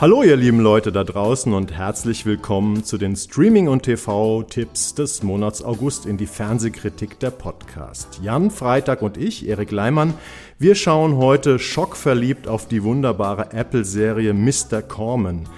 Hallo 0.00 0.22
ihr 0.22 0.36
lieben 0.36 0.60
Leute 0.60 0.92
da 0.92 1.02
draußen 1.02 1.52
und 1.52 1.72
herzlich 1.72 2.24
willkommen 2.24 2.84
zu 2.84 2.98
den 2.98 3.16
Streaming- 3.16 3.66
und 3.66 3.82
TV-Tipps 3.82 4.94
des 4.94 5.24
Monats 5.24 5.60
August 5.60 6.06
in 6.06 6.16
die 6.16 6.28
Fernsehkritik 6.28 7.18
der 7.18 7.32
Podcast. 7.32 8.20
Jan 8.22 8.52
Freitag 8.52 9.02
und 9.02 9.16
ich, 9.16 9.48
Erik 9.48 9.72
Leimann, 9.72 10.14
wir 10.56 10.76
schauen 10.76 11.16
heute 11.16 11.58
schockverliebt 11.58 12.46
auf 12.46 12.68
die 12.68 12.84
wunderbare 12.84 13.50
Apple-Serie 13.52 14.34
Mr. 14.34 14.82
Corman. 14.82 15.48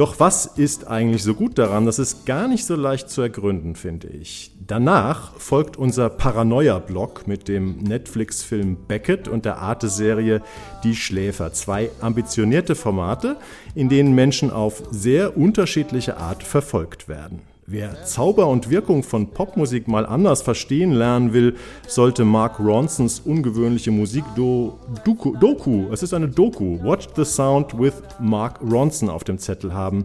Doch 0.00 0.18
was 0.18 0.46
ist 0.46 0.86
eigentlich 0.88 1.22
so 1.22 1.34
gut 1.34 1.58
daran? 1.58 1.84
Das 1.84 1.98
ist 1.98 2.24
gar 2.24 2.48
nicht 2.48 2.64
so 2.64 2.74
leicht 2.74 3.10
zu 3.10 3.20
ergründen, 3.20 3.76
finde 3.76 4.08
ich. 4.08 4.50
Danach 4.66 5.34
folgt 5.38 5.76
unser 5.76 6.08
Paranoia-Blog 6.08 7.26
mit 7.26 7.48
dem 7.48 7.76
Netflix-Film 7.82 8.78
Beckett 8.88 9.28
und 9.28 9.44
der 9.44 9.58
Arte-Serie 9.58 10.40
Die 10.84 10.96
Schläfer. 10.96 11.52
Zwei 11.52 11.90
ambitionierte 12.00 12.76
Formate, 12.76 13.36
in 13.74 13.90
denen 13.90 14.14
Menschen 14.14 14.50
auf 14.50 14.84
sehr 14.90 15.36
unterschiedliche 15.36 16.16
Art 16.16 16.44
verfolgt 16.44 17.06
werden. 17.06 17.49
Wer 17.72 18.04
Zauber 18.04 18.48
und 18.48 18.68
Wirkung 18.68 19.04
von 19.04 19.30
Popmusik 19.30 19.86
mal 19.86 20.04
anders 20.04 20.42
verstehen 20.42 20.90
lernen 20.90 21.32
will, 21.32 21.54
sollte 21.86 22.24
Mark 22.24 22.58
Ronsons 22.58 23.20
ungewöhnliche 23.20 23.92
Musik-Doku, 23.92 25.36
Doku, 25.36 25.84
es 25.92 26.02
ist 26.02 26.12
eine 26.12 26.26
Doku, 26.26 26.82
Watch 26.82 27.06
the 27.14 27.24
Sound 27.24 27.78
with 27.78 27.92
Mark 28.18 28.58
Ronson 28.60 29.08
auf 29.08 29.22
dem 29.22 29.38
Zettel 29.38 29.72
haben. 29.72 30.04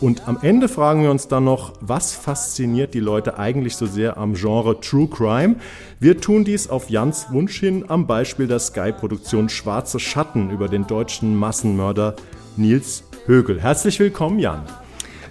Und 0.00 0.26
am 0.26 0.38
Ende 0.42 0.66
fragen 0.66 1.04
wir 1.04 1.12
uns 1.12 1.28
dann 1.28 1.44
noch, 1.44 1.74
was 1.80 2.14
fasziniert 2.14 2.94
die 2.94 3.00
Leute 3.00 3.38
eigentlich 3.38 3.76
so 3.76 3.86
sehr 3.86 4.16
am 4.16 4.34
Genre 4.34 4.80
True 4.80 5.06
Crime? 5.06 5.54
Wir 6.00 6.20
tun 6.20 6.42
dies 6.42 6.68
auf 6.68 6.90
Jans 6.90 7.28
Wunsch 7.30 7.60
hin 7.60 7.84
am 7.86 8.08
Beispiel 8.08 8.48
der 8.48 8.58
Sky-Produktion 8.58 9.48
Schwarze 9.48 10.00
Schatten 10.00 10.50
über 10.50 10.66
den 10.66 10.88
deutschen 10.88 11.36
Massenmörder 11.36 12.16
Nils 12.56 13.04
Högel. 13.26 13.60
Herzlich 13.60 14.00
willkommen, 14.00 14.40
Jan. 14.40 14.64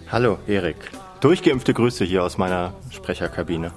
Hallo, 0.10 0.38
Erik. 0.48 0.78
Durchgeimpfte 1.24 1.74
Grüße 1.74 2.04
hier 2.04 2.22
aus 2.22 2.38
meiner 2.38 2.74
Sprecherkabine. 2.90 3.72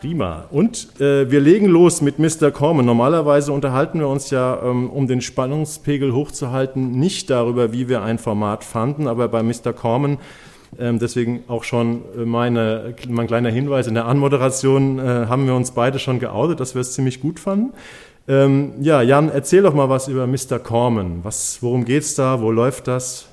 Prima. 0.00 0.46
Und 0.50 0.98
äh, 0.98 1.30
wir 1.30 1.40
legen 1.40 1.66
los 1.66 2.00
mit 2.00 2.18
Mr. 2.18 2.50
Corman. 2.50 2.86
Normalerweise 2.86 3.52
unterhalten 3.52 3.98
wir 3.98 4.08
uns 4.08 4.30
ja, 4.30 4.62
ähm, 4.64 4.88
um 4.88 5.06
den 5.06 5.20
Spannungspegel 5.20 6.14
hochzuhalten, 6.14 6.92
nicht 6.92 7.28
darüber, 7.28 7.74
wie 7.74 7.90
wir 7.90 8.00
ein 8.00 8.18
Format 8.18 8.64
fanden, 8.64 9.08
aber 9.08 9.28
bei 9.28 9.42
Mr. 9.42 9.74
Corman, 9.74 10.16
ähm, 10.78 10.98
deswegen 10.98 11.44
auch 11.48 11.64
schon 11.64 12.00
meine, 12.24 12.94
mein 13.10 13.26
kleiner 13.26 13.50
Hinweis 13.50 13.86
in 13.86 13.92
der 13.92 14.06
Anmoderation, 14.06 14.98
äh, 14.98 15.26
haben 15.28 15.46
wir 15.46 15.54
uns 15.54 15.72
beide 15.72 15.98
schon 15.98 16.18
geoutet, 16.18 16.60
dass 16.60 16.74
wir 16.74 16.80
es 16.80 16.94
ziemlich 16.94 17.20
gut 17.20 17.40
fanden. 17.40 17.74
Ähm, 18.26 18.72
ja, 18.80 19.02
Jan, 19.02 19.28
erzähl 19.28 19.60
doch 19.60 19.74
mal 19.74 19.90
was 19.90 20.08
über 20.08 20.26
Mr. 20.26 20.58
Corman. 20.58 21.20
Was, 21.24 21.58
worum 21.60 21.84
geht's 21.84 22.14
da? 22.14 22.40
Wo 22.40 22.50
läuft 22.50 22.88
das? 22.88 23.28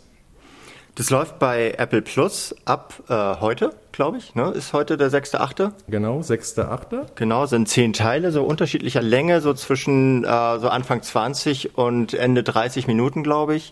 Das 0.96 1.10
läuft 1.10 1.40
bei 1.40 1.76
Apple 1.78 2.02
Plus 2.02 2.54
ab 2.66 2.96
äh, 3.08 3.14
heute, 3.40 3.74
glaube 3.94 4.18
ich. 4.18 4.36
Ne? 4.36 4.52
Ist 4.52 4.74
heute 4.74 4.98
der 4.98 5.10
6.8. 5.10 5.72
Genau, 5.88 6.20
6.8. 6.20 7.06
Genau, 7.16 7.46
sind 7.46 7.70
zehn 7.70 7.94
Teile, 7.94 8.32
so 8.32 8.44
unterschiedlicher 8.44 9.02
Länge, 9.02 9.40
so 9.40 9.54
zwischen 9.54 10.26
äh, 10.26 10.60
so 10.60 10.68
Anfang 10.68 11.02
20 11.02 11.78
und 11.78 12.14
Ende 12.14 12.44
30 12.44 12.88
Minuten, 12.88 13.24
glaube 13.24 13.56
ich, 13.56 13.72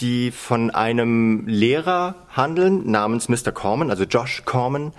die 0.00 0.32
von 0.32 0.70
einem 0.70 1.46
Lehrer 1.46 2.16
handeln 2.30 2.90
namens 2.90 3.28
Mr. 3.28 3.52
Corman, 3.52 3.90
also 3.90 4.02
Josh 4.04 4.42
Corman, 4.44 4.92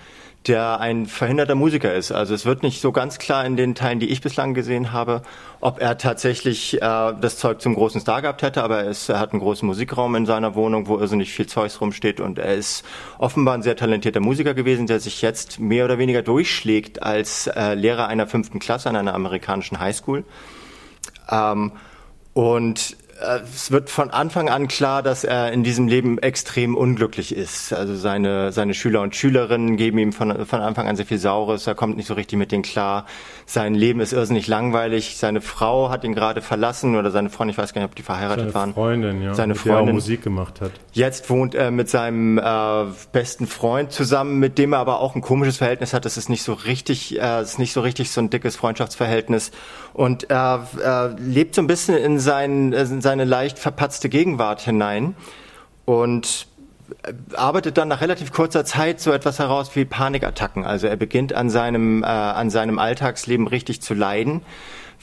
der 0.47 0.79
ein 0.79 1.05
verhinderter 1.05 1.55
Musiker 1.55 1.93
ist. 1.93 2.11
Also 2.11 2.33
es 2.33 2.45
wird 2.45 2.63
nicht 2.63 2.81
so 2.81 2.91
ganz 2.91 3.17
klar 3.17 3.45
in 3.45 3.55
den 3.55 3.75
Teilen, 3.75 3.99
die 3.99 4.09
ich 4.09 4.21
bislang 4.21 4.53
gesehen 4.53 4.91
habe, 4.91 5.21
ob 5.61 5.79
er 5.79 5.97
tatsächlich 5.97 6.75
äh, 6.75 6.79
das 6.79 7.37
Zeug 7.37 7.61
zum 7.61 7.75
großen 7.75 8.01
Star 8.01 8.21
gehabt 8.21 8.41
hätte, 8.41 8.63
aber 8.63 8.83
er, 8.83 8.89
ist, 8.89 9.07
er 9.07 9.19
hat 9.19 9.31
einen 9.31 9.39
großen 9.39 9.65
Musikraum 9.65 10.15
in 10.15 10.25
seiner 10.25 10.55
Wohnung, 10.55 10.87
wo 10.87 10.97
irrsinnig 10.99 11.31
viel 11.31 11.47
Zeugs 11.47 11.79
rumsteht 11.79 12.19
und 12.19 12.39
er 12.39 12.55
ist 12.55 12.83
offenbar 13.19 13.53
ein 13.53 13.61
sehr 13.61 13.77
talentierter 13.77 14.19
Musiker 14.19 14.53
gewesen, 14.53 14.85
der 14.87 14.99
sich 14.99 15.21
jetzt 15.21 15.59
mehr 15.59 15.85
oder 15.85 15.97
weniger 15.97 16.21
durchschlägt 16.21 17.01
als 17.01 17.47
äh, 17.47 17.75
Lehrer 17.75 18.07
einer 18.07 18.27
fünften 18.27 18.59
Klasse 18.59 18.89
an 18.89 18.97
einer 18.97 19.13
amerikanischen 19.13 19.79
Highschool. 19.79 20.25
Ähm, 21.31 21.71
und 22.33 22.97
es 23.53 23.71
wird 23.71 23.89
von 23.89 24.09
Anfang 24.09 24.49
an 24.49 24.67
klar, 24.67 25.03
dass 25.03 25.23
er 25.23 25.51
in 25.51 25.63
diesem 25.63 25.87
Leben 25.87 26.17
extrem 26.17 26.75
unglücklich 26.75 27.35
ist. 27.35 27.73
Also 27.73 27.95
seine, 27.95 28.51
seine 28.51 28.73
Schüler 28.73 29.01
und 29.01 29.15
Schülerinnen 29.15 29.77
geben 29.77 29.97
ihm 29.97 30.13
von, 30.13 30.45
von 30.45 30.61
Anfang 30.61 30.87
an 30.87 30.95
sehr 30.95 31.05
viel 31.05 31.19
Saures, 31.19 31.67
er 31.67 31.75
kommt 31.75 31.97
nicht 31.97 32.07
so 32.07 32.13
richtig 32.13 32.37
mit 32.37 32.51
denen 32.51 32.63
klar. 32.63 33.05
Sein 33.45 33.75
Leben 33.75 33.99
ist 33.99 34.13
irrsinnig 34.13 34.47
langweilig. 34.47 35.17
Seine 35.17 35.41
Frau 35.41 35.89
hat 35.89 36.03
ihn 36.03 36.15
gerade 36.15 36.41
verlassen 36.41 36.95
oder 36.95 37.11
seine 37.11 37.29
Freundin, 37.29 37.51
ich 37.51 37.57
weiß 37.57 37.73
gar 37.73 37.81
nicht, 37.81 37.89
ob 37.89 37.95
die 37.95 38.03
verheiratet 38.03 38.45
seine 38.45 38.53
waren. 38.53 38.73
Freundin, 38.73 39.21
ja. 39.21 39.33
Seine 39.33 39.55
Freundin, 39.55 39.87
die 39.87 39.93
Musik 39.93 40.23
gemacht 40.23 40.61
hat. 40.61 40.71
Jetzt 40.93 41.29
wohnt 41.29 41.55
er 41.55 41.71
mit 41.71 41.89
seinem 41.89 42.37
äh, 42.37 42.85
besten 43.11 43.47
Freund 43.47 43.91
zusammen, 43.91 44.39
mit 44.39 44.57
dem 44.57 44.73
er 44.73 44.79
aber 44.79 44.99
auch 44.99 45.15
ein 45.15 45.21
komisches 45.21 45.57
Verhältnis 45.57 45.93
hat. 45.93 46.05
Das 46.05 46.17
ist 46.17 46.29
nicht 46.29 46.43
so 46.43 46.53
richtig, 46.53 47.19
äh, 47.19 47.41
ist 47.41 47.59
nicht 47.59 47.73
so 47.73 47.81
richtig 47.81 48.11
so 48.11 48.21
ein 48.21 48.29
dickes 48.29 48.55
Freundschaftsverhältnis. 48.55 49.51
Und 49.93 50.29
er 50.31 50.67
äh, 50.83 51.21
lebt 51.21 51.53
so 51.53 51.61
ein 51.61 51.67
bisschen 51.67 51.97
in, 51.97 52.19
sein, 52.19 52.73
in 52.73 53.01
seine 53.03 53.25
leicht 53.25 53.59
verpatzte 53.59 54.09
Gegenwart 54.09 54.61
hinein 54.61 55.15
und 55.85 56.47
arbeitet 57.35 57.77
dann 57.77 57.87
nach 57.87 58.01
relativ 58.01 58.31
kurzer 58.31 58.65
Zeit 58.65 58.99
so 58.99 59.11
etwas 59.11 59.39
heraus 59.39 59.75
wie 59.75 59.85
Panikattacken. 59.85 60.65
Also 60.65 60.87
er 60.87 60.95
beginnt 60.95 61.33
an 61.33 61.49
seinem, 61.49 62.03
äh, 62.03 62.07
an 62.07 62.49
seinem 62.49 62.79
Alltagsleben 62.79 63.47
richtig 63.47 63.81
zu 63.81 63.93
leiden, 63.93 64.41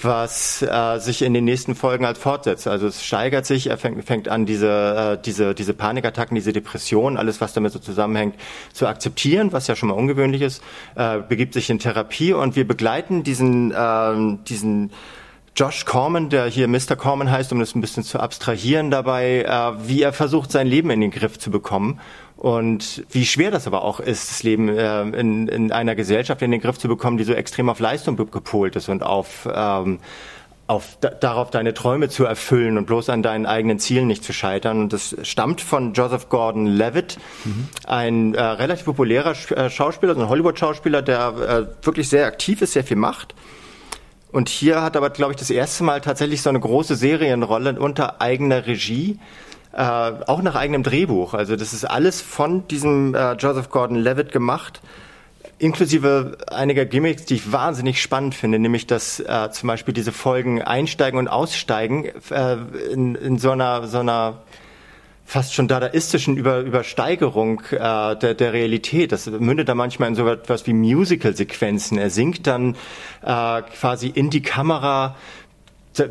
was 0.00 0.62
äh, 0.62 0.99
sich 0.99 1.22
in 1.22 1.34
den 1.34 1.44
nächsten 1.44 1.75
Folgen 1.75 2.06
halt 2.06 2.19
fortsetzt. 2.19 2.66
Also 2.66 2.87
es 2.87 3.05
steigert 3.05 3.44
sich, 3.44 3.69
er 3.69 3.77
fängt, 3.77 4.05
fängt 4.05 4.28
an, 4.28 4.47
diese, 4.47 5.19
äh, 5.19 5.22
diese, 5.22 5.55
diese 5.55 5.75
Panikattacken, 5.75 6.34
diese 6.34 6.53
Depression, 6.53 7.17
alles, 7.17 7.41
was 7.41 7.53
damit 7.53 7.72
so 7.72 7.78
zusammenhängt, 7.78 8.34
zu 8.72 8.87
akzeptieren, 8.87 9.53
was 9.53 9.67
ja 9.67 9.77
schon 9.77 9.88
mal 9.88 9.94
ungewöhnlich 9.94 10.43
ist, 10.43 10.62
äh, 10.97 11.19
begibt 11.21 11.55
sich 11.55 11.69
in 11.71 11.78
Therapie 11.78 12.32
und 12.32 12.56
wir 12.56 12.67
begleiten 12.67 13.25
diesen, 13.25 13.72
äh, 13.72 14.38
diesen 14.49 14.91
Josh 15.56 15.84
Corman, 15.84 16.31
der 16.31 16.47
hier 16.47 16.69
Mr. 16.69 16.97
Corman 16.97 17.31
heißt, 17.31 17.53
um 17.53 17.59
das 17.59 17.75
ein 17.75 17.81
bisschen 17.81 18.03
zu 18.03 18.21
abstrahieren 18.21 18.91
dabei, 18.91 19.43
äh, 19.43 19.88
wie 19.88 20.03
er 20.03 20.12
versucht, 20.12 20.53
sein 20.53 20.66
Leben 20.66 20.91
in 20.91 21.00
den 21.00 21.11
Griff 21.11 21.38
zu 21.38 21.50
bekommen 21.50 22.00
und 22.37 23.05
wie 23.11 23.27
schwer 23.27 23.50
das 23.50 23.66
aber 23.66 23.83
auch 23.83 24.00
ist, 24.00 24.31
das 24.31 24.43
Leben 24.43 24.69
äh, 24.69 25.03
in, 25.03 25.49
in 25.49 25.72
einer 25.72 25.94
Gesellschaft 25.94 26.41
in 26.41 26.50
den 26.50 26.61
Griff 26.61 26.78
zu 26.78 26.88
bekommen, 26.88 27.19
die 27.19 27.25
so 27.25 27.34
extrem 27.34 27.69
auf 27.69 27.81
Leistung 27.81 28.16
gepolt 28.16 28.77
ist 28.77 28.88
und 28.88 29.03
auf 29.03 29.49
ähm, 29.53 29.99
auf, 30.71 30.99
darauf 31.00 31.50
deine 31.50 31.75
Träume 31.75 32.09
zu 32.09 32.25
erfüllen 32.25 32.78
und 32.78 32.87
bloß 32.87 33.11
an 33.11 33.25
deinen 33.25 33.44
eigenen 33.44 33.81
Zielen 33.81 34.06
nicht 34.06 34.22
zu 34.22 34.32
scheitern. 34.32 34.82
Und 34.82 34.93
das 34.93 35.17
stammt 35.25 35.61
von 35.61 35.94
Joseph 35.94 36.28
Gordon-Levitt, 36.28 37.19
mhm. 37.44 37.69
ein 37.88 38.34
äh, 38.34 38.41
relativ 38.41 38.84
populärer 38.84 39.34
äh, 39.50 39.69
Schauspieler, 39.69 40.15
so 40.15 40.21
ein 40.21 40.28
Hollywood-Schauspieler, 40.28 41.03
der 41.03 41.67
äh, 41.82 41.84
wirklich 41.84 42.09
sehr 42.09 42.25
aktiv 42.25 42.62
ist, 42.62 42.75
sehr 42.75 42.84
viel 42.84 42.97
macht 42.97 43.34
und 44.33 44.49
hier 44.49 44.83
hat 44.83 44.97
aber, 44.97 45.11
glaube 45.11 45.33
ich, 45.33 45.39
das 45.39 45.51
erste 45.51 45.85
Mal 45.85 46.01
tatsächlich 46.01 46.43
so 46.43 46.51
eine 46.51 46.61
große 46.61 46.95
Serienrolle 46.97 47.79
unter 47.81 48.21
eigener 48.21 48.67
Regie. 48.67 49.19
Äh, 49.73 49.83
auch 49.83 50.43
nach 50.43 50.57
eigenem 50.57 50.83
Drehbuch. 50.83 51.35
Also 51.35 51.55
das 51.57 51.73
ist 51.73 51.85
alles 51.85 52.21
von 52.21 52.67
diesem 52.69 53.15
äh, 53.15 53.35
Joseph 53.35 53.71
Gordon-Levitt 53.71 54.33
gemacht, 54.33 54.81
inklusive 55.59 56.39
einiger 56.49 56.85
Gimmicks, 56.87 57.25
die 57.25 57.35
ich 57.35 57.53
wahnsinnig 57.53 58.03
spannend 58.03 58.35
finde, 58.35 58.59
nämlich 58.59 58.89
dass 58.89 59.21
äh, 59.21 59.51
zum 59.53 59.69
Beispiel 59.69 59.95
diese 59.95 60.11
Folgen 60.11 60.61
einsteigen 60.61 61.21
und 61.21 61.29
aussteigen 61.29 62.07
äh, 62.31 62.57
in, 62.93 63.15
in 63.15 63.39
so 63.39 63.53
einer 63.53 63.87
so 63.87 63.99
einer 63.99 64.43
fast 65.31 65.55
schon 65.55 65.69
dadaistischen 65.69 66.37
Über 66.37 66.59
Übersteigerung 66.59 67.63
äh, 67.71 68.17
der, 68.17 68.35
der 68.35 68.53
Realität. 68.53 69.12
Das 69.12 69.27
mündet 69.27 69.69
da 69.69 69.77
manchmal 69.77 70.09
in 70.09 70.17
so 70.17 70.27
etwas 70.27 70.67
wie 70.67 70.73
Musical-Sequenzen. 70.73 71.99
Er 71.99 72.11
singt 72.11 72.49
dann 72.49 72.75
äh, 73.23 73.62
quasi 73.62 74.09
in 74.09 74.31
die 74.31 74.43
Kamera 74.43 75.15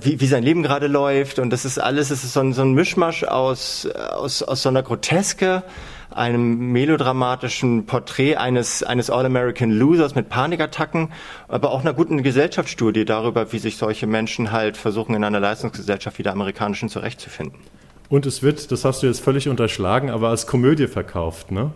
wie, 0.01 0.21
wie 0.21 0.27
sein 0.27 0.43
Leben 0.43 0.63
gerade 0.63 0.87
läuft 0.87 1.39
und 1.39 1.49
das 1.49 1.65
ist 1.65 1.79
alles, 1.79 2.11
es 2.11 2.23
ist 2.23 2.33
so 2.33 2.39
ein, 2.39 2.53
so 2.53 2.61
ein 2.61 2.73
Mischmasch 2.73 3.23
aus, 3.23 3.85
aus, 3.87 4.41
aus 4.41 4.61
so 4.61 4.69
einer 4.69 4.83
Groteske, 4.83 5.63
einem 6.11 6.71
melodramatischen 6.71 7.87
Porträt 7.87 8.37
eines, 8.37 8.83
eines 8.83 9.09
All-American 9.09 9.71
Losers 9.71 10.15
mit 10.15 10.29
Panikattacken, 10.29 11.11
aber 11.49 11.71
auch 11.71 11.81
einer 11.81 11.93
guten 11.93 12.23
Gesellschaftsstudie 12.23 13.03
darüber, 13.03 13.51
wie 13.51 13.59
sich 13.59 13.75
solche 13.77 14.07
Menschen 14.07 14.51
halt 14.51 14.77
versuchen, 14.77 15.15
in 15.15 15.23
einer 15.25 15.39
Leistungsgesellschaft 15.39 16.19
wie 16.19 16.23
der 16.23 16.33
amerikanischen 16.33 16.87
zurechtzufinden. 16.87 17.59
Und 18.09 18.25
es 18.25 18.41
wird, 18.41 18.71
das 18.71 18.85
hast 18.85 19.03
du 19.03 19.07
jetzt 19.07 19.21
völlig 19.21 19.47
unterschlagen, 19.47 20.09
aber 20.09 20.29
als 20.29 20.47
Komödie 20.47 20.87
verkauft, 20.87 21.51
ne? 21.51 21.71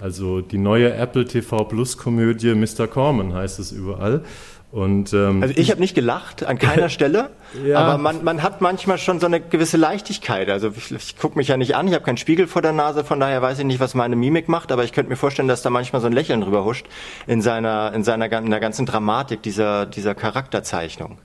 Also 0.00 0.40
die 0.40 0.58
neue 0.58 0.92
Apple 0.94 1.24
TV 1.24 1.64
Plus 1.64 1.96
Komödie 1.96 2.54
Mr. 2.54 2.88
Corman 2.88 3.34
heißt 3.34 3.60
es 3.60 3.70
überall. 3.70 4.24
Und, 4.72 5.12
ähm, 5.12 5.42
also 5.42 5.54
ich 5.56 5.70
habe 5.70 5.80
nicht 5.80 5.94
gelacht 5.94 6.44
an 6.44 6.58
keiner 6.58 6.88
Stelle, 6.88 7.30
ja. 7.64 7.78
aber 7.78 7.98
man, 7.98 8.24
man 8.24 8.42
hat 8.42 8.62
manchmal 8.62 8.96
schon 8.96 9.20
so 9.20 9.26
eine 9.26 9.38
gewisse 9.38 9.76
Leichtigkeit. 9.76 10.48
Also 10.48 10.72
ich, 10.74 10.90
ich 10.90 11.18
gucke 11.18 11.36
mich 11.36 11.48
ja 11.48 11.58
nicht 11.58 11.76
an, 11.76 11.86
ich 11.88 11.94
habe 11.94 12.04
keinen 12.04 12.16
Spiegel 12.16 12.46
vor 12.46 12.62
der 12.62 12.72
Nase, 12.72 13.04
von 13.04 13.20
daher 13.20 13.42
weiß 13.42 13.58
ich 13.58 13.66
nicht, 13.66 13.80
was 13.80 13.94
meine 13.94 14.16
Mimik 14.16 14.48
macht, 14.48 14.72
aber 14.72 14.82
ich 14.82 14.92
könnte 14.92 15.10
mir 15.10 15.16
vorstellen, 15.16 15.46
dass 15.46 15.60
da 15.60 15.68
manchmal 15.68 16.00
so 16.00 16.06
ein 16.06 16.14
Lächeln 16.14 16.40
drüber 16.40 16.64
huscht 16.64 16.86
in 17.26 17.42
seiner 17.42 17.92
in 17.94 18.02
seiner 18.02 18.32
in 18.38 18.50
der 18.50 18.60
ganzen 18.60 18.86
Dramatik 18.86 19.42
dieser 19.42 19.84
dieser 19.84 20.14
Charakterzeichnung. 20.14 21.18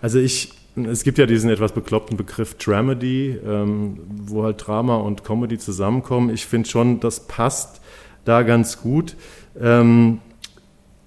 Also 0.00 0.18
ich 0.18 0.52
es 0.76 1.04
gibt 1.04 1.18
ja 1.18 1.26
diesen 1.26 1.50
etwas 1.50 1.72
bekloppten 1.72 2.16
Begriff 2.16 2.54
Dramedy, 2.54 3.38
ähm, 3.46 4.00
wo 4.08 4.42
halt 4.42 4.66
Drama 4.66 4.96
und 4.96 5.24
Comedy 5.24 5.58
zusammenkommen. 5.58 6.30
Ich 6.30 6.46
finde 6.46 6.68
schon, 6.68 7.00
das 7.00 7.20
passt 7.20 7.80
da 8.24 8.42
ganz 8.42 8.80
gut. 8.80 9.14
Ähm, 9.60 10.20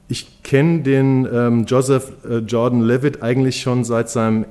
ich 0.08 0.42
kenne 0.44 0.84
den 0.84 1.28
ähm, 1.31 1.66
Joseph 1.66 2.14
äh, 2.30 2.38
Jordan 2.38 2.81
Levitt 2.81 3.22
eigentlich 3.22 3.60
schon 3.60 3.84
seit 3.84 4.10
seinem, 4.10 4.46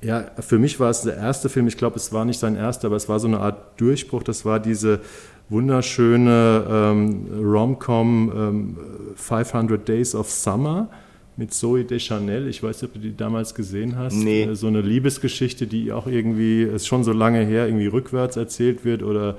ja, 0.00 0.24
für 0.38 0.58
mich 0.58 0.78
war 0.78 0.90
es 0.90 1.02
der 1.02 1.16
erste 1.16 1.48
Film, 1.48 1.66
ich 1.66 1.76
glaube, 1.76 1.96
es 1.96 2.12
war 2.12 2.24
nicht 2.24 2.38
sein 2.38 2.54
erster, 2.54 2.86
aber 2.86 2.96
es 2.96 3.08
war 3.08 3.18
so 3.18 3.26
eine 3.26 3.40
Art 3.40 3.80
Durchbruch. 3.80 4.22
Das 4.22 4.44
war 4.44 4.60
diese 4.60 5.00
wunderschöne 5.48 6.64
ähm, 6.70 7.26
Rom-Com 7.42 8.32
ähm, 8.34 8.76
500 9.16 9.86
Days 9.86 10.14
of 10.14 10.30
Summer 10.30 10.88
mit 11.36 11.52
Zoe 11.54 11.84
Deschanel. 11.84 12.48
Ich 12.48 12.62
weiß 12.62 12.82
nicht, 12.82 12.90
ob 12.90 12.94
du 12.94 13.00
die 13.00 13.16
damals 13.16 13.54
gesehen 13.54 13.96
hast. 13.96 14.14
Nee. 14.14 14.44
Äh, 14.44 14.54
so 14.54 14.66
eine 14.66 14.80
Liebesgeschichte, 14.80 15.66
die 15.66 15.92
auch 15.92 16.06
irgendwie, 16.06 16.62
ist 16.62 16.86
schon 16.86 17.04
so 17.04 17.12
lange 17.12 17.44
her, 17.44 17.66
irgendwie 17.66 17.86
rückwärts 17.86 18.36
erzählt 18.36 18.84
wird 18.84 19.02
oder 19.02 19.36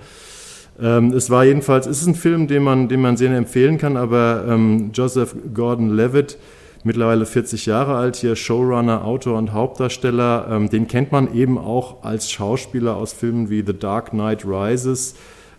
ähm, 0.81 1.13
es 1.13 1.29
war 1.29 1.45
jedenfalls, 1.45 1.85
es 1.85 2.01
ist 2.01 2.07
ein 2.07 2.15
Film, 2.15 2.47
den 2.47 2.63
man, 2.63 2.87
den 2.87 3.01
man 3.01 3.15
sehr 3.15 3.31
empfehlen 3.35 3.77
kann, 3.77 3.95
aber 3.95 4.45
ähm, 4.47 4.89
Joseph 4.93 5.35
Gordon-Levitt, 5.53 6.37
mittlerweile 6.83 7.25
40 7.25 7.65
Jahre 7.67 7.95
alt, 7.95 8.15
hier 8.15 8.35
Showrunner, 8.35 9.05
Autor 9.05 9.37
und 9.37 9.53
Hauptdarsteller, 9.53 10.47
ähm, 10.49 10.69
den 10.69 10.87
kennt 10.87 11.11
man 11.11 11.33
eben 11.33 11.57
auch 11.57 12.03
als 12.03 12.31
Schauspieler 12.31 12.97
aus 12.97 13.13
Filmen 13.13 13.49
wie 13.49 13.63
The 13.65 13.77
Dark 13.77 14.09
Knight 14.09 14.45
Rises, 14.45 15.15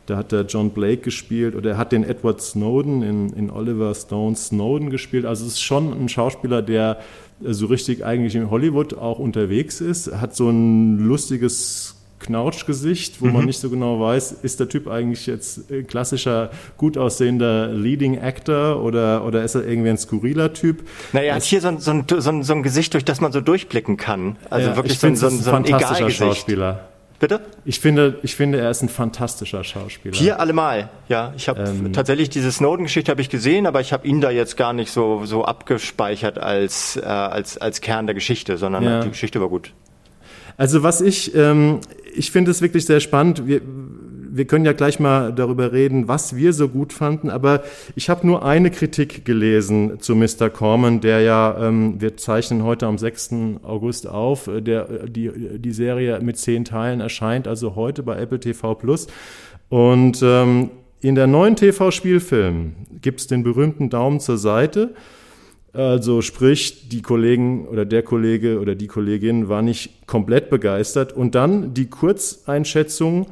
da 0.06 0.16
hat 0.16 0.32
er 0.32 0.42
John 0.42 0.70
Blake 0.70 0.98
gespielt 0.98 1.54
oder 1.54 1.70
er 1.70 1.78
hat 1.78 1.92
den 1.92 2.04
Edward 2.04 2.40
Snowden 2.40 3.02
in, 3.02 3.32
in 3.32 3.50
Oliver 3.50 3.94
Stones 3.94 4.48
Snowden 4.48 4.90
gespielt. 4.90 5.24
Also 5.24 5.46
es 5.46 5.54
ist 5.54 5.62
schon 5.62 5.92
ein 5.92 6.08
Schauspieler, 6.08 6.62
der 6.62 6.98
so 7.40 7.66
richtig 7.66 8.04
eigentlich 8.04 8.34
in 8.34 8.50
Hollywood 8.50 8.94
auch 8.94 9.18
unterwegs 9.18 9.80
ist, 9.80 10.12
hat 10.12 10.36
so 10.36 10.48
ein 10.50 10.98
lustiges 10.98 11.96
Knautschgesicht, 12.20 13.20
wo 13.20 13.26
mhm. 13.26 13.32
man 13.32 13.44
nicht 13.44 13.58
so 13.58 13.68
genau 13.68 14.00
weiß, 14.00 14.32
ist 14.42 14.58
der 14.58 14.68
Typ 14.68 14.88
eigentlich 14.88 15.26
jetzt 15.26 15.62
klassischer, 15.88 16.50
gut 16.76 16.96
aussehender 16.96 17.68
Leading 17.68 18.18
Actor 18.18 18.82
oder, 18.82 19.26
oder 19.26 19.44
ist 19.44 19.54
er 19.54 19.66
irgendwie 19.66 19.90
ein 19.90 19.98
skurriler 19.98 20.52
Typ? 20.52 20.82
Naja, 21.12 21.28
er 21.28 21.34
hat 21.36 21.42
hier 21.42 21.60
so 21.60 21.68
ein, 21.68 21.78
so, 21.80 21.90
ein, 21.90 22.04
so, 22.08 22.30
ein, 22.30 22.42
so 22.42 22.54
ein 22.54 22.62
Gesicht, 22.62 22.94
durch 22.94 23.04
das 23.04 23.20
man 23.20 23.32
so 23.32 23.40
durchblicken 23.40 23.96
kann. 23.96 24.36
Also 24.48 24.70
ja, 24.70 24.76
wirklich 24.76 24.98
so 24.98 25.06
ein, 25.06 25.16
so 25.16 25.26
ein, 25.26 25.38
so 25.38 25.50
ein 25.50 25.64
fantastischer 25.64 26.10
Schauspieler. 26.10 26.88
Bitte? 27.20 27.40
Ich 27.64 27.80
finde, 27.80 28.18
ich 28.22 28.34
finde, 28.34 28.58
er 28.60 28.70
ist 28.70 28.82
ein 28.82 28.88
fantastischer 28.88 29.64
Schauspieler. 29.64 30.16
Hier 30.16 30.40
allemal, 30.40 30.90
ja. 31.08 31.32
Ich 31.36 31.48
habe 31.48 31.62
ähm, 31.62 31.92
tatsächlich 31.92 32.28
diese 32.28 32.50
Snowden-Geschichte 32.50 33.10
habe 33.10 33.20
ich 33.20 33.30
gesehen, 33.30 33.66
aber 33.66 33.80
ich 33.80 33.92
habe 33.92 34.06
ihn 34.06 34.20
da 34.20 34.30
jetzt 34.30 34.56
gar 34.56 34.72
nicht 34.72 34.90
so 34.90 35.24
so 35.24 35.44
abgespeichert 35.44 36.38
als 36.38 36.96
äh, 36.96 37.04
als 37.04 37.56
als 37.56 37.80
Kern 37.80 38.06
der 38.06 38.14
Geschichte, 38.14 38.58
sondern 38.58 38.82
ja. 38.84 39.00
die 39.00 39.10
Geschichte 39.10 39.40
war 39.40 39.48
gut. 39.48 39.72
Also 40.56 40.82
was 40.82 41.00
ich, 41.00 41.34
ähm, 41.34 41.80
ich 42.14 42.30
finde 42.30 42.50
es 42.50 42.62
wirklich 42.62 42.86
sehr 42.86 43.00
spannend. 43.00 43.46
Wir, 43.46 43.60
wir 44.36 44.46
können 44.46 44.64
ja 44.64 44.72
gleich 44.72 44.98
mal 44.98 45.32
darüber 45.32 45.72
reden, 45.72 46.08
was 46.08 46.34
wir 46.34 46.52
so 46.52 46.68
gut 46.68 46.92
fanden, 46.92 47.30
aber 47.30 47.62
ich 47.94 48.10
habe 48.10 48.26
nur 48.26 48.44
eine 48.44 48.72
Kritik 48.72 49.24
gelesen 49.24 50.00
zu 50.00 50.16
Mr. 50.16 50.50
Corman, 50.50 51.00
der 51.00 51.20
ja, 51.20 51.56
ähm, 51.68 52.00
wir 52.00 52.16
zeichnen 52.16 52.64
heute 52.64 52.86
am 52.86 52.98
6. 52.98 53.30
August 53.62 54.08
auf, 54.08 54.48
äh, 54.48 54.60
der, 54.60 55.06
die, 55.06 55.30
die 55.58 55.70
Serie 55.70 56.18
mit 56.18 56.36
zehn 56.36 56.64
Teilen 56.64 57.00
erscheint, 57.00 57.46
also 57.46 57.76
heute 57.76 58.02
bei 58.02 58.16
Apple 58.16 58.40
TV 58.40 58.74
Plus. 58.74 59.06
Und 59.68 60.20
ähm, 60.24 60.70
in 61.00 61.14
der 61.14 61.28
neuen 61.28 61.54
TV-Spielfilm 61.54 62.72
gibt 63.02 63.20
es 63.20 63.28
den 63.28 63.44
berühmten 63.44 63.88
Daumen 63.88 64.18
zur 64.18 64.38
Seite. 64.38 64.94
Also 65.72 66.22
sprich, 66.22 66.88
die 66.88 67.02
Kollegen 67.02 67.68
oder 67.68 67.84
der 67.84 68.02
Kollege 68.02 68.58
oder 68.58 68.74
die 68.74 68.86
Kollegin 68.88 69.48
war 69.48 69.62
nicht 69.62 70.06
komplett 70.06 70.50
begeistert. 70.50 71.12
Und 71.12 71.34
dann 71.36 71.74
die 71.74 71.86
Kurzeinschätzung, 71.86 73.26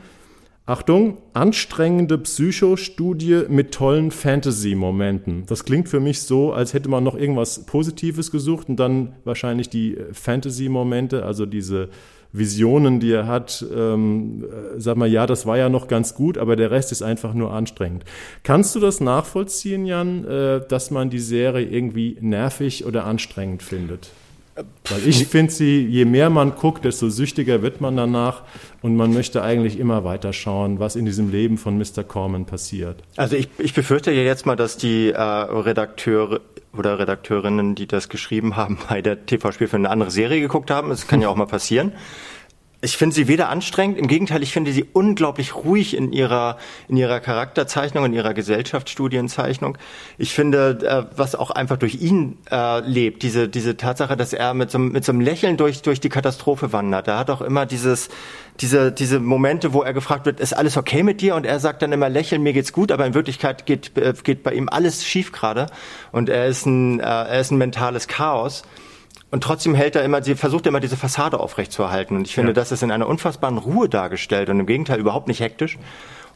Achtung, 0.65 1.19
anstrengende 1.33 2.19
Psychostudie 2.19 3.43
mit 3.49 3.75
tollen 3.75 4.13
Fantasy-Momenten. 4.13 5.45
Das 5.47 5.65
klingt 5.65 5.89
für 5.89 5.99
mich 5.99 6.23
so, 6.23 6.53
als 6.53 6.73
hätte 6.73 6.89
man 6.89 7.03
noch 7.03 7.17
irgendwas 7.17 7.67
Positives 7.67 8.31
gesucht 8.31 8.69
und 8.69 8.77
dann 8.77 9.17
wahrscheinlich 9.25 9.71
die 9.71 9.99
Fantasy-Momente, 10.13 11.25
also 11.25 11.47
diese 11.47 11.89
Visionen, 12.31 13.01
die 13.01 13.11
er 13.11 13.27
hat, 13.27 13.65
ähm, 13.77 14.45
sag 14.77 14.97
mal, 14.97 15.09
ja, 15.09 15.27
das 15.27 15.47
war 15.47 15.59
ja 15.59 15.69
noch 15.69 15.89
ganz 15.89 16.15
gut, 16.15 16.39
aber 16.39 16.55
der 16.55 16.71
Rest 16.71 16.93
ist 16.93 17.03
einfach 17.03 17.35
nur 17.35 17.53
anstrengend. 17.53 18.05
Kannst 18.45 18.75
du 18.77 18.81
das 18.81 19.01
nachvollziehen, 19.01 19.85
Jan, 19.85 20.25
äh, 20.25 20.61
dass 20.67 20.93
man 20.93 21.11
die 21.11 21.19
Serie 21.19 21.67
irgendwie 21.67 22.17
nervig 22.21 22.87
oder 22.87 23.05
anstrengend 23.05 23.65
findet? 23.65 24.11
Weil 24.55 25.07
ich 25.07 25.27
finde 25.29 25.51
sie, 25.51 25.87
je 25.87 26.05
mehr 26.05 26.29
man 26.29 26.55
guckt, 26.55 26.85
desto 26.85 27.09
süchtiger 27.09 27.63
wird 27.63 27.81
man 27.81 27.97
danach 27.97 28.43
und 28.83 28.97
man 28.97 29.13
möchte 29.15 29.43
eigentlich 29.43 29.79
immer 29.79 30.05
weiter 30.05 30.35
schauen, 30.35 30.79
was 30.79 30.95
in 30.95 31.07
diesem 31.07 31.31
Leben 31.31 31.57
von 31.57 31.79
Mr. 31.79 32.05
Corman 32.05 32.45
passiert. 32.45 33.03
Also 33.17 33.37
ich, 33.37 33.49
ich 33.59 33.73
befürchte 33.73 34.13
ja 34.13 34.23
jetzt 34.23 34.45
mal, 34.45 34.57
dass 34.57 34.77
die 34.77 35.11
äh, 35.11 35.21
Redakteure 35.21 36.41
oder 36.77 36.99
Redakteurinnen, 36.99 37.75
die 37.75 37.87
das 37.87 38.09
geschrieben 38.09 38.57
haben, 38.57 38.79
bei 38.89 39.01
der 39.01 39.25
TV-Spiel 39.25 39.69
für 39.69 39.77
eine 39.77 39.91
andere 39.91 40.11
Serie 40.11 40.41
geguckt 40.41 40.71
haben. 40.71 40.91
Das 40.91 41.07
kann 41.07 41.23
ja 41.23 41.29
auch 41.29 41.37
mal 41.37 41.47
passieren. 41.47 41.93
Ich 42.85 42.97
finde 42.97 43.15
sie 43.15 43.29
weder 43.29 43.49
anstrengend, 43.49 43.97
im 43.97 44.09
Gegenteil, 44.09 44.43
ich 44.43 44.53
finde 44.53 44.73
sie 44.73 44.85
unglaublich 44.93 45.55
ruhig 45.55 45.97
in 45.97 46.13
ihrer, 46.13 46.59
in 46.89 46.97
ihrer 46.97 47.21
Charakterzeichnung, 47.21 48.07
in 48.07 48.13
ihrer 48.13 48.35
Gesellschaftsstudienzeichnung. 48.35 49.79
Ich 50.19 50.35
finde, 50.35 50.81
äh, 50.83 51.17
was 51.17 51.37
auch 51.37 51.53
einfach 51.53 51.77
durch 51.77 52.03
ihn 52.03 52.39
äh, 52.51 52.81
lebt, 52.81 53.23
diese, 53.23 53.49
diese 53.49 53.77
Tatsache, 53.77 54.17
dass 54.17 54.33
er 54.33 54.53
mit 54.53 54.73
so, 54.73 54.81
mit 54.81 55.05
so 55.05 55.13
einem 55.13 55.21
Lächeln 55.21 55.57
durch, 55.57 55.83
durch 55.83 56.01
die 56.01 56.09
Katastrophe 56.09 56.73
wandert. 56.73 57.07
Er 57.07 57.21
hat 57.21 57.31
auch 57.31 57.41
immer 57.41 57.67
dieses, 57.67 58.09
diese, 58.61 58.91
diese 58.91 59.21
Momente, 59.21 59.73
wo 59.73 59.83
er 59.83 59.93
gefragt 59.93 60.27
wird, 60.27 60.41
ist 60.41 60.53
alles 60.53 60.77
okay 60.77 61.05
mit 61.05 61.21
dir? 61.21 61.37
Und 61.37 61.47
er 61.47 61.61
sagt 61.61 61.83
dann 61.83 61.93
immer, 61.93 62.09
lächeln, 62.09 62.43
mir 62.43 62.53
geht's 62.53 62.73
gut, 62.73 62.91
aber 62.91 63.07
in 63.07 63.15
Wirklichkeit 63.15 63.65
geht, 63.65 63.97
äh, 63.97 64.13
geht 64.25 64.43
bei 64.43 64.55
ihm 64.55 64.69
alles 64.69 65.05
schief 65.07 65.31
gerade. 65.31 65.67
Und 66.11 66.29
er 66.29 66.49
ist 66.49 66.67
ein, 66.67 66.99
äh, 66.99 67.05
er 67.05 67.41
ist 67.41 67.53
ein 67.53 67.59
mentales 67.59 68.09
Chaos. 68.09 68.65
Und 69.33 69.43
trotzdem 69.43 69.75
hält 69.75 69.97
er 69.97 70.05
immer, 70.05 70.23
sie 70.23 70.35
versucht 70.35 70.67
immer 70.67 70.79
diese 70.79 70.99
Fassade 70.99 71.41
aufrechtzuerhalten. 71.41 72.19
Und 72.19 72.27
ich 72.27 72.35
finde, 72.35 72.51
ja. 72.51 72.55
das 72.55 72.71
ist 72.71 72.83
in 72.83 72.91
einer 72.91 73.07
unfassbaren 73.07 73.57
Ruhe 73.57 73.89
dargestellt 73.89 74.51
und 74.51 74.61
im 74.61 74.67
Gegenteil 74.67 75.01
überhaupt 75.01 75.27
nicht 75.27 75.41
hektisch. 75.41 75.79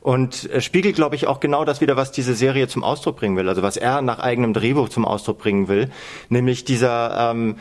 Und 0.01 0.49
äh, 0.51 0.63
spiegelt, 0.63 0.97
glaube 0.97 1.15
ich, 1.15 1.27
auch 1.27 1.39
genau 1.39 1.67
das 1.67 1.83
wieder, 1.83 1.97
was 1.97 2.11
diese 2.11 2.35
Serie 2.35 2.69
zum 2.69 2.83
Ausdruck 2.83 3.17
bringen 3.17 3.37
will. 3.37 3.51
Also 3.51 3.61
was 3.61 3.77
er 3.77 4.01
nach 4.01 4.19
eigenem 4.19 4.55
Drehbuch 4.55 4.89
zum 4.89 5.05
Ausdruck 5.05 5.37
bringen 5.37 5.69
will. 5.69 5.91
Nämlich 6.31 6.65
dieser, 6.65 7.33
ähm, 7.33 7.57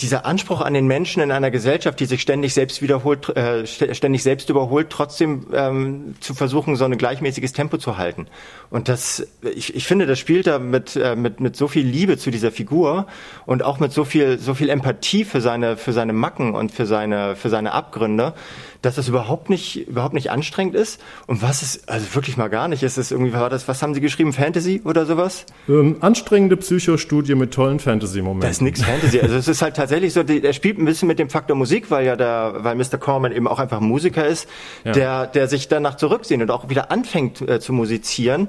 dieser 0.00 0.26
Anspruch 0.26 0.60
an 0.60 0.74
den 0.74 0.86
Menschen 0.86 1.22
in 1.22 1.32
einer 1.32 1.50
Gesellschaft, 1.50 1.98
die 1.98 2.06
sich 2.06 2.22
ständig 2.22 2.54
selbst 2.54 2.80
wiederholt, 2.82 3.36
äh, 3.36 3.66
ständig 3.66 4.22
selbst 4.22 4.48
überholt, 4.48 4.90
trotzdem 4.90 5.46
ähm, 5.52 6.14
zu 6.20 6.34
versuchen, 6.34 6.76
so 6.76 6.84
ein 6.84 6.96
gleichmäßiges 6.96 7.52
Tempo 7.52 7.78
zu 7.78 7.98
halten. 7.98 8.28
Und 8.70 8.88
das, 8.88 9.26
ich, 9.42 9.74
ich 9.74 9.86
finde, 9.86 10.06
das 10.06 10.20
spielt 10.20 10.46
da 10.46 10.60
mit, 10.60 10.94
äh, 10.94 11.16
mit, 11.16 11.40
mit 11.40 11.56
so 11.56 11.66
viel 11.66 11.84
Liebe 11.84 12.16
zu 12.16 12.30
dieser 12.30 12.52
Figur 12.52 13.08
und 13.44 13.64
auch 13.64 13.80
mit 13.80 13.92
so 13.92 14.04
viel, 14.04 14.38
so 14.38 14.54
viel 14.54 14.68
Empathie 14.68 15.24
für 15.24 15.40
seine, 15.40 15.76
für 15.76 15.92
seine 15.92 16.12
Macken 16.12 16.54
und 16.54 16.70
für 16.70 16.86
seine, 16.86 17.34
für 17.34 17.48
seine 17.48 17.72
Abgründe, 17.72 18.34
dass 18.82 18.94
das 18.94 19.08
überhaupt 19.08 19.50
nicht, 19.50 19.88
überhaupt 19.88 20.14
nicht 20.14 20.30
anstrengend 20.30 20.74
ist. 20.74 21.00
Und 21.26 21.42
was 21.42 21.62
es, 21.62 21.88
also 21.88 22.14
wirklich 22.14 22.36
mal 22.36 22.48
gar 22.48 22.68
nicht 22.68 22.82
ist, 22.82 22.96
ist 22.96 23.10
irgendwie, 23.10 23.32
war 23.32 23.50
das, 23.50 23.66
was 23.66 23.82
haben 23.82 23.94
Sie 23.94 24.00
geschrieben, 24.00 24.32
Fantasy 24.32 24.82
oder 24.84 25.04
sowas? 25.04 25.46
Ähm, 25.68 25.96
anstrengende 26.00 26.56
Psychostudie 26.56 27.34
mit 27.34 27.52
tollen 27.52 27.80
Fantasy-Momenten. 27.80 28.48
Das 28.48 28.52
ist 28.52 28.62
nix 28.62 28.82
Fantasy. 28.82 29.20
Also 29.20 29.34
es 29.34 29.48
ist 29.48 29.62
halt 29.62 29.76
tatsächlich 29.76 30.12
so, 30.12 30.22
der 30.22 30.52
spielt 30.52 30.78
ein 30.78 30.84
bisschen 30.84 31.08
mit 31.08 31.18
dem 31.18 31.28
Faktor 31.28 31.56
Musik, 31.56 31.90
weil 31.90 32.06
ja 32.06 32.14
der, 32.14 32.56
weil 32.58 32.76
Mr. 32.76 32.98
Corman 32.98 33.32
eben 33.32 33.48
auch 33.48 33.58
einfach 33.58 33.80
Musiker 33.80 34.26
ist, 34.26 34.48
ja. 34.84 34.92
der, 34.92 35.26
der 35.26 35.48
sich 35.48 35.68
danach 35.68 35.96
zurücksehen 35.96 36.40
und 36.42 36.50
auch 36.50 36.68
wieder 36.68 36.90
anfängt 36.92 37.40
äh, 37.40 37.58
zu 37.58 37.72
musizieren. 37.72 38.48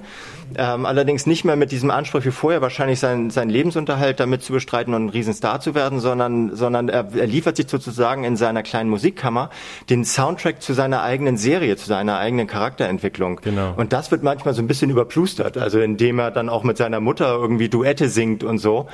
Ähm, 0.58 0.86
allerdings 0.86 1.28
nicht 1.28 1.46
mehr 1.46 1.56
mit 1.56 1.72
diesem 1.72 1.92
Anspruch 1.92 2.26
wie 2.26 2.32
vorher, 2.32 2.62
wahrscheinlich 2.62 3.00
seinen, 3.00 3.30
seinen 3.30 3.50
Lebensunterhalt 3.50 4.20
damit 4.20 4.42
zu 4.42 4.54
bestreiten 4.54 4.94
und 4.94 5.06
ein 5.06 5.10
Riesenstar 5.10 5.62
zu 5.62 5.76
werden, 5.76 6.00
sondern, 6.00 6.56
sondern 6.56 6.90
er, 6.90 7.08
er 7.16 7.28
liefert 7.28 7.56
sich 7.56 7.70
sozusagen 7.70 8.24
in 8.24 8.36
seiner 8.36 8.64
kleinen 8.64 8.90
Musikkammer 8.90 9.52
den 9.90 10.06
Soundtrack 10.20 10.62
zu 10.62 10.74
seiner 10.74 11.02
eigenen 11.02 11.38
Serie, 11.38 11.78
zu 11.78 11.88
seiner 11.88 12.18
eigenen 12.18 12.46
Charakterentwicklung. 12.46 13.40
Genau. 13.42 13.74
Und 13.78 13.94
das 13.94 14.12
wird 14.12 14.22
manchmal 14.22 14.54
so 14.54 14.62
ein 14.62 14.68
bisschen 14.68 14.90
überplustert, 14.90 15.58
also 15.58 15.80
indem 15.80 16.20
er 16.20 16.32
dann 16.32 16.50
auch 16.50 16.64
mit 16.64 16.78
seiner 16.78 17.00
Mutter 17.00 17.34
irgendwie 17.36 17.70
Duette 17.70 18.10
singt 18.10 18.44
und 18.44 18.58
so 18.58 18.88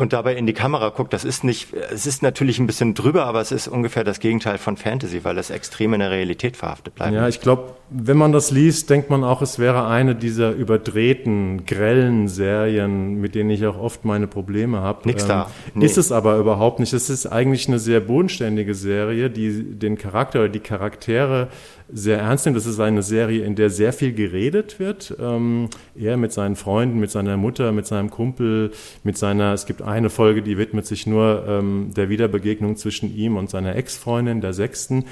und 0.00 0.14
dabei 0.14 0.34
in 0.34 0.46
die 0.46 0.54
Kamera 0.54 0.88
guckt. 0.88 1.12
Das 1.12 1.26
ist 1.26 1.44
nicht, 1.44 1.74
es 1.74 2.06
ist 2.06 2.22
natürlich 2.22 2.58
ein 2.58 2.66
bisschen 2.66 2.94
drüber, 2.94 3.26
aber 3.26 3.42
es 3.42 3.52
ist 3.52 3.68
ungefähr 3.68 4.02
das 4.02 4.18
Gegenteil 4.18 4.56
von 4.56 4.78
Fantasy, 4.78 5.24
weil 5.24 5.36
es 5.36 5.50
extrem 5.50 5.92
in 5.92 6.00
der 6.00 6.10
Realität 6.10 6.56
verhaftet 6.56 6.94
bleibt. 6.94 7.12
Ja, 7.12 7.28
ich 7.28 7.42
glaube, 7.42 7.74
wenn 7.90 8.16
man 8.16 8.32
das 8.32 8.50
liest, 8.50 8.88
denkt 8.88 9.10
man 9.10 9.24
auch, 9.24 9.42
es 9.42 9.58
wäre 9.58 9.86
eine 9.86 10.14
dieser 10.14 10.52
überdrehten, 10.52 11.66
grellen 11.66 12.28
Serien, 12.28 13.20
mit 13.20 13.34
denen 13.34 13.50
ich 13.50 13.66
auch 13.66 13.78
oft 13.78 14.06
meine 14.06 14.26
Probleme 14.26 14.80
habe. 14.80 15.06
Nix 15.06 15.24
ähm, 15.24 15.28
da. 15.28 15.50
Nee. 15.74 15.84
Ist 15.84 15.98
es 15.98 16.12
aber 16.12 16.38
überhaupt 16.38 16.80
nicht. 16.80 16.94
Es 16.94 17.10
ist 17.10 17.26
eigentlich 17.26 17.68
eine 17.68 17.78
sehr 17.78 18.00
bodenständige 18.00 18.74
Serie, 18.74 19.28
die 19.28 19.78
den 19.78 19.98
Charakter 19.98 20.38
oder 20.38 20.48
die 20.48 20.60
Charaktere 20.60 21.48
sehr 21.92 22.18
ernst 22.18 22.46
nimmt. 22.46 22.56
Das 22.56 22.66
ist 22.66 22.80
eine 22.80 23.02
Serie, 23.02 23.44
in 23.44 23.54
der 23.54 23.70
sehr 23.70 23.92
viel 23.92 24.12
geredet 24.12 24.78
wird. 24.78 25.14
Ähm, 25.20 25.68
er 25.94 26.16
mit 26.16 26.32
seinen 26.32 26.56
Freunden, 26.56 27.00
mit 27.00 27.10
seiner 27.10 27.36
Mutter, 27.36 27.72
mit 27.72 27.86
seinem 27.86 28.10
Kumpel, 28.10 28.72
mit 29.04 29.18
seiner, 29.18 29.52
es 29.52 29.66
gibt 29.66 29.82
eine 29.82 30.10
Folge, 30.10 30.42
die 30.42 30.58
widmet 30.58 30.86
sich 30.86 31.06
nur 31.06 31.44
ähm, 31.48 31.92
der 31.96 32.08
Wiederbegegnung 32.08 32.76
zwischen 32.76 33.14
ihm 33.14 33.36
und 33.36 33.50
seiner 33.50 33.76
Ex-Freundin, 33.76 34.40
der 34.40 34.52
sechsten. 34.52 35.04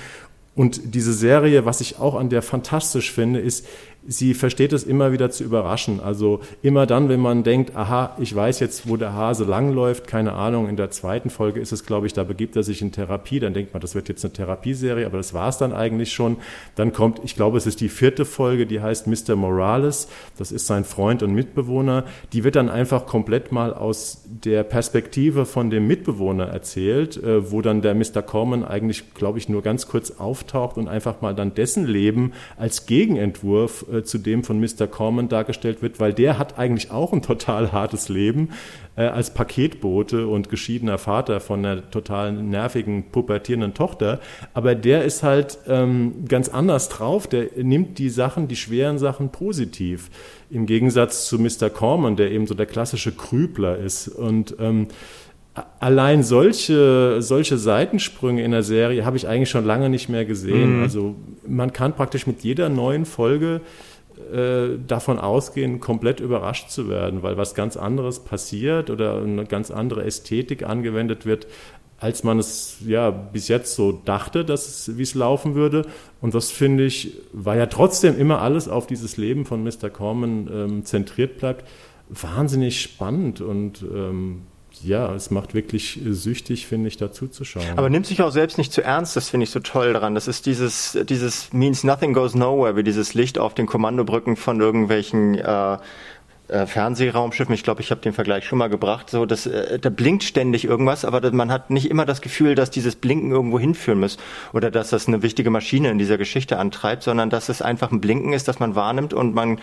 Und 0.55 0.95
diese 0.95 1.13
Serie, 1.13 1.65
was 1.65 1.81
ich 1.81 2.01
auch 2.01 2.17
an 2.17 2.31
der 2.31 2.43
fantastisch 2.43 3.13
finde, 3.13 3.39
ist, 3.39 3.65
sie 4.09 4.33
versteht 4.33 4.73
es 4.73 4.85
immer 4.85 5.13
wieder 5.13 5.31
zu 5.31 5.45
überraschen. 5.45 6.01
Also 6.01 6.41
immer 6.63 6.87
dann, 6.87 7.11
wenn 7.11 7.21
man 7.21 7.43
denkt, 7.43 7.77
aha, 7.77 8.17
ich 8.19 8.35
weiß 8.35 8.59
jetzt, 8.61 8.89
wo 8.89 8.97
der 8.97 9.13
Hase 9.13 9.45
langläuft, 9.45 10.07
keine 10.07 10.33
Ahnung, 10.33 10.67
in 10.67 10.77
der 10.77 10.91
zweiten 10.91 11.29
Folge 11.29 11.61
ist 11.61 11.73
es, 11.73 11.85
glaube 11.85 12.07
ich, 12.07 12.15
da 12.15 12.25
begibt 12.25 12.57
er 12.57 12.63
sich 12.63 12.81
in 12.81 12.91
Therapie, 12.91 13.39
dann 13.39 13.53
denkt 13.53 13.75
man, 13.75 13.83
das 13.83 13.95
wird 13.95 14.09
jetzt 14.09 14.25
eine 14.25 14.33
Therapieserie, 14.33 15.05
aber 15.05 15.19
das 15.19 15.35
war 15.35 15.51
es 15.51 15.59
dann 15.59 15.75
eigentlich 15.75 16.13
schon. 16.13 16.39
Dann 16.75 16.95
kommt, 16.95 17.21
ich 17.23 17.37
glaube, 17.37 17.59
es 17.59 17.67
ist 17.67 17.83
die 17.83 17.91
vierte 17.91 18.25
Folge, 18.25 18.67
die 18.67 18.81
heißt 18.81 19.07
Mr. 19.07 19.37
Morales, 19.37 20.09
das 20.39 20.53
ist 20.53 20.67
sein 20.67 20.85
Freund 20.85 21.23
und 21.23 21.35
Mitbewohner, 21.35 22.05
die 22.33 22.45
wird 22.45 22.57
dann 22.57 22.71
einfach 22.71 23.05
komplett 23.05 23.53
mal 23.53 23.75
aus 23.75 24.25
der 24.27 24.63
Perspektive 24.63 25.45
von 25.45 25.69
dem 25.69 25.87
Mitbewohner 25.87 26.47
erzählt, 26.47 27.23
äh, 27.23 27.53
wo 27.53 27.61
dann 27.61 27.83
der 27.83 27.95
Mr. 27.95 28.23
Corman 28.23 28.65
eigentlich, 28.65 29.13
glaube 29.13 29.37
ich, 29.37 29.51
nur 29.51 29.61
ganz 29.61 29.87
kurz 29.87 30.13
auftaucht 30.13 30.79
und 30.79 30.89
einfach 30.89 31.21
mal 31.21 31.35
dann 31.35 31.55
dessen 31.55 31.87
Leben 31.87 32.33
als 32.57 32.87
Gegenentwurf 32.87 33.85
äh, 33.93 33.98
zu 34.05 34.19
dem 34.19 34.45
von 34.45 34.61
Mr. 34.61 34.87
Corman 34.87 35.29
dargestellt 35.29 35.83
wird, 35.83 36.01
weil 36.01 36.13
der 36.13 36.39
hat 36.39 36.59
eigentlich 36.59 36.91
auch 36.91 37.13
ein 37.13 37.23
total 37.23 37.73
hartes 37.73 38.09
Leben 38.09 38.51
äh, 38.97 39.03
als 39.03 39.33
Paketbote 39.33 40.27
und 40.27 40.49
geschiedener 40.49 40.99
Vater 40.99 41.41
von 41.41 41.65
einer 41.65 41.91
total 41.91 42.33
nervigen, 42.33 43.11
pubertierenden 43.11 43.75
Tochter. 43.75 44.21
Aber 44.55 44.75
der 44.75 45.05
ist 45.05 45.23
halt 45.23 45.59
ähm, 45.69 46.25
ganz 46.29 46.49
anders 46.49 46.89
drauf. 46.89 47.27
Der 47.27 47.49
nimmt 47.57 47.99
die 47.99 48.11
Sachen, 48.11 48.49
die 48.49 48.57
schweren 48.57 48.99
Sachen 48.99 49.31
positiv. 49.31 50.11
Im 50.51 50.67
Gegensatz 50.67 51.27
zu 51.29 51.39
Mr. 51.39 51.71
Corman, 51.71 52.17
der 52.17 52.31
eben 52.31 52.47
so 52.47 52.55
der 52.55 52.67
klassische 52.67 53.13
Krübler 53.13 53.79
ist. 53.79 54.09
Und 54.09 54.57
ähm, 54.59 54.89
allein 55.81 56.23
solche, 56.23 57.21
solche 57.21 57.59
Seitensprünge 57.59 58.43
in 58.43 58.51
der 58.51 58.63
Serie 58.63 59.05
habe 59.05 59.17
ich 59.17 59.29
eigentlich 59.29 59.51
schon 59.51 59.65
lange 59.65 59.89
nicht 59.89 60.09
mehr 60.09 60.25
gesehen. 60.25 60.79
Mhm. 60.79 60.83
Also 60.83 61.17
man 61.47 61.73
kann 61.73 61.95
praktisch 61.95 62.27
mit 62.27 62.43
jeder 62.43 62.69
neuen 62.69 63.05
Folge 63.05 63.61
äh, 64.33 64.79
davon 64.87 65.19
ausgehen, 65.19 65.81
komplett 65.81 66.21
überrascht 66.21 66.71
zu 66.71 66.89
werden, 66.89 67.23
weil 67.23 67.37
was 67.37 67.55
ganz 67.55 67.77
anderes 67.77 68.21
passiert 68.21 68.91
oder 68.91 69.23
eine 69.23 69.45
ganz 69.45 69.71
andere 69.71 70.05
Ästhetik 70.05 70.65
angewendet 70.65 71.25
wird, 71.25 71.47
als 71.99 72.25
man 72.25 72.39
es 72.39 72.79
ja 72.85 73.11
bis 73.11 73.49
jetzt 73.49 73.75
so 73.75 73.93
dachte, 73.93 74.45
dass 74.45 74.69
es, 74.69 74.99
wie 74.99 75.03
es 75.03 75.15
laufen 75.15 75.55
würde. 75.55 75.87
Und 76.21 76.35
das 76.35 76.51
finde 76.51 76.85
ich, 76.85 77.17
war 77.33 77.57
ja 77.57 77.67
trotzdem 77.67 78.19
immer 78.19 78.41
alles 78.41 78.69
auf 78.69 78.87
dieses 78.87 79.17
Leben 79.17 79.45
von 79.45 79.63
Mr. 79.63 79.91
Corman 79.91 80.49
ähm, 80.53 80.85
zentriert 80.85 81.39
bleibt, 81.39 81.65
wahnsinnig 82.09 82.81
spannend 82.81 83.41
und 83.41 83.83
ähm, 83.83 84.43
ja, 84.85 85.15
es 85.15 85.31
macht 85.31 85.55
wirklich 85.55 86.01
süchtig, 86.09 86.67
finde 86.67 86.89
ich, 86.89 86.97
dazu 86.97 87.29
zu 87.29 87.45
schauen. 87.45 87.65
Aber 87.77 87.91
nimmt 87.91 88.07
sich 88.07 88.23
auch 88.23 88.31
selbst 88.31 88.59
nicht 88.59 88.73
zu 88.73 88.83
ernst, 88.83 89.17
das 89.17 89.29
finde 89.29 89.45
ich 89.45 89.51
so 89.51 89.61
toll 89.61 89.93
daran. 89.93 90.15
Das 90.15 90.29
ist 90.29 90.47
dieses, 90.47 90.99
dieses 91.09 91.53
means 91.53 91.85
nothing 91.85 92.13
goes 92.13 92.35
nowhere, 92.35 92.77
wie 92.77 92.83
dieses 92.83 93.15
Licht 93.15 93.39
auf 93.39 93.55
den 93.55 93.67
Kommandobrücken 93.67 94.37
von 94.37 94.61
irgendwelchen 94.61 95.35
äh, 95.35 95.79
äh, 96.49 96.67
Fernsehraumschiffen, 96.67 97.55
ich 97.55 97.63
glaube, 97.63 97.83
ich 97.83 97.91
habe 97.91 98.01
den 98.01 98.13
Vergleich 98.13 98.45
schon 98.45 98.59
mal 98.59 98.69
gebracht, 98.69 99.11
so 99.11 99.27
dass 99.27 99.47
äh, 99.47 99.79
da 99.79 99.91
blinkt 99.91 100.25
ständig 100.25 100.65
irgendwas, 100.65 101.05
aber 101.05 101.31
man 101.33 101.53
hat 101.53 101.71
nicht 101.71 101.91
immer 101.91 102.07
das 102.07 102.21
Gefühl, 102.21 102.55
dass 102.55 102.71
dieses 102.71 102.97
Blinken 102.97 103.31
irgendwo 103.31 103.59
hinführen 103.59 104.01
muss 104.01 104.17
oder 104.53 104.71
dass 104.71 104.91
das 104.91 105.09
eine 105.09 105.23
wichtige 105.23 105.51
Maschine 105.51 105.91
in 105.91 105.99
dieser 105.99 106.17
Geschichte 106.19 106.59
antreibt, 106.59 107.03
sondern 107.03 107.29
dass 107.31 107.49
es 107.49 107.61
einfach 107.61 107.93
ein 107.93 108.01
Blinken 108.01 108.33
ist, 108.33 108.49
das 108.49 108.61
man 108.61 108.75
wahrnimmt 108.75 109.13
und 109.13 109.35
man 109.35 109.61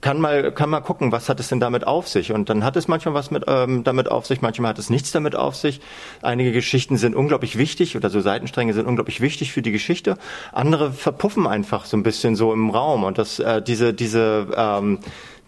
kann 0.00 0.20
mal 0.20 0.52
kann 0.52 0.70
mal 0.70 0.80
gucken, 0.80 1.12
was 1.12 1.28
hat 1.28 1.40
es 1.40 1.48
denn 1.48 1.60
damit 1.60 1.86
auf 1.86 2.08
sich 2.08 2.32
und 2.32 2.50
dann 2.50 2.62
hat 2.62 2.76
es 2.76 2.88
manchmal 2.88 3.14
was 3.14 3.30
mit 3.30 3.44
ähm, 3.46 3.82
damit 3.84 4.10
auf 4.10 4.26
sich, 4.26 4.42
manchmal 4.42 4.70
hat 4.70 4.78
es 4.78 4.90
nichts 4.90 5.10
damit 5.12 5.34
auf 5.34 5.56
sich. 5.56 5.80
Einige 6.22 6.52
Geschichten 6.52 6.98
sind 6.98 7.16
unglaublich 7.16 7.56
wichtig 7.56 7.96
oder 7.96 8.10
so 8.10 8.20
Seitenstränge 8.20 8.74
sind 8.74 8.86
unglaublich 8.86 9.20
wichtig 9.20 9.52
für 9.52 9.62
die 9.62 9.72
Geschichte, 9.72 10.18
andere 10.52 10.92
verpuffen 10.92 11.46
einfach 11.46 11.86
so 11.86 11.96
ein 11.96 12.02
bisschen 12.02 12.36
so 12.36 12.52
im 12.52 12.70
Raum 12.70 13.04
und 13.04 13.16
das 13.18 13.38
äh, 13.38 13.62
diese 13.62 13.94
diese 13.94 14.48
ähm, 14.54 14.98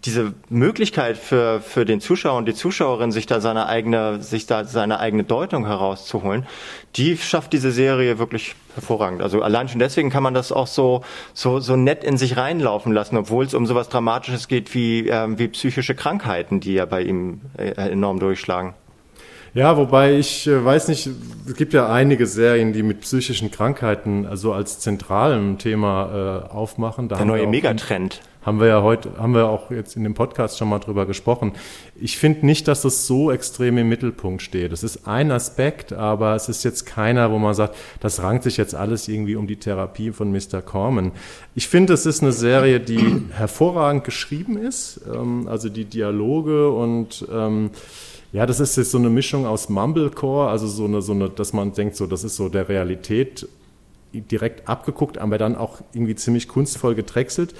diese 0.05 0.33
Möglichkeit 0.49 1.17
für, 1.17 1.61
für 1.61 1.85
den 1.85 2.01
Zuschauer 2.01 2.37
und 2.37 2.47
die 2.47 2.55
Zuschauerin, 2.55 3.11
sich 3.11 3.27
da 3.27 3.39
seine 3.39 3.67
eigene, 3.67 4.21
sich 4.21 4.47
da 4.47 4.65
seine 4.65 4.99
eigene 4.99 5.23
Deutung 5.23 5.67
herauszuholen, 5.67 6.47
die 6.95 7.17
schafft 7.17 7.53
diese 7.53 7.71
Serie 7.71 8.17
wirklich 8.17 8.55
hervorragend. 8.73 9.21
Also 9.21 9.41
allein 9.41 9.69
schon 9.69 9.79
deswegen 9.79 10.09
kann 10.09 10.23
man 10.23 10.33
das 10.33 10.51
auch 10.51 10.67
so, 10.67 11.03
so, 11.33 11.59
so 11.59 11.75
nett 11.75 12.03
in 12.03 12.17
sich 12.17 12.35
reinlaufen 12.35 12.93
lassen, 12.93 13.15
obwohl 13.15 13.45
es 13.45 13.53
um 13.53 13.67
sowas 13.67 13.89
Dramatisches 13.89 14.47
geht 14.47 14.73
wie, 14.73 15.07
äh, 15.07 15.27
wie 15.37 15.47
psychische 15.49 15.93
Krankheiten, 15.93 16.59
die 16.59 16.73
ja 16.73 16.85
bei 16.85 17.03
ihm 17.03 17.41
äh, 17.57 17.71
enorm 17.71 18.19
durchschlagen. 18.19 18.73
Ja, 19.53 19.75
wobei 19.75 20.15
ich 20.15 20.47
äh, 20.47 20.63
weiß 20.63 20.87
nicht, 20.87 21.09
es 21.45 21.55
gibt 21.55 21.73
ja 21.73 21.91
einige 21.91 22.25
Serien, 22.25 22.73
die 22.73 22.83
mit 22.83 23.01
psychischen 23.01 23.51
Krankheiten 23.51 24.25
also 24.25 24.53
als 24.53 24.79
zentralem 24.79 25.57
Thema 25.57 26.47
äh, 26.49 26.53
aufmachen. 26.53 27.09
Da 27.09 27.17
Der 27.17 27.25
neue 27.25 27.47
Megatrend 27.47 28.21
haben 28.41 28.59
wir 28.59 28.67
ja 28.67 28.81
heute, 28.81 29.17
haben 29.17 29.35
wir 29.35 29.47
auch 29.47 29.69
jetzt 29.69 29.95
in 29.95 30.03
dem 30.03 30.15
Podcast 30.15 30.57
schon 30.57 30.69
mal 30.69 30.79
drüber 30.79 31.05
gesprochen. 31.05 31.53
Ich 31.95 32.17
finde 32.17 32.45
nicht, 32.45 32.67
dass 32.67 32.81
das 32.81 33.05
so 33.05 33.31
extrem 33.31 33.77
im 33.77 33.87
Mittelpunkt 33.87 34.41
steht. 34.41 34.71
Das 34.71 34.83
ist 34.83 35.07
ein 35.07 35.31
Aspekt, 35.31 35.93
aber 35.93 36.35
es 36.35 36.49
ist 36.49 36.63
jetzt 36.63 36.85
keiner, 36.85 37.31
wo 37.31 37.37
man 37.37 37.53
sagt, 37.53 37.75
das 37.99 38.23
rankt 38.23 38.43
sich 38.43 38.57
jetzt 38.57 38.73
alles 38.73 39.07
irgendwie 39.07 39.35
um 39.35 39.45
die 39.45 39.57
Therapie 39.57 40.11
von 40.11 40.31
Mr. 40.31 40.61
Corman. 40.63 41.11
Ich 41.53 41.67
finde, 41.67 41.93
es 41.93 42.05
ist 42.05 42.23
eine 42.23 42.31
Serie, 42.31 42.79
die 42.79 43.21
hervorragend 43.31 44.03
geschrieben 44.03 44.57
ist, 44.57 45.01
ähm, 45.13 45.47
also 45.47 45.69
die 45.69 45.85
Dialoge 45.85 46.71
und 46.71 47.25
ähm, 47.31 47.69
ja, 48.33 48.45
das 48.45 48.59
ist 48.59 48.77
jetzt 48.77 48.91
so 48.91 48.97
eine 48.97 49.09
Mischung 49.09 49.45
aus 49.45 49.69
Mumblecore, 49.69 50.49
also 50.49 50.65
so 50.65 50.85
eine, 50.85 51.01
so 51.01 51.11
eine, 51.11 51.29
dass 51.29 51.53
man 51.53 51.73
denkt, 51.73 51.97
so, 51.97 52.07
das 52.07 52.23
ist 52.23 52.37
so 52.37 52.47
der 52.49 52.69
Realität 52.69 53.47
direkt 54.13 54.67
abgeguckt, 54.67 55.17
aber 55.17 55.37
dann 55.37 55.55
auch 55.55 55.81
irgendwie 55.93 56.15
ziemlich 56.15 56.47
kunstvoll 56.47 56.95
getrechselt. 56.95 57.53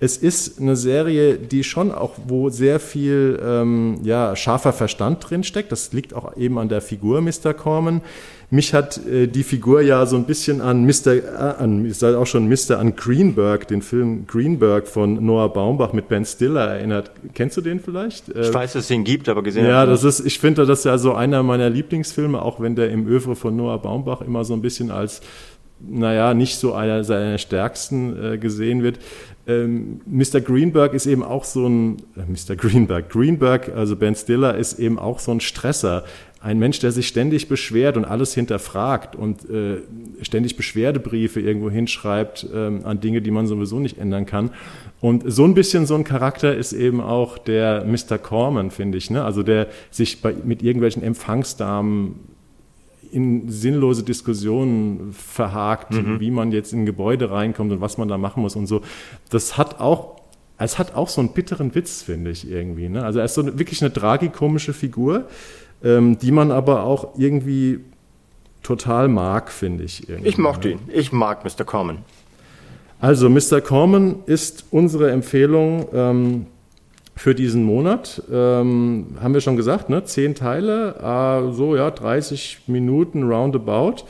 Es 0.00 0.16
ist 0.16 0.60
eine 0.60 0.76
Serie, 0.76 1.38
die 1.38 1.64
schon 1.64 1.90
auch, 1.90 2.14
wo 2.26 2.50
sehr 2.50 2.78
viel 2.78 3.40
ähm, 3.44 3.98
ja, 4.04 4.36
scharfer 4.36 4.72
Verstand 4.72 5.28
drinsteckt. 5.28 5.72
Das 5.72 5.92
liegt 5.92 6.14
auch 6.14 6.36
eben 6.36 6.58
an 6.58 6.68
der 6.68 6.80
Figur 6.80 7.20
Mr. 7.20 7.52
Corman. 7.52 8.02
Mich 8.50 8.72
hat 8.72 9.04
äh, 9.06 9.26
die 9.26 9.42
Figur 9.42 9.82
ja 9.82 10.06
so 10.06 10.16
ein 10.16 10.24
bisschen 10.24 10.62
an 10.62 10.86
Mr. 10.86 11.08
Äh, 11.08 11.54
an, 11.58 11.84
ich 11.84 11.98
sage 11.98 12.16
auch 12.16 12.26
schon 12.26 12.48
Mr. 12.48 12.78
an 12.78 12.96
Greenberg, 12.96 13.68
den 13.68 13.82
Film 13.82 14.26
Greenberg 14.26 14.88
von 14.88 15.22
Noah 15.22 15.52
Baumbach 15.52 15.92
mit 15.92 16.08
Ben 16.08 16.24
Stiller 16.24 16.62
erinnert. 16.62 17.10
Kennst 17.34 17.58
du 17.58 17.60
den 17.60 17.78
vielleicht? 17.78 18.30
Äh, 18.30 18.42
ich 18.42 18.54
weiß, 18.54 18.72
dass 18.72 18.82
es 18.82 18.88
den 18.88 19.04
gibt, 19.04 19.28
aber 19.28 19.42
gesehen 19.42 19.66
Ja, 19.66 19.84
das 19.84 20.02
ist, 20.02 20.20
ich 20.20 20.38
finde 20.38 20.64
das 20.64 20.84
ja 20.84 20.96
so 20.96 21.12
einer 21.12 21.42
meiner 21.42 21.68
Lieblingsfilme, 21.68 22.40
auch 22.40 22.58
wenn 22.58 22.74
der 22.74 22.90
im 22.90 23.06
Övre 23.06 23.36
von 23.36 23.54
Noah 23.54 23.82
Baumbach 23.82 24.22
immer 24.22 24.44
so 24.46 24.54
ein 24.54 24.62
bisschen 24.62 24.90
als 24.90 25.20
naja, 25.80 26.34
nicht 26.34 26.56
so 26.56 26.74
einer 26.74 27.04
seiner 27.04 27.38
stärksten 27.38 28.34
äh, 28.34 28.38
gesehen 28.38 28.82
wird. 28.82 28.98
Ähm, 29.46 30.00
Mr. 30.04 30.40
Greenberg 30.40 30.92
ist 30.92 31.06
eben 31.06 31.22
auch 31.22 31.44
so 31.44 31.66
ein, 31.66 31.96
äh, 32.16 32.20
Mr. 32.28 32.54
Greenberg, 32.56 33.08
Greenberg, 33.08 33.70
also 33.74 33.96
Ben 33.96 34.14
Stiller 34.14 34.56
ist 34.56 34.78
eben 34.78 34.98
auch 34.98 35.18
so 35.18 35.32
ein 35.32 35.40
Stresser. 35.40 36.04
Ein 36.40 36.60
Mensch, 36.60 36.78
der 36.78 36.92
sich 36.92 37.08
ständig 37.08 37.48
beschwert 37.48 37.96
und 37.96 38.04
alles 38.04 38.32
hinterfragt 38.32 39.16
und 39.16 39.48
äh, 39.50 39.78
ständig 40.22 40.56
Beschwerdebriefe 40.56 41.40
irgendwo 41.40 41.68
hinschreibt 41.68 42.46
ähm, 42.54 42.82
an 42.84 43.00
Dinge, 43.00 43.22
die 43.22 43.32
man 43.32 43.48
sowieso 43.48 43.80
nicht 43.80 43.98
ändern 43.98 44.24
kann. 44.24 44.50
Und 45.00 45.24
so 45.26 45.44
ein 45.44 45.54
bisschen 45.54 45.86
so 45.86 45.96
ein 45.96 46.04
Charakter 46.04 46.54
ist 46.54 46.72
eben 46.72 47.00
auch 47.00 47.38
der 47.38 47.84
Mr. 47.84 48.18
Corman, 48.18 48.70
finde 48.70 48.98
ich. 48.98 49.10
Ne? 49.10 49.24
Also 49.24 49.42
der 49.42 49.66
sich 49.90 50.22
bei, 50.22 50.32
mit 50.44 50.62
irgendwelchen 50.62 51.02
Empfangsdamen 51.02 52.37
in 53.12 53.48
sinnlose 53.48 54.02
Diskussionen 54.02 55.12
verhakt, 55.12 55.92
mhm. 55.92 56.20
wie 56.20 56.30
man 56.30 56.52
jetzt 56.52 56.72
in 56.72 56.82
ein 56.82 56.86
Gebäude 56.86 57.30
reinkommt 57.30 57.72
und 57.72 57.80
was 57.80 57.98
man 57.98 58.08
da 58.08 58.18
machen 58.18 58.42
muss 58.42 58.56
und 58.56 58.66
so. 58.66 58.82
Das 59.30 59.56
hat 59.56 59.80
auch, 59.80 60.16
es 60.58 60.78
hat 60.78 60.94
auch 60.94 61.08
so 61.08 61.20
einen 61.20 61.32
bitteren 61.32 61.74
Witz, 61.74 62.02
finde 62.02 62.30
ich 62.30 62.50
irgendwie. 62.50 62.88
Ne? 62.88 63.04
Also 63.04 63.18
er 63.18 63.24
ist 63.24 63.34
so 63.34 63.42
eine, 63.42 63.58
wirklich 63.58 63.82
eine 63.82 63.92
tragikomische 63.92 64.72
Figur, 64.72 65.28
ähm, 65.82 66.18
die 66.18 66.32
man 66.32 66.50
aber 66.50 66.82
auch 66.84 67.18
irgendwie 67.18 67.80
total 68.62 69.08
mag, 69.08 69.50
finde 69.50 69.84
ich. 69.84 70.08
Irgendwie. 70.08 70.28
Ich 70.28 70.38
mochte 70.38 70.70
ihn. 70.70 70.80
Ich 70.92 71.12
mag 71.12 71.44
Mr. 71.44 71.64
Corman. 71.64 71.98
Also 73.00 73.30
Mr. 73.30 73.60
Corman 73.60 74.16
ist 74.26 74.64
unsere 74.70 75.10
Empfehlung. 75.10 75.86
Ähm, 75.92 76.46
für 77.18 77.34
diesen 77.34 77.64
Monat. 77.64 78.22
Ähm, 78.32 79.06
haben 79.20 79.34
wir 79.34 79.40
schon 79.40 79.56
gesagt, 79.56 79.90
ne? 79.90 80.04
zehn 80.04 80.34
Teile, 80.34 80.94
äh, 81.02 81.52
so 81.52 81.74
ja, 81.76 81.90
30 81.90 82.60
Minuten 82.68 83.24
roundabout. 83.24 84.04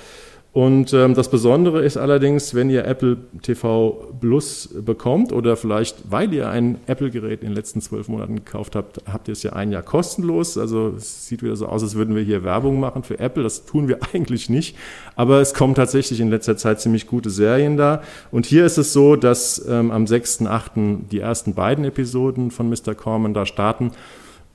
Und 0.52 0.94
ähm, 0.94 1.12
das 1.14 1.30
Besondere 1.30 1.84
ist 1.84 1.98
allerdings, 1.98 2.54
wenn 2.54 2.70
ihr 2.70 2.86
Apple 2.86 3.18
TV 3.42 4.14
Plus 4.18 4.68
bekommt 4.80 5.30
oder 5.30 5.56
vielleicht, 5.56 6.10
weil 6.10 6.32
ihr 6.32 6.48
ein 6.48 6.78
Apple-Gerät 6.86 7.42
in 7.42 7.50
den 7.50 7.54
letzten 7.54 7.82
zwölf 7.82 8.08
Monaten 8.08 8.36
gekauft 8.36 8.74
habt, 8.74 9.02
habt 9.06 9.28
ihr 9.28 9.32
es 9.32 9.42
ja 9.42 9.52
ein 9.52 9.70
Jahr 9.70 9.82
kostenlos. 9.82 10.56
Also 10.56 10.94
es 10.96 11.26
sieht 11.26 11.42
wieder 11.42 11.54
so 11.54 11.66
aus, 11.66 11.82
als 11.82 11.96
würden 11.96 12.16
wir 12.16 12.22
hier 12.22 12.44
Werbung 12.44 12.80
machen 12.80 13.02
für 13.02 13.18
Apple. 13.18 13.42
Das 13.42 13.66
tun 13.66 13.88
wir 13.88 13.98
eigentlich 14.14 14.48
nicht. 14.48 14.74
Aber 15.16 15.40
es 15.40 15.52
kommen 15.52 15.74
tatsächlich 15.74 16.18
in 16.18 16.30
letzter 16.30 16.56
Zeit 16.56 16.80
ziemlich 16.80 17.06
gute 17.06 17.28
Serien 17.28 17.76
da. 17.76 18.02
Und 18.30 18.46
hier 18.46 18.64
ist 18.64 18.78
es 18.78 18.94
so, 18.94 19.16
dass 19.16 19.64
ähm, 19.68 19.90
am 19.90 20.06
6.8. 20.06 21.08
die 21.10 21.20
ersten 21.20 21.52
beiden 21.54 21.84
Episoden 21.84 22.50
von 22.50 22.70
Mr. 22.70 22.94
Corman 22.94 23.34
da 23.34 23.44
starten. 23.44 23.92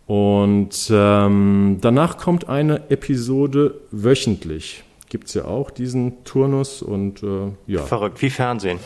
Und 0.07 0.91
ähm, 0.91 1.77
danach 1.81 2.17
kommt 2.17 2.49
eine 2.49 2.89
Episode 2.89 3.75
wöchentlich 3.91 4.83
gibt 5.13 5.27
es 5.27 5.35
ja 5.35 5.45
auch 5.45 5.69
diesen 5.69 6.23
Turnus 6.23 6.81
und 6.81 7.21
äh, 7.21 7.51
ja. 7.67 7.83
Verrückt, 7.83 8.19
wie 8.23 8.31
Fernsehen. 8.31 8.79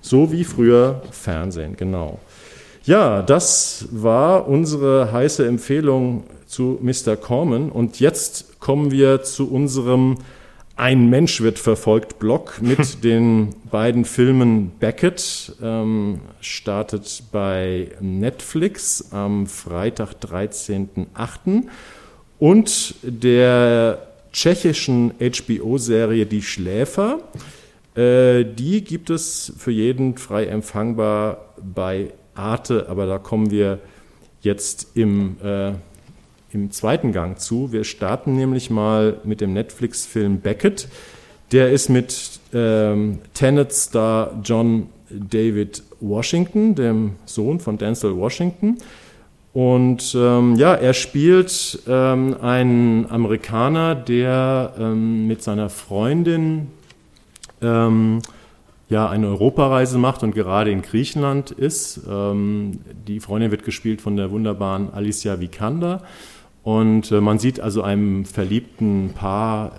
So 0.00 0.30
wie 0.30 0.44
früher 0.44 1.02
Fernsehen, 1.10 1.74
genau. 1.76 2.20
Ja, 2.84 3.20
das 3.20 3.88
war 3.90 4.46
unsere 4.46 5.10
heiße 5.10 5.44
Empfehlung 5.44 6.22
zu 6.46 6.78
Mr. 6.80 7.16
Corman 7.16 7.70
und 7.70 7.98
jetzt 7.98 8.60
kommen 8.60 8.92
wir 8.92 9.24
zu 9.24 9.50
unserem 9.50 10.18
Ein 10.76 11.10
Mensch 11.10 11.40
wird 11.40 11.58
verfolgt 11.58 12.20
Blog 12.20 12.58
mit 12.62 13.02
den 13.02 13.52
beiden 13.68 14.04
Filmen 14.04 14.70
Beckett, 14.78 15.52
ähm, 15.60 16.20
startet 16.40 17.24
bei 17.32 17.88
Netflix 17.98 19.08
am 19.10 19.48
Freitag, 19.48 20.12
13.08. 20.22 21.64
und 22.38 22.94
der 23.02 23.98
tschechischen 24.36 25.14
HBO-Serie 25.18 26.26
Die 26.26 26.42
Schläfer. 26.42 27.20
Äh, 27.96 28.44
die 28.44 28.84
gibt 28.84 29.08
es 29.08 29.54
für 29.56 29.70
jeden 29.70 30.18
frei 30.18 30.44
empfangbar 30.44 31.54
bei 31.74 32.12
Arte, 32.34 32.86
aber 32.90 33.06
da 33.06 33.18
kommen 33.18 33.50
wir 33.50 33.78
jetzt 34.42 34.88
im, 34.94 35.38
äh, 35.42 35.72
im 36.52 36.70
zweiten 36.70 37.12
Gang 37.12 37.40
zu. 37.40 37.72
Wir 37.72 37.84
starten 37.84 38.36
nämlich 38.36 38.68
mal 38.68 39.20
mit 39.24 39.40
dem 39.40 39.54
Netflix-Film 39.54 40.40
Beckett. 40.40 40.88
Der 41.50 41.72
ist 41.72 41.88
mit 41.88 42.38
ähm, 42.52 43.20
Tenet-Star 43.32 44.38
John 44.44 44.90
David 45.08 45.82
Washington, 46.00 46.74
dem 46.74 47.12
Sohn 47.24 47.58
von 47.58 47.78
Denzel 47.78 48.14
Washington. 48.14 48.76
Und 49.56 50.14
ähm, 50.14 50.56
ja, 50.56 50.74
er 50.74 50.92
spielt 50.92 51.78
ähm, 51.88 52.36
einen 52.42 53.10
Amerikaner, 53.10 53.94
der 53.94 54.74
ähm, 54.78 55.26
mit 55.26 55.42
seiner 55.42 55.70
Freundin 55.70 56.66
ähm, 57.62 58.20
ja 58.90 59.08
eine 59.08 59.28
Europareise 59.28 59.96
macht 59.96 60.22
und 60.22 60.34
gerade 60.34 60.70
in 60.70 60.82
Griechenland 60.82 61.52
ist. 61.52 62.02
Ähm, 62.06 62.80
die 63.08 63.18
Freundin 63.18 63.50
wird 63.50 63.64
gespielt 63.64 64.02
von 64.02 64.18
der 64.18 64.30
wunderbaren 64.30 64.92
Alicia 64.92 65.40
Vikander. 65.40 66.02
Und 66.62 67.10
äh, 67.10 67.22
man 67.22 67.38
sieht 67.38 67.58
also 67.58 67.80
einem 67.80 68.26
verliebten 68.26 69.14
Paar 69.14 69.72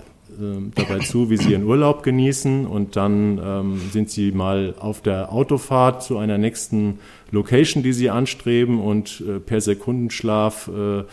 dabei 0.76 1.00
zu, 1.00 1.30
wie 1.30 1.38
sie 1.38 1.52
ihren 1.52 1.64
Urlaub 1.64 2.04
genießen. 2.04 2.66
Und 2.66 2.96
dann 2.96 3.40
ähm, 3.44 3.82
sind 3.92 4.10
sie 4.10 4.32
mal 4.32 4.76
auf 4.80 5.02
der 5.02 5.32
Autofahrt 5.32 6.04
zu 6.04 6.18
einer 6.18 6.38
nächsten 6.38 7.00
Location, 7.32 7.84
die 7.84 7.94
sie 7.94 8.10
anstreben. 8.10 8.80
Und 8.80 9.24
äh, 9.28 9.40
per 9.40 9.62
Sekundenschlaf 9.62 10.70
äh, 10.70 11.04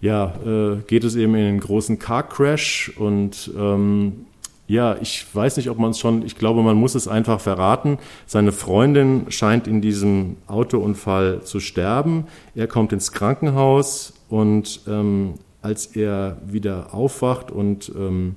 ja, 0.00 0.34
äh, 0.44 0.76
geht 0.86 1.04
es 1.04 1.14
eben 1.14 1.34
in 1.34 1.46
einen 1.46 1.60
großen 1.60 1.98
Car 1.98 2.28
Crash. 2.28 2.92
Und 2.96 3.50
ähm, 3.56 4.26
ja, 4.66 4.96
ich 5.00 5.26
weiß 5.32 5.56
nicht, 5.58 5.70
ob 5.70 5.78
man 5.78 5.90
es 5.90 5.98
schon, 5.98 6.24
ich 6.24 6.36
glaube, 6.36 6.62
man 6.62 6.76
muss 6.76 6.94
es 6.94 7.06
einfach 7.06 7.40
verraten. 7.40 7.98
Seine 8.26 8.52
Freundin 8.52 9.26
scheint 9.28 9.66
in 9.66 9.80
diesem 9.80 10.36
Autounfall 10.46 11.42
zu 11.42 11.60
sterben. 11.60 12.24
Er 12.54 12.66
kommt 12.66 12.92
ins 12.92 13.12
Krankenhaus 13.12 14.14
und 14.28 14.80
ähm, 14.88 15.34
als 15.62 15.86
er 15.86 16.36
wieder 16.44 16.92
aufwacht 16.92 17.50
und 17.50 17.90
ähm, 17.96 18.36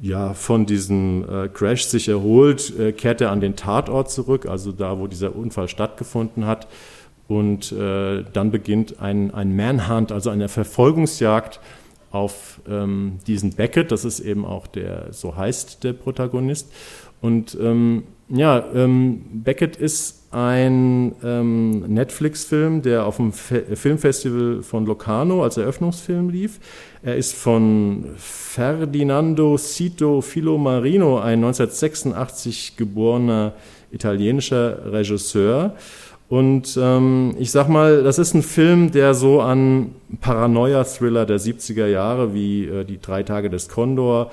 ja, 0.00 0.34
von 0.34 0.66
diesem 0.66 1.24
äh, 1.28 1.48
Crash 1.48 1.84
sich 1.84 2.08
erholt, 2.08 2.78
äh, 2.78 2.92
kehrt 2.92 3.20
er 3.20 3.30
an 3.30 3.40
den 3.40 3.56
Tatort 3.56 4.10
zurück, 4.10 4.46
also 4.46 4.72
da, 4.72 4.98
wo 4.98 5.06
dieser 5.06 5.34
Unfall 5.34 5.68
stattgefunden 5.68 6.46
hat. 6.46 6.68
Und 7.28 7.72
äh, 7.72 8.22
dann 8.32 8.50
beginnt 8.50 9.00
ein, 9.00 9.32
ein 9.32 9.56
Manhunt, 9.56 10.12
also 10.12 10.30
eine 10.30 10.48
Verfolgungsjagd 10.48 11.60
auf 12.12 12.60
ähm, 12.68 13.18
diesen 13.26 13.54
Beckett. 13.54 13.90
Das 13.90 14.04
ist 14.04 14.20
eben 14.20 14.44
auch 14.44 14.66
der, 14.66 15.12
so 15.12 15.34
heißt 15.34 15.82
der 15.82 15.92
Protagonist. 15.92 16.70
Und 17.20 17.56
ähm, 17.60 18.04
ja, 18.28 18.64
ähm, 18.74 19.22
Beckett 19.32 19.76
ist 19.76 20.26
ein 20.32 21.14
ähm, 21.22 21.80
Netflix-Film, 21.86 22.82
der 22.82 23.06
auf 23.06 23.16
dem 23.16 23.32
Fe 23.32 23.76
Filmfestival 23.76 24.62
von 24.62 24.84
Locarno 24.84 25.42
als 25.42 25.56
Eröffnungsfilm 25.56 26.28
lief. 26.28 26.58
Er 27.02 27.16
ist 27.16 27.34
von 27.34 28.06
Ferdinando 28.16 29.56
Cito 29.56 30.20
Filomarino, 30.20 31.18
ein 31.18 31.44
1986 31.44 32.76
geborener 32.76 33.52
italienischer 33.92 34.92
Regisseur. 34.92 35.74
Und 36.28 36.76
ähm, 36.80 37.36
ich 37.38 37.52
sag 37.52 37.68
mal, 37.68 38.02
das 38.02 38.18
ist 38.18 38.34
ein 38.34 38.42
Film, 38.42 38.90
der 38.90 39.14
so 39.14 39.40
an 39.40 39.92
Paranoia-Thriller 40.20 41.24
der 41.24 41.38
70er 41.38 41.86
Jahre 41.86 42.34
wie 42.34 42.64
äh, 42.66 42.84
Die 42.84 43.00
drei 43.00 43.22
Tage 43.22 43.48
des 43.48 43.68
Kondor 43.68 44.32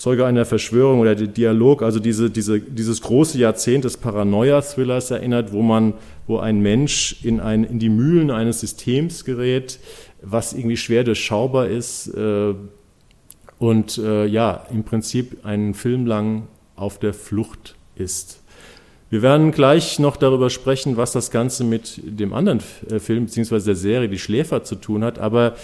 Zeuge 0.00 0.24
einer 0.24 0.46
Verschwörung 0.46 1.00
oder 1.00 1.14
der 1.14 1.26
Dialog, 1.26 1.82
also 1.82 2.00
diese, 2.00 2.30
diese, 2.30 2.58
dieses 2.58 3.02
große 3.02 3.36
Jahrzehnt 3.36 3.84
des 3.84 3.98
Paranoia-Thrillers 3.98 5.10
erinnert, 5.10 5.52
wo 5.52 5.60
man, 5.60 5.92
wo 6.26 6.38
ein 6.38 6.60
Mensch 6.60 7.22
in, 7.22 7.38
ein, 7.38 7.64
in 7.64 7.78
die 7.78 7.90
Mühlen 7.90 8.30
eines 8.30 8.60
Systems 8.60 9.26
gerät, 9.26 9.78
was 10.22 10.54
irgendwie 10.54 10.78
schwer 10.78 11.04
durchschaubar 11.04 11.68
ist 11.68 12.06
äh, 12.14 12.54
und 13.58 13.98
äh, 13.98 14.24
ja, 14.24 14.64
im 14.72 14.84
Prinzip 14.84 15.44
einen 15.44 15.74
Film 15.74 16.06
lang 16.06 16.48
auf 16.76 16.98
der 16.98 17.12
Flucht 17.12 17.74
ist. 17.94 18.40
Wir 19.10 19.20
werden 19.20 19.50
gleich 19.52 19.98
noch 19.98 20.16
darüber 20.16 20.48
sprechen, 20.48 20.96
was 20.96 21.12
das 21.12 21.30
Ganze 21.30 21.62
mit 21.62 22.00
dem 22.02 22.32
anderen 22.32 22.60
äh, 22.88 23.00
Film 23.00 23.26
bzw. 23.26 23.60
der 23.60 23.76
Serie 23.76 24.08
Die 24.08 24.18
Schläfer 24.18 24.64
zu 24.64 24.76
tun 24.76 25.04
hat. 25.04 25.18
Aber 25.18 25.56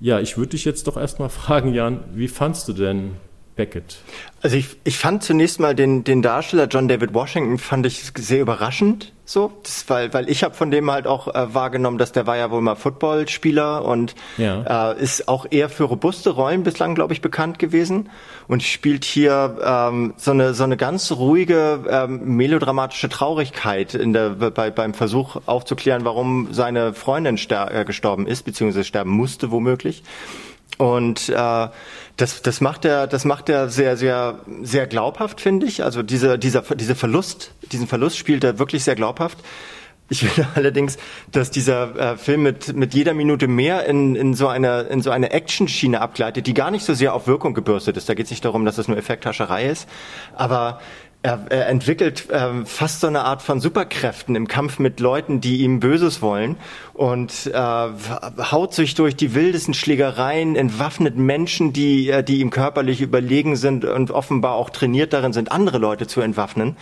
ja, 0.00 0.18
ich 0.18 0.36
würde 0.36 0.50
dich 0.50 0.64
jetzt 0.64 0.88
doch 0.88 0.96
erstmal 0.96 1.28
fragen, 1.28 1.72
Jan, 1.74 2.00
wie 2.12 2.26
fandst 2.26 2.66
du 2.66 2.72
denn 2.72 3.12
Beckett? 3.58 3.98
Also 4.40 4.56
ich, 4.56 4.68
ich 4.84 4.96
fand 4.96 5.22
zunächst 5.22 5.58
mal 5.60 5.74
den, 5.74 6.04
den 6.04 6.22
Darsteller 6.22 6.68
John 6.68 6.88
David 6.88 7.12
Washington 7.12 7.58
fand 7.58 7.84
ich 7.84 8.12
sehr 8.16 8.40
überraschend, 8.40 9.12
so, 9.24 9.52
das, 9.62 9.84
weil, 9.88 10.14
weil 10.14 10.30
ich 10.30 10.42
habe 10.42 10.54
von 10.54 10.70
dem 10.70 10.90
halt 10.90 11.06
auch 11.06 11.28
äh, 11.34 11.52
wahrgenommen, 11.52 11.98
dass 11.98 12.12
der 12.12 12.26
war 12.26 12.38
ja 12.38 12.50
wohl 12.50 12.62
mal 12.62 12.76
Footballspieler 12.76 13.84
und 13.84 14.14
ja. 14.38 14.92
äh, 14.92 15.02
ist 15.02 15.28
auch 15.28 15.44
eher 15.50 15.68
für 15.68 15.84
robuste 15.84 16.30
Rollen 16.30 16.62
bislang, 16.62 16.94
glaube 16.94 17.12
ich, 17.12 17.20
bekannt 17.20 17.58
gewesen 17.58 18.08
und 18.46 18.62
spielt 18.62 19.04
hier 19.04 19.58
ähm, 19.62 20.14
so 20.16 20.30
eine 20.30 20.54
so 20.54 20.64
eine 20.64 20.78
ganz 20.78 21.12
ruhige 21.12 21.84
ähm, 21.90 22.36
melodramatische 22.36 23.10
Traurigkeit 23.10 23.92
in 23.94 24.14
der 24.14 24.30
bei, 24.30 24.70
beim 24.70 24.94
Versuch 24.94 25.42
aufzuklären, 25.44 26.06
warum 26.06 26.48
seine 26.52 26.94
Freundin 26.94 27.38
äh, 27.50 27.84
gestorben 27.84 28.26
ist 28.26 28.44
beziehungsweise 28.44 28.84
sterben 28.84 29.10
musste 29.10 29.50
womöglich. 29.50 30.04
Und 30.76 31.28
äh, 31.28 31.68
das, 32.16 32.42
das 32.42 32.60
macht 32.60 32.84
er, 32.84 33.06
das 33.06 33.24
macht 33.24 33.48
er 33.48 33.68
sehr, 33.68 33.96
sehr, 33.96 34.40
sehr 34.62 34.86
glaubhaft, 34.86 35.40
finde 35.40 35.66
ich. 35.66 35.82
Also 35.82 36.02
diese, 36.02 36.38
dieser, 36.38 36.62
diese 36.62 36.94
Verlust, 36.94 37.52
diesen 37.72 37.88
Verlust 37.88 38.16
spielt 38.16 38.44
er 38.44 38.58
wirklich 38.58 38.84
sehr 38.84 38.94
glaubhaft. 38.94 39.38
Ich 40.10 40.20
finde 40.20 40.48
allerdings, 40.54 40.96
dass 41.32 41.50
dieser 41.50 41.96
äh, 41.96 42.16
Film 42.16 42.42
mit, 42.42 42.74
mit 42.74 42.94
jeder 42.94 43.14
Minute 43.14 43.48
mehr 43.48 43.86
in, 43.86 44.14
in 44.14 44.34
so 44.34 44.48
eine, 44.48 44.82
in 44.82 45.02
so 45.02 45.10
eine 45.10 45.30
Action-Schiene 45.32 46.00
abgleitet, 46.00 46.46
die 46.46 46.54
gar 46.54 46.70
nicht 46.70 46.84
so 46.84 46.94
sehr 46.94 47.14
auf 47.14 47.26
Wirkung 47.26 47.54
gebürstet 47.54 47.96
ist. 47.96 48.08
Da 48.08 48.14
geht 48.14 48.26
es 48.26 48.30
nicht 48.30 48.44
darum, 48.44 48.64
dass 48.64 48.78
es 48.78 48.88
nur 48.88 48.96
Effekthascherei 48.96 49.66
ist, 49.66 49.88
aber 50.34 50.80
er, 51.22 51.46
er 51.48 51.68
entwickelt 51.68 52.30
äh, 52.30 52.64
fast 52.64 53.00
so 53.00 53.08
eine 53.08 53.24
Art 53.24 53.42
von 53.42 53.60
Superkräften 53.60 54.36
im 54.36 54.46
Kampf 54.46 54.78
mit 54.78 55.00
Leuten, 55.00 55.40
die 55.40 55.62
ihm 55.62 55.80
Böses 55.80 56.22
wollen 56.22 56.56
und 56.94 57.46
äh, 57.46 57.56
haut 57.56 58.72
sich 58.72 58.94
durch 58.94 59.16
die 59.16 59.34
wildesten 59.34 59.74
Schlägereien, 59.74 60.54
entwaffnet 60.54 61.16
Menschen, 61.16 61.72
die, 61.72 62.08
äh, 62.08 62.22
die 62.22 62.38
ihm 62.38 62.50
körperlich 62.50 63.00
überlegen 63.00 63.56
sind 63.56 63.84
und 63.84 64.12
offenbar 64.12 64.54
auch 64.54 64.70
trainiert 64.70 65.12
darin 65.12 65.32
sind, 65.32 65.50
andere 65.50 65.78
Leute 65.78 66.06
zu 66.06 66.20
entwaffnen. 66.20 66.76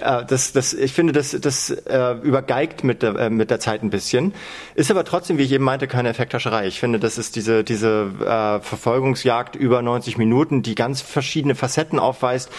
Äh, 0.00 0.24
das, 0.26 0.52
das, 0.52 0.74
ich 0.74 0.92
finde, 0.92 1.12
das, 1.12 1.36
das 1.40 1.70
äh, 1.70 2.12
übergeigt 2.22 2.84
mit 2.84 3.02
der, 3.02 3.16
äh, 3.16 3.30
mit 3.30 3.50
der 3.50 3.58
Zeit 3.58 3.82
ein 3.82 3.90
bisschen. 3.90 4.32
Ist 4.76 4.92
aber 4.92 5.04
trotzdem, 5.04 5.38
wie 5.38 5.42
ich 5.42 5.52
eben 5.52 5.64
meinte, 5.64 5.88
keine 5.88 6.08
Effekthascherei. 6.08 6.68
Ich 6.68 6.78
finde, 6.78 7.00
das 7.00 7.18
ist 7.18 7.34
diese, 7.34 7.64
diese 7.64 8.10
äh, 8.20 8.64
Verfolgungsjagd 8.64 9.56
über 9.56 9.82
90 9.82 10.18
Minuten, 10.18 10.62
die 10.62 10.76
ganz 10.76 11.02
verschiedene 11.02 11.56
Facetten 11.56 11.98
aufweist, 11.98 12.50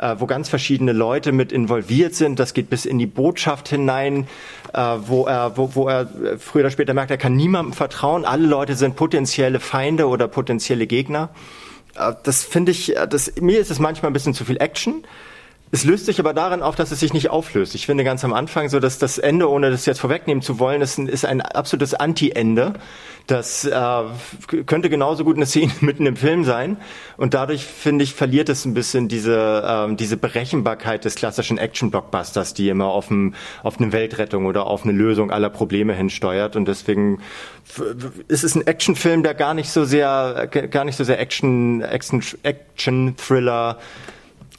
äh, 0.00 0.16
wo 0.18 0.26
ganz 0.26 0.48
verschiedene 0.48 0.92
Leute 0.92 1.32
mit 1.32 1.52
involviert 1.52 2.14
sind. 2.14 2.38
Das 2.38 2.54
geht 2.54 2.70
bis 2.70 2.86
in 2.86 2.98
die 2.98 3.06
Botschaft 3.06 3.68
hinein, 3.68 4.26
äh, 4.72 4.80
wo 5.06 5.26
er, 5.26 5.56
wo, 5.56 5.74
wo 5.74 5.88
er 5.88 6.08
früher 6.38 6.62
oder 6.62 6.70
später 6.70 6.94
merkt, 6.94 7.10
er 7.10 7.18
kann 7.18 7.36
niemandem 7.36 7.72
vertrauen. 7.72 8.24
Alle 8.24 8.46
Leute 8.46 8.74
sind 8.74 8.96
potenzielle 8.96 9.60
Feinde 9.60 10.08
oder 10.08 10.28
potenzielle 10.28 10.86
Gegner. 10.86 11.30
äh, 11.96 12.12
das 12.22 12.44
finde 12.44 12.72
ich, 12.72 12.96
äh, 12.96 13.06
das, 13.06 13.32
mir 13.40 13.58
ist 13.60 13.70
es 13.70 13.78
manchmal 13.78 14.10
ein 14.10 14.14
bisschen 14.14 14.34
zu 14.34 14.44
viel 14.44 14.60
Action. 14.60 15.04
Es 15.72 15.84
löst 15.84 16.06
sich 16.06 16.18
aber 16.18 16.34
darin 16.34 16.62
auf, 16.62 16.74
dass 16.74 16.90
es 16.90 16.98
sich 16.98 17.12
nicht 17.12 17.30
auflöst. 17.30 17.76
Ich 17.76 17.86
finde 17.86 18.02
ganz 18.02 18.24
am 18.24 18.32
Anfang 18.32 18.68
so, 18.68 18.80
dass 18.80 18.98
das 18.98 19.18
Ende, 19.18 19.48
ohne 19.48 19.70
das 19.70 19.86
jetzt 19.86 20.00
vorwegnehmen 20.00 20.42
zu 20.42 20.58
wollen, 20.58 20.82
ist 20.82 20.98
ein, 20.98 21.06
ist 21.06 21.24
ein 21.24 21.40
absolutes 21.40 21.94
Anti-Ende. 21.94 22.72
Das 23.28 23.64
äh, 23.66 24.02
könnte 24.66 24.90
genauso 24.90 25.22
gut 25.22 25.36
eine 25.36 25.46
Szene 25.46 25.70
mitten 25.80 26.06
im 26.06 26.16
Film 26.16 26.44
sein. 26.44 26.76
Und 27.16 27.34
dadurch, 27.34 27.64
finde 27.64 28.02
ich, 28.02 28.14
verliert 28.14 28.48
es 28.48 28.64
ein 28.64 28.74
bisschen 28.74 29.06
diese, 29.06 29.86
äh, 29.90 29.94
diese 29.94 30.16
Berechenbarkeit 30.16 31.04
des 31.04 31.14
klassischen 31.14 31.56
Action-Blockbusters, 31.56 32.52
die 32.52 32.68
immer 32.68 32.86
auf, 32.86 33.08
ein, 33.08 33.36
auf 33.62 33.78
eine 33.78 33.92
Weltrettung 33.92 34.46
oder 34.46 34.66
auf 34.66 34.82
eine 34.82 34.92
Lösung 34.92 35.30
aller 35.30 35.50
Probleme 35.50 35.94
hinsteuert. 35.94 36.56
Und 36.56 36.66
deswegen 36.66 37.20
ist 38.26 38.42
es 38.42 38.56
ein 38.56 38.66
Actionfilm, 38.66 39.22
der 39.22 39.34
gar 39.34 39.54
nicht 39.54 39.70
so 39.70 39.84
sehr, 39.84 40.48
gar 40.48 40.84
nicht 40.84 40.96
so 40.96 41.04
sehr 41.04 41.20
Action, 41.20 41.80
Action, 41.82 42.20
Action-Thriller 42.42 43.78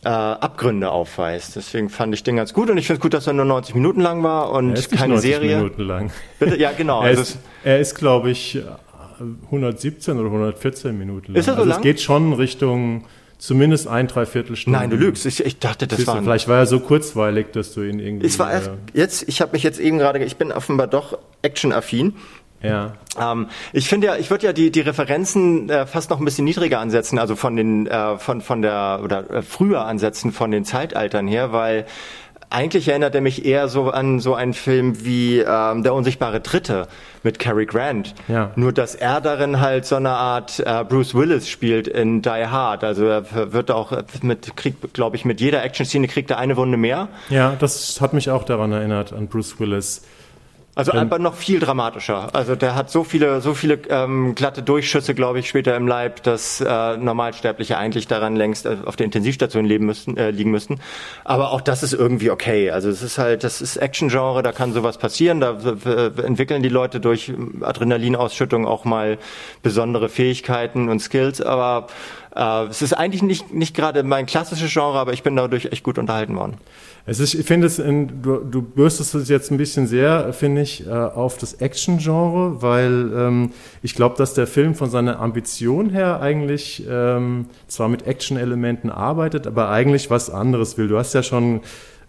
äh, 0.03 0.09
Abgründe 0.09 0.89
aufweist. 0.89 1.55
Deswegen 1.55 1.89
fand 1.89 2.13
ich 2.13 2.23
den 2.23 2.35
ganz 2.35 2.53
gut 2.53 2.69
und 2.69 2.77
ich 2.77 2.87
finde 2.87 2.97
es 2.97 3.01
gut, 3.01 3.13
dass 3.13 3.27
er 3.27 3.33
nur 3.33 3.45
90 3.45 3.75
Minuten 3.75 4.01
lang 4.01 4.23
war 4.23 4.51
und 4.51 4.71
er 4.71 4.77
ist 4.77 4.91
keine 4.91 5.13
90 5.13 5.31
Serie. 5.31 5.57
Minuten 5.57 5.81
lang. 5.83 6.11
Bitte? 6.39 6.57
Ja, 6.57 6.71
genau. 6.71 7.01
er 7.03 7.09
Also 7.09 7.21
ist, 7.21 7.39
er 7.63 7.79
ist 7.79 7.95
glaube 7.95 8.31
ich, 8.31 8.59
117 9.45 10.17
oder 10.17 10.27
114 10.27 10.97
Minuten 10.97 11.33
lang. 11.33 11.39
Ist 11.39 11.47
er 11.47 11.53
so 11.53 11.59
also 11.59 11.69
lang? 11.69 11.79
es 11.79 11.83
geht 11.83 12.01
schon 12.01 12.33
Richtung 12.33 13.05
zumindest 13.37 13.87
ein, 13.87 14.07
dreiviertel 14.07 14.55
Stunde. 14.55 14.79
nein, 14.79 14.89
du 14.89 14.95
lügst. 14.95 15.25
Ich, 15.25 15.43
ich 15.43 15.59
dachte, 15.59 15.87
das 15.87 16.05
war. 16.05 16.21
vielleicht 16.21 16.47
war 16.47 16.59
er 16.59 16.65
so 16.67 16.79
kurzweilig, 16.79 17.47
dass 17.53 17.73
du 17.73 17.81
ihn 17.81 17.99
irgendwie. 17.99 18.27
Es 18.27 18.39
war 18.39 18.51
erst, 18.51 18.67
äh, 18.67 18.71
jetzt, 18.93 19.27
ich 19.27 19.41
habe 19.41 19.53
mich 19.53 19.63
jetzt 19.63 19.79
eben 19.79 19.97
gerade, 19.97 20.23
ich 20.23 20.37
bin 20.37 20.51
offenbar 20.51 20.87
doch 20.87 21.17
actionaffin. 21.41 22.15
Ja. 22.61 22.93
Ähm, 23.19 23.47
ich 23.73 23.87
finde 23.87 24.07
ja, 24.07 24.15
ich 24.15 24.29
würde 24.29 24.45
ja 24.45 24.53
die, 24.53 24.71
die 24.71 24.81
Referenzen 24.81 25.69
äh, 25.69 25.85
fast 25.85 26.09
noch 26.09 26.19
ein 26.19 26.25
bisschen 26.25 26.45
niedriger 26.45 26.79
ansetzen, 26.79 27.19
also 27.19 27.35
von 27.35 27.55
den, 27.55 27.87
äh, 27.87 28.17
von, 28.17 28.41
von 28.41 28.61
der, 28.61 29.01
oder 29.03 29.29
äh, 29.29 29.41
früher 29.41 29.85
ansetzen 29.85 30.31
von 30.31 30.51
den 30.51 30.65
Zeitaltern 30.65 31.27
her, 31.27 31.51
weil 31.51 31.85
eigentlich 32.51 32.89
erinnert 32.89 33.15
er 33.15 33.21
mich 33.21 33.45
eher 33.45 33.69
so 33.69 33.89
an 33.89 34.19
so 34.19 34.35
einen 34.35 34.53
Film 34.53 35.05
wie 35.05 35.39
ähm, 35.39 35.83
Der 35.83 35.93
unsichtbare 35.93 36.41
Dritte 36.41 36.87
mit 37.23 37.39
Cary 37.39 37.65
Grant. 37.65 38.13
Ja. 38.27 38.51
Nur, 38.55 38.73
dass 38.73 38.93
er 38.93 39.21
darin 39.21 39.61
halt 39.61 39.85
so 39.85 39.95
eine 39.95 40.09
Art 40.09 40.59
äh, 40.59 40.83
Bruce 40.83 41.15
Willis 41.15 41.47
spielt 41.47 41.87
in 41.87 42.21
Die 42.21 42.29
Hard. 42.29 42.83
Also 42.83 43.05
er 43.05 43.53
wird 43.53 43.71
auch 43.71 43.93
mit, 44.21 44.55
kriegt, 44.57 44.93
glaube 44.93 45.15
ich, 45.15 45.23
mit 45.23 45.39
jeder 45.39 45.63
Action-Szene 45.63 46.07
kriegt 46.07 46.29
er 46.29 46.39
eine 46.39 46.57
Wunde 46.57 46.77
mehr. 46.77 47.07
ja, 47.29 47.55
das 47.57 48.01
hat 48.01 48.13
mich 48.13 48.29
auch 48.29 48.43
daran 48.43 48.71
erinnert, 48.73 49.13
an 49.13 49.27
Bruce 49.27 49.59
Willis. 49.59 50.03
Also 50.73 50.93
aber 50.93 51.19
noch 51.19 51.35
viel 51.35 51.59
dramatischer. 51.59 52.33
Also 52.33 52.55
der 52.55 52.75
hat 52.75 52.89
so 52.89 53.03
viele, 53.03 53.41
so 53.41 53.53
viele 53.53 53.79
ähm, 53.89 54.35
glatte 54.35 54.63
Durchschüsse, 54.63 55.13
glaube 55.13 55.39
ich, 55.39 55.49
später 55.49 55.75
im 55.75 55.85
Leib, 55.85 56.23
dass 56.23 56.61
äh, 56.61 56.97
Normalsterbliche 56.97 57.77
eigentlich 57.77 58.07
daran 58.07 58.37
längst 58.37 58.65
äh, 58.65 58.77
auf 58.85 58.95
der 58.95 59.05
Intensivstation 59.05 59.65
leben 59.65 59.85
müssten, 59.85 60.15
äh, 60.15 60.31
liegen 60.31 60.49
müssten. 60.49 60.79
Aber 61.25 61.51
auch 61.51 61.59
das 61.59 61.83
ist 61.83 61.93
irgendwie 61.93 62.31
okay. 62.31 62.71
Also 62.71 62.89
es 62.89 63.01
ist 63.01 63.17
halt, 63.17 63.43
das 63.43 63.61
ist 63.61 63.75
Action-Genre, 63.75 64.43
da 64.43 64.53
kann 64.53 64.71
sowas 64.71 64.97
passieren. 64.97 65.41
Da 65.41 65.57
äh, 65.85 66.21
entwickeln 66.23 66.63
die 66.63 66.69
Leute 66.69 67.01
durch 67.01 67.33
Adrenalinausschüttung 67.59 68.65
auch 68.65 68.85
mal 68.85 69.17
besondere 69.63 70.07
Fähigkeiten 70.07 70.87
und 70.87 70.99
Skills. 70.99 71.41
Aber 71.41 71.87
äh, 72.33 72.63
es 72.67 72.81
ist 72.81 72.93
eigentlich 72.93 73.23
nicht, 73.23 73.53
nicht 73.53 73.75
gerade 73.75 74.03
mein 74.03 74.25
klassisches 74.25 74.71
Genre, 74.71 74.97
aber 74.97 75.11
ich 75.11 75.23
bin 75.23 75.35
dadurch 75.35 75.65
echt 75.65 75.83
gut 75.83 75.97
unterhalten 75.97 76.35
worden. 76.37 76.57
Es 77.05 77.19
ist, 77.19 77.33
ich 77.33 77.45
finde 77.45 77.67
es, 77.67 77.79
in, 77.79 78.21
du, 78.21 78.37
du 78.37 78.61
bürstest 78.61 79.15
es 79.15 79.27
jetzt 79.27 79.51
ein 79.51 79.57
bisschen 79.57 79.87
sehr, 79.87 80.33
finde 80.33 80.61
ich, 80.61 80.85
äh, 80.85 80.91
auf 80.91 81.37
das 81.37 81.55
Action-Genre, 81.55 82.61
weil 82.61 83.11
ähm, 83.15 83.51
ich 83.81 83.95
glaube, 83.95 84.15
dass 84.17 84.33
der 84.33 84.45
Film 84.45 84.75
von 84.75 84.89
seiner 84.89 85.19
Ambition 85.19 85.89
her 85.89 86.21
eigentlich 86.21 86.85
ähm, 86.87 87.47
zwar 87.67 87.89
mit 87.89 88.05
Action-Elementen 88.05 88.89
arbeitet, 88.89 89.47
aber 89.47 89.69
eigentlich 89.69 90.09
was 90.09 90.29
anderes 90.29 90.77
will. 90.77 90.87
Du 90.87 90.97
hast 90.97 91.13
ja 91.13 91.23
schon 91.23 91.61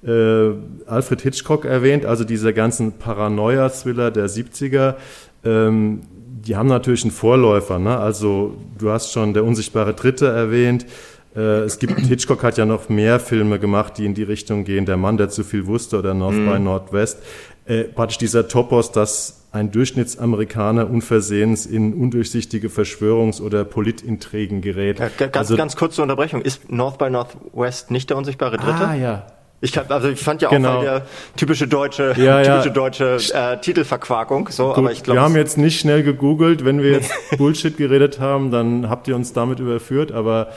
äh, 0.04 0.50
Alfred 0.86 1.22
Hitchcock 1.22 1.64
erwähnt, 1.64 2.04
also 2.04 2.24
diese 2.24 2.52
ganzen 2.52 2.92
Paranoia-Thriller 2.92 4.10
der 4.10 4.28
70er. 4.28 4.96
Ähm, 5.44 6.02
die 6.46 6.56
haben 6.56 6.68
natürlich 6.68 7.04
einen 7.04 7.12
Vorläufer. 7.12 7.78
Ne? 7.78 7.96
Also 7.96 8.56
du 8.78 8.90
hast 8.90 9.12
schon 9.12 9.32
der 9.32 9.44
unsichtbare 9.44 9.94
Dritte 9.94 10.26
erwähnt. 10.26 10.86
Äh, 11.34 11.60
es 11.60 11.78
gibt, 11.78 11.98
Hitchcock 11.98 12.42
hat 12.42 12.58
ja 12.58 12.66
noch 12.66 12.88
mehr 12.88 13.18
Filme 13.20 13.58
gemacht, 13.58 13.94
die 13.98 14.04
in 14.06 14.14
die 14.14 14.22
Richtung 14.22 14.64
gehen. 14.64 14.84
Der 14.86 14.96
Mann, 14.96 15.16
der 15.16 15.28
zu 15.28 15.44
viel 15.44 15.66
wusste 15.66 15.98
oder 15.98 16.14
North 16.14 16.34
by 16.36 16.58
Northwest. 16.58 17.18
Äh, 17.64 17.84
praktisch 17.84 18.18
dieser 18.18 18.48
Topos, 18.48 18.90
dass 18.92 19.38
ein 19.52 19.70
Durchschnittsamerikaner 19.70 20.88
unversehens 20.90 21.66
in 21.66 21.94
undurchsichtige 21.94 22.68
Verschwörungs- 22.68 23.40
oder 23.40 23.64
Politintrigen 23.64 24.60
gerät. 24.62 24.98
Ja, 24.98 25.08
ga- 25.08 25.26
ganz, 25.26 25.36
also, 25.36 25.56
ganz 25.56 25.76
kurze 25.76 26.02
Unterbrechung. 26.02 26.42
Ist 26.42 26.70
North 26.72 26.98
by 26.98 27.10
Northwest 27.10 27.90
nicht 27.90 28.10
der 28.10 28.16
unsichtbare 28.16 28.56
Dritte? 28.56 28.86
ah 28.88 28.94
ja, 28.94 29.26
Ich 29.60 29.72
kann, 29.72 29.84
also 29.90 30.08
ich 30.08 30.20
fand 30.20 30.42
ja 30.42 30.48
auch 30.48 30.52
Genau. 30.52 30.76
mal 30.78 30.84
der 30.84 31.06
typische 31.36 31.68
deutsche, 31.68 32.14
Ja, 32.16 32.40
ja. 32.42 32.56
typische 32.62 32.72
deutsche 32.72 33.18
äh, 33.32 33.60
Titelverquakung. 33.60 34.48
So, 34.50 34.68
Gut, 34.70 34.78
aber 34.78 34.92
ich 34.92 35.02
glaube, 35.02 35.18
wir 35.20 35.22
haben 35.22 35.36
jetzt 35.36 35.56
nicht 35.58 35.78
schnell 35.78 36.02
gegoogelt. 36.02 36.64
Wenn 36.64 36.82
wir 36.82 36.90
jetzt 36.98 37.12
Bullshit 37.38 37.76
geredet 37.76 38.18
haben, 38.20 38.50
dann 38.50 38.88
habt 38.90 39.06
ihr 39.06 39.14
uns 39.16 39.32
damit 39.34 39.60
überführt, 39.60 40.10
aber 40.12 40.48
äh, 40.48 40.52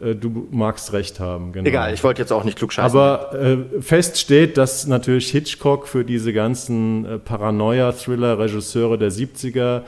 du 0.00 0.48
magst 0.50 0.92
recht 0.92 1.20
haben. 1.20 1.52
Genau. 1.52 1.68
egal. 1.68 1.94
Ich 1.94 2.02
wollte 2.02 2.20
jetzt 2.20 2.32
auch 2.32 2.44
nicht 2.44 2.58
klug 2.58 2.72
scheißen. 2.72 2.98
Aber 2.98 3.34
äh, 3.34 3.80
fest 3.80 4.18
steht, 4.18 4.56
dass 4.56 4.86
natürlich 4.86 5.30
Hitchcock 5.30 5.86
für 5.86 6.04
diese 6.04 6.32
ganzen 6.32 7.04
äh, 7.04 7.18
Paranoia-Thriller, 7.18 8.38
Regisseure 8.38 8.98
der 8.98 9.12
70er, 9.12 9.82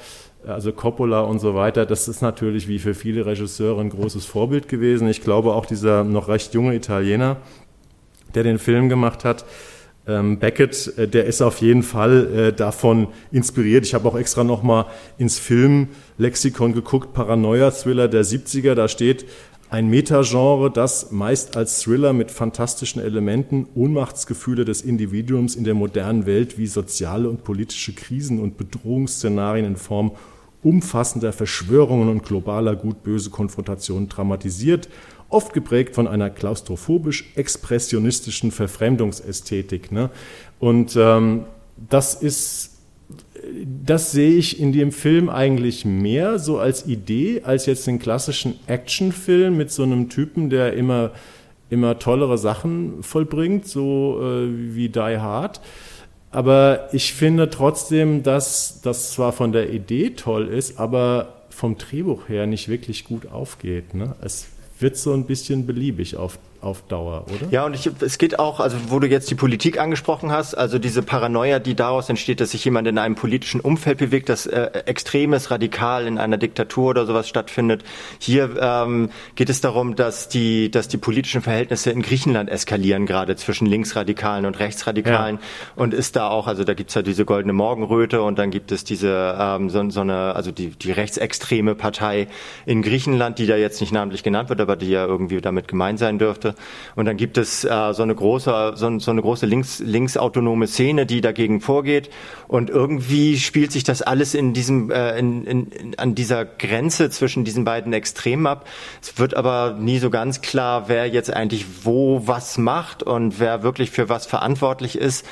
also 0.47 0.73
Coppola 0.73 1.21
und 1.21 1.38
so 1.38 1.55
weiter, 1.55 1.87
das 1.87 2.07
ist 2.07 2.21
natürlich 2.21 2.69
wie 2.69 2.79
für 2.79 2.95
viele 2.95 3.27
Regisseure 3.27 3.81
ein 3.81 3.90
großes 3.90 4.27
Vorbild 4.27 4.69
gewesen. 4.69 5.09
Ich 5.09 5.23
glaube 5.23 5.55
auch 5.55 5.67
dieser 5.67 6.05
noch 6.05 6.29
recht 6.29 6.55
junge 6.55 6.75
Italiener, 6.75 7.38
der 8.35 8.43
den 8.43 8.59
Film 8.59 8.88
gemacht 8.88 9.25
hat, 9.25 9.45
ähm, 10.07 10.38
Beckett, 10.38 10.99
äh, 10.99 11.09
der 11.09 11.25
ist 11.25 11.40
auf 11.40 11.61
jeden 11.61 11.83
Fall 11.83 12.35
äh, 12.35 12.53
davon 12.53 13.09
inspiriert. 13.33 13.87
Ich 13.87 13.95
habe 13.95 14.07
auch 14.07 14.17
extra 14.17 14.45
nochmal 14.45 14.87
ins 15.17 15.38
Filmlexikon 15.38 16.75
geguckt, 16.75 17.14
Paranoia-Thriller 17.14 18.09
der 18.09 18.25
70er, 18.25 18.75
da 18.75 18.88
steht 18.88 19.25
ein 19.75 19.89
Metagenre, 19.89 20.71
das 20.71 21.11
meist 21.11 21.57
als 21.57 21.83
Thriller 21.83 22.13
mit 22.13 22.31
fantastischen 22.31 23.03
Elementen 23.03 23.67
Ohnmachtsgefühle 23.75 24.65
des 24.65 24.83
Individuums 24.83 25.57
in 25.57 25.65
der 25.65 25.75
modernen 25.75 26.27
Welt 26.27 26.59
wie 26.59 26.69
soziale 26.69 27.29
und 27.29 27.43
politische 27.43 27.93
Krisen 27.93 28.39
und 28.39 28.57
Bedrohungsszenarien 28.57 29.67
in 29.67 29.75
Form 29.75 30.13
umfassender 30.63 31.33
Verschwörungen 31.33 32.09
und 32.09 32.23
globaler 32.23 32.77
gut-böse 32.77 33.31
Konfrontationen 33.31 34.09
dramatisiert, 34.09 34.89
oft 35.29 35.53
geprägt 35.53 35.97
von 35.97 36.07
einer 36.07 36.31
klaustrophobisch-expressionistischen 36.31 38.53
Verfremdungsästhetik. 38.53 39.91
Ne? 39.91 40.11
Und 40.61 40.95
ähm, 40.97 41.47
das 41.91 42.15
ist 42.15 42.74
das 43.85 44.12
sehe 44.12 44.35
ich 44.35 44.61
in 44.61 44.73
dem 44.73 44.93
Film 44.93 45.29
eigentlich 45.29 45.85
mehr 45.85 46.38
so 46.38 46.59
als 46.59 46.87
Idee, 46.87 47.43
als 47.45 47.67
jetzt 47.67 47.87
den 47.87 47.99
klassischen 47.99 48.59
Actionfilm 48.67 49.57
mit 49.57 49.71
so 49.71 49.83
einem 49.83 50.09
Typen, 50.09 50.51
der 50.51 50.75
immer, 50.75 51.12
immer 51.71 51.99
tollere 51.99 52.38
Sachen 52.38 53.03
vollbringt, 53.03 53.67
so 53.67 54.21
äh, 54.23 54.75
wie 54.75 54.88
Die 54.88 55.19
Hard. 55.19 55.61
Aber 56.31 56.88
ich 56.93 57.12
finde 57.12 57.49
trotzdem, 57.49 58.25
dass 58.25 58.81
das 58.83 59.12
zwar 59.12 59.33
von 59.33 59.53
der 59.53 59.73
Idee 59.73 60.11
toll 60.11 60.49
ist, 60.49 60.81
aber 60.81 61.45
vom 61.51 61.79
Drehbuch 61.79 62.29
her 62.29 62.47
nicht 62.47 62.69
wirklich 62.69 63.05
gut 63.05 63.31
aufgeht. 63.31 63.95
Ne? 63.95 64.17
Es 64.21 64.49
wird 64.81 64.97
so 64.97 65.12
ein 65.12 65.27
bisschen 65.27 65.67
beliebig 65.67 66.17
auf, 66.17 66.38
auf 66.64 66.83
Dauer, 66.88 67.27
oder? 67.29 67.50
Ja, 67.50 67.64
und 67.66 67.74
ich, 67.74 67.90
es 68.00 68.18
geht 68.18 68.38
auch, 68.38 68.61
also 68.61 68.77
wo 68.88 68.98
du 68.98 69.07
jetzt 69.07 69.31
die 69.31 69.35
Politik 69.35 69.79
angesprochen 69.79 70.33
hast, 70.33 70.55
also 70.55 70.79
diese 70.79 71.03
Paranoia, 71.03 71.59
die 71.59 71.74
daraus 71.74 72.09
entsteht, 72.09 72.40
dass 72.40 72.50
sich 72.53 72.64
jemand 72.64 72.88
in 72.88 72.98
einem 72.98 73.14
politischen 73.14 73.61
Umfeld 73.61 73.98
bewegt, 73.98 74.29
das 74.29 74.46
äh, 74.46 74.70
extremes, 74.87 75.50
radikal 75.50 76.07
in 76.07 76.18
einer 76.18 76.38
Diktatur 76.38 76.90
oder 76.90 77.07
sowas 77.07 77.29
stattfindet. 77.29 77.85
Hier 78.18 78.57
ähm, 78.61 79.11
geht 79.35 79.50
es 79.50 79.61
darum, 79.61 79.96
dass 79.96 80.29
die, 80.29 80.70
dass 80.70 80.88
die 80.88 80.96
politischen 80.96 81.42
Verhältnisse 81.42 81.90
in 81.90 82.03
Griechenland 82.03 82.50
eskalieren, 82.50 83.07
gerade 83.07 83.37
zwischen 83.37 83.66
Linksradikalen 83.66 84.46
und 84.46 84.59
Rechtsradikalen. 84.59 85.38
Und 85.77 85.94
ist 85.94 86.16
da 86.16 86.29
auch, 86.29 86.46
also 86.46 86.64
da 86.64 86.74
gibt's 86.74 86.94
ja 86.94 87.03
diese 87.03 87.24
goldene 87.24 87.53
Morgenröte 87.53 88.22
und 88.22 88.38
dann 88.38 88.50
gibt 88.50 88.72
es 88.72 88.85
diese, 88.85 89.37
ähm, 89.38 89.70
so, 89.70 89.88
so 89.90 90.00
eine, 90.00 90.35
also 90.35 90.50
die, 90.50 90.70
die 90.70 90.92
rechtsextreme 90.92 91.74
Partei 91.74 92.29
in 92.66 92.83
Griechenland, 92.83 93.38
die 93.38 93.46
da 93.46 93.57
jetzt 93.57 93.81
nicht 93.81 93.92
namentlich 93.92 94.22
genannt 94.22 94.48
wird, 94.48 94.61
aber 94.61 94.77
die 94.77 94.88
ja 94.88 95.05
irgendwie 95.05 95.40
damit 95.40 95.68
gemeint 95.68 95.98
sein 95.98 96.18
dürfte. 96.18 96.54
Und 96.97 97.07
dann 97.07 97.17
gibt 97.17 97.38
es 97.38 97.64
äh, 97.64 97.93
so 97.93 98.03
eine 98.03 98.14
große, 98.14 98.73
so, 98.77 98.99
so 98.99 99.11
eine 99.11 99.23
große 99.23 99.47
links, 99.47 99.79
linksautonome 99.81 100.67
Szene, 100.67 101.07
die 101.07 101.21
dagegen 101.21 101.61
vorgeht. 101.61 102.11
Und 102.49 102.71
irgendwie 102.71 103.38
spielt 103.38 103.73
sich 103.73 103.85
das 103.85 104.03
alles 104.03 104.35
in 104.35 104.53
diesem, 104.53 104.90
äh, 104.90 105.19
in, 105.19 105.45
in, 105.45 105.67
in, 105.73 105.99
an 105.99 106.14
dieser 106.14 106.45
Grenze 106.45 107.11
zwischen 107.11 107.45
diesen 107.45 107.64
beiden 107.64 107.93
Extremen 107.93 108.47
ab. 108.47 108.67
Es 109.03 109.19
wird 109.19 109.35
aber 109.35 109.77
nie 109.79 109.99
so 109.99 110.11
ganz 110.11 110.40
klar, 110.40 110.88
wer 110.88 111.07
jetzt 111.07 111.33
eigentlich 111.33 111.64
wo 111.85 112.27
was 112.27 112.59
macht 112.59 113.03
und 113.03 113.40
wer 113.40 113.62
wirklich 113.62 113.90
für 113.90 114.09
was 114.09 114.27
verantwortlich 114.27 114.97
ist. 114.97 115.27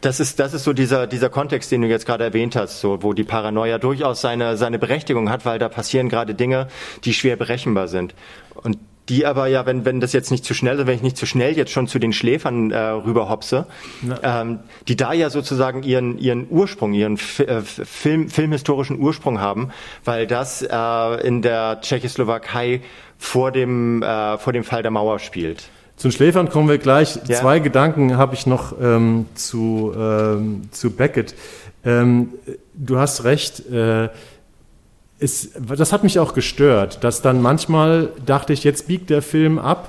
das 0.00 0.20
ist, 0.20 0.38
das 0.38 0.52
ist 0.52 0.64
so 0.64 0.72
dieser, 0.72 1.06
dieser 1.06 1.30
Kontext, 1.30 1.72
den 1.72 1.82
du 1.82 1.88
jetzt 1.88 2.06
gerade 2.06 2.24
erwähnt 2.24 2.56
hast, 2.56 2.80
so, 2.80 3.02
wo 3.02 3.12
die 3.14 3.24
Paranoia 3.24 3.78
durchaus 3.78 4.20
seine, 4.20 4.56
seine 4.56 4.78
Berechtigung 4.78 5.30
hat, 5.30 5.46
weil 5.46 5.58
da 5.58 5.68
passieren 5.68 6.08
gerade 6.08 6.34
Dinge, 6.34 6.68
die 7.04 7.14
schwer 7.14 7.36
berechenbar 7.36 7.88
sind. 7.88 8.14
Und 8.54 8.78
die 9.08 9.26
aber 9.26 9.46
ja, 9.48 9.66
wenn, 9.66 9.84
wenn 9.84 10.00
das 10.00 10.12
jetzt 10.12 10.30
nicht 10.30 10.44
zu 10.44 10.54
schnell, 10.54 10.86
wenn 10.86 10.94
ich 10.94 11.02
nicht 11.02 11.16
zu 11.16 11.26
schnell 11.26 11.56
jetzt 11.56 11.72
schon 11.72 11.86
zu 11.86 11.98
den 11.98 12.12
Schläfern 12.12 12.70
äh, 12.70 12.78
rüberhopse, 12.78 13.66
ähm, 14.22 14.60
die 14.88 14.96
da 14.96 15.12
ja 15.12 15.28
sozusagen 15.28 15.82
ihren, 15.82 16.18
ihren 16.18 16.46
Ursprung, 16.48 16.94
ihren 16.94 17.14
F 17.14 17.40
äh, 17.40 17.60
Film, 17.60 18.30
filmhistorischen 18.30 18.98
Ursprung 18.98 19.40
haben, 19.40 19.70
weil 20.04 20.26
das 20.26 20.62
äh, 20.62 21.26
in 21.26 21.42
der 21.42 21.80
Tschechoslowakei 21.82 22.80
vor 23.18 23.52
dem, 23.52 24.02
äh, 24.02 24.38
vor 24.38 24.52
dem 24.52 24.64
Fall 24.64 24.82
der 24.82 24.90
Mauer 24.90 25.18
spielt. 25.18 25.68
Zum 25.96 26.10
Schläfern 26.10 26.48
kommen 26.48 26.68
wir 26.68 26.78
gleich. 26.78 27.16
Ja. 27.28 27.40
Zwei 27.40 27.60
Gedanken 27.60 28.16
habe 28.16 28.34
ich 28.34 28.46
noch 28.46 28.74
ähm, 28.80 29.26
zu, 29.34 29.92
ähm, 29.96 30.62
zu 30.72 30.90
Beckett. 30.90 31.34
Ähm, 31.84 32.30
du 32.74 32.98
hast 32.98 33.24
recht. 33.24 33.70
Äh, 33.70 34.08
es, 35.24 35.50
das 35.76 35.92
hat 35.92 36.04
mich 36.04 36.18
auch 36.18 36.34
gestört, 36.34 37.02
dass 37.02 37.22
dann 37.22 37.42
manchmal 37.42 38.10
dachte 38.24 38.52
ich, 38.52 38.62
jetzt 38.62 38.86
biegt 38.86 39.10
der 39.10 39.22
Film 39.22 39.58
ab 39.58 39.88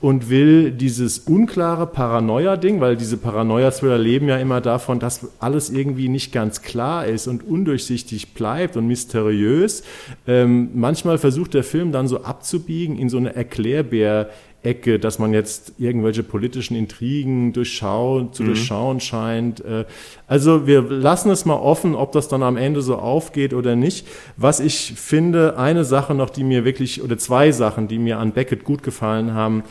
und 0.00 0.28
will 0.28 0.70
dieses 0.70 1.20
unklare 1.20 1.86
Paranoia-Ding, 1.86 2.80
weil 2.80 2.96
diese 2.96 3.16
Paranoia-Thriller 3.16 3.96
leben 3.96 4.28
ja 4.28 4.36
immer 4.36 4.60
davon, 4.60 4.98
dass 4.98 5.28
alles 5.38 5.70
irgendwie 5.70 6.08
nicht 6.08 6.30
ganz 6.30 6.60
klar 6.60 7.06
ist 7.06 7.26
und 7.26 7.42
undurchsichtig 7.42 8.34
bleibt 8.34 8.76
und 8.76 8.86
mysteriös. 8.86 9.82
Ähm, 10.26 10.70
manchmal 10.74 11.16
versucht 11.16 11.54
der 11.54 11.64
Film 11.64 11.90
dann 11.90 12.06
so 12.06 12.22
abzubiegen 12.22 12.98
in 12.98 13.08
so 13.08 13.16
eine 13.16 13.34
Erklärbär- 13.34 14.28
Ecke, 14.64 14.98
dass 14.98 15.18
man 15.18 15.32
jetzt 15.32 15.74
irgendwelche 15.78 16.22
politischen 16.22 16.74
Intrigen 16.74 17.52
durchschauen, 17.52 18.32
zu 18.32 18.42
mhm. 18.42 18.46
durchschauen 18.46 19.00
scheint. 19.00 19.64
Äh, 19.64 19.84
also 20.26 20.66
wir 20.66 20.82
lassen 20.82 21.30
es 21.30 21.44
mal 21.44 21.54
offen, 21.54 21.94
ob 21.94 22.12
das 22.12 22.28
dann 22.28 22.42
am 22.42 22.56
Ende 22.56 22.82
so 22.82 22.96
aufgeht 22.96 23.54
oder 23.54 23.76
nicht. 23.76 24.06
Was 24.36 24.60
ich 24.60 24.94
finde, 24.96 25.58
eine 25.58 25.84
Sache 25.84 26.14
noch, 26.14 26.30
die 26.30 26.44
mir 26.44 26.64
wirklich, 26.64 27.02
oder 27.02 27.18
zwei 27.18 27.52
Sachen, 27.52 27.88
die 27.88 27.98
mir 27.98 28.18
an 28.18 28.32
Beckett 28.32 28.64
gut 28.64 28.82
gefallen 28.82 29.34
haben, 29.34 29.62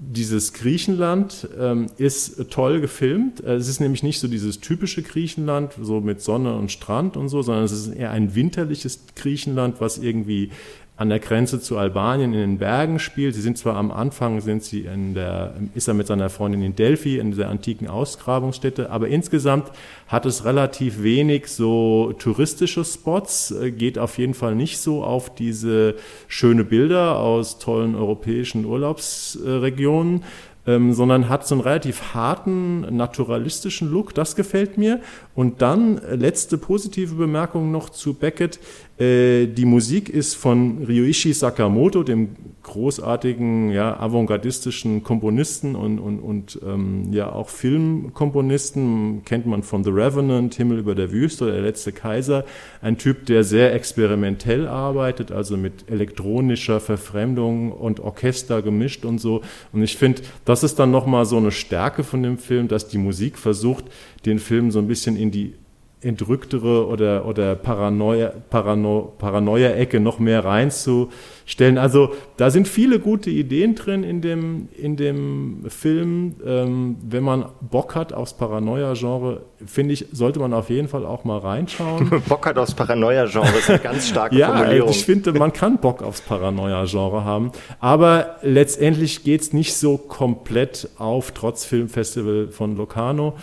dieses 0.00 0.52
Griechenland 0.52 1.48
ähm, 1.58 1.86
ist 1.98 2.50
toll 2.50 2.80
gefilmt. 2.80 3.42
Äh, 3.42 3.54
es 3.54 3.68
ist 3.68 3.80
nämlich 3.80 4.02
nicht 4.02 4.20
so 4.20 4.28
dieses 4.28 4.60
typische 4.60 5.02
Griechenland, 5.02 5.74
so 5.80 6.00
mit 6.00 6.22
Sonne 6.22 6.54
und 6.54 6.70
Strand 6.70 7.16
und 7.16 7.28
so, 7.28 7.42
sondern 7.42 7.64
es 7.64 7.72
ist 7.72 7.88
eher 7.88 8.12
ein 8.12 8.34
winterliches 8.34 9.06
Griechenland, 9.16 9.80
was 9.80 9.98
irgendwie 9.98 10.50
an 10.98 11.10
der 11.10 11.20
Grenze 11.20 11.60
zu 11.60 11.78
Albanien 11.78 12.34
in 12.34 12.40
den 12.40 12.58
Bergen 12.58 12.98
spielt. 12.98 13.36
Sie 13.36 13.40
sind 13.40 13.56
zwar 13.56 13.76
am 13.76 13.92
Anfang, 13.92 14.40
sind 14.40 14.64
sie 14.64 14.80
in 14.80 15.14
der, 15.14 15.54
ist 15.74 15.86
er 15.86 15.94
mit 15.94 16.08
seiner 16.08 16.28
Freundin 16.28 16.60
in 16.60 16.74
Delphi, 16.74 17.18
in 17.18 17.30
dieser 17.30 17.48
antiken 17.48 17.86
Ausgrabungsstätte, 17.86 18.90
aber 18.90 19.06
insgesamt 19.06 19.70
hat 20.08 20.26
es 20.26 20.44
relativ 20.44 21.00
wenig 21.04 21.46
so 21.46 22.12
touristische 22.18 22.84
Spots, 22.84 23.52
äh, 23.52 23.70
geht 23.70 23.96
auf 23.96 24.18
jeden 24.18 24.34
Fall 24.34 24.56
nicht 24.56 24.78
so 24.78 25.04
auf 25.04 25.32
diese 25.32 25.94
schöne 26.26 26.64
Bilder 26.64 27.20
aus 27.20 27.60
tollen 27.60 27.94
europäischen 27.94 28.64
Urlaubsregionen, 28.64 30.24
ähm, 30.68 30.92
sondern 30.92 31.30
hat 31.30 31.46
so 31.46 31.54
einen 31.54 31.62
relativ 31.62 32.12
harten, 32.12 32.80
naturalistischen 32.94 33.90
Look. 33.90 34.14
Das 34.14 34.36
gefällt 34.36 34.76
mir. 34.76 35.00
Und 35.34 35.62
dann 35.62 35.96
äh, 35.98 36.14
letzte 36.14 36.58
positive 36.58 37.14
Bemerkung 37.14 37.72
noch 37.72 37.88
zu 37.88 38.12
Beckett. 38.12 38.60
Äh, 38.98 39.46
die 39.46 39.64
Musik 39.64 40.08
ist 40.08 40.34
von 40.34 40.84
Ryuichi 40.84 41.32
Sakamoto, 41.32 42.02
dem 42.02 42.30
großartigen, 42.64 43.70
ja, 43.70 43.98
avantgardistischen 43.98 45.04
Komponisten 45.04 45.76
und, 45.76 46.00
und, 46.00 46.18
und 46.18 46.58
ähm, 46.66 47.12
ja 47.12 47.32
auch 47.32 47.48
Filmkomponisten, 47.48 49.22
kennt 49.24 49.46
man 49.46 49.62
von 49.62 49.84
The 49.84 49.90
Revenant, 49.90 50.56
Himmel 50.56 50.80
über 50.80 50.96
der 50.96 51.12
Wüste 51.12 51.44
oder 51.44 51.54
Der 51.54 51.62
letzte 51.62 51.92
Kaiser. 51.92 52.44
Ein 52.82 52.98
Typ, 52.98 53.26
der 53.26 53.44
sehr 53.44 53.72
experimentell 53.72 54.66
arbeitet, 54.66 55.30
also 55.30 55.56
mit 55.56 55.88
elektronischer 55.88 56.80
Verfremdung 56.80 57.70
und 57.70 58.00
Orchester 58.00 58.62
gemischt 58.62 59.04
und 59.04 59.18
so. 59.18 59.42
Und 59.72 59.82
ich 59.82 59.96
finde, 59.96 60.22
das 60.44 60.64
ist 60.64 60.78
dann 60.78 60.90
nochmal 60.90 61.24
so 61.24 61.36
eine 61.36 61.52
Stärke 61.52 62.02
von 62.02 62.22
dem 62.22 62.36
Film, 62.36 62.66
dass 62.66 62.88
die 62.88 62.98
Musik 62.98 63.38
versucht, 63.38 63.84
den 64.26 64.40
Film 64.40 64.72
so 64.72 64.80
ein 64.80 64.88
bisschen 64.88 65.16
in 65.16 65.30
die 65.30 65.54
entrücktere 66.00 66.86
oder, 66.86 67.26
oder 67.26 67.56
Paranoia, 67.56 68.32
Parano, 68.50 69.12
Paranoia-Ecke 69.18 69.98
noch 69.98 70.20
mehr 70.20 70.44
reinzustellen. 70.44 71.76
Also 71.76 72.12
da 72.36 72.50
sind 72.50 72.68
viele 72.68 73.00
gute 73.00 73.30
Ideen 73.30 73.74
drin 73.74 74.04
in 74.04 74.20
dem, 74.20 74.68
in 74.76 74.96
dem 74.96 75.64
Film. 75.68 76.36
Ähm, 76.46 76.96
wenn 77.02 77.24
man 77.24 77.46
Bock 77.60 77.96
hat 77.96 78.12
aufs 78.12 78.34
Paranoia-Genre, 78.34 79.42
finde 79.66 79.94
ich, 79.94 80.06
sollte 80.12 80.38
man 80.38 80.54
auf 80.54 80.70
jeden 80.70 80.86
Fall 80.86 81.04
auch 81.04 81.24
mal 81.24 81.38
reinschauen. 81.38 82.22
Bock 82.28 82.46
hat 82.46 82.58
aufs 82.58 82.74
Paranoia-Genre, 82.74 83.58
ist 83.58 83.68
eine 83.68 83.80
ganz 83.80 84.08
starke 84.08 84.36
ja, 84.38 84.56
Formulierung. 84.56 84.90
ich 84.90 85.04
finde, 85.04 85.32
man 85.32 85.52
kann 85.52 85.78
Bock 85.78 86.04
aufs 86.04 86.20
Paranoia-Genre 86.20 87.24
haben. 87.24 87.50
Aber 87.80 88.36
letztendlich 88.42 89.24
geht 89.24 89.40
es 89.40 89.52
nicht 89.52 89.74
so 89.74 89.98
komplett 89.98 90.88
auf, 90.96 91.32
trotz 91.32 91.64
Filmfestival 91.64 92.48
von 92.52 92.76
Locarno. 92.76 93.34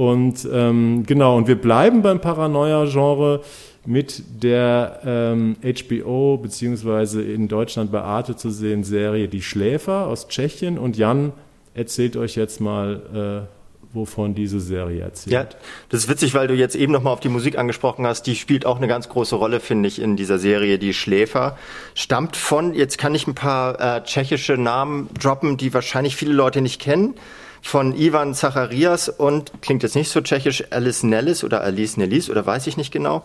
Und 0.00 0.48
ähm, 0.50 1.04
genau, 1.06 1.36
und 1.36 1.46
wir 1.46 1.60
bleiben 1.60 2.00
beim 2.00 2.22
Paranoia-Genre 2.22 3.42
mit 3.84 4.22
der 4.42 5.00
ähm, 5.04 5.56
HBO 5.62 6.38
beziehungsweise 6.38 7.20
in 7.20 7.48
Deutschland 7.48 7.92
bei 7.92 8.00
Arte 8.00 8.34
zu 8.34 8.48
sehen 8.48 8.82
Serie 8.82 9.28
Die 9.28 9.42
Schläfer 9.42 10.06
aus 10.06 10.26
Tschechien. 10.28 10.78
Und 10.78 10.96
Jan 10.96 11.34
erzählt 11.74 12.16
euch 12.16 12.34
jetzt 12.34 12.62
mal, 12.62 13.44
äh, 13.44 13.94
wovon 13.94 14.34
diese 14.34 14.58
Serie 14.58 15.02
erzählt. 15.02 15.34
Ja, 15.34 15.46
das 15.90 16.04
ist 16.04 16.08
witzig, 16.08 16.32
weil 16.32 16.48
du 16.48 16.54
jetzt 16.54 16.76
eben 16.76 16.94
nochmal 16.94 17.12
auf 17.12 17.20
die 17.20 17.28
Musik 17.28 17.58
angesprochen 17.58 18.06
hast. 18.06 18.22
Die 18.22 18.36
spielt 18.36 18.64
auch 18.64 18.78
eine 18.78 18.88
ganz 18.88 19.10
große 19.10 19.36
Rolle, 19.36 19.60
finde 19.60 19.86
ich, 19.86 20.00
in 20.00 20.16
dieser 20.16 20.38
Serie. 20.38 20.78
Die 20.78 20.94
Schläfer 20.94 21.58
stammt 21.94 22.38
von, 22.38 22.72
jetzt 22.72 22.96
kann 22.96 23.14
ich 23.14 23.26
ein 23.26 23.34
paar 23.34 23.78
äh, 23.98 24.02
tschechische 24.02 24.56
Namen 24.56 25.10
droppen, 25.20 25.58
die 25.58 25.74
wahrscheinlich 25.74 26.16
viele 26.16 26.32
Leute 26.32 26.62
nicht 26.62 26.80
kennen 26.80 27.16
von 27.62 27.94
Ivan 27.96 28.34
Zacharias 28.34 29.08
und, 29.08 29.52
klingt 29.62 29.82
jetzt 29.82 29.96
nicht 29.96 30.10
so 30.10 30.20
tschechisch, 30.20 30.64
Alice 30.70 31.02
Nellis 31.02 31.44
oder 31.44 31.62
Alice 31.62 31.96
Nellis 31.96 32.30
oder 32.30 32.44
weiß 32.44 32.66
ich 32.66 32.76
nicht 32.76 32.92
genau. 32.92 33.24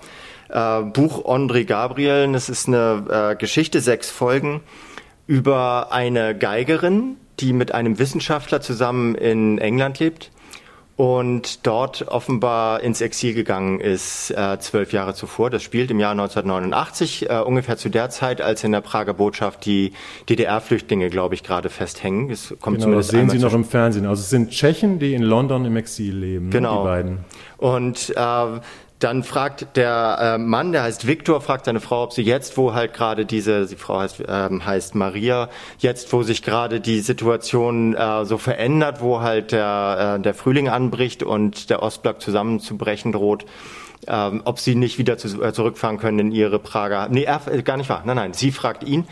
Äh, 0.50 0.82
Buch 0.82 1.26
André 1.26 1.66
Gabriel, 1.66 2.32
das 2.32 2.50
ist 2.50 2.68
eine 2.68 3.32
äh, 3.32 3.36
Geschichte, 3.36 3.82
sechs 3.82 4.10
Folgen, 4.10 4.62
über 5.28 5.92
eine 5.92 6.38
Geigerin, 6.38 7.18
die 7.40 7.54
mit 7.54 7.74
einem 7.74 7.98
Wissenschaftler 8.00 8.62
zusammen 8.62 9.16
in 9.16 9.58
England 9.58 10.00
lebt 10.00 10.32
und 10.98 11.68
dort 11.68 12.08
offenbar 12.08 12.82
ins 12.82 13.02
Exil 13.02 13.34
gegangen 13.34 13.82
ist, 13.82 14.32
äh, 14.32 14.58
zwölf 14.60 14.94
Jahre 14.94 15.14
zuvor. 15.14 15.50
Das 15.50 15.62
spielt 15.62 15.92
im 15.92 16.00
Jahr 16.00 16.12
1989, 16.12 17.30
äh, 17.30 17.40
ungefähr 17.40 17.76
zu 17.76 17.90
der 17.90 18.10
Zeit, 18.10 18.40
als 18.40 18.64
in 18.64 18.72
der 18.72 18.80
Prager 18.80 19.14
Botschaft 19.14 19.66
die 19.66 19.92
DDR-Flüchtlinge, 20.30 21.10
glaube 21.10 21.36
ich, 21.36 21.44
gerade 21.44 21.70
festhängen. 21.70 22.30
Das 22.30 22.54
kommt 22.62 22.80
genau, 22.80 22.96
das 22.96 23.10
sehen 23.10 23.30
Sie 23.30 23.40
noch 23.40 23.54
im 23.54 23.66
Fernsehen. 23.66 24.06
Also 24.06 24.22
es 24.22 24.30
sind 24.30 24.52
Tschechen, 24.52 25.00
die 25.00 25.14
in 25.14 25.24
London 25.24 25.66
im 25.66 25.76
Exil 25.76 26.16
leben, 26.16 26.50
genau. 26.50 26.84
die 26.84 26.88
beiden. 26.88 27.18
Und 27.58 28.14
äh, 28.16 28.60
dann 29.00 29.24
fragt 29.24 29.76
der 29.76 30.18
äh, 30.22 30.38
Mann, 30.38 30.72
der 30.72 30.84
heißt 30.84 31.06
Viktor, 31.06 31.42
fragt 31.42 31.66
seine 31.66 31.82
Frau, 31.82 32.04
ob 32.04 32.14
sie 32.14 32.22
jetzt, 32.22 32.56
wo 32.56 32.74
halt 32.74 32.94
gerade 32.94 33.26
diese, 33.26 33.66
die 33.66 33.76
Frau 33.76 34.00
heißt, 34.00 34.24
ähm, 34.28 34.66
heißt 34.66 34.96
Maria, 34.96 35.50
jetzt, 35.80 36.14
wo 36.14 36.24
sich 36.24 36.44
gerade 36.44 36.80
die 36.80 37.02
Situation 37.02 37.94
äh, 37.94 38.24
so 38.26 38.38
verändert, 38.38 39.02
wo 39.02 39.20
halt 39.20 39.52
der, 39.52 40.16
äh, 40.18 40.22
der 40.22 40.34
Frühling 40.34 40.70
anbricht 40.70 41.24
und 41.24 41.70
der 41.70 41.84
Ostblock 41.84 42.22
zusammenzubrechen 42.22 43.12
droht, 43.12 43.46
ähm, 44.08 44.42
ob 44.46 44.60
sie 44.60 44.76
nicht 44.76 44.98
wieder 44.98 45.18
zu, 45.18 45.44
äh, 45.44 45.52
zurückfahren 45.52 45.98
können 45.98 46.20
in 46.20 46.32
ihre 46.32 46.60
Prager. 46.60 47.10
Nee, 47.10 47.24
er, 47.24 47.42
äh, 47.52 47.64
gar 47.64 47.76
nicht 47.76 47.90
wahr. 47.90 48.04
Nein, 48.06 48.16
nein, 48.16 48.34
sie 48.34 48.52
fragt 48.52 48.84
ihn, 48.84 49.06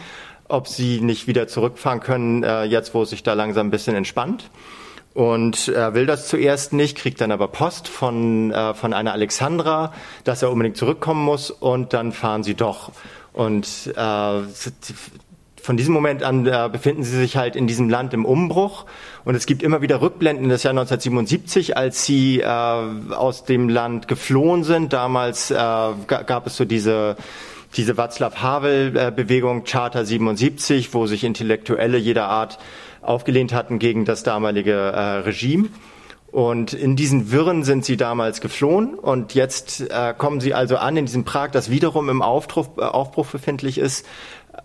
ob 0.47 0.69
sie 0.69 1.01
nicht 1.01 1.27
wieder 1.27 1.49
zurückfahren 1.49 1.99
können, 1.99 2.43
äh, 2.43 2.63
jetzt, 2.63 2.93
wo 2.93 3.01
es 3.01 3.09
sich 3.09 3.23
da 3.23 3.33
langsam 3.33 3.67
ein 3.67 3.71
bisschen 3.71 3.95
entspannt 3.95 4.49
und 5.13 5.67
er 5.67 5.93
will 5.93 6.05
das 6.05 6.27
zuerst 6.27 6.73
nicht, 6.73 6.97
kriegt 6.97 7.21
dann 7.21 7.31
aber 7.31 7.47
Post 7.47 7.87
von, 7.87 8.51
äh, 8.51 8.73
von 8.73 8.93
einer 8.93 9.13
Alexandra, 9.13 9.93
dass 10.23 10.41
er 10.41 10.51
unbedingt 10.51 10.77
zurückkommen 10.77 11.23
muss 11.23 11.51
und 11.51 11.93
dann 11.93 12.11
fahren 12.11 12.43
sie 12.43 12.55
doch. 12.55 12.91
Und 13.31 13.93
äh, 13.95 14.41
von 15.61 15.77
diesem 15.77 15.93
Moment 15.93 16.23
an 16.23 16.45
äh, 16.45 16.69
befinden 16.71 17.03
sie 17.03 17.17
sich 17.17 17.37
halt 17.37 17.55
in 17.55 17.67
diesem 17.67 17.89
Land 17.89 18.13
im 18.13 18.25
Umbruch 18.25 18.85
und 19.23 19.35
es 19.35 19.45
gibt 19.45 19.63
immer 19.63 19.81
wieder 19.81 20.01
Rückblenden 20.01 20.49
das 20.49 20.63
Jahr 20.63 20.71
1977, 20.71 21.77
als 21.77 22.05
sie 22.05 22.41
äh, 22.41 22.45
aus 22.45 23.45
dem 23.45 23.69
Land 23.69 24.07
geflohen 24.07 24.63
sind. 24.63 24.93
Damals 24.93 25.51
äh, 25.51 25.55
gab 25.55 26.47
es 26.47 26.57
so 26.57 26.65
diese 26.65 27.15
diese 27.75 27.93
Václav 27.93 28.35
Havel 28.35 28.95
äh, 28.95 29.61
Charter 29.61 30.05
77, 30.05 30.93
wo 30.93 31.07
sich 31.07 31.23
Intellektuelle 31.23 31.97
jeder 31.97 32.27
Art 32.27 32.59
aufgelehnt 33.03 33.53
hatten 33.53 33.79
gegen 33.79 34.05
das 34.05 34.23
damalige 34.23 34.73
äh, 34.73 34.99
Regime. 35.19 35.69
Und 36.31 36.73
in 36.73 36.95
diesen 36.95 37.31
Wirren 37.31 37.63
sind 37.63 37.85
sie 37.85 37.95
damals 37.95 38.41
geflohen 38.41 38.95
und 38.95 39.35
jetzt 39.35 39.81
äh, 39.81 40.15
kommen 40.17 40.41
sie 40.41 40.55
also 40.55 40.77
an 40.77 40.97
in 40.97 41.05
diesem 41.05 41.25
Prag, 41.25 41.51
das 41.51 41.69
wiederum 41.69 42.09
im 42.09 42.23
Aufbruch, 42.23 42.69
äh, 42.79 42.81
Aufbruch 42.81 43.27
befindlich 43.27 43.77
ist. 43.77 44.03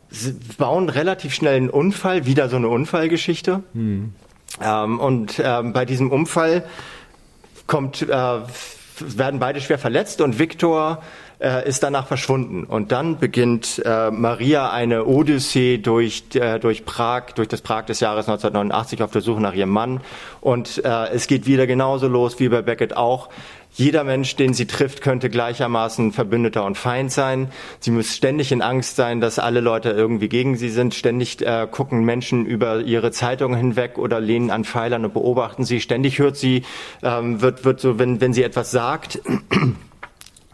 Sie 0.09 0.33
bauen 0.57 0.89
relativ 0.89 1.35
schnell 1.35 1.57
einen 1.57 1.69
Unfall, 1.69 2.25
wieder 2.25 2.49
so 2.49 2.57
eine 2.57 2.69
Unfallgeschichte. 2.69 3.63
Hm. 3.75 4.15
Ähm, 4.63 4.99
und 4.99 5.43
ähm, 5.45 5.75
bei 5.75 5.85
diesem 5.85 6.11
Unfall 6.11 6.65
kommt, 7.67 8.01
äh, 8.01 8.07
werden 8.09 9.39
beide 9.39 9.61
schwer 9.61 9.79
verletzt 9.79 10.23
und 10.23 10.39
Viktor 10.39 11.03
äh, 11.41 11.69
ist 11.69 11.83
danach 11.83 12.07
verschwunden. 12.07 12.65
Und 12.65 12.93
dann 12.93 13.19
beginnt 13.19 13.83
äh, 13.85 14.11
Maria 14.11 14.71
eine 14.71 15.05
Odyssee 15.05 15.79
durch, 15.79 16.25
äh, 16.35 16.59
durch 16.59 16.85
Prag, 16.85 17.33
durch 17.35 17.49
das 17.49 17.61
Prag 17.61 17.85
des 17.87 18.01
Jahres 18.01 18.29
1989 18.29 19.03
auf 19.03 19.11
der 19.11 19.23
Suche 19.23 19.41
nach 19.41 19.55
ihrem 19.55 19.71
Mann. 19.71 20.01
Und 20.41 20.85
äh, 20.85 21.09
es 21.09 21.27
geht 21.27 21.47
wieder 21.47 21.67
genauso 21.67 22.09
los 22.09 22.41
wie 22.41 22.49
bei 22.49 22.63
Beckett 22.63 22.97
auch. 22.97 23.29
Jeder 23.75 24.03
Mensch, 24.03 24.35
den 24.35 24.55
sie 24.55 24.67
trifft, 24.67 25.03
könnte 25.03 25.31
gleichermaßen 25.31 26.13
Verbündeter 26.13 26.65
und 26.65 26.77
Feind 26.77 27.13
sein. 27.13 27.53
Sie 27.79 27.91
muss 27.91 28.17
ständig 28.17 28.51
in 28.51 28.63
Angst 28.63 28.97
sein, 28.97 29.21
dass 29.21 29.39
alle 29.39 29.61
Leute 29.61 29.91
irgendwie 29.91 30.29
gegen 30.29 30.57
sie 30.57 30.71
sind. 30.71 30.95
Ständig 30.95 31.43
äh, 31.43 31.69
gucken 31.71 32.05
Menschen 32.05 32.47
über 32.47 32.81
ihre 32.81 33.13
Zeitungen 33.13 33.57
hinweg 33.57 33.99
oder 33.99 34.21
lehnen 34.21 34.51
an 34.51 34.65
Pfeilern 34.65 35.05
und 35.05 35.15
beobachten 35.15 35.65
sie. 35.65 35.81
Ständig 35.81 36.19
hört 36.19 36.37
sie, 36.37 36.65
ähm, 37.03 37.41
wird, 37.41 37.65
wird 37.65 37.79
so, 37.79 37.99
wenn, 37.99 38.21
wenn 38.21 38.33
sie 38.33 38.43
etwas 38.43 38.71
sagt, 38.73 39.21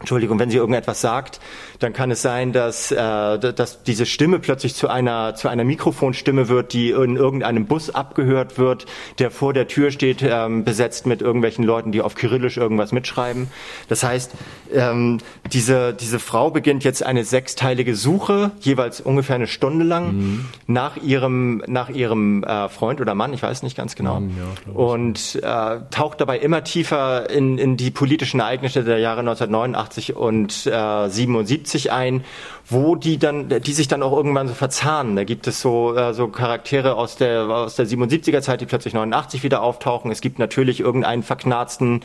Entschuldigung, 0.05 0.37
wenn 0.37 0.51
sie 0.51 0.57
irgendetwas 0.57 1.01
sagt, 1.01 1.39
dann 1.79 1.91
kann 1.91 2.11
es 2.11 2.21
sein, 2.21 2.53
dass, 2.53 2.91
äh, 2.91 2.95
dass 3.39 3.81
diese 3.81 4.05
Stimme 4.05 4.37
plötzlich 4.37 4.75
zu 4.75 4.87
einer, 4.87 5.33
zu 5.33 5.47
einer 5.47 5.63
Mikrofonstimme 5.63 6.47
wird, 6.47 6.73
die 6.73 6.91
in 6.91 7.15
irgendeinem 7.15 7.65
Bus 7.65 7.89
abgehört 7.89 8.59
wird, 8.59 8.85
der 9.17 9.31
vor 9.31 9.51
der 9.53 9.67
Tür 9.67 9.89
steht, 9.89 10.21
ähm, 10.21 10.63
besetzt 10.63 11.07
mit 11.07 11.23
irgendwelchen 11.23 11.65
Leuten, 11.65 11.91
die 11.91 12.01
auf 12.01 12.13
Kyrillisch 12.13 12.57
irgendwas 12.57 12.91
mitschreiben. 12.91 13.47
Das 13.89 14.03
heißt, 14.03 14.33
ähm, 14.71 15.17
diese, 15.51 15.95
diese 15.95 16.19
Frau 16.19 16.51
beginnt 16.51 16.83
jetzt 16.83 17.03
eine 17.03 17.23
sechsteilige 17.23 17.95
Suche, 17.95 18.51
jeweils 18.59 19.01
ungefähr 19.01 19.37
eine 19.37 19.47
Stunde 19.47 19.85
lang, 19.85 20.13
mhm. 20.13 20.45
nach 20.67 20.97
ihrem, 20.97 21.63
nach 21.65 21.89
ihrem 21.89 22.43
äh, 22.43 22.69
Freund 22.69 23.01
oder 23.01 23.15
Mann, 23.15 23.33
ich 23.33 23.41
weiß 23.41 23.63
nicht 23.63 23.75
ganz 23.75 23.95
genau, 23.95 24.19
Mann, 24.19 24.37
ja, 24.37 24.73
und 24.73 25.39
äh, 25.41 25.79
taucht 25.89 26.21
dabei 26.21 26.37
immer 26.37 26.63
tiefer 26.63 27.27
in, 27.27 27.57
in 27.57 27.75
die 27.75 27.89
politischen 27.89 28.39
Ereignisse 28.39 28.83
der 28.83 28.99
Jahre 28.99 29.21
1989 29.21 29.94
und 30.15 30.67
äh, 30.67 31.09
77 31.09 31.65
70 31.65 31.91
ein, 31.91 32.23
wo 32.67 32.95
die 32.95 33.17
dann, 33.17 33.49
die 33.49 33.73
sich 33.73 33.87
dann 33.87 34.03
auch 34.03 34.15
irgendwann 34.15 34.47
so 34.47 34.53
verzahnen. 34.53 35.15
Da 35.15 35.23
gibt 35.23 35.47
es 35.47 35.61
so, 35.61 35.95
äh, 35.95 36.13
so 36.13 36.27
Charaktere 36.27 36.95
aus 36.95 37.17
der, 37.17 37.43
aus 37.43 37.75
der 37.75 37.87
77er 37.87 38.41
Zeit, 38.41 38.61
die 38.61 38.65
plötzlich 38.65 38.93
89 38.93 39.43
wieder 39.43 39.61
auftauchen. 39.61 40.11
Es 40.11 40.21
gibt 40.21 40.39
natürlich 40.39 40.79
irgendeinen 40.79 41.23
verknarzten, 41.23 42.01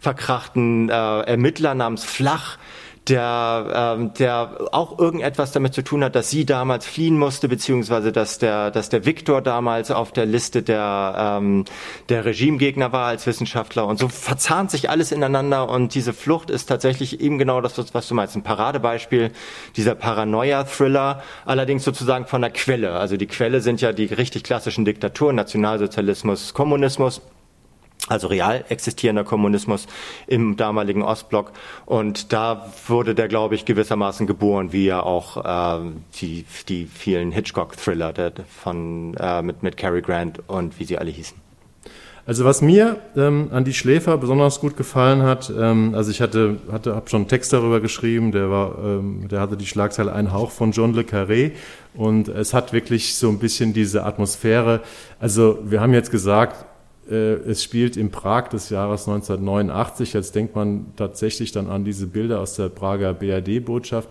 verkrachten 0.00 0.88
äh, 0.88 0.92
Ermittler 0.92 1.74
namens 1.74 2.04
Flach, 2.04 2.58
der, 3.08 3.96
ähm, 3.98 4.14
der 4.14 4.68
auch 4.72 4.98
irgendetwas 4.98 5.52
damit 5.52 5.74
zu 5.74 5.82
tun 5.82 6.02
hat, 6.02 6.14
dass 6.14 6.30
sie 6.30 6.46
damals 6.46 6.86
fliehen 6.86 7.18
musste, 7.18 7.48
beziehungsweise 7.48 8.12
dass 8.12 8.38
der, 8.38 8.70
dass 8.70 8.88
der 8.88 9.04
Viktor 9.04 9.42
damals 9.42 9.90
auf 9.90 10.12
der 10.12 10.24
Liste 10.24 10.62
der, 10.62 11.14
ähm, 11.38 11.64
der 12.08 12.24
Regimegegner 12.24 12.92
war 12.92 13.06
als 13.08 13.26
Wissenschaftler. 13.26 13.86
Und 13.86 13.98
so 13.98 14.08
verzahnt 14.08 14.70
sich 14.70 14.88
alles 14.88 15.12
ineinander 15.12 15.68
und 15.68 15.94
diese 15.94 16.14
Flucht 16.14 16.48
ist 16.48 16.66
tatsächlich 16.66 17.20
eben 17.20 17.38
genau 17.38 17.60
das, 17.60 17.76
was 17.94 18.08
du 18.08 18.14
meinst, 18.14 18.36
ein 18.36 18.42
Paradebeispiel 18.42 19.32
dieser 19.76 19.94
Paranoia-Thriller, 19.94 21.22
allerdings 21.44 21.84
sozusagen 21.84 22.26
von 22.26 22.40
der 22.40 22.50
Quelle. 22.50 22.92
Also 22.92 23.18
die 23.18 23.26
Quelle 23.26 23.60
sind 23.60 23.82
ja 23.82 23.92
die 23.92 24.06
richtig 24.06 24.44
klassischen 24.44 24.86
Diktaturen, 24.86 25.36
Nationalsozialismus, 25.36 26.54
Kommunismus 26.54 27.20
also 28.08 28.26
real 28.26 28.64
existierender 28.68 29.24
Kommunismus 29.24 29.86
im 30.26 30.56
damaligen 30.56 31.02
Ostblock. 31.02 31.52
Und 31.86 32.32
da 32.32 32.70
wurde 32.86 33.14
der, 33.14 33.28
glaube 33.28 33.54
ich, 33.54 33.64
gewissermaßen 33.64 34.26
geboren, 34.26 34.72
wie 34.72 34.86
ja 34.86 35.02
auch 35.02 35.78
äh, 35.78 35.90
die, 36.20 36.44
die 36.68 36.86
vielen 36.86 37.32
Hitchcock-Thriller 37.32 38.12
von 38.62 39.14
äh, 39.14 39.42
mit, 39.42 39.62
mit 39.62 39.76
Cary 39.76 40.02
Grant 40.02 40.42
und 40.48 40.78
wie 40.78 40.84
sie 40.84 40.98
alle 40.98 41.10
hießen. 41.10 41.44
Also 42.26 42.46
was 42.46 42.62
mir 42.62 42.96
ähm, 43.16 43.48
an 43.52 43.64
die 43.64 43.74
Schläfer 43.74 44.16
besonders 44.16 44.58
gut 44.58 44.78
gefallen 44.78 45.22
hat, 45.22 45.52
ähm, 45.54 45.94
also 45.94 46.10
ich 46.10 46.22
hatte, 46.22 46.56
hatte 46.72 46.94
habe 46.96 47.10
schon 47.10 47.22
einen 47.22 47.28
Text 47.28 47.52
darüber 47.52 47.80
geschrieben, 47.80 48.32
der 48.32 48.50
war, 48.50 48.78
ähm, 48.82 49.28
der 49.28 49.40
hatte 49.40 49.58
die 49.58 49.66
Schlagzeile 49.66 50.10
Ein 50.14 50.32
Hauch 50.32 50.50
von 50.50 50.72
John 50.72 50.94
le 50.94 51.02
Carré 51.02 51.52
und 51.92 52.28
es 52.28 52.54
hat 52.54 52.72
wirklich 52.72 53.14
so 53.16 53.28
ein 53.28 53.38
bisschen 53.38 53.74
diese 53.74 54.06
Atmosphäre. 54.06 54.80
Also 55.20 55.58
wir 55.64 55.82
haben 55.82 55.92
jetzt 55.92 56.10
gesagt, 56.10 56.64
es 57.12 57.62
spielt 57.62 57.96
in 57.96 58.10
Prag 58.10 58.48
des 58.48 58.70
Jahres 58.70 59.06
1989. 59.08 60.12
Jetzt 60.12 60.34
denkt 60.34 60.56
man 60.56 60.86
tatsächlich 60.96 61.52
dann 61.52 61.68
an 61.68 61.84
diese 61.84 62.06
Bilder 62.06 62.40
aus 62.40 62.56
der 62.56 62.68
Prager 62.68 63.12
BRD-Botschaft 63.14 64.08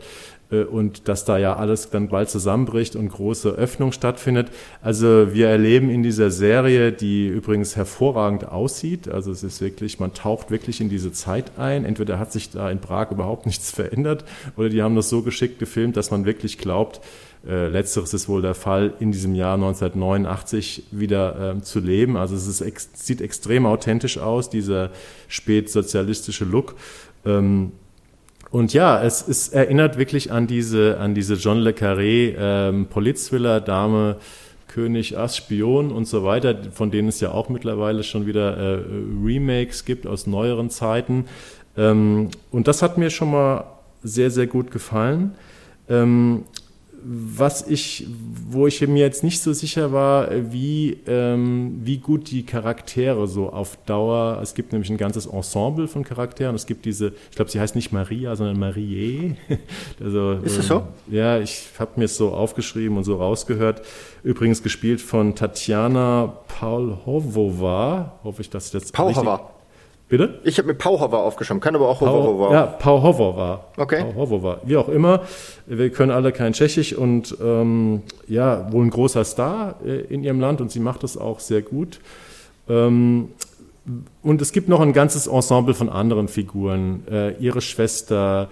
äh, 0.53 0.63
und 0.63 1.07
dass 1.07 1.25
da 1.25 1.37
ja 1.37 1.55
alles 1.55 1.89
dann 1.89 2.09
bald 2.09 2.29
zusammenbricht 2.29 2.95
und 2.95 3.09
große 3.09 3.49
Öffnung 3.49 3.91
stattfindet. 3.91 4.49
Also 4.81 5.33
wir 5.33 5.47
erleben 5.47 5.89
in 5.89 6.03
dieser 6.03 6.31
Serie, 6.31 6.91
die 6.91 7.27
übrigens 7.27 7.75
hervorragend 7.75 8.47
aussieht, 8.47 9.07
also 9.07 9.31
es 9.31 9.43
ist 9.43 9.61
wirklich, 9.61 9.99
man 9.99 10.13
taucht 10.13 10.51
wirklich 10.51 10.79
in 10.81 10.89
diese 10.89 11.11
Zeit 11.11 11.57
ein. 11.57 11.85
Entweder 11.85 12.19
hat 12.19 12.31
sich 12.31 12.51
da 12.51 12.69
in 12.69 12.79
Prag 12.79 13.11
überhaupt 13.11 13.45
nichts 13.45 13.71
verändert 13.71 14.25
oder 14.55 14.69
die 14.69 14.81
haben 14.81 14.95
das 14.95 15.09
so 15.09 15.21
geschickt 15.21 15.59
gefilmt, 15.59 15.97
dass 15.97 16.11
man 16.11 16.25
wirklich 16.25 16.57
glaubt, 16.57 17.01
äh, 17.47 17.67
letzteres 17.67 18.13
ist 18.13 18.29
wohl 18.29 18.41
der 18.41 18.55
Fall, 18.55 18.93
in 18.99 19.11
diesem 19.11 19.35
Jahr 19.35 19.55
1989 19.55 20.83
wieder 20.91 21.55
äh, 21.57 21.61
zu 21.61 21.79
leben. 21.79 22.15
Also 22.15 22.35
es 22.35 22.61
ex 22.61 22.89
sieht 22.93 23.21
extrem 23.21 23.65
authentisch 23.65 24.17
aus, 24.17 24.49
dieser 24.49 24.91
spätsozialistische 25.27 26.45
Look. 26.45 26.75
Ähm, 27.25 27.73
und 28.49 28.71
ja, 28.71 29.03
es, 29.03 29.27
es 29.27 29.49
erinnert 29.49 29.97
wirklich 29.97 30.31
an 30.31 30.47
diese, 30.47 30.99
an 30.99 31.15
diese 31.15 31.33
John 31.33 31.59
Le 31.59 31.71
Carré 31.71 32.35
ähm, 32.37 32.85
Politthriller, 32.85 33.59
Dame, 33.59 34.17
König, 34.67 35.17
Ass, 35.17 35.37
Spion 35.37 35.91
und 35.91 36.07
so 36.07 36.23
weiter, 36.23 36.55
von 36.71 36.91
denen 36.91 37.07
es 37.07 37.19
ja 37.19 37.31
auch 37.31 37.49
mittlerweile 37.49 38.03
schon 38.03 38.25
wieder 38.25 38.55
äh, 38.57 38.83
Remakes 39.23 39.85
gibt 39.85 40.07
aus 40.07 40.27
neueren 40.27 40.69
Zeiten. 40.69 41.25
Ähm, 41.75 42.29
und 42.51 42.67
das 42.67 42.81
hat 42.81 42.97
mir 42.97 43.09
schon 43.09 43.31
mal 43.31 43.65
sehr, 44.03 44.31
sehr 44.31 44.47
gut 44.47 44.71
gefallen. 44.71 45.33
Ähm, 45.89 46.45
was 47.05 47.67
ich, 47.67 48.07
wo 48.49 48.67
ich 48.67 48.81
mir 48.87 48.99
jetzt 48.99 49.23
nicht 49.23 49.41
so 49.41 49.53
sicher 49.53 49.91
war, 49.91 50.29
wie, 50.51 50.97
ähm, 51.07 51.81
wie 51.83 51.97
gut 51.97 52.31
die 52.31 52.45
Charaktere 52.45 53.27
so 53.27 53.49
auf 53.49 53.77
Dauer, 53.85 54.39
es 54.41 54.53
gibt 54.53 54.71
nämlich 54.71 54.89
ein 54.89 54.97
ganzes 54.97 55.25
Ensemble 55.25 55.87
von 55.87 56.03
Charakteren, 56.03 56.55
es 56.55 56.65
gibt 56.65 56.85
diese, 56.85 57.13
ich 57.29 57.35
glaube, 57.35 57.51
sie 57.51 57.59
heißt 57.59 57.75
nicht 57.75 57.91
Maria, 57.91 58.35
sondern 58.35 58.59
Marie. 58.59 59.35
also, 60.03 60.33
Ist 60.43 60.57
es 60.57 60.67
so? 60.67 60.75
Ähm, 60.77 60.83
ja, 61.15 61.39
ich 61.39 61.67
habe 61.79 61.91
mir 61.97 62.05
es 62.05 62.17
so 62.17 62.31
aufgeschrieben 62.31 62.97
und 62.97 63.03
so 63.03 63.17
rausgehört. 63.17 63.81
Übrigens 64.23 64.63
gespielt 64.63 65.01
von 65.01 65.35
Tatjana 65.35 66.33
Paulhovova, 66.47 68.19
hoffe 68.23 68.41
ich, 68.41 68.49
dass 68.49 68.67
ich 68.67 68.71
das 68.71 68.91
Paulhova. 68.91 69.52
Bitte? 70.13 70.35
Ich 70.43 70.59
habe 70.59 70.67
mir 70.67 70.75
Pauhover 70.75 71.23
aufgeschrieben, 71.23 71.59
kann 71.59 71.73
aber 71.73 71.89
auch 71.89 71.99
Hover 71.99 72.53
Ja, 72.53 72.67
Pauhover. 72.67 73.65
Okay. 73.77 74.03
Pauhover. 74.13 74.61
Wie 74.63 74.77
auch 74.77 74.87
immer, 74.87 75.21
wir 75.65 75.89
können 75.89 76.11
alle 76.11 76.31
kein 76.31 76.53
Tschechisch 76.53 76.93
und 76.93 77.35
ähm, 77.41 78.03
ja, 78.27 78.71
wohl 78.71 78.85
ein 78.85 78.91
großer 78.91 79.23
Star 79.25 79.77
äh, 79.83 80.01
in 80.01 80.23
ihrem 80.23 80.39
Land 80.39 80.61
und 80.61 80.69
sie 80.69 80.79
macht 80.79 81.01
das 81.01 81.17
auch 81.17 81.39
sehr 81.39 81.63
gut. 81.63 81.99
Ähm, 82.69 83.29
und 84.21 84.39
es 84.39 84.51
gibt 84.51 84.69
noch 84.69 84.81
ein 84.81 84.93
ganzes 84.93 85.25
Ensemble 85.25 85.73
von 85.73 85.89
anderen 85.89 86.27
Figuren. 86.27 87.07
Äh, 87.09 87.31
ihre 87.39 87.61
Schwester, 87.61 88.49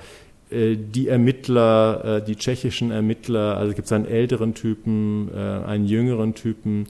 äh, 0.49 0.75
die 0.75 1.09
Ermittler, 1.09 2.17
äh, 2.17 2.25
die 2.25 2.37
tschechischen 2.37 2.89
Ermittler, 2.89 3.57
also 3.57 3.75
gibt 3.75 3.85
es 3.85 3.91
einen 3.91 4.07
älteren 4.07 4.55
Typen, 4.55 5.29
äh, 5.31 5.37
einen 5.37 5.85
jüngeren 5.85 6.33
Typen 6.33 6.87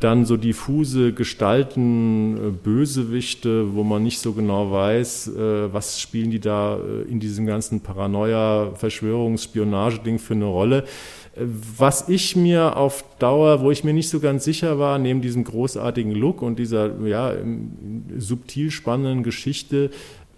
dann 0.00 0.24
so 0.24 0.36
diffuse 0.36 1.12
Gestalten, 1.12 2.36
äh, 2.36 2.50
Bösewichte, 2.50 3.74
wo 3.74 3.84
man 3.84 4.02
nicht 4.02 4.18
so 4.18 4.32
genau 4.32 4.70
weiß, 4.70 5.28
äh, 5.28 5.72
was 5.72 6.00
spielen 6.00 6.30
die 6.30 6.40
da 6.40 6.76
äh, 6.76 7.10
in 7.10 7.20
diesem 7.20 7.46
ganzen 7.46 7.80
Paranoia, 7.80 8.72
Verschwörungsspionage-Ding 8.74 10.18
für 10.18 10.34
eine 10.34 10.46
Rolle. 10.46 10.84
Was 11.36 12.08
ich 12.08 12.36
mir 12.36 12.76
auf 12.76 13.04
Dauer, 13.18 13.60
wo 13.60 13.70
ich 13.70 13.82
mir 13.82 13.92
nicht 13.92 14.08
so 14.08 14.20
ganz 14.20 14.44
sicher 14.44 14.78
war, 14.78 14.98
neben 14.98 15.20
diesem 15.20 15.42
großartigen 15.42 16.12
Look 16.12 16.42
und 16.42 16.58
dieser 16.58 17.04
ja, 17.04 17.34
subtil 18.16 18.70
spannenden 18.70 19.24
Geschichte, 19.24 19.90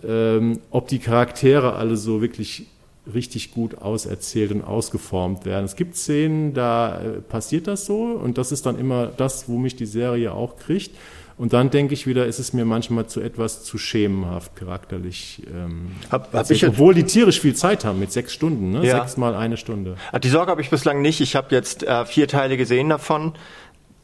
ähm, 0.06 0.60
ob 0.70 0.88
die 0.88 0.98
Charaktere 0.98 1.74
alle 1.74 1.96
so 1.96 2.22
wirklich 2.22 2.66
richtig 3.12 3.52
gut 3.52 3.78
auserzählt 3.78 4.52
und 4.52 4.62
ausgeformt 4.62 5.44
werden. 5.44 5.64
Es 5.64 5.76
gibt 5.76 5.96
Szenen, 5.96 6.54
da 6.54 7.00
äh, 7.00 7.20
passiert 7.20 7.66
das 7.66 7.86
so 7.86 8.02
und 8.02 8.38
das 8.38 8.52
ist 8.52 8.66
dann 8.66 8.78
immer 8.78 9.06
das, 9.06 9.48
wo 9.48 9.58
mich 9.58 9.76
die 9.76 9.86
Serie 9.86 10.32
auch 10.32 10.56
kriegt. 10.56 10.92
Und 11.38 11.52
dann 11.52 11.68
denke 11.68 11.92
ich 11.92 12.06
wieder, 12.06 12.24
ist 12.26 12.38
es 12.38 12.54
mir 12.54 12.64
manchmal 12.64 13.08
zu 13.08 13.20
etwas 13.20 13.62
zu 13.62 13.76
schemenhaft 13.76 14.56
charakterlich. 14.56 15.42
Ähm, 15.54 15.90
hab, 16.10 16.32
hab 16.32 16.50
ich 16.50 16.66
obwohl 16.66 16.94
die 16.94 17.04
tierisch 17.04 17.40
viel 17.40 17.54
Zeit 17.54 17.84
haben 17.84 18.00
mit 18.00 18.10
sechs 18.10 18.32
Stunden, 18.32 18.70
ne? 18.70 18.86
Ja. 18.86 19.00
sechs 19.00 19.18
mal 19.18 19.34
eine 19.34 19.58
Stunde. 19.58 19.96
Die 20.24 20.28
Sorge 20.30 20.50
habe 20.50 20.62
ich 20.62 20.70
bislang 20.70 21.02
nicht. 21.02 21.20
Ich 21.20 21.36
habe 21.36 21.54
jetzt 21.54 21.82
äh, 21.82 22.06
vier 22.06 22.26
Teile 22.26 22.56
gesehen 22.56 22.88
davon. 22.88 23.34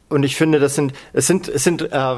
Und 0.09 0.21
ich 0.21 0.35
finde, 0.35 0.59
das 0.59 0.75
sind, 0.75 0.93
es 1.13 1.25
sind, 1.25 1.47
es 1.47 1.63
sind 1.63 1.81
äh, 1.81 2.15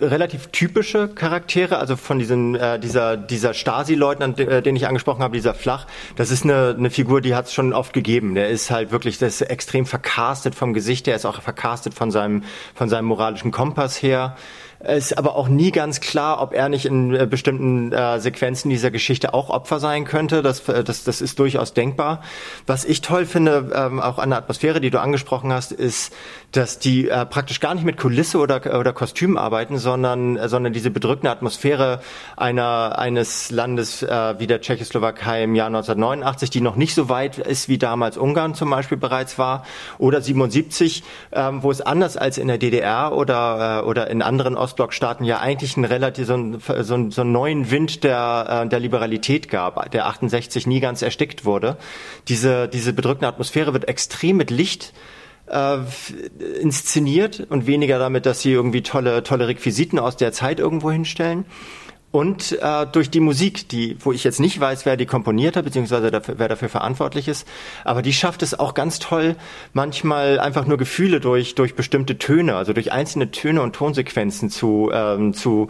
relativ 0.00 0.48
typische 0.48 1.08
Charaktere, 1.08 1.78
also 1.78 1.96
von 1.96 2.18
diesen, 2.18 2.54
äh, 2.54 2.78
dieser, 2.78 3.16
dieser 3.16 3.54
Stasi-Leutnant, 3.54 4.40
äh, 4.40 4.62
den 4.62 4.76
ich 4.76 4.86
angesprochen 4.86 5.22
habe, 5.22 5.36
dieser 5.36 5.54
Flach, 5.54 5.86
das 6.16 6.30
ist 6.30 6.44
eine, 6.44 6.74
eine 6.76 6.90
Figur, 6.90 7.20
die 7.20 7.34
hat 7.34 7.46
es 7.46 7.54
schon 7.54 7.72
oft 7.72 7.92
gegeben. 7.92 8.34
Der 8.34 8.48
ist 8.48 8.70
halt 8.70 8.90
wirklich, 8.90 9.18
der 9.18 9.28
ist 9.28 9.40
extrem 9.42 9.86
vercastet 9.86 10.54
vom 10.54 10.72
Gesicht, 10.72 11.06
der 11.06 11.16
ist 11.16 11.26
auch 11.26 11.40
vercastet 11.40 11.94
von 11.94 12.10
seinem, 12.10 12.44
von 12.74 12.88
seinem 12.88 13.06
moralischen 13.06 13.50
Kompass 13.50 14.02
her. 14.02 14.36
Ist 14.80 15.18
aber 15.18 15.36
auch 15.36 15.48
nie 15.48 15.72
ganz 15.72 16.00
klar, 16.00 16.40
ob 16.40 16.54
er 16.54 16.70
nicht 16.70 16.86
in 16.86 17.14
äh, 17.14 17.26
bestimmten 17.26 17.92
äh, 17.92 18.18
Sequenzen 18.18 18.70
dieser 18.70 18.90
Geschichte 18.90 19.34
auch 19.34 19.50
Opfer 19.50 19.78
sein 19.78 20.06
könnte. 20.06 20.40
Das, 20.40 20.66
äh, 20.70 20.82
das, 20.82 21.04
das 21.04 21.20
ist 21.20 21.38
durchaus 21.38 21.74
denkbar. 21.74 22.22
Was 22.66 22.86
ich 22.86 23.02
toll 23.02 23.26
finde, 23.26 23.72
ähm, 23.74 24.00
auch 24.00 24.18
an 24.18 24.30
der 24.30 24.38
Atmosphäre, 24.38 24.80
die 24.80 24.88
du 24.88 24.98
angesprochen 24.98 25.52
hast, 25.52 25.72
ist, 25.72 26.14
dass 26.52 26.78
die 26.78 27.08
äh, 27.08 27.26
praktisch 27.26 27.60
gar 27.60 27.74
nicht 27.74 27.84
mit 27.84 27.98
Kulisse 27.98 28.38
oder, 28.38 28.78
oder 28.78 28.94
Kostüm 28.94 29.36
arbeiten, 29.36 29.76
sondern, 29.76 30.38
äh, 30.38 30.48
sondern 30.48 30.72
diese 30.72 30.90
bedrückende 30.90 31.30
Atmosphäre 31.30 32.00
einer, 32.38 32.98
eines 32.98 33.50
Landes 33.50 34.02
äh, 34.02 34.38
wie 34.38 34.46
der 34.46 34.62
Tschechoslowakei 34.62 35.44
im 35.44 35.54
Jahr 35.54 35.66
1989, 35.66 36.48
die 36.48 36.62
noch 36.62 36.76
nicht 36.76 36.94
so 36.94 37.10
weit 37.10 37.36
ist, 37.36 37.68
wie 37.68 37.76
damals 37.76 38.16
Ungarn 38.16 38.54
zum 38.54 38.70
Beispiel 38.70 38.96
bereits 38.98 39.38
war, 39.38 39.64
oder 39.98 40.22
77, 40.22 41.04
ähm, 41.32 41.62
wo 41.62 41.70
es 41.70 41.82
anders 41.82 42.16
als 42.16 42.38
in 42.38 42.48
der 42.48 42.56
DDR 42.56 43.12
oder, 43.14 43.82
äh, 43.82 43.86
oder 43.86 44.08
in 44.08 44.22
anderen 44.22 44.56
Ostblockstaaten 44.70 45.26
ja 45.26 45.40
eigentlich 45.40 45.76
einen 45.76 45.84
relativ 45.84 46.26
so, 46.26 46.34
einen, 46.34 46.60
so, 46.60 46.94
einen, 46.94 47.10
so 47.10 47.22
einen 47.22 47.32
neuen 47.32 47.70
Wind 47.70 48.04
der, 48.04 48.62
äh, 48.64 48.68
der 48.68 48.78
Liberalität 48.78 49.48
gab, 49.48 49.90
der 49.90 50.06
68 50.06 50.66
nie 50.66 50.80
ganz 50.80 51.02
erstickt 51.02 51.44
wurde. 51.44 51.76
Diese, 52.28 52.68
diese 52.68 52.92
bedrückende 52.92 53.26
Atmosphäre 53.26 53.72
wird 53.72 53.88
extrem 53.88 54.36
mit 54.36 54.50
Licht 54.50 54.92
äh, 55.48 55.78
inszeniert 56.60 57.46
und 57.48 57.66
weniger 57.66 57.98
damit, 57.98 58.26
dass 58.26 58.40
sie 58.40 58.52
irgendwie 58.52 58.82
tolle, 58.82 59.24
tolle 59.24 59.48
Requisiten 59.48 59.98
aus 59.98 60.16
der 60.16 60.32
Zeit 60.32 60.60
irgendwo 60.60 60.90
hinstellen. 60.90 61.44
Und 62.12 62.58
äh, 62.60 62.86
durch 62.90 63.08
die 63.10 63.20
Musik, 63.20 63.68
die, 63.68 63.96
wo 64.00 64.10
ich 64.10 64.24
jetzt 64.24 64.40
nicht 64.40 64.58
weiß, 64.58 64.84
wer 64.84 64.96
die 64.96 65.06
komponiert 65.06 65.54
hat, 65.54 65.64
beziehungsweise 65.64 66.10
dafür, 66.10 66.34
wer 66.38 66.48
dafür 66.48 66.68
verantwortlich 66.68 67.28
ist, 67.28 67.46
aber 67.84 68.02
die 68.02 68.12
schafft 68.12 68.42
es 68.42 68.58
auch 68.58 68.74
ganz 68.74 68.98
toll, 68.98 69.36
manchmal 69.74 70.40
einfach 70.40 70.66
nur 70.66 70.76
Gefühle 70.76 71.20
durch, 71.20 71.54
durch 71.54 71.76
bestimmte 71.76 72.18
Töne, 72.18 72.56
also 72.56 72.72
durch 72.72 72.90
einzelne 72.90 73.30
Töne 73.30 73.62
und 73.62 73.76
Tonsequenzen 73.76 74.50
zu, 74.50 74.90
ähm, 74.92 75.34
zu, 75.34 75.68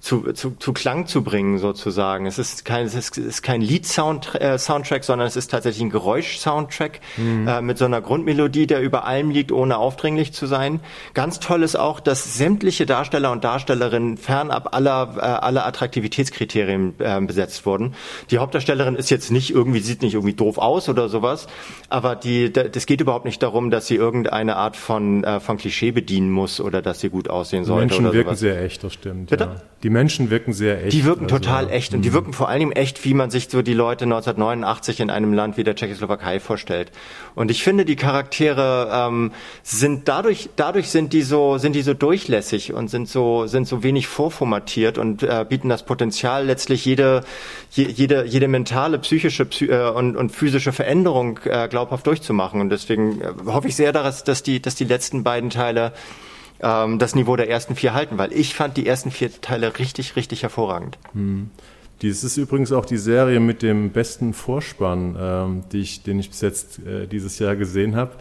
zu, 0.00 0.32
zu, 0.32 0.52
zu 0.58 0.72
Klang 0.72 1.06
zu 1.06 1.22
bringen 1.22 1.58
sozusagen. 1.58 2.24
Es 2.24 2.38
ist 2.38 2.64
kein, 2.64 2.86
es 2.86 2.94
ist, 2.94 3.18
ist 3.18 3.42
kein 3.42 3.60
Lied-Soundtrack, 3.60 4.40
äh, 4.40 4.58
Soundtrack, 4.58 5.04
sondern 5.04 5.28
es 5.28 5.36
ist 5.36 5.50
tatsächlich 5.50 5.82
ein 5.82 5.90
Geräusch-Soundtrack 5.90 7.00
mhm. 7.18 7.46
äh, 7.46 7.60
mit 7.60 7.76
so 7.76 7.84
einer 7.84 8.00
Grundmelodie, 8.00 8.66
der 8.66 8.80
über 8.80 9.04
allem 9.04 9.30
liegt, 9.30 9.52
ohne 9.52 9.76
aufdringlich 9.76 10.32
zu 10.32 10.46
sein. 10.46 10.80
Ganz 11.12 11.38
toll 11.38 11.62
ist 11.62 11.76
auch, 11.76 12.00
dass 12.00 12.38
sämtliche 12.38 12.86
Darsteller 12.86 13.30
und 13.30 13.44
Darstellerinnen 13.44 14.16
fernab 14.16 14.74
aller, 14.74 15.16
äh, 15.16 15.20
aller 15.20 15.66
Attraktivitätskriterien 15.66 16.94
äh, 16.98 17.20
besetzt 17.20 17.66
wurden. 17.66 17.94
Die 18.30 18.38
Hauptdarstellerin 18.38 18.96
ist 18.96 19.10
jetzt 19.10 19.30
nicht 19.30 19.50
irgendwie, 19.50 19.80
sieht 19.80 20.00
nicht 20.00 20.14
irgendwie 20.14 20.34
doof 20.34 20.56
aus 20.56 20.88
oder 20.88 21.10
sowas, 21.10 21.46
aber 21.90 22.16
die, 22.16 22.50
das 22.50 22.86
geht 22.86 23.02
überhaupt 23.02 23.26
nicht 23.26 23.42
darum, 23.42 23.70
dass 23.70 23.86
sie 23.86 23.96
irgendeine 23.96 24.56
Art 24.56 24.76
von, 24.76 25.24
äh, 25.24 25.40
von 25.40 25.58
Klischee 25.58 25.92
bedienen 25.92 26.30
muss 26.30 26.58
oder 26.58 26.80
dass 26.80 27.00
sie 27.00 27.10
gut 27.10 27.28
aussehen 27.28 27.64
sollte. 27.64 27.94
Die 27.94 28.00
Menschen 28.00 28.12
wirken 28.14 28.28
sowas. 28.30 28.40
sehr 28.40 28.62
echt, 28.62 28.82
das 28.82 28.94
stimmt. 28.94 29.28
Bitte? 29.28 29.44
Ja. 29.44 29.62
Die 29.82 29.89
die 29.90 29.94
Menschen 29.94 30.30
wirken 30.30 30.52
sehr 30.52 30.84
echt. 30.84 30.92
Die 30.92 31.04
wirken 31.04 31.24
also, 31.24 31.38
total 31.38 31.68
echt 31.68 31.94
und 31.94 32.02
die 32.02 32.10
mhm. 32.10 32.14
wirken 32.14 32.32
vor 32.32 32.48
allem 32.48 32.70
echt, 32.70 33.04
wie 33.04 33.12
man 33.12 33.28
sich 33.30 33.48
so 33.48 33.60
die 33.60 33.74
Leute 33.74 34.04
1989 34.04 35.00
in 35.00 35.10
einem 35.10 35.32
Land 35.32 35.56
wie 35.56 35.64
der 35.64 35.74
Tschechoslowakei 35.74 36.38
vorstellt. 36.38 36.92
Und 37.34 37.50
ich 37.50 37.64
finde, 37.64 37.84
die 37.84 37.96
Charaktere 37.96 38.88
ähm, 38.92 39.32
sind 39.64 40.06
dadurch, 40.06 40.48
dadurch 40.54 40.90
sind 40.90 41.12
die 41.12 41.22
so, 41.22 41.58
sind 41.58 41.74
die 41.74 41.82
so 41.82 41.92
durchlässig 41.92 42.72
und 42.72 42.86
sind 42.86 43.08
so, 43.08 43.48
sind 43.48 43.66
so 43.66 43.82
wenig 43.82 44.06
vorformatiert 44.06 44.96
und 44.96 45.24
äh, 45.24 45.44
bieten 45.48 45.68
das 45.68 45.84
Potenzial, 45.84 46.46
letztlich 46.46 46.84
jede, 46.84 47.24
jede, 47.72 48.24
jede 48.26 48.46
mentale, 48.46 49.00
psychische 49.00 49.44
psy 49.44 49.70
äh, 49.70 49.90
und, 49.90 50.16
und 50.16 50.30
physische 50.30 50.70
Veränderung 50.70 51.40
äh, 51.46 51.66
glaubhaft 51.66 52.06
durchzumachen. 52.06 52.60
Und 52.60 52.70
deswegen 52.70 53.20
äh, 53.20 53.32
hoffe 53.46 53.66
ich 53.66 53.74
sehr, 53.74 53.92
dass, 53.92 54.22
dass 54.22 54.44
die, 54.44 54.62
dass 54.62 54.76
die 54.76 54.84
letzten 54.84 55.24
beiden 55.24 55.50
Teile 55.50 55.92
ähm, 56.62 56.98
das 56.98 57.14
Niveau 57.14 57.36
der 57.36 57.48
ersten 57.48 57.76
vier 57.76 57.94
halten, 57.94 58.18
weil 58.18 58.32
ich 58.32 58.54
fand 58.54 58.76
die 58.76 58.86
ersten 58.86 59.10
vier 59.10 59.30
Teile 59.40 59.78
richtig, 59.78 60.16
richtig 60.16 60.42
hervorragend. 60.42 60.98
Hm. 61.12 61.50
Dies 62.02 62.24
ist 62.24 62.38
übrigens 62.38 62.72
auch 62.72 62.86
die 62.86 62.96
Serie 62.96 63.40
mit 63.40 63.60
dem 63.60 63.90
besten 63.90 64.32
Vorspann, 64.32 65.16
ähm, 65.20 65.62
die 65.70 65.80
ich, 65.80 66.02
den 66.02 66.18
ich 66.18 66.30
bis 66.30 66.40
jetzt 66.40 66.78
äh, 66.78 67.06
dieses 67.06 67.38
Jahr 67.38 67.56
gesehen 67.56 67.94
habe. 67.94 68.12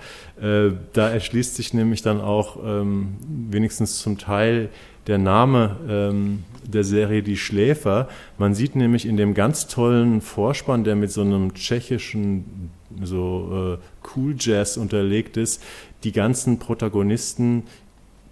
Äh, 0.42 0.76
da 0.92 1.10
erschließt 1.10 1.56
sich 1.56 1.74
nämlich 1.74 2.02
dann 2.02 2.20
auch 2.20 2.58
ähm, 2.62 3.16
wenigstens 3.50 4.00
zum 4.00 4.18
Teil 4.18 4.70
der 5.08 5.18
Name 5.18 5.78
ähm, 5.88 6.44
der 6.64 6.84
Serie 6.84 7.24
Die 7.24 7.38
Schläfer. 7.38 8.10
Man 8.38 8.54
sieht 8.54 8.76
nämlich 8.76 9.06
in 9.06 9.16
dem 9.16 9.34
ganz 9.34 9.68
tollen 9.68 10.20
Vorspann, 10.20 10.84
der 10.84 10.98
mit 10.98 11.12
so 11.12 11.22
einem 11.22 11.54
tschechischen 11.54 12.72
so 13.02 13.78
äh, 13.80 14.08
Cool 14.16 14.36
Jazz 14.38 14.76
unterlegt 14.78 15.38
ist, 15.38 15.64
die 16.04 16.12
ganzen 16.12 16.60
Protagonisten 16.60 17.64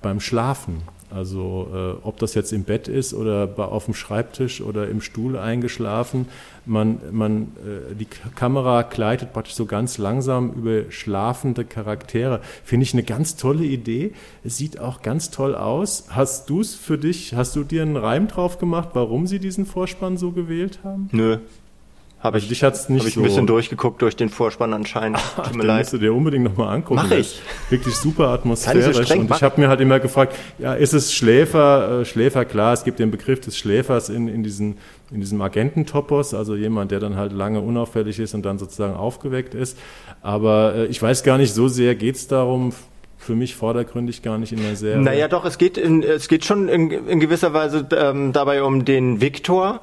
beim 0.07 0.21
Schlafen. 0.21 0.83
Also 1.09 1.67
äh, 1.73 2.05
ob 2.05 2.17
das 2.19 2.33
jetzt 2.33 2.53
im 2.53 2.63
Bett 2.63 2.87
ist 2.87 3.13
oder 3.13 3.45
bei, 3.45 3.63
auf 3.65 3.85
dem 3.85 3.93
Schreibtisch 3.93 4.61
oder 4.61 4.87
im 4.87 5.01
Stuhl 5.01 5.37
eingeschlafen, 5.37 6.27
man, 6.65 6.99
man, 7.11 7.43
äh, 7.91 7.93
die 7.95 8.05
Kamera 8.05 8.83
gleitet 8.83 9.33
praktisch 9.33 9.55
so 9.55 9.65
ganz 9.65 9.97
langsam 9.97 10.53
über 10.53 10.89
schlafende 10.89 11.65
Charaktere. 11.65 12.39
Finde 12.63 12.83
ich 12.83 12.93
eine 12.93 13.03
ganz 13.03 13.35
tolle 13.35 13.65
Idee. 13.65 14.13
Es 14.45 14.55
sieht 14.55 14.79
auch 14.79 15.01
ganz 15.01 15.29
toll 15.29 15.55
aus. 15.55 16.05
Hast 16.09 16.49
du 16.49 16.61
es 16.61 16.75
für 16.75 16.97
dich, 16.97 17.33
hast 17.33 17.57
du 17.57 17.65
dir 17.65 17.81
einen 17.81 17.97
Reim 17.97 18.29
drauf 18.29 18.59
gemacht, 18.59 18.89
warum 18.93 19.27
sie 19.27 19.39
diesen 19.39 19.65
Vorspann 19.65 20.15
so 20.15 20.31
gewählt 20.31 20.79
haben? 20.83 21.09
Nö, 21.11 21.39
habe 22.19 22.39
ich, 22.39 22.47
dich 22.47 22.63
hat's 22.63 22.89
nicht 22.89 23.01
hab 23.01 23.07
ich 23.07 23.13
so 23.13 23.19
ein 23.19 23.23
bisschen 23.23 23.45
durchgeguckt 23.47 24.01
durch 24.01 24.15
den 24.15 24.29
Vorspann 24.29 24.73
anscheinend. 24.73 25.19
Ach, 25.37 25.47
Tut 25.47 25.55
mir 25.55 25.63
leid. 25.63 25.79
musst 25.81 25.93
du 25.93 25.97
dir 25.99 26.13
unbedingt 26.13 26.45
nochmal 26.45 26.73
angucken. 26.73 26.95
Mach 26.95 27.11
ich. 27.11 27.41
Wirklich 27.69 27.95
super 27.97 28.29
atmosphärisch. 28.29 29.07
So 29.07 29.13
und 29.13 29.29
ich 29.29 29.43
habe 29.43 29.61
mir 29.61 29.67
halt 29.67 29.81
immer 29.81 29.99
gefragt, 29.99 30.35
ja, 30.57 30.73
ist 30.73 30.93
es 30.93 31.13
Schläfer? 31.13 32.01
Äh, 32.01 32.05
Schläfer, 32.05 32.45
klar, 32.45 32.73
es 32.73 32.83
gibt 32.83 32.97
den 32.97 33.11
Begriff 33.11 33.39
des 33.41 33.55
Schläfers 33.55 34.09
in, 34.09 34.27
in, 34.27 34.41
diesen, 34.41 34.77
in 35.11 35.19
diesem 35.19 35.39
Agententopos, 35.41 36.33
also 36.33 36.55
jemand, 36.55 36.89
der 36.89 36.99
dann 36.99 37.17
halt 37.17 37.33
lange 37.33 37.61
unauffällig 37.61 38.19
ist 38.19 38.33
und 38.33 38.43
dann 38.43 38.57
sozusagen 38.57 38.95
aufgeweckt 38.95 39.53
ist. 39.53 39.77
Aber 40.23 40.73
äh, 40.75 40.85
ich 40.87 40.99
weiß 40.99 41.23
gar 41.23 41.37
nicht, 41.37 41.53
so 41.53 41.67
sehr 41.67 41.93
geht's 41.93 42.27
darum, 42.27 42.73
für 43.17 43.35
mich 43.35 43.55
vordergründig 43.55 44.21
gar 44.21 44.37
nicht 44.37 44.53
in 44.53 44.61
der 44.61 44.75
Serie. 44.75 45.01
Naja, 45.01 45.27
doch, 45.27 45.43
es 45.43 45.57
geht, 45.57 45.77
in, 45.77 46.03
es 46.03 46.27
geht 46.27 46.45
schon 46.45 46.69
in, 46.69 46.89
in 46.91 47.19
gewisser 47.19 47.53
Weise 47.53 47.85
ähm, 47.91 48.31
dabei 48.31 48.63
um 48.63 48.85
den 48.85 49.19
Viktor, 49.19 49.81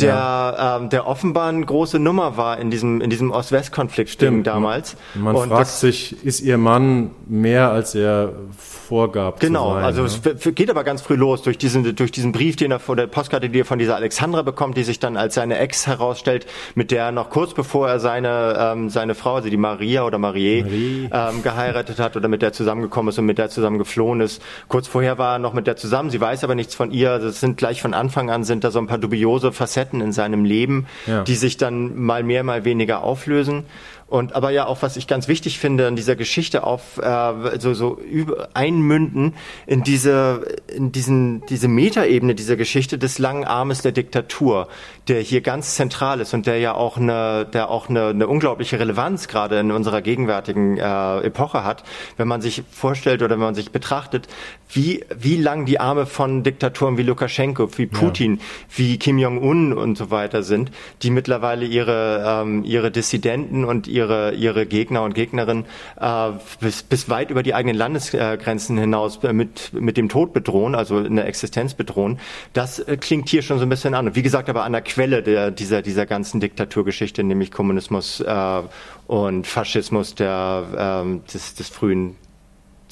der, 0.00 0.08
ja. 0.08 0.76
ähm, 0.76 0.88
der 0.88 1.06
offenbar 1.06 1.48
eine 1.48 1.64
große 1.64 1.98
Nummer 1.98 2.36
war 2.36 2.58
in 2.58 2.70
diesem, 2.70 3.00
in 3.00 3.10
diesem 3.10 3.30
Ost-West-Konflikt 3.30 4.20
damals. 4.44 4.96
Man 5.14 5.36
und 5.36 5.48
fragt 5.48 5.68
sich, 5.68 6.24
ist 6.24 6.40
ihr 6.40 6.58
Mann 6.58 7.10
mehr 7.26 7.70
als 7.70 7.94
er 7.94 8.32
vorgab. 8.58 9.40
Genau, 9.40 9.74
sein, 9.74 9.84
also 9.84 10.02
ne? 10.02 10.08
es 10.08 10.54
geht 10.54 10.68
aber 10.68 10.84
ganz 10.84 11.00
früh 11.00 11.14
los 11.14 11.42
durch 11.42 11.58
diesen, 11.58 11.96
durch 11.96 12.12
diesen 12.12 12.32
Brief, 12.32 12.56
den 12.56 12.70
er 12.70 12.80
vor 12.80 12.96
der 12.96 13.06
Postkarte, 13.06 13.48
die 13.48 13.60
er 13.60 13.64
von 13.64 13.78
dieser 13.78 13.96
Alexandra 13.96 14.42
bekommt, 14.42 14.76
die 14.76 14.82
sich 14.82 14.98
dann 14.98 15.16
als 15.16 15.34
seine 15.34 15.58
Ex 15.58 15.86
herausstellt, 15.86 16.46
mit 16.74 16.90
der 16.90 17.04
er 17.04 17.12
noch 17.12 17.30
kurz 17.30 17.54
bevor 17.54 17.88
er 17.88 18.00
seine, 18.00 18.56
ähm, 18.58 18.90
seine 18.90 19.14
Frau, 19.14 19.36
also 19.36 19.48
die 19.48 19.56
Maria 19.56 20.04
oder 20.04 20.18
Marie, 20.18 20.62
Marie. 20.62 21.08
Ähm, 21.12 21.42
geheiratet 21.42 21.98
hat 21.98 22.16
oder 22.16 22.28
mit 22.28 22.42
der 22.42 22.52
zusammengekommen 22.52 23.10
ist 23.10 23.18
und 23.18 23.26
mit 23.26 23.38
der 23.38 23.48
zusammen 23.48 23.78
geflohen 23.78 24.20
ist. 24.20 24.42
Kurz 24.68 24.88
vorher 24.88 25.18
war 25.18 25.36
er 25.36 25.38
noch 25.38 25.54
mit 25.54 25.66
der 25.66 25.76
zusammen, 25.76 26.10
sie 26.10 26.20
weiß 26.20 26.44
aber 26.44 26.54
nichts 26.54 26.74
von 26.74 26.90
ihr. 26.90 27.12
Also 27.12 27.28
es 27.28 27.40
sind 27.40 27.56
gleich 27.56 27.80
von 27.80 27.94
Anfang 27.94 28.30
an 28.30 28.44
sind 28.44 28.64
da 28.64 28.70
so 28.70 28.78
ein 28.78 28.86
paar 28.86 28.98
dubiose 28.98 29.52
Facetten 29.52 29.83
in 30.00 30.12
seinem 30.12 30.44
Leben, 30.44 30.86
ja. 31.06 31.22
die 31.22 31.34
sich 31.34 31.56
dann 31.56 32.00
mal 32.00 32.22
mehr, 32.22 32.44
mal 32.44 32.64
weniger 32.64 33.02
auflösen. 33.02 33.64
Und 34.06 34.34
aber 34.34 34.50
ja 34.50 34.66
auch, 34.66 34.82
was 34.82 34.96
ich 34.96 35.06
ganz 35.06 35.28
wichtig 35.28 35.58
finde 35.58 35.86
an 35.86 35.96
dieser 35.96 36.14
Geschichte 36.14 36.64
auf 36.64 36.98
äh, 36.98 37.58
so, 37.58 37.74
so 37.74 37.98
über, 37.98 38.50
einmünden 38.54 39.34
in 39.66 39.82
diese, 39.82 40.46
in 40.68 40.92
diesen, 40.92 41.44
diese 41.46 41.68
Metaebene 41.68 42.34
dieser 42.34 42.56
Geschichte 42.56 42.98
des 42.98 43.18
langen 43.18 43.44
Armes 43.44 43.80
der 43.82 43.92
Diktatur, 43.92 44.68
der 45.08 45.20
hier 45.20 45.40
ganz 45.40 45.74
zentral 45.74 46.20
ist 46.20 46.34
und 46.34 46.46
der 46.46 46.58
ja 46.58 46.74
auch 46.74 46.96
eine, 46.96 47.46
der 47.46 47.70
auch 47.70 47.88
eine, 47.88 48.08
eine 48.08 48.26
unglaubliche 48.28 48.78
Relevanz 48.78 49.28
gerade 49.28 49.58
in 49.58 49.70
unserer 49.70 50.02
gegenwärtigen 50.02 50.78
äh, 50.78 51.20
Epoche 51.20 51.64
hat, 51.64 51.84
wenn 52.16 52.28
man 52.28 52.40
sich 52.40 52.62
vorstellt 52.70 53.22
oder 53.22 53.32
wenn 53.32 53.40
man 53.40 53.54
sich 53.54 53.70
betrachtet, 53.70 54.28
wie, 54.68 55.04
wie 55.16 55.36
lang 55.36 55.66
die 55.66 55.78
Arme 55.78 56.06
von 56.06 56.42
Diktatoren 56.42 56.98
wie 56.98 57.02
Lukaschenko, 57.02 57.78
wie 57.78 57.86
Putin, 57.86 58.36
ja. 58.36 58.42
wie 58.76 58.98
Kim 58.98 59.18
Jong-un 59.18 59.72
und 59.72 59.96
so 59.96 60.10
weiter 60.10 60.42
sind, 60.42 60.70
die 61.02 61.10
mittlerweile 61.10 61.64
ihre, 61.64 62.42
ähm, 62.42 62.64
ihre 62.64 62.90
Dissidenten 62.90 63.64
und 63.64 63.86
ihre 63.86 64.24
ihre, 64.32 64.66
Gegner 64.66 65.02
und 65.02 65.14
Gegnerinnen 65.14 65.64
äh, 66.00 66.30
bis, 66.60 66.82
bis 66.82 67.08
weit 67.08 67.30
über 67.30 67.42
die 67.42 67.54
eigenen 67.54 67.76
Landesgrenzen 67.76 68.78
hinaus 68.78 69.22
mit, 69.22 69.72
mit 69.72 69.96
dem 69.96 70.08
Tod 70.08 70.32
bedrohen, 70.32 70.74
also 70.74 70.98
in 71.00 71.16
der 71.16 71.26
Existenz 71.26 71.74
bedrohen. 71.74 72.18
Das 72.52 72.78
äh, 72.78 72.96
klingt 72.96 73.28
hier 73.28 73.42
schon 73.42 73.58
so 73.58 73.66
ein 73.66 73.68
bisschen 73.68 73.94
an. 73.94 74.06
Und 74.06 74.16
wie 74.16 74.22
gesagt, 74.22 74.48
aber 74.48 74.64
an 74.64 74.72
der 74.72 74.82
Quelle 74.94 75.24
der, 75.24 75.50
dieser, 75.50 75.82
dieser 75.82 76.06
ganzen 76.06 76.38
Diktaturgeschichte, 76.38 77.24
nämlich 77.24 77.50
Kommunismus 77.50 78.20
äh, 78.20 78.62
und 79.08 79.44
Faschismus 79.44 80.14
der, 80.14 81.04
äh, 81.04 81.32
des, 81.32 81.56
des 81.56 81.68
frühen 81.68 82.14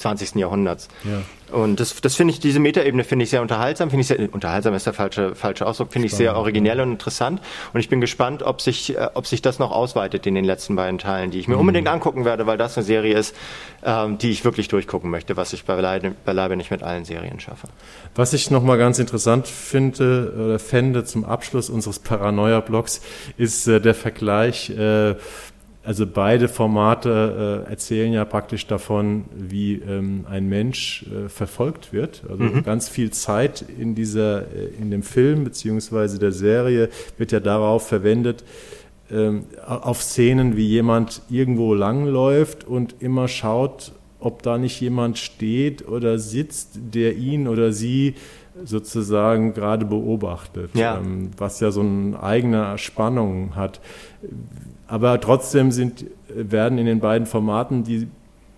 20. 0.03 0.35
Jahrhunderts. 0.35 0.89
Ja. 1.03 1.21
Und 1.53 1.79
das, 1.79 2.01
das 2.01 2.15
finde 2.15 2.33
ich, 2.33 2.39
diese 2.39 2.59
Metaebene 2.59 3.03
finde 3.03 3.23
ich 3.23 3.29
sehr 3.29 3.41
unterhaltsam, 3.41 3.89
finde 3.89 4.01
ich 4.01 4.07
sehr, 4.07 4.33
unterhaltsam 4.33 4.73
ist 4.73 4.87
der 4.87 4.93
falsche, 4.93 5.35
falsche 5.35 5.67
Ausdruck, 5.67 5.91
finde 5.91 6.07
ich 6.07 6.15
sehr 6.15 6.35
originell 6.35 6.79
und 6.81 6.91
interessant. 6.91 7.41
Und 7.73 7.79
ich 7.79 7.89
bin 7.89 8.01
gespannt, 8.01 8.41
ob 8.41 8.59
sich, 8.59 8.97
äh, 8.97 9.09
ob 9.13 9.27
sich 9.27 9.41
das 9.41 9.59
noch 9.59 9.71
ausweitet 9.71 10.25
in 10.25 10.35
den 10.35 10.45
letzten 10.45 10.75
beiden 10.75 10.97
Teilen, 10.97 11.31
die 11.31 11.39
ich 11.39 11.47
mir 11.47 11.55
mhm. 11.55 11.61
unbedingt 11.61 11.87
angucken 11.87 12.25
werde, 12.25 12.47
weil 12.47 12.57
das 12.57 12.75
eine 12.75 12.85
Serie 12.85 13.15
ist, 13.17 13.35
ähm, 13.83 14.17
die 14.17 14.31
ich 14.31 14.43
wirklich 14.43 14.67
durchgucken 14.67 15.09
möchte, 15.09 15.37
was 15.37 15.53
ich 15.53 15.63
beileibe, 15.63 16.15
beileibe 16.25 16.57
nicht 16.57 16.71
mit 16.71 16.81
allen 16.81 17.05
Serien 17.05 17.39
schaffe. 17.39 17.67
Was 18.15 18.33
ich 18.33 18.49
nochmal 18.49 18.77
ganz 18.79 18.97
interessant 18.97 19.47
finde 19.47 20.33
oder 20.35 20.59
fände 20.59 21.05
zum 21.05 21.23
Abschluss 21.23 21.69
unseres 21.69 21.99
Paranoia-Blogs, 21.99 23.01
ist 23.37 23.67
äh, 23.67 23.79
der 23.79 23.93
Vergleich 23.93 24.71
äh, 24.71 25.15
also 25.85 26.07
beide 26.07 26.47
Formate 26.47 27.65
äh, 27.67 27.69
erzählen 27.69 28.13
ja 28.13 28.23
praktisch 28.23 28.67
davon, 28.67 29.25
wie 29.35 29.75
ähm, 29.75 30.25
ein 30.29 30.47
Mensch 30.47 31.05
äh, 31.11 31.27
verfolgt 31.27 31.91
wird. 31.91 32.23
Also 32.29 32.43
mhm. 32.43 32.63
ganz 32.63 32.87
viel 32.87 33.11
Zeit 33.11 33.65
in 33.77 33.93
dieser, 33.93 34.43
äh, 34.43 34.67
in 34.79 34.91
dem 34.91 35.03
Film 35.03 35.43
beziehungsweise 35.43 36.19
der 36.19 36.31
Serie 36.31 36.89
wird 37.17 37.33
ja 37.33 37.41
darauf 37.41 37.85
verwendet, 37.85 38.45
ähm, 39.11 39.43
auf 39.67 40.01
Szenen, 40.01 40.55
wie 40.55 40.67
jemand 40.67 41.21
irgendwo 41.29 41.73
langläuft 41.73 42.63
und 42.63 42.95
immer 43.01 43.27
schaut, 43.27 43.91
ob 44.19 44.41
da 44.41 44.57
nicht 44.57 44.79
jemand 44.79 45.17
steht 45.17 45.85
oder 45.85 46.17
sitzt, 46.17 46.79
der 46.93 47.17
ihn 47.17 47.47
oder 47.49 47.73
sie 47.73 48.15
sozusagen 48.63 49.53
gerade 49.53 49.85
beobachtet, 49.85 50.71
ja. 50.75 50.97
Ähm, 50.97 51.31
was 51.37 51.59
ja 51.59 51.71
so 51.71 51.81
eine 51.81 52.21
eigene 52.21 52.77
Spannung 52.77 53.55
hat. 53.55 53.81
Aber 54.93 55.19
trotzdem 55.19 55.71
sind, 55.71 56.05
werden 56.27 56.77
in 56.77 56.85
den 56.85 56.99
beiden 56.99 57.25
Formaten 57.25 57.83
die 57.83 58.07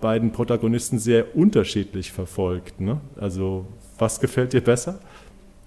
beiden 0.02 0.34
Protagonisten 0.34 1.00
sehr 1.00 1.34
unterschiedlich 1.34 2.12
verfolgt. 2.12 2.82
Ne? 2.82 3.00
Also 3.18 3.66
was 3.98 4.20
gefällt 4.20 4.52
dir 4.52 4.60
besser? 4.60 5.00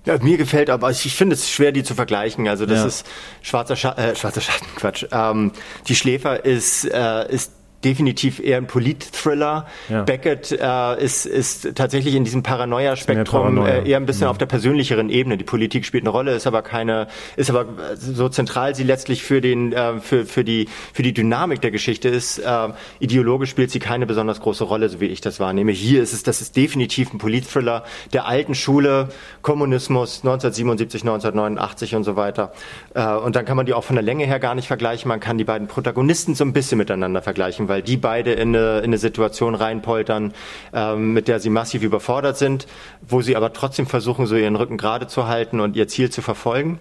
Ja, 0.04 0.18
mir 0.18 0.36
gefällt 0.36 0.68
aber, 0.68 0.90
ich 0.90 1.14
finde 1.16 1.36
es 1.36 1.50
schwer, 1.50 1.72
die 1.72 1.84
zu 1.84 1.94
vergleichen. 1.94 2.46
Also 2.48 2.66
das 2.66 2.80
ja. 2.80 2.86
ist 2.86 3.06
schwarzer, 3.40 3.76
Scha 3.76 3.92
äh, 3.92 4.14
schwarzer 4.14 4.42
Schatten, 4.42 4.66
Quatsch. 4.76 5.06
Ähm, 5.10 5.52
die 5.86 5.94
Schläfer 5.94 6.44
ist, 6.44 6.84
äh, 6.84 7.32
ist 7.32 7.52
definitiv 7.84 8.40
eher 8.40 8.56
ein 8.56 8.66
Polit-Thriller. 8.66 9.66
Ja. 9.88 10.02
Beckett 10.02 10.50
äh, 10.52 11.04
ist, 11.04 11.26
ist 11.26 11.76
tatsächlich 11.76 12.14
in 12.14 12.24
diesem 12.24 12.42
Paranoia-Spektrum 12.42 13.42
Paranoia. 13.42 13.68
äh, 13.68 13.88
eher 13.88 13.98
ein 13.98 14.06
bisschen 14.06 14.22
ja. 14.22 14.30
auf 14.30 14.38
der 14.38 14.46
persönlicheren 14.46 15.10
Ebene. 15.10 15.36
Die 15.36 15.44
Politik 15.44 15.84
spielt 15.84 16.02
eine 16.02 16.10
Rolle, 16.10 16.34
ist 16.34 16.46
aber 16.46 16.62
keine, 16.62 17.06
ist 17.36 17.50
aber 17.50 17.66
so 17.94 18.28
zentral 18.28 18.74
sie 18.74 18.82
letztlich 18.82 19.22
für 19.22 19.40
den, 19.40 19.72
äh, 19.72 20.00
für, 20.00 20.26
für 20.26 20.42
die, 20.42 20.68
für 20.92 21.02
die 21.02 21.14
Dynamik 21.14 21.60
der 21.60 21.70
Geschichte 21.70 22.08
ist. 22.08 22.38
Äh, 22.38 22.68
ideologisch 22.98 23.50
spielt 23.50 23.70
sie 23.70 23.78
keine 23.78 24.06
besonders 24.06 24.40
große 24.40 24.64
Rolle, 24.64 24.88
so 24.88 25.00
wie 25.00 25.06
ich 25.06 25.20
das 25.20 25.38
wahrnehme. 25.38 25.70
Hier 25.70 26.02
ist 26.02 26.12
es, 26.12 26.24
das 26.24 26.40
ist 26.40 26.56
definitiv 26.56 27.12
ein 27.12 27.18
Polit-Thriller 27.18 27.84
der 28.12 28.26
alten 28.26 28.56
Schule, 28.56 29.10
Kommunismus 29.42 30.18
1977, 30.24 31.02
1989 31.02 31.94
und 31.94 32.02
so 32.02 32.16
weiter. 32.16 32.52
Äh, 32.94 33.06
und 33.14 33.36
dann 33.36 33.44
kann 33.44 33.56
man 33.56 33.66
die 33.66 33.74
auch 33.74 33.84
von 33.84 33.94
der 33.94 34.02
Länge 34.02 34.26
her 34.26 34.40
gar 34.40 34.56
nicht 34.56 34.66
vergleichen. 34.66 35.08
Man 35.08 35.20
kann 35.20 35.38
die 35.38 35.44
beiden 35.44 35.68
Protagonisten 35.68 36.34
so 36.34 36.42
ein 36.42 36.52
bisschen 36.52 36.78
miteinander 36.78 37.22
vergleichen 37.22 37.67
weil 37.68 37.82
die 37.82 37.96
beide 37.96 38.32
in 38.32 38.54
eine, 38.54 38.78
in 38.78 38.84
eine 38.84 38.98
Situation 38.98 39.54
reinpoltern, 39.54 40.32
ähm, 40.72 41.12
mit 41.12 41.28
der 41.28 41.40
sie 41.40 41.50
massiv 41.50 41.82
überfordert 41.82 42.36
sind, 42.36 42.66
wo 43.06 43.22
sie 43.22 43.36
aber 43.36 43.52
trotzdem 43.52 43.86
versuchen, 43.86 44.26
so 44.26 44.36
ihren 44.36 44.56
Rücken 44.56 44.76
gerade 44.76 45.06
zu 45.06 45.28
halten 45.28 45.60
und 45.60 45.76
ihr 45.76 45.88
Ziel 45.88 46.10
zu 46.10 46.22
verfolgen. 46.22 46.78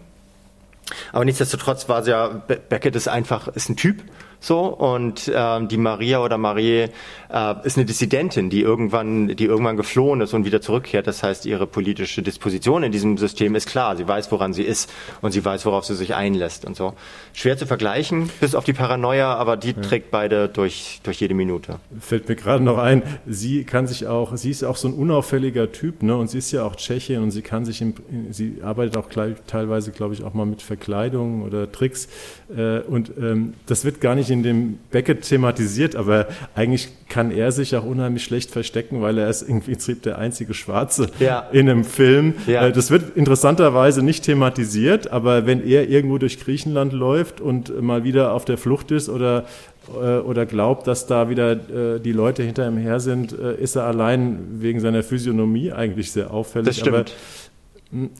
Aber 1.11 1.25
nichtsdestotrotz 1.25 1.89
war 1.89 2.03
sie 2.03 2.11
ja, 2.11 2.27
Beckett 2.69 2.95
ist 2.95 3.07
einfach, 3.07 3.47
ist 3.49 3.69
ein 3.69 3.75
Typ 3.75 4.03
so 4.39 4.65
und 4.65 5.31
ähm, 5.33 5.67
die 5.67 5.77
Maria 5.77 6.23
oder 6.23 6.37
Marie 6.37 6.89
äh, 7.29 7.55
ist 7.63 7.77
eine 7.77 7.85
Dissidentin, 7.85 8.49
die 8.49 8.61
irgendwann, 8.61 9.35
die 9.35 9.45
irgendwann 9.45 9.77
geflohen 9.77 10.21
ist 10.21 10.33
und 10.33 10.45
wieder 10.45 10.61
zurückkehrt. 10.61 11.07
Das 11.07 11.23
heißt, 11.23 11.45
ihre 11.45 11.67
politische 11.67 12.21
Disposition 12.21 12.83
in 12.83 12.91
diesem 12.91 13.17
System 13.17 13.55
ist 13.55 13.67
klar. 13.67 13.95
Sie 13.95 14.07
weiß, 14.07 14.31
woran 14.31 14.53
sie 14.53 14.63
ist 14.63 14.91
und 15.21 15.31
sie 15.31 15.43
weiß, 15.43 15.65
worauf 15.65 15.85
sie 15.85 15.95
sich 15.95 16.15
einlässt 16.15 16.65
und 16.65 16.75
so. 16.75 16.93
Schwer 17.33 17.57
zu 17.57 17.65
vergleichen, 17.65 18.29
bis 18.39 18.55
auf 18.55 18.63
die 18.63 18.73
Paranoia, 18.73 19.35
aber 19.35 19.57
die 19.57 19.71
ja. 19.71 19.81
trägt 19.81 20.11
beide 20.11 20.49
durch 20.49 20.99
durch 21.03 21.19
jede 21.19 21.33
Minute. 21.33 21.79
Fällt 21.99 22.29
mir 22.29 22.35
gerade 22.35 22.63
noch 22.63 22.77
ein, 22.77 23.03
sie 23.25 23.63
kann 23.63 23.87
sich 23.87 24.07
auch, 24.07 24.35
sie 24.35 24.51
ist 24.51 24.63
auch 24.63 24.75
so 24.75 24.87
ein 24.87 24.93
unauffälliger 24.93 25.71
Typ, 25.71 26.03
ne? 26.03 26.15
Und 26.15 26.29
sie 26.29 26.37
ist 26.37 26.51
ja 26.51 26.63
auch 26.63 26.75
Tschechin 26.75 27.21
und 27.21 27.31
sie 27.31 27.41
kann 27.41 27.65
sich, 27.65 27.81
im, 27.81 27.93
sie 28.31 28.59
arbeitet 28.61 28.97
auch 28.97 29.07
teilweise, 29.47 29.91
glaube 29.91 30.13
ich, 30.13 30.23
auch 30.23 30.33
mal 30.33 30.45
mit 30.45 30.61
Verkleidung 30.61 31.43
oder 31.43 31.71
Tricks. 31.71 32.07
Äh, 32.55 32.79
und 32.79 33.11
ähm, 33.17 33.53
das 33.65 33.85
wird 33.85 34.01
gar 34.01 34.15
nicht 34.15 34.26
nicht 34.27 34.37
in 34.37 34.43
dem 34.43 34.79
Beckett 34.91 35.21
thematisiert, 35.21 35.95
aber 35.95 36.27
eigentlich 36.55 36.89
kann 37.09 37.31
er 37.31 37.51
sich 37.51 37.75
auch 37.75 37.85
unheimlich 37.85 38.23
schlecht 38.23 38.51
verstecken, 38.51 39.01
weil 39.01 39.17
er 39.17 39.29
ist 39.29 39.43
im 39.43 39.61
Prinzip 39.61 40.03
der 40.03 40.17
einzige 40.17 40.53
Schwarze 40.53 41.07
ja. 41.19 41.47
in 41.51 41.69
einem 41.69 41.83
Film. 41.83 42.33
Ja. 42.47 42.67
Äh, 42.67 42.71
das 42.71 42.91
wird 42.91 43.15
interessanterweise 43.15 44.03
nicht 44.03 44.23
thematisiert, 44.23 45.11
aber 45.11 45.45
wenn 45.45 45.65
er 45.65 45.89
irgendwo 45.89 46.17
durch 46.17 46.39
Griechenland 46.39 46.93
läuft 46.93 47.41
und 47.41 47.81
mal 47.81 48.03
wieder 48.03 48.33
auf 48.33 48.45
der 48.45 48.57
Flucht 48.57 48.91
ist 48.91 49.09
oder 49.09 49.45
äh, 49.89 50.17
oder 50.17 50.45
glaubt, 50.45 50.85
dass 50.85 51.07
da 51.07 51.29
wieder 51.29 51.51
äh, 51.51 51.99
die 52.01 52.11
Leute 52.11 52.43
hinter 52.43 52.67
ihm 52.67 52.77
her 52.77 52.99
sind, 52.99 53.31
ist 53.31 53.75
er 53.75 53.85
allein 53.85 54.39
wegen 54.59 54.81
seiner 54.81 55.01
Physiognomie 55.01 55.71
eigentlich 55.71 56.11
sehr 56.11 56.31
auffällig. 56.31 56.67
Das 56.67 56.77
stimmt. 56.79 56.95
Aber 56.95 57.05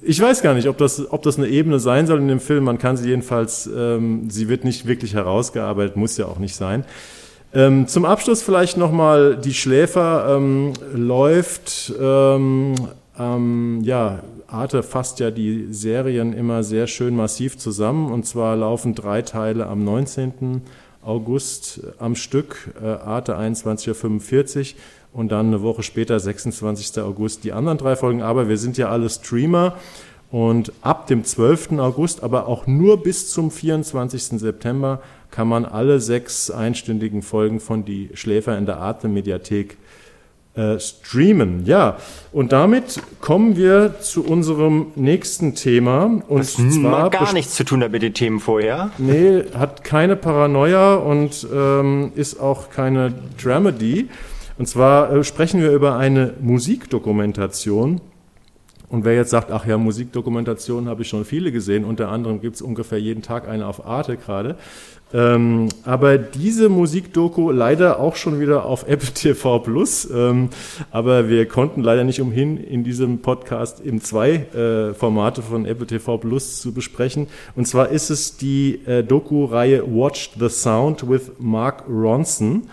ich 0.02 0.22
weiß 0.22 0.42
gar 0.42 0.54
nicht, 0.54 0.68
ob 0.68 0.78
das, 0.78 1.12
ob 1.12 1.24
das 1.24 1.38
eine 1.38 1.48
Ebene 1.48 1.80
sein 1.80 2.08
soll 2.08 2.20
in 2.20 2.28
dem 2.28 2.40
Film. 2.40 2.64
Man 2.64 2.78
kann 2.78 2.96
sie 2.98 3.10
jedenfalls, 3.10 3.70
ähm, 3.76 4.30
sie 4.30 4.48
wird 4.48 4.64
nicht 4.64 4.88
wirklich 4.88 5.14
herausgearbeitet, 5.14 5.98
muss 5.98 6.18
ja 6.18 6.26
auch 6.26 6.40
nicht 6.40 6.56
sein. 6.56 6.86
Ähm, 7.54 7.88
zum 7.88 8.06
Abschluss 8.06 8.42
vielleicht 8.42 8.78
nochmal, 8.78 9.38
die 9.38 9.54
Schläfer 9.54 10.36
ähm, 10.38 10.74
läuft, 10.94 11.94
ähm, 12.00 12.76
ja, 13.84 14.20
Arte 14.48 14.84
fasst 14.84 15.20
ja 15.20 15.32
die 15.32 15.68
Serien 15.72 16.34
immer 16.34 16.64
sehr 16.64 16.88
schön 16.88 17.16
massiv 17.16 17.58
zusammen 17.58 18.12
und 18.12 18.26
zwar 18.26 18.56
laufen 18.56 18.96
drei 18.96 19.22
Teile 19.22 19.68
am 19.68 19.84
19. 19.84 20.62
August 21.04 21.82
am 22.00 22.16
Stück, 22.16 22.74
äh, 22.82 22.86
Arte 22.86 23.38
21.45 23.38 24.74
Uhr 24.74 24.80
und 25.14 25.32
dann 25.32 25.48
eine 25.48 25.62
Woche 25.62 25.84
später, 25.84 26.20
26. 26.20 27.02
August, 27.02 27.44
die 27.44 27.54
anderen 27.54 27.78
drei 27.78 27.96
Folgen. 27.96 28.22
Aber 28.22 28.50
wir 28.50 28.58
sind 28.58 28.78
ja 28.78 28.90
alle 28.90 29.10
Streamer 29.10 29.76
und 30.32 30.72
ab 30.82 31.08
dem 31.08 31.24
12. 31.24 31.80
August, 31.80 32.24
aber 32.24 32.48
auch 32.48 32.68
nur 32.68 33.02
bis 33.02 33.32
zum 33.32 33.50
24. 33.50 34.40
September, 34.40 35.02
kann 35.32 35.48
man 35.48 35.66
alle 35.66 36.00
sechs 36.00 36.52
einstündigen 36.52 37.22
Folgen 37.22 37.60
von 37.60 37.86
Die 37.86 38.10
Schläfer 38.14 38.58
in 38.58 38.66
der 38.66 38.80
Atem 38.80 39.14
Mediathek 39.14 39.78
äh, 40.58 40.80
streamen. 40.80 41.66
Ja, 41.66 41.98
und 42.32 42.52
damit 42.52 43.00
kommen 43.22 43.56
wir 43.58 44.00
zu 44.00 44.26
unserem 44.26 44.88
nächsten 44.96 45.54
Thema. 45.54 46.06
Und 46.28 46.40
das 46.40 46.56
zwar 46.56 47.04
hat 47.04 47.12
gar 47.12 47.34
nichts 47.34 47.54
zu 47.54 47.64
tun 47.64 47.86
mit 47.92 48.02
den 48.02 48.14
Themen 48.14 48.40
vorher. 48.40 48.90
Nee, 48.98 49.44
hat 49.54 49.84
keine 49.84 50.16
Paranoia 50.16 50.96
und 50.96 51.48
ähm, 51.54 52.12
ist 52.16 52.40
auch 52.40 52.72
keine 52.72 53.14
Dramedy. 53.42 54.10
Und 54.58 54.68
zwar 54.68 55.12
äh, 55.12 55.24
sprechen 55.24 55.62
wir 55.62 55.72
über 55.72 55.98
eine 55.98 56.34
Musikdokumentation. 56.42 58.02
Und 58.90 59.04
wer 59.04 59.16
jetzt 59.16 59.32
sagt, 59.32 59.52
ach 59.52 59.66
ja, 59.68 59.78
Musikdokumentation 59.78 60.88
habe 60.88 61.02
ich 61.02 61.10
schon 61.10 61.26
viele 61.26 61.52
gesehen, 61.52 61.84
unter 61.84 62.08
anderem 62.10 62.40
gibt 62.40 62.56
es 62.56 62.62
ungefähr 62.62 63.00
jeden 63.00 63.22
Tag 63.22 63.48
eine 63.48 63.68
auf 63.68 63.86
Arte 63.86 64.16
gerade. 64.16 64.56
Ähm, 65.14 65.68
aber 65.84 66.18
diese 66.18 66.70
Musikdoku 66.70 67.52
leider 67.52 68.00
auch 68.00 68.16
schon 68.16 68.40
wieder 68.40 68.66
auf 68.66 68.84
Apple 68.88 69.14
TV 69.14 69.60
Plus. 69.60 70.10
Ähm, 70.10 70.50
aber 70.90 71.30
wir 71.30 71.48
konnten 71.48 71.82
leider 71.82 72.06
nicht 72.06 72.22
umhin, 72.22 72.58
in 72.58 72.86
diesem 72.86 73.20
Podcast 73.20 73.82
eben 73.86 74.02
zwei 74.02 74.32
äh, 74.32 74.94
Formate 74.94 75.42
von 75.42 75.66
Apple 75.66 75.88
TV 75.88 76.18
Plus 76.18 76.62
zu 76.62 76.74
besprechen. 76.74 77.28
Und 77.56 77.68
zwar 77.68 77.90
ist 77.90 78.10
es 78.10 78.38
die 78.38 78.86
äh, 78.86 79.04
Doku-Reihe 79.04 79.84
Watch 79.86 80.32
the 80.40 80.50
Sound 80.50 81.10
with 81.10 81.32
Mark 81.40 81.84
Ronson 81.90 82.64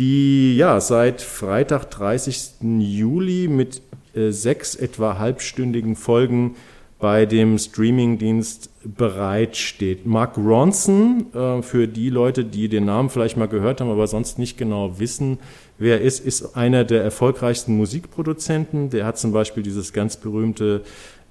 die 0.00 0.56
ja 0.56 0.80
seit 0.80 1.20
Freitag, 1.20 1.90
30. 1.90 2.62
Juli 2.80 3.48
mit 3.48 3.82
äh, 4.14 4.30
sechs 4.30 4.74
etwa 4.74 5.18
halbstündigen 5.18 5.94
Folgen 5.94 6.56
bei 6.98 7.26
dem 7.26 7.58
Streamingdienst 7.58 8.70
bereitsteht. 8.82 10.06
Mark 10.06 10.38
Ronson, 10.38 11.26
äh, 11.34 11.60
für 11.60 11.86
die 11.86 12.08
Leute, 12.08 12.46
die 12.46 12.70
den 12.70 12.86
Namen 12.86 13.10
vielleicht 13.10 13.36
mal 13.36 13.46
gehört 13.46 13.82
haben, 13.82 13.90
aber 13.90 14.06
sonst 14.06 14.38
nicht 14.38 14.56
genau 14.56 14.98
wissen, 14.98 15.38
wer 15.78 16.00
er 16.00 16.06
ist, 16.06 16.24
ist 16.24 16.56
einer 16.56 16.84
der 16.84 17.04
erfolgreichsten 17.04 17.76
Musikproduzenten. 17.76 18.88
Der 18.88 19.04
hat 19.04 19.18
zum 19.18 19.32
Beispiel 19.32 19.62
dieses 19.62 19.92
ganz 19.92 20.16
berühmte 20.16 20.80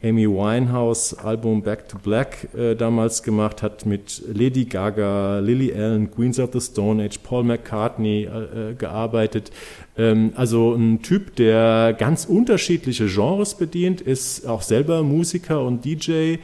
Amy 0.02 0.28
Winehouse 0.28 1.14
Album 1.14 1.62
Back 1.62 1.90
to 1.90 1.98
Black 1.98 2.48
äh, 2.56 2.76
damals 2.76 3.22
gemacht, 3.22 3.62
hat 3.62 3.86
mit 3.86 4.22
Lady 4.34 4.64
Gaga, 4.64 5.40
Lily 5.40 5.74
Allen, 5.74 6.10
Queens 6.10 6.40
of 6.40 6.52
the 6.54 6.62
Stone 6.62 7.04
Age, 7.04 7.20
Paul 7.22 7.44
McCartney 7.44 8.24
äh, 8.24 8.72
äh, 8.72 8.74
gearbeitet. 8.76 9.52
Ähm, 9.98 10.32
also 10.36 10.74
ein 10.74 11.02
Typ, 11.02 11.36
der 11.36 11.94
ganz 11.98 12.24
unterschiedliche 12.24 13.08
Genres 13.08 13.56
bedient, 13.56 14.00
ist 14.00 14.48
auch 14.48 14.62
selber 14.62 15.04
Musiker 15.04 15.62
und 15.64 15.84
DJ, 15.84 16.36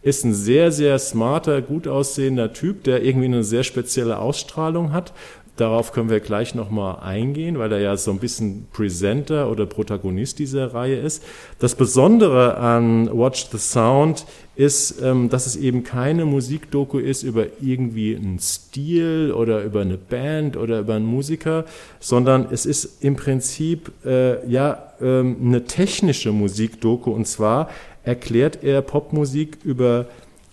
ist 0.00 0.24
ein 0.24 0.34
sehr, 0.34 0.72
sehr 0.72 0.98
smarter, 0.98 1.62
gut 1.62 1.86
aussehender 1.86 2.52
Typ, 2.52 2.82
der 2.84 3.04
irgendwie 3.04 3.26
eine 3.26 3.44
sehr 3.44 3.62
spezielle 3.62 4.18
Ausstrahlung 4.18 4.92
hat 4.92 5.12
Darauf 5.56 5.92
können 5.92 6.08
wir 6.08 6.20
gleich 6.20 6.54
nochmal 6.54 7.00
eingehen, 7.00 7.58
weil 7.58 7.70
er 7.72 7.80
ja 7.80 7.96
so 7.98 8.10
ein 8.10 8.18
bisschen 8.18 8.68
Presenter 8.72 9.50
oder 9.50 9.66
Protagonist 9.66 10.38
dieser 10.38 10.72
Reihe 10.72 10.96
ist. 10.96 11.22
Das 11.58 11.74
Besondere 11.74 12.56
an 12.56 13.10
Watch 13.12 13.48
the 13.52 13.58
Sound 13.58 14.24
ist, 14.56 15.02
ähm, 15.02 15.28
dass 15.28 15.46
es 15.46 15.56
eben 15.56 15.82
keine 15.82 16.24
Musikdoku 16.24 16.98
ist 16.98 17.22
über 17.22 17.46
irgendwie 17.60 18.16
einen 18.16 18.38
Stil 18.38 19.30
oder 19.36 19.62
über 19.62 19.82
eine 19.82 19.98
Band 19.98 20.56
oder 20.56 20.80
über 20.80 20.94
einen 20.94 21.04
Musiker, 21.06 21.66
sondern 22.00 22.46
es 22.50 22.64
ist 22.64 23.02
im 23.04 23.16
Prinzip 23.16 23.92
äh, 24.06 24.46
ja 24.48 24.94
ähm, 25.02 25.36
eine 25.42 25.64
technische 25.64 26.32
Musikdoku 26.32 27.10
und 27.10 27.26
zwar 27.26 27.68
erklärt 28.04 28.64
er 28.64 28.80
Popmusik 28.80 29.58
über 29.64 30.06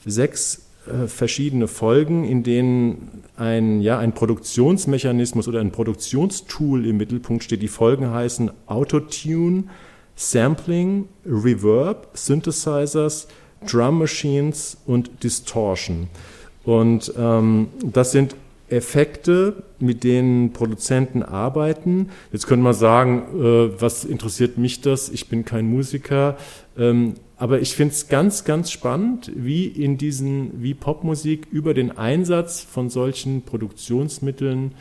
sechs 0.05 0.68
äh, 0.89 1.07
verschiedene 1.07 1.67
Folgen, 1.67 2.23
in 2.23 2.43
denen 2.43 3.23
ein, 3.37 3.81
ja, 3.81 3.99
ein 3.99 4.13
Produktionsmechanismus 4.13 5.47
oder 5.47 5.59
ein 5.59 5.71
Produktionstool 5.71 6.85
im 6.85 6.97
Mittelpunkt 6.97 7.43
steht. 7.43 7.61
Die 7.61 7.67
Folgen 7.67 8.11
heißen 8.11 8.51
Autotune, 8.67 9.65
Sampling, 10.15 11.07
Reverb, 11.25 12.09
Synthesizers, 12.13 13.27
Drum 13.69 13.99
Machines 13.99 14.77
und 14.85 15.23
Distortion. 15.23 16.07
Und 16.63 17.13
ähm, 17.17 17.67
das 17.83 18.11
sind 18.11 18.35
Effekte, 18.69 19.63
mit 19.79 20.03
denen 20.03 20.53
Produzenten 20.53 21.23
arbeiten. 21.23 22.09
Jetzt 22.31 22.47
könnte 22.47 22.63
man 22.63 22.73
sagen, 22.73 23.23
äh, 23.33 23.81
was 23.81 24.05
interessiert 24.05 24.57
mich 24.57 24.81
das? 24.81 25.09
Ich 25.09 25.27
bin 25.29 25.45
kein 25.45 25.65
Musiker. 25.65 26.37
Ähm, 26.77 27.15
aber 27.39 27.61
ich 27.61 27.73
finde 27.73 27.93
es 27.93 28.09
ganz, 28.09 28.43
ganz 28.43 28.69
spannend, 28.69 29.31
wie 29.33 29.65
in 29.65 29.97
diesen, 29.97 30.61
wie 30.61 30.73
Popmusik 30.73 31.47
über 31.49 31.73
den 31.73 31.97
Einsatz 31.97 32.61
von 32.61 32.89
solchen 32.89 33.43
Produktionsmitteln 33.43 34.73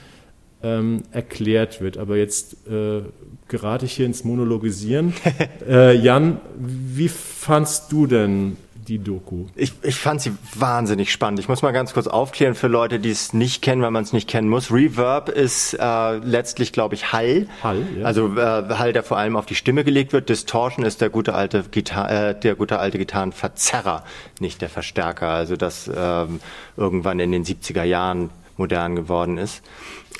ähm, 0.64 1.04
erklärt 1.12 1.80
wird. 1.80 1.98
Aber 1.98 2.16
jetzt 2.16 2.66
äh, 2.68 3.02
gerate 3.46 3.86
ich 3.86 3.92
hier 3.92 4.06
ins 4.06 4.24
Monologisieren. 4.24 5.14
äh, 5.68 5.96
Jan, 5.96 6.40
wie 6.58 7.08
fandst 7.08 7.92
du 7.92 8.08
denn 8.08 8.56
die 8.88 8.98
Doku? 8.98 9.46
Ich, 9.54 9.72
ich 9.82 9.96
fand 9.96 10.20
sie 10.20 10.32
wahnsinnig 10.54 11.12
spannend. 11.12 11.40
Ich 11.40 11.48
muss 11.48 11.62
mal 11.62 11.72
ganz 11.72 11.92
kurz 11.92 12.06
aufklären 12.06 12.54
für 12.54 12.68
Leute, 12.68 12.98
die 12.98 13.10
es 13.10 13.32
nicht 13.32 13.62
kennen, 13.62 13.82
weil 13.82 13.90
man 13.90 14.02
es 14.02 14.12
nicht 14.12 14.28
kennen 14.28 14.48
muss. 14.48 14.72
Reverb 14.72 15.28
ist 15.28 15.74
äh, 15.74 16.16
letztlich, 16.16 16.72
glaube 16.72 16.94
ich, 16.94 17.12
Hall. 17.12 17.46
Hall, 17.62 17.82
ja. 17.98 18.04
Also 18.04 18.36
äh, 18.36 18.74
Hall, 18.74 18.92
der 18.92 19.02
vor 19.02 19.18
allem 19.18 19.36
auf 19.36 19.46
die 19.46 19.54
Stimme 19.54 19.84
gelegt 19.84 20.12
wird. 20.12 20.28
Distortion 20.28 20.84
ist 20.84 21.00
der 21.00 21.10
gute 21.10 21.34
alte 21.34 21.64
Gitar 21.64 22.10
äh, 22.10 22.38
der 22.38 22.54
gute 22.54 22.78
alte 22.78 22.98
Gitarrenverzerrer, 22.98 24.04
nicht 24.40 24.62
der 24.62 24.68
Verstärker. 24.68 25.28
Also 25.28 25.56
das 25.56 25.90
ähm, 25.94 26.40
irgendwann 26.76 27.20
in 27.20 27.32
den 27.32 27.44
70er 27.44 27.84
Jahren 27.84 28.30
modern 28.56 28.96
geworden 28.96 29.38
ist. 29.38 29.62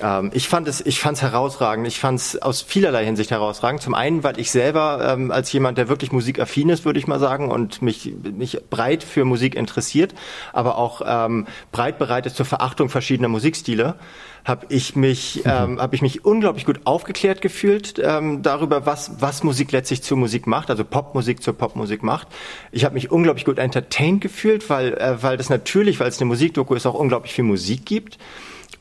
Ähm, 0.01 0.30
ich 0.32 0.49
fand 0.49 0.68
es, 0.68 0.84
ich 0.84 1.01
fand 1.01 1.16
es 1.16 1.22
herausragend. 1.22 1.86
Ich 1.86 1.99
fand 1.99 2.20
es 2.20 2.40
aus 2.40 2.62
vielerlei 2.62 3.05
Hinsicht 3.05 3.30
herausragend. 3.30 3.82
Zum 3.82 3.94
einen, 3.94 4.22
weil 4.22 4.38
ich 4.38 4.51
selber 4.51 5.14
ähm, 5.14 5.30
als 5.30 5.53
jemand, 5.53 5.78
der 5.78 5.88
wirklich 5.88 6.12
musikaffin 6.12 6.68
ist, 6.68 6.84
würde 6.84 6.99
ich 6.99 7.07
mal 7.07 7.18
sagen, 7.18 7.51
und 7.51 7.82
mich, 7.82 8.14
mich 8.32 8.59
breit 8.70 9.03
für 9.03 9.24
Musik 9.24 9.55
interessiert, 9.55 10.14
aber 10.53 10.78
auch 10.78 11.03
ähm, 11.05 11.46
breit 11.72 11.99
bereit 11.99 12.26
ist 12.26 12.36
zur 12.36 12.46
Verachtung 12.46 12.88
verschiedener 12.88 13.28
Musikstile, 13.28 13.96
habe 14.44 14.66
ich 14.70 14.96
mich, 14.96 15.42
mhm. 15.44 15.51
ähm, 15.51 15.80
habe 15.80 15.94
ich 15.94 16.03
mich 16.03 16.24
unglaublich 16.24 16.64
gut 16.64 16.80
aufgeklärt 16.84 17.40
gefühlt 17.40 18.01
ähm, 18.03 18.42
darüber, 18.42 18.86
was 18.86 19.20
was 19.20 19.42
Musik 19.42 19.72
letztlich 19.72 20.03
zur 20.03 20.16
Musik 20.16 20.46
macht, 20.46 20.70
also 20.70 20.84
Popmusik 20.84 21.42
zur 21.42 21.55
Popmusik 21.55 22.03
macht. 22.03 22.28
Ich 22.70 22.84
habe 22.84 22.94
mich 22.94 23.11
unglaublich 23.11 23.44
gut 23.44 23.59
entertained 23.59 24.20
gefühlt, 24.20 24.70
weil 24.70 24.94
äh, 24.94 25.22
weil 25.22 25.36
das 25.36 25.51
natürlich, 25.51 26.01
weil 26.01 26.09
es 26.09 26.20
eine 26.20 26.26
Musikdoku 26.26 26.74
ist, 26.74 26.86
auch 26.86 26.94
unglaublich 26.94 27.34
viel 27.34 27.44
Musik 27.44 27.84
gibt. 27.84 28.18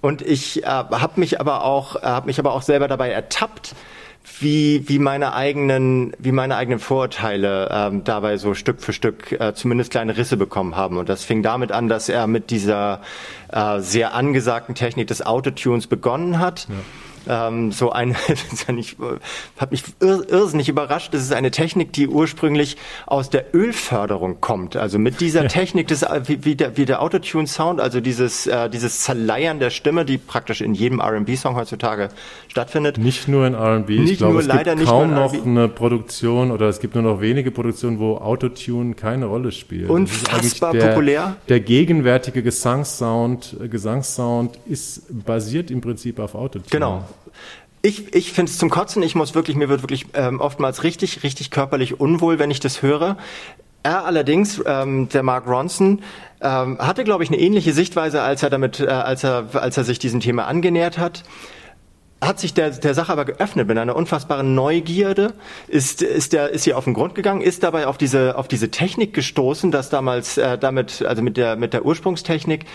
Und 0.02 0.22
ich 0.22 0.64
äh, 0.64 0.68
habe 0.68 1.20
mich 1.20 1.40
aber 1.40 1.64
auch 1.64 1.96
äh, 1.96 2.06
habe 2.06 2.28
mich 2.28 2.40
aber 2.40 2.54
auch 2.54 2.62
selber 2.62 2.88
dabei 2.88 3.10
ertappt, 3.10 3.76
wie 4.40 4.88
wie 4.88 5.00
meine 5.00 5.34
eigenen 5.34 6.14
wie 6.20 6.32
meine 6.32 6.56
eigenen 6.58 6.80
Vorurteile 6.80 7.70
ähm, 7.72 8.04
dabei 8.04 8.38
so 8.38 8.54
Stück 8.54 8.82
für 8.82 8.94
Stück 8.94 9.32
äh, 9.32 9.54
zumindest 9.54 9.92
kleine 9.92 10.18
Risse 10.18 10.38
bekommen 10.38 10.76
haben. 10.76 10.98
Und 10.98 11.10
das 11.10 11.24
fing 11.24 11.42
damit 11.44 11.72
an, 11.72 11.88
dass 11.88 12.10
er 12.10 12.28
mit 12.28 12.52
dieser 12.52 13.02
äh, 13.52 13.80
sehr 13.80 14.14
angesagten 14.14 14.76
Technik 14.76 15.08
des 15.08 15.26
Autotunes 15.26 15.88
begonnen 15.88 16.40
hat. 16.40 16.68
Ja 16.70 16.76
ähm, 17.30 17.72
so 17.72 17.92
eine, 17.92 18.16
ich 18.78 18.98
habe 19.58 19.72
mich 19.72 19.84
irrsinnig 20.00 20.70
überrascht. 20.70 21.14
Das 21.14 21.22
ist 21.22 21.34
eine 21.34 21.52
Technik, 21.52 21.94
die 21.94 22.08
ursprünglich 22.08 22.78
aus 23.06 23.30
der 23.30 23.54
Ölförderung 23.54 24.42
kommt. 24.42 24.76
Also 24.76 25.00
mit 25.00 25.20
dieser 25.20 25.44
ja. 25.44 25.48
Technik 25.48 25.88
des 25.88 26.06
wie, 26.26 26.46
wie 26.46 26.56
der, 26.56 26.78
wie 26.78 26.86
der 26.86 27.02
Autotune-Sound, 27.02 27.80
also 27.80 28.02
dieses 28.02 28.48
äh, 28.48 28.70
dieses 28.70 29.02
Zerleiern 29.02 29.60
der 29.60 29.70
Stimme, 29.70 30.06
die 30.06 30.18
praktisch 30.18 30.62
in 30.62 30.74
jedem 30.74 31.00
R&B-Song 31.00 31.56
heutzutage 31.56 32.10
stattfindet. 32.48 32.98
Nicht 32.98 33.28
nur 33.28 33.46
in 33.46 33.54
R&B. 33.54 33.96
Ich 33.96 34.18
glaube, 34.18 34.40
es 34.40 34.48
gibt 34.48 34.86
kaum 34.86 35.14
noch 35.14 35.34
eine 35.34 35.68
Produktion 35.68 36.52
oder 36.52 36.68
es 36.68 36.80
gibt 36.80 36.96
nur 36.96 37.04
noch 37.04 37.22
wenige 37.22 37.52
Produktionen, 37.52 38.00
wo 38.00 38.18
Autotune 38.18 38.96
keine 38.96 39.26
Rolle 39.26 39.52
spielt. 39.52 39.90
Unfassbar 39.90 40.74
der, 40.74 40.88
populär. 40.88 41.36
Der 41.50 41.60
gegenwärtige 41.60 42.44
Gesangssound, 42.44 43.58
äh, 43.62 43.68
Gesangssound 43.68 44.58
ist 44.66 45.04
basiert 45.26 45.72
im 45.72 45.82
Prinzip 45.82 46.20
auf 46.20 46.36
Autotune. 46.36 46.70
Genau. 46.70 47.04
Ich, 47.82 48.14
ich 48.14 48.34
finde 48.34 48.52
es 48.52 48.58
zum 48.58 48.70
Kotzen. 48.70 49.04
Ich 49.04 49.16
muss 49.16 49.36
wirklich, 49.36 49.56
mir 49.56 49.70
wird 49.70 49.82
wirklich 49.82 50.08
ähm, 50.14 50.40
oftmals 50.40 50.84
richtig, 50.84 51.24
richtig 51.24 51.52
körperlich 51.52 52.00
unwohl, 52.00 52.40
wenn 52.40 52.52
ich 52.52 52.60
das 52.60 52.82
höre. 52.82 53.18
Er 53.84 54.06
allerdings, 54.06 54.62
ähm, 54.66 55.08
der 55.10 55.24
Mark 55.24 55.48
Ronson, 55.48 56.02
ähm, 56.42 56.78
hatte, 56.80 57.04
glaube 57.04 57.24
ich, 57.24 57.30
eine 57.30 57.40
ähnliche 57.40 57.74
Sichtweise, 57.74 58.22
als 58.22 58.44
er 58.44 58.50
damit, 58.50 58.80
äh, 58.80 58.88
als 58.88 59.24
er, 59.24 59.50
als 59.54 59.78
er 59.78 59.84
sich 59.84 60.00
diesem 60.00 60.20
Thema 60.20 60.46
angenähert 60.46 60.98
hat 60.98 61.24
hat 62.22 62.40
sich 62.40 62.54
der, 62.54 62.72
der 62.72 62.94
Sache 62.94 63.12
aber 63.12 63.26
geöffnet 63.26 63.68
mit 63.68 63.78
einer 63.78 63.96
unfassbaren 63.96 64.56
Neugierde, 64.56 65.34
ist, 65.68 66.02
ist, 66.02 66.34
der, 66.34 66.50
ist 66.50 66.64
hier 66.64 66.78
auf 66.78 66.86
den 66.86 66.94
Grund 66.94 67.16
gegangen, 67.16 67.42
ist 67.42 67.64
dabei 67.64 67.88
auf 67.88 67.98
diese, 67.98 68.38
auf 68.38 68.48
diese 68.48 68.72
Technik 68.72 69.14
gestoßen, 69.14 69.72
dass 69.72 69.90
damals 69.90 70.38
äh, 70.38 70.58
damit, 70.58 71.04
also 71.04 71.22
mit 71.22 71.38
der, 71.38 71.56
mit 71.56 71.74
der 71.74 71.86
Ursprungstechnik 71.86 72.66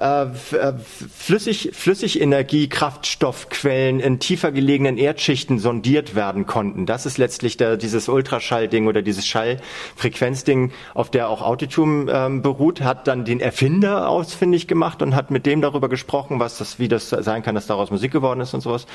äh, 0.00 0.24
äh, 0.24 0.72
Flüssig, 1.16 1.70
Flüssigenergie, 1.72 2.68
Kraftstoffquellen 2.68 4.00
in 4.00 4.18
tiefer 4.18 4.50
gelegenen 4.50 4.98
Erdschichten 4.98 5.60
sondiert 5.60 6.16
werden 6.16 6.46
konnten. 6.46 6.84
Das 6.84 7.06
ist 7.06 7.16
letztlich 7.16 7.56
der, 7.56 7.76
dieses 7.76 8.08
Ultraschallding 8.08 8.88
oder 8.88 9.02
dieses 9.02 9.24
Schallfrequenzding, 9.26 10.72
auf 10.94 11.10
der 11.10 11.28
auch 11.28 11.42
Autotune 11.42 12.10
ähm, 12.10 12.42
beruht, 12.42 12.80
hat 12.80 13.06
dann 13.06 13.24
den 13.24 13.38
Erfinder 13.38 14.08
ausfindig 14.08 14.66
gemacht 14.66 15.00
und 15.00 15.14
hat 15.14 15.30
mit 15.30 15.46
dem 15.46 15.60
darüber 15.60 15.88
gesprochen, 15.88 16.40
was 16.40 16.58
das, 16.58 16.80
wie 16.80 16.88
das 16.88 17.10
sein 17.10 17.44
kann, 17.44 17.54
dass 17.54 17.68
daraus 17.68 17.92
Musik 17.92 18.10
geworden 18.10 18.40
ist 18.40 18.52
und 18.52 18.62
sowas. 18.62 18.86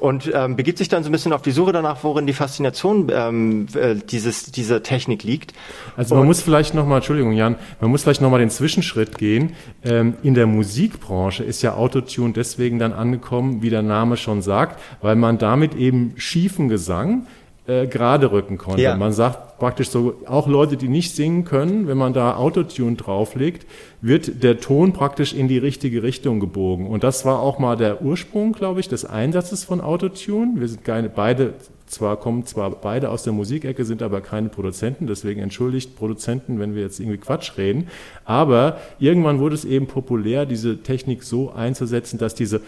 Und 0.00 0.28
ähm, 0.34 0.56
begibt 0.56 0.78
sich 0.78 0.88
dann 0.88 1.04
so 1.04 1.08
ein 1.08 1.12
bisschen 1.12 1.32
auf 1.32 1.42
die 1.42 1.52
Suche 1.52 1.70
danach, 1.70 2.02
worin 2.02 2.26
die 2.26 2.32
Faszination 2.32 3.12
ähm, 3.14 3.66
äh, 3.74 3.94
dieses, 3.94 4.50
dieser 4.50 4.82
Technik 4.82 5.22
liegt. 5.22 5.52
Also 5.96 6.16
man 6.16 6.22
und, 6.22 6.28
muss 6.28 6.42
vielleicht 6.42 6.74
nochmal, 6.74 6.96
Entschuldigung 6.96 7.32
Jan, 7.32 7.54
man 7.80 7.90
muss 7.92 8.02
vielleicht 8.02 8.22
nochmal 8.22 8.40
den 8.40 8.50
Zwischenschritt 8.50 9.18
gehen. 9.18 9.54
Ähm, 9.84 10.14
in 10.24 10.34
der 10.34 10.47
Musikbranche 10.48 11.44
ist 11.44 11.62
ja 11.62 11.74
Autotune 11.74 12.32
deswegen 12.32 12.78
dann 12.78 12.92
angekommen, 12.92 13.62
wie 13.62 13.70
der 13.70 13.82
Name 13.82 14.16
schon 14.16 14.42
sagt, 14.42 14.80
weil 15.00 15.16
man 15.16 15.38
damit 15.38 15.74
eben 15.74 16.14
schiefen 16.16 16.68
Gesang 16.68 17.26
äh, 17.66 17.86
gerade 17.86 18.32
rücken 18.32 18.58
konnte. 18.58 18.82
Ja. 18.82 18.96
Man 18.96 19.12
sagt 19.12 19.58
praktisch 19.58 19.90
so, 19.90 20.14
auch 20.26 20.46
Leute, 20.46 20.76
die 20.76 20.88
nicht 20.88 21.14
singen 21.14 21.44
können, 21.44 21.86
wenn 21.86 21.98
man 21.98 22.14
da 22.14 22.36
Autotune 22.36 22.96
drauflegt, 22.96 23.66
wird 24.00 24.42
der 24.42 24.60
Ton 24.60 24.92
praktisch 24.92 25.34
in 25.34 25.48
die 25.48 25.58
richtige 25.58 26.02
Richtung 26.02 26.40
gebogen. 26.40 26.86
Und 26.86 27.04
das 27.04 27.24
war 27.24 27.40
auch 27.40 27.58
mal 27.58 27.76
der 27.76 28.02
Ursprung, 28.02 28.52
glaube 28.52 28.80
ich, 28.80 28.88
des 28.88 29.04
Einsatzes 29.04 29.64
von 29.64 29.80
Autotune. 29.80 30.52
Wir 30.56 30.68
sind 30.68 30.84
keine, 30.84 31.08
beide 31.08 31.54
zwar 31.88 32.16
kommen 32.18 32.46
zwar 32.46 32.70
beide 32.70 33.10
aus 33.10 33.22
der 33.22 33.32
Musikecke, 33.32 33.84
sind 33.84 34.02
aber 34.02 34.20
keine 34.20 34.48
Produzenten, 34.48 35.06
deswegen 35.06 35.40
entschuldigt 35.40 35.96
Produzenten, 35.96 36.58
wenn 36.58 36.74
wir 36.74 36.82
jetzt 36.82 37.00
irgendwie 37.00 37.18
Quatsch 37.18 37.56
reden. 37.56 37.88
Aber 38.24 38.78
irgendwann 38.98 39.38
wurde 39.38 39.54
es 39.54 39.64
eben 39.64 39.86
populär, 39.86 40.46
diese 40.46 40.82
Technik 40.82 41.22
so 41.22 41.52
einzusetzen, 41.52 42.18
dass 42.18 42.34
diese 42.34 42.60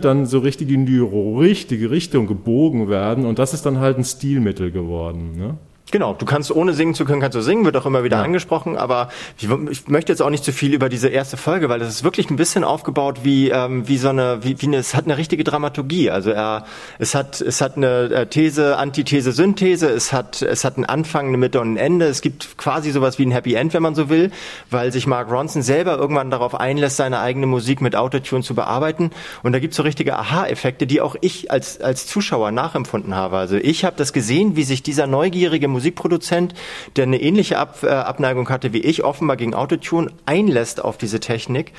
dann 0.00 0.24
so 0.26 0.38
richtig 0.38 0.70
in 0.70 0.86
die 0.86 1.00
richtige 1.00 1.90
Richtung 1.90 2.26
gebogen 2.26 2.88
werden 2.88 3.26
und 3.26 3.38
das 3.38 3.52
ist 3.52 3.66
dann 3.66 3.80
halt 3.80 3.98
ein 3.98 4.04
Stilmittel 4.04 4.70
geworden. 4.70 5.36
Ne? 5.36 5.54
Genau, 5.90 6.14
du 6.14 6.24
kannst 6.24 6.50
ohne 6.50 6.72
singen 6.72 6.94
zu 6.94 7.04
können, 7.04 7.20
kannst 7.20 7.36
du 7.36 7.42
singen, 7.42 7.64
wird 7.66 7.76
auch 7.76 7.84
immer 7.84 8.04
wieder 8.04 8.16
ja. 8.16 8.22
angesprochen, 8.22 8.76
aber 8.76 9.10
ich, 9.38 9.48
ich, 9.70 9.86
möchte 9.86 10.10
jetzt 10.10 10.22
auch 10.22 10.30
nicht 10.30 10.42
zu 10.42 10.50
viel 10.50 10.72
über 10.72 10.88
diese 10.88 11.08
erste 11.08 11.36
Folge, 11.36 11.68
weil 11.68 11.78
das 11.78 11.88
ist 11.90 12.04
wirklich 12.04 12.30
ein 12.30 12.36
bisschen 12.36 12.64
aufgebaut 12.64 13.20
wie, 13.22 13.50
ähm, 13.50 13.86
wie 13.86 13.98
so 13.98 14.08
eine, 14.08 14.42
wie, 14.42 14.60
wie 14.60 14.66
eine, 14.66 14.78
es 14.78 14.94
hat 14.94 15.04
eine 15.04 15.18
richtige 15.18 15.44
Dramaturgie. 15.44 16.10
Also 16.10 16.30
er, 16.30 16.64
es 16.98 17.14
hat, 17.14 17.40
es 17.40 17.60
hat 17.60 17.76
eine 17.76 18.10
äh, 18.10 18.26
These, 18.26 18.78
Antithese, 18.78 19.32
Synthese, 19.32 19.88
es 19.88 20.12
hat, 20.12 20.40
es 20.40 20.64
hat 20.64 20.76
einen 20.76 20.86
Anfang, 20.86 21.28
eine 21.28 21.36
Mitte 21.36 21.60
und 21.60 21.74
ein 21.74 21.76
Ende. 21.76 22.06
Es 22.06 22.22
gibt 22.22 22.56
quasi 22.56 22.90
sowas 22.90 23.18
wie 23.18 23.26
ein 23.26 23.30
Happy 23.30 23.54
End, 23.54 23.74
wenn 23.74 23.82
man 23.82 23.94
so 23.94 24.08
will, 24.08 24.32
weil 24.70 24.90
sich 24.90 25.06
Mark 25.06 25.30
Ronson 25.30 25.62
selber 25.62 25.96
irgendwann 25.98 26.30
darauf 26.30 26.54
einlässt, 26.54 26.96
seine 26.96 27.20
eigene 27.20 27.46
Musik 27.46 27.82
mit 27.82 27.94
Autotune 27.94 28.42
zu 28.42 28.54
bearbeiten. 28.54 29.10
Und 29.42 29.52
da 29.52 29.58
gibt's 29.58 29.76
so 29.76 29.82
richtige 29.82 30.16
Aha-Effekte, 30.16 30.86
die 30.86 31.02
auch 31.02 31.14
ich 31.20 31.50
als, 31.50 31.80
als 31.80 32.06
Zuschauer 32.06 32.52
nachempfunden 32.52 33.14
habe. 33.14 33.36
Also 33.36 33.56
ich 33.56 33.84
habe 33.84 33.96
das 33.96 34.14
gesehen, 34.14 34.56
wie 34.56 34.64
sich 34.64 34.82
dieser 34.82 35.06
neugierige 35.06 35.68
Musikproduzent, 35.74 36.54
der 36.96 37.04
eine 37.04 37.20
ähnliche 37.20 37.58
Ab, 37.58 37.82
äh, 37.82 37.88
Abneigung 37.88 38.48
hatte 38.48 38.72
wie 38.72 38.80
ich, 38.80 39.04
offenbar 39.04 39.36
gegen 39.36 39.54
Autotune, 39.54 40.10
einlässt 40.26 40.82
auf 40.82 40.96
diese 40.96 41.20
Technik 41.20 41.72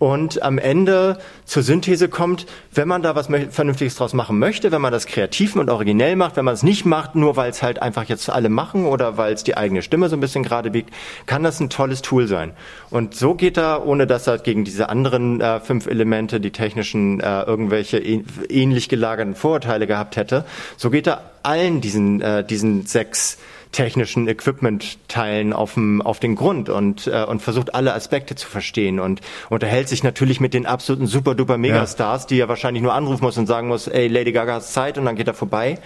und 0.00 0.42
am 0.42 0.56
Ende 0.56 1.18
zur 1.44 1.62
Synthese 1.62 2.08
kommt, 2.08 2.46
wenn 2.72 2.88
man 2.88 3.02
da 3.02 3.14
was 3.14 3.28
Vernünftiges 3.50 3.96
draus 3.96 4.14
machen 4.14 4.38
möchte, 4.38 4.72
wenn 4.72 4.80
man 4.80 4.92
das 4.92 5.06
kreativ 5.06 5.56
und 5.56 5.68
originell 5.68 6.16
macht, 6.16 6.36
wenn 6.36 6.46
man 6.46 6.54
es 6.54 6.62
nicht 6.62 6.86
macht, 6.86 7.16
nur 7.16 7.36
weil 7.36 7.50
es 7.50 7.62
halt 7.62 7.82
einfach 7.82 8.04
jetzt 8.04 8.30
alle 8.30 8.48
machen 8.48 8.86
oder 8.86 9.18
weil 9.18 9.34
es 9.34 9.44
die 9.44 9.58
eigene 9.58 9.82
Stimme 9.82 10.08
so 10.08 10.16
ein 10.16 10.20
bisschen 10.20 10.42
gerade 10.42 10.70
biegt, 10.70 10.88
kann 11.26 11.42
das 11.42 11.60
ein 11.60 11.68
tolles 11.68 12.00
Tool 12.00 12.26
sein. 12.28 12.52
Und 12.88 13.14
so 13.14 13.34
geht 13.34 13.58
er, 13.58 13.86
ohne 13.86 14.06
dass 14.06 14.26
er 14.26 14.38
gegen 14.38 14.64
diese 14.64 14.88
anderen 14.88 15.42
äh, 15.42 15.60
fünf 15.60 15.86
Elemente, 15.86 16.40
die 16.40 16.50
technischen, 16.50 17.20
äh, 17.20 17.42
irgendwelche 17.42 17.98
ähnlich 17.98 18.88
gelagerten 18.88 19.34
Vorurteile 19.34 19.86
gehabt 19.86 20.16
hätte, 20.16 20.46
so 20.78 20.88
geht 20.88 21.08
er 21.08 21.30
allen 21.42 21.82
diesen, 21.82 22.22
äh, 22.22 22.42
diesen 22.42 22.86
sechs 22.86 23.36
technischen 23.72 24.28
Equipment-Teilen 24.28 25.52
auf, 25.52 25.74
dem, 25.74 26.02
auf 26.02 26.18
den 26.20 26.34
Grund 26.34 26.68
und, 26.68 27.06
äh, 27.06 27.24
und 27.24 27.40
versucht 27.40 27.74
alle 27.74 27.94
Aspekte 27.94 28.34
zu 28.34 28.48
verstehen 28.48 28.98
und 28.98 29.20
unterhält 29.48 29.88
sich 29.88 30.02
natürlich 30.02 30.40
mit 30.40 30.54
den 30.54 30.66
absoluten 30.66 31.06
super-duper 31.06 31.56
Megastars, 31.56 32.22
ja. 32.22 32.28
die 32.28 32.40
er 32.40 32.48
wahrscheinlich 32.48 32.82
nur 32.82 32.94
anrufen 32.94 33.24
muss 33.24 33.38
und 33.38 33.46
sagen 33.46 33.68
muss, 33.68 33.86
ey, 33.86 34.08
Lady 34.08 34.32
Gaga 34.32 34.54
hat 34.54 34.64
Zeit 34.64 34.98
und 34.98 35.04
dann 35.04 35.16
geht 35.16 35.28
er 35.28 35.34
vorbei. 35.34 35.78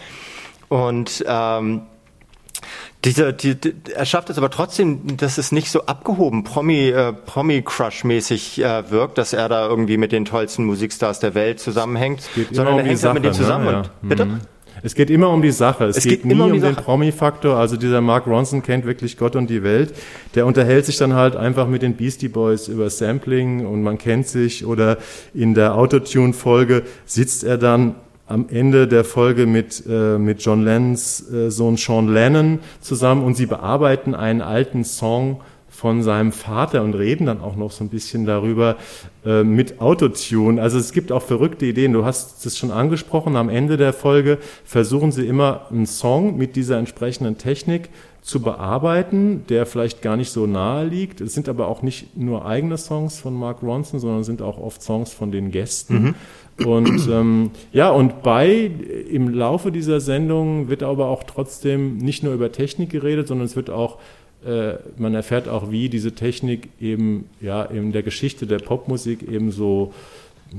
Und 0.69 1.25
ähm, 1.29 1.83
diese, 3.05 3.35
die, 3.35 3.55
die, 3.55 3.75
er 3.95 4.07
schafft 4.07 4.31
es 4.31 4.39
aber 4.39 4.51
trotzdem, 4.51 5.19
dass 5.19 5.37
es 5.37 5.53
nicht 5.53 5.71
so 5.71 5.85
abgehoben 5.85 6.43
Promi, 6.43 6.89
äh, 6.89 7.13
Promi-Crush-mäßig 7.13 8.63
äh, 8.63 8.91
wirkt, 8.91 9.19
dass 9.19 9.35
er 9.35 9.51
da 9.51 9.67
irgendwie 9.69 9.99
mit 9.99 10.11
den 10.11 10.25
tollsten 10.25 10.65
Musikstars 10.65 11.21
der 11.21 11.35
Welt 11.35 11.61
zusammenhängt, 11.61 12.23
sondern 12.51 12.79
er 12.79 12.85
hängt 12.85 12.99
Sache, 12.99 13.13
halt 13.13 13.15
mit 13.15 13.25
denen 13.25 13.35
zusammen. 13.35 13.67
Ne? 13.67 13.73
Ja. 13.73 13.79
Und, 13.79 13.91
bitte? 14.09 14.25
Mhm. 14.25 14.41
Es 14.83 14.95
geht 14.95 15.11
immer 15.11 15.31
um 15.31 15.43
die 15.43 15.51
Sache. 15.51 15.85
Es, 15.85 15.99
es 15.99 16.05
geht, 16.05 16.23
geht, 16.23 16.25
nie 16.27 16.35
um, 16.35 16.53
um 16.53 16.61
den 16.61 16.75
Promi-Faktor. 16.77 17.57
Also 17.57 17.77
dieser 17.77 18.01
Mark 18.01 18.27
Ronson 18.27 18.63
kennt 18.63 18.85
wirklich 18.85 19.17
Gott 19.17 19.37
und 19.37 19.49
die 19.49 19.63
Welt. 19.63 19.95
Der 20.35 20.47
unterhält 20.47 20.87
sich 20.87 20.97
dann 20.97 21.15
halt 21.15 21.37
einfach 21.37 21.69
mit 21.69 21.83
den 21.83 21.95
Beastie 21.95 22.29
Boys 22.29 22.69
über 22.69 22.91
Sampling 22.91 23.67
und 23.67 23.83
man 23.83 23.99
kennt 23.99 24.27
sich. 24.27 24.67
Oder 24.67 24.99
in 25.33 25.55
der 25.55 25.75
Autotune-Folge 25.77 26.83
sitzt 27.07 27.45
er 27.45 27.59
dann 27.59 27.97
am 28.27 28.49
Ende 28.49 28.89
der 28.89 29.05
Folge 29.05 29.47
mit, 29.47 29.85
äh, 29.89 30.19
mit 30.19 30.43
John 30.43 30.65
Lennons 30.65 31.31
äh, 31.31 31.51
Sohn 31.51 31.77
Sean 31.77 32.13
Lennon 32.13 32.61
zusammen 32.81 33.23
und 33.23 33.37
sie 33.37 33.47
bearbeiten 33.47 34.15
einen 34.15 34.41
alten 34.41 34.85
Song 34.85 35.41
von 35.75 36.05
seinem 36.05 36.31
Vater 36.31 36.83
und 36.85 36.95
reden 36.95 37.27
dann 37.27 37.41
auch 37.41 37.57
noch 37.57 37.73
so 37.73 37.83
ein 37.83 37.89
bisschen 37.89 38.27
darüber 38.27 38.77
äh, 39.27 39.43
mit 39.43 39.81
Autotune. 39.81 40.63
Also 40.63 40.79
es 40.79 40.93
gibt 40.93 41.11
auch 41.11 41.23
verrückte 41.23 41.67
Ideen. 41.67 41.93
Du 41.93 42.05
hast 42.05 42.47
es 42.47 42.57
schon 42.57 42.71
angesprochen. 42.71 43.35
Am 43.35 43.49
Ende 43.49 43.77
der 43.77 43.93
Folge 43.93 44.39
versuchen 44.65 45.11
sie 45.11 45.27
immer 45.27 45.67
einen 45.71 45.87
Song 45.87 46.37
mit 46.37 46.55
dieser 46.55 46.79
entsprechenden 46.79 47.39
Technik 47.39 47.91
zu 48.23 48.41
bearbeiten, 48.41 49.45
der 49.49 49.67
vielleicht 49.67 50.01
gar 50.01 50.17
nicht 50.17 50.31
so 50.31 50.47
nahe 50.47 50.87
liegt. 50.87 51.21
Es 51.21 51.35
sind 51.35 51.49
aber 51.49 51.67
auch 51.67 51.83
nicht 51.83 52.17
nur 52.17 52.47
eigene 52.47 52.79
Songs 52.79 53.19
von 53.19 53.35
Mark 53.35 53.61
Ronson, 53.63 53.99
sondern 53.99 54.23
sind 54.23 54.43
auch 54.43 54.59
oft 54.59 54.81
Songs 54.81 55.13
von 55.13 55.33
den 55.33 55.51
Gästen. 55.51 56.15
Mhm. 56.59 56.67
Und 56.67 57.09
ähm, 57.11 57.51
ja, 57.73 57.91
und 57.91 58.23
bei 58.23 58.71
im 59.11 59.29
Laufe 59.29 59.73
dieser 59.73 59.99
Sendung 59.99 60.69
wird 60.69 60.85
aber 60.85 61.09
auch 61.09 61.25
trotzdem 61.25 61.99
nicht 61.99 62.23
nur 62.23 62.33
über 62.33 62.53
Technik 62.53 62.91
geredet, 62.91 63.27
sondern 63.27 63.47
es 63.47 63.57
wird 63.57 63.71
auch 63.71 63.99
man 64.97 65.15
erfährt 65.15 65.49
auch, 65.49 65.71
wie 65.71 65.89
diese 65.89 66.13
Technik 66.13 66.69
eben 66.81 67.29
ja 67.41 67.63
in 67.63 67.93
der 67.93 68.03
Geschichte 68.03 68.47
der 68.47 68.59
Popmusik 68.59 69.23
eben 69.23 69.51
so 69.51 69.95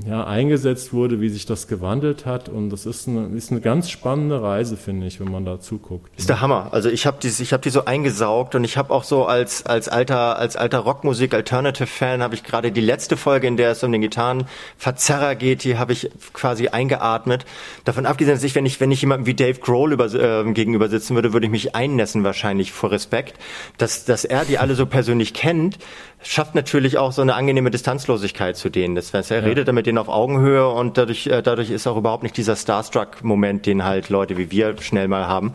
ja, 0.04 0.24
eingesetzt 0.24 0.92
wurde, 0.92 1.20
wie 1.20 1.28
sich 1.28 1.46
das 1.46 1.68
gewandelt 1.68 2.26
hat. 2.26 2.48
Und 2.48 2.70
das 2.70 2.86
ist 2.86 3.08
eine, 3.08 3.28
ist 3.36 3.50
eine 3.50 3.60
ganz 3.60 3.88
spannende 3.88 4.42
Reise, 4.42 4.76
finde 4.76 5.06
ich, 5.06 5.20
wenn 5.20 5.30
man 5.30 5.44
da 5.44 5.60
zuguckt. 5.60 6.10
Ist 6.16 6.28
der 6.28 6.40
Hammer. 6.40 6.68
Also 6.72 6.88
ich 6.88 7.06
habe 7.06 7.18
die, 7.22 7.28
ich 7.28 7.52
hab 7.52 7.62
die 7.62 7.70
so 7.70 7.84
eingesaugt 7.84 8.54
und 8.54 8.64
ich 8.64 8.76
habe 8.76 8.92
auch 8.92 9.04
so 9.04 9.24
als, 9.24 9.64
als 9.64 9.88
alter, 9.88 10.38
als 10.38 10.56
alter 10.56 10.80
Rockmusik, 10.80 11.32
Alternative-Fan, 11.34 12.22
habe 12.22 12.34
ich 12.34 12.42
gerade 12.42 12.72
die 12.72 12.80
letzte 12.80 13.16
Folge, 13.16 13.46
in 13.46 13.56
der 13.56 13.70
es 13.70 13.82
um 13.82 13.92
den 13.92 14.02
Gitarrenverzerrer 14.02 15.34
geht, 15.34 15.64
die 15.64 15.78
habe 15.78 15.92
ich 15.92 16.10
quasi 16.32 16.68
eingeatmet. 16.68 17.46
Davon 17.84 18.06
abgesehen, 18.06 18.34
dass 18.34 18.44
ich, 18.44 18.54
wenn 18.54 18.66
ich, 18.66 18.80
wenn 18.80 18.90
ich 18.90 19.00
jemandem 19.00 19.26
wie 19.26 19.34
Dave 19.34 19.60
Grohl 19.60 19.92
über, 19.92 20.12
äh, 20.12 20.52
gegenüber 20.52 20.88
sitzen 20.88 21.14
würde, 21.14 21.32
würde 21.32 21.46
ich 21.46 21.52
mich 21.52 21.74
einnässen 21.74 22.24
wahrscheinlich 22.24 22.72
vor 22.72 22.90
Respekt. 22.90 23.34
Dass, 23.78 24.04
dass 24.04 24.24
er 24.24 24.44
die 24.44 24.58
alle 24.58 24.74
so 24.74 24.86
persönlich 24.86 25.32
kennt, 25.34 25.78
schafft 26.22 26.54
natürlich 26.54 26.98
auch 26.98 27.12
so 27.12 27.22
eine 27.22 27.34
angenehme 27.34 27.70
Distanzlosigkeit 27.70 28.56
zu 28.56 28.70
denen. 28.70 28.94
Das 28.94 29.12
heißt, 29.14 29.30
er 29.30 29.40
ja. 29.40 29.44
redet 29.44 29.68
mit 29.86 29.92
denen 29.92 29.98
auf 29.98 30.08
Augenhöhe 30.08 30.68
und 30.68 30.98
dadurch, 30.98 31.28
äh, 31.28 31.42
dadurch 31.42 31.70
ist 31.70 31.86
auch 31.86 31.96
überhaupt 31.96 32.24
nicht 32.24 32.36
dieser 32.36 32.56
Starstruck-Moment, 32.56 33.66
den 33.66 33.84
halt 33.84 34.08
Leute 34.08 34.36
wie 34.36 34.50
wir 34.50 34.76
schnell 34.82 35.06
mal 35.06 35.28
haben 35.28 35.54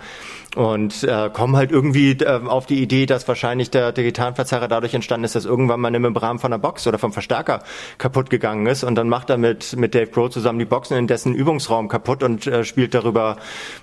und 0.56 1.04
äh, 1.04 1.30
kommen 1.32 1.56
halt 1.56 1.72
irgendwie 1.72 2.12
äh, 2.12 2.41
auf 2.45 2.66
die 2.66 2.82
Idee, 2.82 3.06
dass 3.06 3.28
wahrscheinlich 3.28 3.72
der, 3.72 3.91
der 3.91 4.04
Gitarrenverzerrer 4.04 4.68
dadurch 4.68 4.93
entstanden 4.93 5.24
ist, 5.24 5.36
dass 5.36 5.45
irgendwann 5.45 5.80
mal 5.80 5.88
eine 5.88 5.99
Membran 5.99 6.39
von 6.39 6.52
der 6.52 6.58
Box 6.58 6.86
oder 6.88 6.97
vom 6.97 7.14
Verstärker 7.14 7.64
kaputt 7.97 8.30
gegangen 8.30 8.66
ist 8.66 8.84
und 8.84 8.95
dann 8.95 9.08
macht 9.08 9.30
er 9.30 9.38
mit 9.38 9.78
mit 9.78 9.95
Dave 9.95 10.08
Grohl 10.08 10.30
zusammen 10.30 10.60
die 10.60 10.66
Boxen 10.66 10.97
in 10.97 11.08
dessen 11.08 11.34
Übungsraum 11.34 11.88
kaputt 11.88 12.24
und 12.24 12.47
äh, 12.47 12.66
spielt 12.66 12.93
darüber 12.93 13.38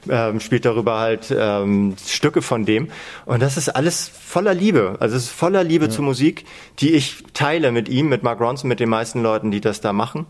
äh, 0.09 0.39
spielt 0.41 0.65
darüber 0.65 0.99
halt 0.99 1.31
äh, 1.31 1.65
Stücke 2.07 2.43
von 2.43 2.67
dem 2.67 2.91
und 3.25 3.41
das 3.41 3.57
ist 3.57 3.71
alles 3.71 4.09
voller 4.09 4.55
Liebe, 4.55 4.97
also 5.01 5.17
es 5.17 5.25
ist 5.25 5.31
voller 5.31 5.65
Liebe 5.65 5.87
ja. 5.87 5.91
zur 5.91 6.05
Musik, 6.05 6.45
die 6.81 6.95
ich 6.95 7.25
teile 7.33 7.73
mit 7.73 7.89
ihm, 7.89 8.09
mit 8.09 8.23
Mark 8.23 8.41
Ronson, 8.41 8.69
mit 8.69 8.81
den 8.81 8.91
meisten 8.91 9.23
Leuten, 9.23 9.51
die 9.51 9.61
das 9.61 9.81
da 9.81 9.93
machen. 9.93 10.27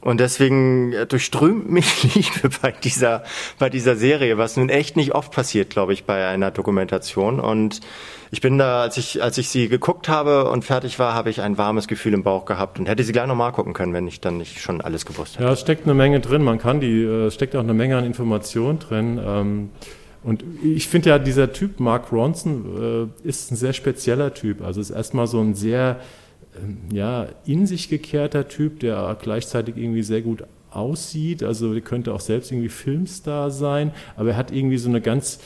Und 0.00 0.18
deswegen 0.18 0.92
äh, 0.92 1.06
durchströmt 1.06 1.70
mich 1.70 2.14
Liebe 2.14 2.54
bei 2.62 2.72
dieser, 2.72 3.22
bei 3.58 3.68
dieser 3.68 3.96
Serie, 3.96 4.38
was 4.38 4.56
nun 4.56 4.68
echt 4.68 4.96
nicht 4.96 5.14
oft 5.14 5.32
passiert, 5.32 5.70
glaube 5.70 5.92
ich, 5.92 6.04
bei 6.04 6.26
einer 6.26 6.50
Dokumentation. 6.50 7.38
Und 7.38 7.80
ich 8.30 8.40
bin 8.40 8.56
da, 8.56 8.82
als 8.82 8.96
ich, 8.96 9.22
als 9.22 9.36
ich 9.36 9.48
sie 9.48 9.68
geguckt 9.68 10.08
habe 10.08 10.50
und 10.50 10.64
fertig 10.64 10.98
war, 10.98 11.14
habe 11.14 11.28
ich 11.28 11.42
ein 11.42 11.58
warmes 11.58 11.86
Gefühl 11.86 12.14
im 12.14 12.22
Bauch 12.22 12.46
gehabt 12.46 12.78
und 12.78 12.86
hätte 12.86 13.04
sie 13.04 13.12
gleich 13.12 13.26
nochmal 13.26 13.52
gucken 13.52 13.74
können, 13.74 13.92
wenn 13.92 14.06
ich 14.06 14.20
dann 14.20 14.38
nicht 14.38 14.60
schon 14.60 14.80
alles 14.80 15.04
gewusst 15.04 15.34
hätte. 15.34 15.44
Ja, 15.44 15.52
es 15.52 15.60
steckt 15.60 15.84
eine 15.84 15.94
Menge 15.94 16.20
drin. 16.20 16.42
Man 16.42 16.58
kann 16.58 16.80
die, 16.80 17.02
äh, 17.02 17.26
es 17.26 17.34
steckt 17.34 17.54
auch 17.54 17.60
eine 17.60 17.74
Menge 17.74 17.98
an 17.98 18.04
Informationen 18.04 18.78
drin. 18.78 19.20
Ähm, 19.22 19.70
und 20.22 20.44
ich 20.62 20.88
finde 20.88 21.10
ja, 21.10 21.18
dieser 21.18 21.52
Typ, 21.52 21.80
Mark 21.80 22.12
Ronson, 22.12 23.10
äh, 23.24 23.28
ist 23.28 23.50
ein 23.50 23.56
sehr 23.56 23.72
spezieller 23.72 24.32
Typ. 24.32 24.62
Also 24.62 24.80
ist 24.80 24.90
erstmal 24.90 25.26
so 25.26 25.40
ein 25.40 25.54
sehr 25.54 26.00
ja, 26.92 27.28
in 27.46 27.66
sich 27.66 27.88
gekehrter 27.88 28.48
Typ, 28.48 28.80
der 28.80 29.16
gleichzeitig 29.20 29.76
irgendwie 29.76 30.02
sehr 30.02 30.22
gut 30.22 30.44
aussieht. 30.70 31.42
Also 31.42 31.72
er 31.72 31.80
könnte 31.80 32.14
auch 32.14 32.20
selbst 32.20 32.50
irgendwie 32.50 32.68
Filmstar 32.68 33.50
sein, 33.50 33.92
aber 34.16 34.30
er 34.30 34.36
hat 34.36 34.50
irgendwie 34.50 34.78
so 34.78 34.88
eine 34.88 35.00
ganz 35.00 35.40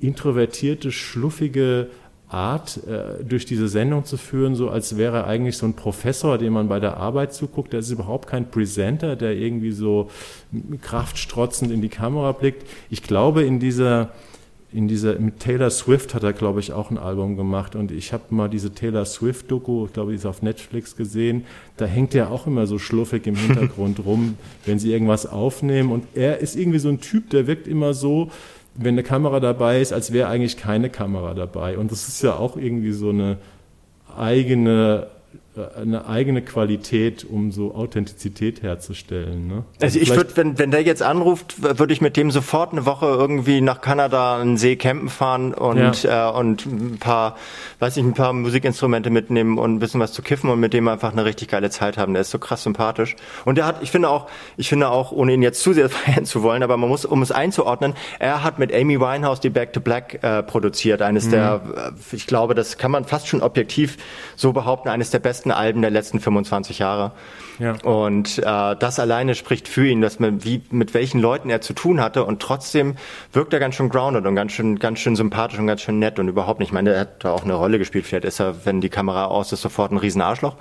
introvertierte, 0.00 0.92
schluffige 0.92 1.88
Art, 2.28 2.80
äh, 2.86 3.24
durch 3.24 3.44
diese 3.44 3.68
Sendung 3.68 4.04
zu 4.04 4.16
führen, 4.16 4.54
so 4.54 4.70
als 4.70 4.96
wäre 4.96 5.18
er 5.18 5.26
eigentlich 5.26 5.56
so 5.56 5.66
ein 5.66 5.74
Professor, 5.74 6.38
dem 6.38 6.52
man 6.52 6.68
bei 6.68 6.78
der 6.78 6.96
Arbeit 6.96 7.34
zuguckt. 7.34 7.72
Der 7.72 7.80
ist 7.80 7.90
überhaupt 7.90 8.28
kein 8.28 8.50
Presenter, 8.50 9.16
der 9.16 9.32
irgendwie 9.32 9.72
so 9.72 10.10
kraftstrotzend 10.80 11.72
in 11.72 11.82
die 11.82 11.88
Kamera 11.88 12.30
blickt. 12.32 12.68
Ich 12.88 13.02
glaube, 13.02 13.42
in 13.42 13.58
dieser 13.58 14.12
in 14.72 14.86
dieser, 14.86 15.18
mit 15.18 15.40
Taylor 15.40 15.70
Swift 15.70 16.14
hat 16.14 16.22
er, 16.22 16.32
glaube 16.32 16.60
ich, 16.60 16.72
auch 16.72 16.90
ein 16.90 16.98
Album 16.98 17.36
gemacht. 17.36 17.74
Und 17.74 17.90
ich 17.90 18.12
habe 18.12 18.24
mal 18.30 18.48
diese 18.48 18.72
Taylor 18.72 19.04
Swift-Doku, 19.04 19.86
ich 19.86 19.92
glaube, 19.92 20.12
die 20.12 20.16
ist 20.16 20.26
auf 20.26 20.42
Netflix 20.42 20.96
gesehen, 20.96 21.44
da 21.76 21.86
hängt 21.86 22.14
er 22.14 22.30
auch 22.30 22.46
immer 22.46 22.66
so 22.66 22.78
schluffig 22.78 23.26
im 23.26 23.34
Hintergrund 23.34 24.00
rum, 24.04 24.36
wenn 24.66 24.78
sie 24.78 24.92
irgendwas 24.92 25.26
aufnehmen. 25.26 25.90
Und 25.90 26.04
er 26.14 26.38
ist 26.38 26.56
irgendwie 26.56 26.78
so 26.78 26.88
ein 26.88 27.00
Typ, 27.00 27.30
der 27.30 27.46
wirkt 27.46 27.66
immer 27.66 27.94
so, 27.94 28.30
wenn 28.76 28.94
eine 28.94 29.02
Kamera 29.02 29.40
dabei 29.40 29.80
ist, 29.80 29.92
als 29.92 30.12
wäre 30.12 30.28
eigentlich 30.28 30.56
keine 30.56 30.88
Kamera 30.88 31.34
dabei. 31.34 31.76
Und 31.76 31.90
das 31.90 32.06
ist 32.06 32.22
ja 32.22 32.36
auch 32.36 32.56
irgendwie 32.56 32.92
so 32.92 33.10
eine 33.10 33.38
eigene 34.16 35.08
eine 35.56 36.06
eigene 36.06 36.42
Qualität, 36.42 37.26
um 37.28 37.50
so 37.50 37.74
Authentizität 37.74 38.62
herzustellen. 38.62 39.48
Ne? 39.48 39.64
Also, 39.80 39.98
also 39.98 40.00
ich 40.00 40.16
würde, 40.16 40.36
wenn, 40.36 40.58
wenn 40.58 40.70
der 40.70 40.82
jetzt 40.82 41.02
anruft, 41.02 41.60
würde 41.60 41.92
ich 41.92 42.00
mit 42.00 42.16
dem 42.16 42.30
sofort 42.30 42.70
eine 42.70 42.86
Woche 42.86 43.06
irgendwie 43.06 43.60
nach 43.60 43.80
Kanada 43.80 44.36
an 44.36 44.50
den 44.50 44.56
See 44.58 44.76
campen 44.76 45.08
fahren 45.08 45.52
und, 45.52 46.04
ja. 46.04 46.30
äh, 46.30 46.38
und 46.38 46.66
ein 46.66 46.98
paar, 47.00 47.36
weiß 47.80 47.96
ich, 47.96 48.04
ein 48.04 48.14
paar 48.14 48.32
Musikinstrumente 48.32 49.10
mitnehmen 49.10 49.58
und 49.58 49.74
ein 49.74 49.78
bisschen 49.80 50.00
was 50.00 50.12
zu 50.12 50.22
kiffen 50.22 50.50
und 50.50 50.60
mit 50.60 50.72
dem 50.72 50.86
einfach 50.86 51.10
eine 51.12 51.24
richtig 51.24 51.48
geile 51.48 51.68
Zeit 51.70 51.98
haben. 51.98 52.12
Der 52.12 52.20
ist 52.20 52.30
so 52.30 52.38
krass 52.38 52.62
sympathisch. 52.62 53.16
Und 53.44 53.58
der 53.58 53.66
hat, 53.66 53.82
ich 53.82 53.90
finde 53.90 54.08
auch, 54.08 54.28
ich 54.56 54.68
finde 54.68 54.88
auch, 54.88 55.10
ohne 55.10 55.32
ihn 55.34 55.42
jetzt 55.42 55.62
zu 55.62 55.72
sehr 55.72 55.88
feiern 55.90 56.26
zu 56.26 56.44
wollen, 56.44 56.62
aber 56.62 56.76
man 56.76 56.88
muss, 56.88 57.04
um 57.04 57.22
es 57.22 57.32
einzuordnen, 57.32 57.94
er 58.20 58.44
hat 58.44 58.60
mit 58.60 58.72
Amy 58.72 59.00
Winehouse 59.00 59.40
die 59.40 59.50
Back 59.50 59.72
to 59.72 59.80
Black 59.80 60.22
äh, 60.22 60.44
produziert. 60.44 61.02
Eines 61.02 61.26
mhm. 61.26 61.30
der, 61.32 61.60
äh, 61.76 62.14
ich 62.14 62.28
glaube, 62.28 62.54
das 62.54 62.78
kann 62.78 62.92
man 62.92 63.04
fast 63.04 63.26
schon 63.26 63.42
objektiv 63.42 63.96
so 64.36 64.52
behaupten, 64.52 64.88
eines 64.88 65.10
der 65.10 65.18
besten 65.18 65.39
besten 65.40 65.52
Alben 65.52 65.80
der 65.80 65.90
letzten 65.90 66.20
25 66.20 66.80
Jahre. 66.80 67.12
Ja. 67.58 67.76
Und 67.82 68.38
äh, 68.38 68.42
das 68.42 68.98
alleine 68.98 69.34
spricht 69.34 69.68
für 69.68 69.86
ihn, 69.86 70.02
dass 70.02 70.18
man 70.18 70.44
wie 70.44 70.60
mit 70.70 70.92
welchen 70.92 71.18
Leuten 71.18 71.48
er 71.48 71.62
zu 71.62 71.72
tun 71.72 72.00
hatte 72.00 72.24
und 72.24 72.40
trotzdem 72.40 72.96
wirkt 73.32 73.54
er 73.54 73.58
ganz 73.58 73.74
schön 73.74 73.88
grounded 73.88 74.26
und 74.26 74.34
ganz 74.34 74.52
schön 74.52 74.78
ganz 74.78 74.98
schön 74.98 75.16
sympathisch 75.16 75.58
und 75.58 75.66
ganz 75.66 75.80
schön 75.80 75.98
nett 75.98 76.18
und 76.18 76.28
überhaupt 76.28 76.60
nicht. 76.60 76.68
Ich 76.68 76.72
meine, 76.74 76.92
er 76.92 77.00
hat 77.00 77.24
da 77.24 77.32
auch 77.32 77.44
eine 77.44 77.54
Rolle 77.54 77.78
gespielt. 77.78 78.06
Vielleicht 78.06 78.26
ist 78.26 78.38
er, 78.38 78.66
wenn 78.66 78.82
die 78.82 78.90
Kamera 78.90 79.26
aus 79.26 79.52
ist, 79.52 79.62
sofort 79.62 79.92
ein 79.92 79.96
Riesenarschloch. 79.96 80.56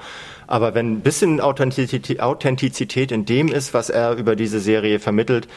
Aber 0.47 0.73
wenn 0.75 0.93
ein 0.93 1.01
bisschen 1.01 1.41
Authentizität, 1.41 2.21
Authentizität 2.21 3.11
in 3.11 3.25
dem 3.25 3.49
ist, 3.49 3.73
was 3.73 3.89
er 3.89 4.13
über 4.13 4.37
diese 4.37 4.61
Serie 4.61 4.99
vermittelt, 4.99 5.49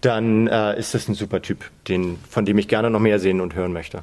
dann 0.00 0.46
äh, 0.46 0.78
ist 0.78 0.94
das 0.94 1.08
ein 1.08 1.14
super 1.14 1.42
Typ, 1.42 1.70
den, 1.88 2.18
von 2.28 2.46
dem 2.46 2.56
ich 2.56 2.68
gerne 2.68 2.90
noch 2.90 3.00
mehr 3.00 3.18
sehen 3.18 3.42
und 3.42 3.54
hören 3.54 3.72
möchte. 3.72 4.02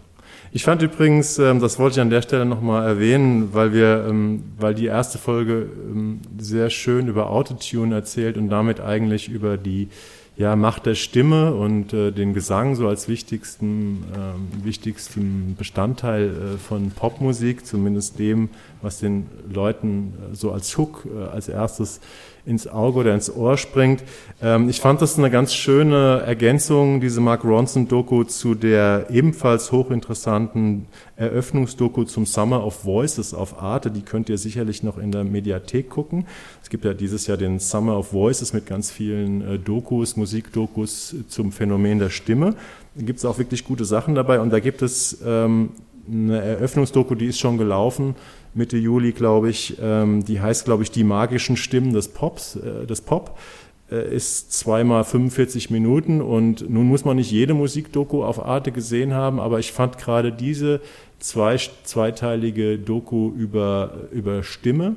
Ich 0.52 0.64
fand 0.64 0.82
übrigens, 0.82 1.38
ähm, 1.38 1.60
das 1.60 1.78
wollte 1.78 1.96
ich 1.96 2.02
an 2.02 2.10
der 2.10 2.24
Stelle 2.24 2.46
nochmal 2.46 2.88
erwähnen, 2.88 3.50
weil 3.54 3.72
wir, 3.72 4.08
ähm, 4.10 4.44
weil 4.58 4.74
die 4.74 4.88
erste 4.88 5.20
Folge 5.20 5.68
ähm, 5.92 6.22
sehr 6.40 6.72
schön 6.72 7.08
über 7.08 7.30
Autotune 7.30 7.94
erzählt 7.94 8.36
und 8.36 8.50
damit 8.50 8.80
eigentlich 8.80 9.30
über 9.30 9.58
die 9.58 9.90
ja, 10.38 10.56
Macht 10.56 10.86
der 10.88 10.96
Stimme 10.96 11.54
und 11.54 11.94
äh, 11.94 12.12
den 12.12 12.34
Gesang 12.34 12.74
so 12.76 12.88
als 12.88 13.10
wichtigsten, 13.10 14.06
wichtigsten 14.64 15.56
Bestandteil 15.58 16.30
äh, 16.30 16.58
von 16.58 16.92
Popmusik, 16.92 17.66
zumindest 17.66 18.18
dem, 18.18 18.50
was 18.82 19.00
den 19.00 19.28
Leuten 19.54 20.14
äh, 20.32 20.36
so 20.36 20.52
als 20.52 20.78
Hook 20.78 21.06
als 21.32 21.50
erstes 21.50 22.00
ins 22.50 22.68
Auge 22.68 23.00
oder 23.00 23.14
ins 23.14 23.34
Ohr 23.34 23.58
springt. 23.58 24.04
Ähm, 24.42 24.68
ich 24.68 24.82
fand 24.82 25.02
das 25.02 25.18
eine 25.18 25.30
ganz 25.30 25.54
schöne 25.54 26.24
Ergänzung, 26.26 27.00
diese 27.00 27.22
Mark 27.22 27.46
Ronson-Doku 27.46 28.24
zu 28.24 28.56
der 28.56 29.08
ebenfalls 29.10 29.72
hochinteressanten 29.72 30.88
Eröffnungsdoku 31.16 32.06
zum 32.06 32.26
Summer 32.26 32.66
of 32.66 32.84
Voices 32.84 33.34
auf 33.34 33.62
Arte. 33.62 33.92
Die 33.92 34.02
könnt 34.02 34.30
ihr 34.30 34.38
sicherlich 34.38 34.84
noch 34.84 34.98
in 34.98 35.12
der 35.12 35.24
Mediathek 35.24 35.90
gucken. 35.90 36.26
Es 36.64 36.70
gibt 36.70 36.84
ja 36.84 36.94
dieses 36.94 37.28
Jahr 37.28 37.38
den 37.38 37.60
Summer 37.60 37.98
of 37.98 38.12
Voices 38.12 38.52
mit 38.52 38.66
ganz 38.66 38.90
vielen 38.92 39.42
äh, 39.42 39.60
Dokus, 39.60 40.18
Musikdokus 40.18 41.16
zum 41.28 41.52
Phänomen 41.52 42.00
der 42.00 42.10
Stimme. 42.10 42.56
Da 42.96 43.06
gibt 43.06 43.20
es 43.20 43.26
auch 43.26 43.38
wirklich 43.38 43.64
gute 43.64 43.86
Sachen 43.86 44.16
dabei 44.16 44.40
und 44.40 44.50
da 44.50 44.60
gibt 44.60 44.82
es 44.82 45.20
ähm, 45.24 45.70
eine 46.12 46.42
Eröffnungsdoku, 46.42 47.14
die 47.14 47.28
ist 47.28 47.40
schon 47.40 47.58
gelaufen 47.58 48.16
Mitte 48.54 48.78
Juli, 48.78 49.12
glaube 49.12 49.50
ich. 49.50 49.78
Ähm, 49.82 50.26
die 50.26 50.42
heißt, 50.42 50.66
glaube 50.66 50.84
ich, 50.84 50.92
Die 50.92 51.04
magischen 51.04 51.58
Stimmen 51.58 51.94
des 51.94 52.08
Pops, 52.10 52.56
äh, 52.56 52.86
des 52.86 53.02
Pop. 53.02 53.38
Äh, 53.92 54.16
ist 54.16 54.54
zweimal 54.54 55.04
45 55.04 55.72
Minuten 55.72 56.22
und 56.22 56.70
nun 56.70 56.88
muss 56.88 57.06
man 57.06 57.18
nicht 57.18 57.32
jede 57.32 57.56
Musikdoku 57.56 58.24
auf 58.24 58.44
Arte 58.44 58.72
gesehen 58.72 59.14
haben, 59.14 59.40
aber 59.40 59.60
ich 59.60 59.72
fand 59.72 59.98
gerade 59.98 60.32
diese 60.32 60.80
zwei, 61.18 61.58
zweiteilige 61.84 62.78
Doku 62.78 63.32
über, 63.32 63.94
über 64.12 64.44
Stimme 64.44 64.96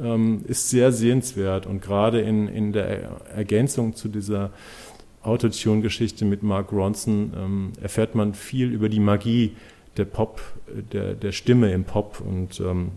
ähm, 0.00 0.42
ist 0.48 0.70
sehr 0.70 0.92
sehenswert 0.92 1.66
und 1.66 1.82
gerade 1.82 2.20
in, 2.20 2.48
in 2.48 2.72
der 2.72 3.20
Ergänzung 3.34 3.94
zu 3.94 4.08
dieser 4.08 4.50
Autotune-Geschichte 5.22 6.24
mit 6.24 6.42
Mark 6.42 6.72
Ronson 6.72 7.32
ähm, 7.36 7.72
erfährt 7.82 8.14
man 8.14 8.32
viel 8.32 8.72
über 8.72 8.88
die 8.88 9.00
Magie 9.00 9.52
der 9.96 10.04
Pop, 10.04 10.40
der, 10.66 11.14
der 11.14 11.32
Stimme 11.32 11.72
im 11.72 11.84
Pop 11.84 12.20
und 12.20 12.60
ähm, 12.60 12.92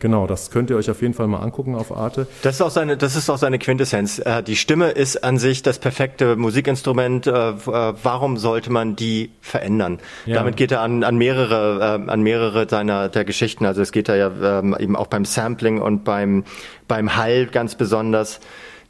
Genau, 0.00 0.26
das 0.26 0.50
könnt 0.50 0.70
ihr 0.70 0.76
euch 0.76 0.90
auf 0.90 1.02
jeden 1.02 1.14
Fall 1.14 1.28
mal 1.28 1.38
angucken 1.38 1.74
auf 1.76 1.96
Arte. 1.96 2.26
Das 2.42 2.56
ist 2.56 2.60
auch 2.60 2.70
seine, 2.70 2.96
das 2.96 3.16
ist 3.16 3.30
auch 3.30 3.38
seine 3.38 3.58
Quintessenz. 3.58 4.18
Äh, 4.18 4.42
die 4.42 4.56
Stimme 4.56 4.90
ist 4.90 5.22
an 5.24 5.38
sich 5.38 5.62
das 5.62 5.78
perfekte 5.78 6.36
Musikinstrument. 6.36 7.26
Äh, 7.26 7.30
äh, 7.30 7.54
warum 8.02 8.36
sollte 8.36 8.70
man 8.70 8.96
die 8.96 9.30
verändern? 9.40 10.00
Ja. 10.26 10.34
Damit 10.34 10.56
geht 10.56 10.72
er 10.72 10.80
an, 10.80 11.04
an 11.04 11.16
mehrere, 11.16 12.04
an 12.08 12.22
mehrere 12.22 12.68
seiner 12.68 13.08
der 13.08 13.24
Geschichten. 13.24 13.66
Also 13.66 13.82
es 13.82 13.92
geht 13.92 14.08
da 14.08 14.16
ja 14.16 14.58
ähm, 14.58 14.76
eben 14.78 14.96
auch 14.96 15.06
beim 15.06 15.24
Sampling 15.24 15.80
und 15.80 16.04
beim 16.04 16.44
beim 16.88 17.16
Hall 17.16 17.46
ganz 17.46 17.76
besonders 17.76 18.40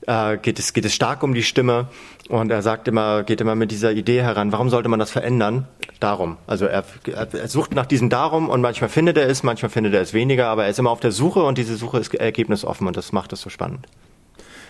äh, 0.06 0.36
geht, 0.38 0.58
es, 0.58 0.72
geht 0.72 0.84
es 0.84 0.94
stark 0.94 1.22
um 1.22 1.34
die 1.34 1.42
Stimme 1.42 1.88
und 2.28 2.50
er 2.50 2.62
sagt 2.62 2.88
immer, 2.88 3.22
geht 3.22 3.40
immer 3.40 3.54
mit 3.54 3.70
dieser 3.70 3.92
Idee 3.92 4.22
heran, 4.22 4.52
warum 4.52 4.70
sollte 4.70 4.88
man 4.88 4.98
das 4.98 5.10
verändern? 5.10 5.66
Darum. 6.00 6.36
Also 6.46 6.66
er, 6.66 6.84
er 7.06 7.48
sucht 7.48 7.74
nach 7.74 7.86
diesem 7.86 8.10
Darum 8.10 8.48
und 8.48 8.60
manchmal 8.60 8.90
findet 8.90 9.16
er 9.16 9.28
es, 9.28 9.42
manchmal 9.42 9.70
findet 9.70 9.94
er 9.94 10.00
es 10.00 10.12
weniger, 10.12 10.48
aber 10.48 10.64
er 10.64 10.70
ist 10.70 10.78
immer 10.78 10.90
auf 10.90 11.00
der 11.00 11.12
Suche 11.12 11.42
und 11.42 11.56
diese 11.56 11.76
Suche 11.76 11.98
ist 11.98 12.14
ergebnisoffen 12.14 12.86
und 12.86 12.96
das 12.96 13.12
macht 13.12 13.32
es 13.32 13.40
so 13.40 13.48
spannend. 13.48 13.86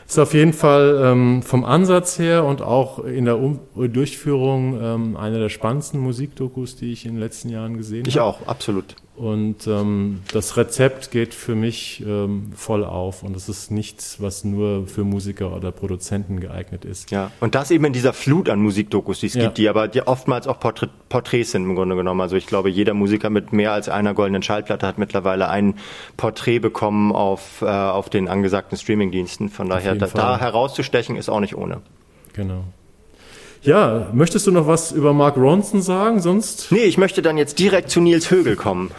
Ist 0.07 0.19
auf 0.19 0.35
jeden 0.35 0.53
Fall 0.53 1.01
ähm, 1.03 1.43
vom 1.43 1.65
Ansatz 1.65 2.19
her 2.19 2.45
und 2.45 2.61
auch 2.61 2.99
in 2.99 3.25
der 3.25 3.39
um 3.39 3.61
Durchführung 3.75 4.79
ähm, 4.81 5.17
einer 5.17 5.39
der 5.39 5.49
spannendsten 5.49 5.99
Musikdokus, 5.99 6.77
die 6.77 6.93
ich 6.93 7.07
in 7.07 7.13
den 7.13 7.21
letzten 7.21 7.49
Jahren 7.49 7.79
gesehen 7.79 8.01
habe. 8.01 8.11
Ich 8.11 8.21
auch, 8.21 8.47
absolut. 8.47 8.97
Und 9.17 9.69
ähm, 9.69 10.23
das 10.33 10.57
Rezept 10.57 11.13
geht 11.13 11.35
für 11.35 11.55
mich 11.55 12.03
ähm, 12.05 12.51
voll 12.57 12.85
auf 12.85 13.23
und 13.23 13.37
es 13.37 13.49
ist 13.49 13.71
nichts, 13.71 14.21
was 14.21 14.43
nur 14.43 14.89
für 14.89 15.05
Musiker 15.05 15.55
oder 15.55 15.71
Produzenten 15.71 16.41
geeignet 16.41 16.85
ist. 16.85 17.13
Ja, 17.13 17.31
und 17.39 17.55
das 17.55 17.71
eben 17.71 17.85
in 17.85 17.93
dieser 17.93 18.13
Flut 18.13 18.49
an 18.49 18.59
Musikdokus, 18.59 19.21
die 19.21 19.27
es 19.27 19.35
ja. 19.35 19.45
gibt, 19.45 19.59
die 19.59 19.69
aber 19.69 19.87
die 19.87 20.05
oftmals 20.05 20.49
auch 20.49 20.59
Porträt 20.59 20.89
Porträts 21.09 21.53
sind 21.53 21.63
im 21.63 21.77
Grunde 21.77 21.95
genommen. 21.95 22.21
Also 22.21 22.35
ich 22.35 22.49
glaube, 22.49 22.71
jeder 22.71 22.93
Musiker 22.93 23.31
mit 23.31 23.53
mehr 23.53 23.71
als 23.71 23.89
einer 23.89 24.15
goldenen 24.15 24.43
Schallplatte 24.43 24.85
hat 24.85 24.99
mittlerweile 24.99 25.49
ein 25.49 25.77
Porträt 26.17 26.59
bekommen 26.59 27.13
auf, 27.13 27.63
äh, 27.63 27.67
auf 27.67 28.11
den 28.11 28.27
angesagten 28.27 28.77
Streamingdiensten. 28.77 29.49
Von 29.49 29.69
daher, 29.69 29.95
da, 29.95 30.09
da 30.09 30.41
herauszustechen, 30.41 31.15
ist 31.15 31.29
auch 31.29 31.39
nicht 31.39 31.57
ohne. 31.57 31.83
Genau. 32.33 32.65
Ja, 33.65 34.09
möchtest 34.13 34.47
du 34.47 34.51
noch 34.51 34.67
was 34.67 34.93
über 34.93 35.15
Mark 35.15 35.39
Ronson 35.39 35.81
sagen? 35.81 36.21
Sonst? 36.21 36.67
Nee, 36.71 36.85
ich 36.85 36.99
möchte 36.99 37.23
dann 37.23 37.39
jetzt 37.39 37.59
direkt 37.59 37.89
zu 37.91 38.03
Nils 38.03 38.31
Högel 38.31 38.57
kommen. 38.57 38.91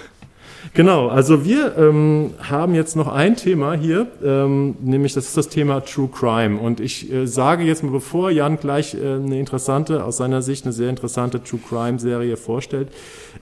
Genau, 0.75 1.07
also 1.07 1.45
wir 1.45 1.77
ähm, 1.77 2.33
haben 2.37 2.75
jetzt 2.75 2.97
noch 2.97 3.07
ein 3.07 3.37
Thema 3.37 3.75
hier, 3.75 4.07
ähm, 4.21 4.75
nämlich 4.81 5.13
das 5.13 5.27
ist 5.27 5.37
das 5.37 5.47
Thema 5.47 5.79
True 5.79 6.09
Crime. 6.09 6.59
Und 6.59 6.81
ich 6.81 7.09
äh, 7.09 7.27
sage 7.27 7.63
jetzt 7.63 7.81
mal, 7.81 7.93
bevor 7.93 8.29
Jan 8.29 8.59
gleich 8.59 8.93
äh, 8.93 8.97
eine 8.97 9.39
interessante, 9.39 10.03
aus 10.03 10.17
seiner 10.17 10.41
Sicht 10.41 10.65
eine 10.65 10.73
sehr 10.73 10.89
interessante 10.89 11.41
True 11.41 11.61
Crime 11.65 11.97
Serie 11.97 12.35
vorstellt, 12.35 12.89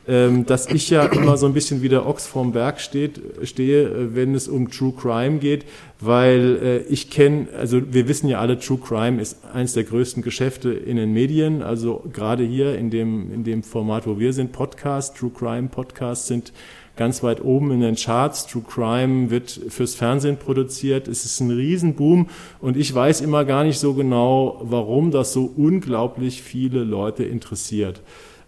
ähm, 0.07 0.45
dass 0.45 0.67
ich 0.67 0.91
ja 0.91 1.05
immer 1.05 1.35
so 1.37 1.47
ein 1.47 1.53
bisschen 1.53 1.81
wie 1.81 1.89
der 1.89 2.05
Ochs 2.05 2.27
vorm 2.27 2.51
Berg 2.51 2.79
steht, 2.79 3.19
stehe, 3.41 3.81
äh, 3.81 4.15
wenn 4.15 4.35
es 4.35 4.47
um 4.47 4.69
True 4.69 4.93
Crime 4.95 5.39
geht, 5.39 5.65
weil 5.99 6.59
äh, 6.61 6.77
ich 6.81 7.09
kenne, 7.09 7.47
also 7.57 7.81
wir 7.91 8.07
wissen 8.07 8.29
ja 8.29 8.41
alle, 8.41 8.59
True 8.59 8.77
Crime 8.77 9.19
ist 9.19 9.37
eines 9.51 9.73
der 9.73 9.85
größten 9.85 10.21
Geschäfte 10.21 10.71
in 10.71 10.97
den 10.97 11.13
Medien, 11.13 11.63
also 11.63 12.03
gerade 12.13 12.43
hier 12.43 12.77
in 12.77 12.91
dem, 12.91 13.33
in 13.33 13.43
dem 13.43 13.63
Format, 13.63 14.05
wo 14.05 14.19
wir 14.19 14.33
sind, 14.33 14.51
Podcast, 14.51 15.17
True 15.17 15.31
Crime 15.35 15.69
Podcasts 15.69 16.27
sind 16.27 16.53
ganz 16.95 17.23
weit 17.23 17.43
oben 17.43 17.71
in 17.71 17.81
den 17.81 17.95
Charts. 17.95 18.47
True 18.47 18.63
Crime 18.67 19.29
wird 19.29 19.59
fürs 19.69 19.95
Fernsehen 19.95 20.37
produziert. 20.37 21.07
Es 21.07 21.25
ist 21.25 21.39
ein 21.39 21.51
Riesenboom 21.51 22.29
und 22.59 22.77
ich 22.77 22.93
weiß 22.93 23.21
immer 23.21 23.45
gar 23.45 23.63
nicht 23.63 23.79
so 23.79 23.93
genau, 23.93 24.59
warum 24.63 25.11
das 25.11 25.33
so 25.33 25.51
unglaublich 25.55 26.41
viele 26.41 26.83
Leute 26.83 27.23
interessiert. 27.23 28.01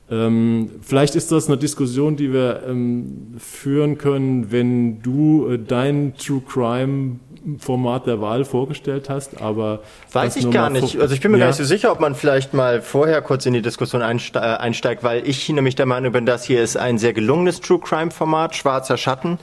Ähm, 0.09 0.69
vielleicht 0.81 1.15
ist 1.15 1.31
das 1.31 1.47
eine 1.47 1.57
Diskussion, 1.57 2.15
die 2.15 2.31
wir 2.31 2.61
ähm, 2.67 3.33
führen 3.39 3.97
können, 3.97 4.51
wenn 4.51 5.01
du 5.01 5.47
äh, 5.49 5.59
dein 5.59 6.13
True 6.15 6.43
Crime 6.47 7.19
Format 7.59 8.07
der 8.07 8.21
Wahl 8.21 8.43
vorgestellt 8.45 9.09
hast, 9.09 9.41
aber 9.41 9.81
weiß 10.11 10.35
ich 10.37 10.49
gar 10.49 10.69
nicht. 10.69 10.99
Also 10.99 11.13
ich 11.13 11.21
bin 11.21 11.31
mir 11.31 11.37
ja. 11.37 11.45
gar 11.45 11.49
nicht 11.49 11.57
so 11.57 11.63
sicher, 11.63 11.91
ob 11.91 11.99
man 11.99 12.15
vielleicht 12.15 12.53
mal 12.53 12.81
vorher 12.81 13.21
kurz 13.21 13.45
in 13.45 13.53
die 13.53 13.61
Diskussion 13.61 14.01
äh, 14.01 14.39
einsteigt, 14.39 15.03
weil 15.03 15.27
ich 15.27 15.47
nämlich 15.49 15.75
der 15.75 15.85
Meinung 15.85 16.11
bin, 16.11 16.25
das 16.25 16.43
hier 16.43 16.63
ist 16.63 16.75
ein 16.75 16.97
sehr 16.97 17.13
gelungenes 17.13 17.61
True 17.61 17.79
Crime 17.79 18.11
Format, 18.11 18.55
Schwarzer 18.55 18.97
Schatten 18.97 19.37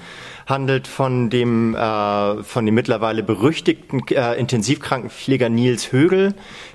handelt 0.46 0.88
von 0.88 1.30
dem 1.30 1.74
äh, 1.74 2.42
von 2.42 2.66
dem 2.66 2.74
mittlerweile 2.74 3.22
berüchtigten 3.22 4.02
äh, 4.08 4.34
Intensivkrankenpfleger 4.34 5.48
Nils 5.48 5.92
Högel, 5.92 6.34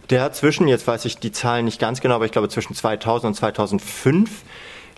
der 0.10 0.32
zwischen 0.32 0.68
jetzt 0.68 0.88
weiß 0.88 1.06
ich 1.06 1.18
die 1.18 1.32
Zahlen 1.32 1.66
nicht 1.66 1.80
ganz 1.80 2.02
genau, 2.02 2.16
aber 2.16 2.26
ich 2.26 2.32
glaube 2.32 2.50
zwischen 2.50 2.74
2000 2.74 3.28
und 3.28 3.34
2005 3.36 4.44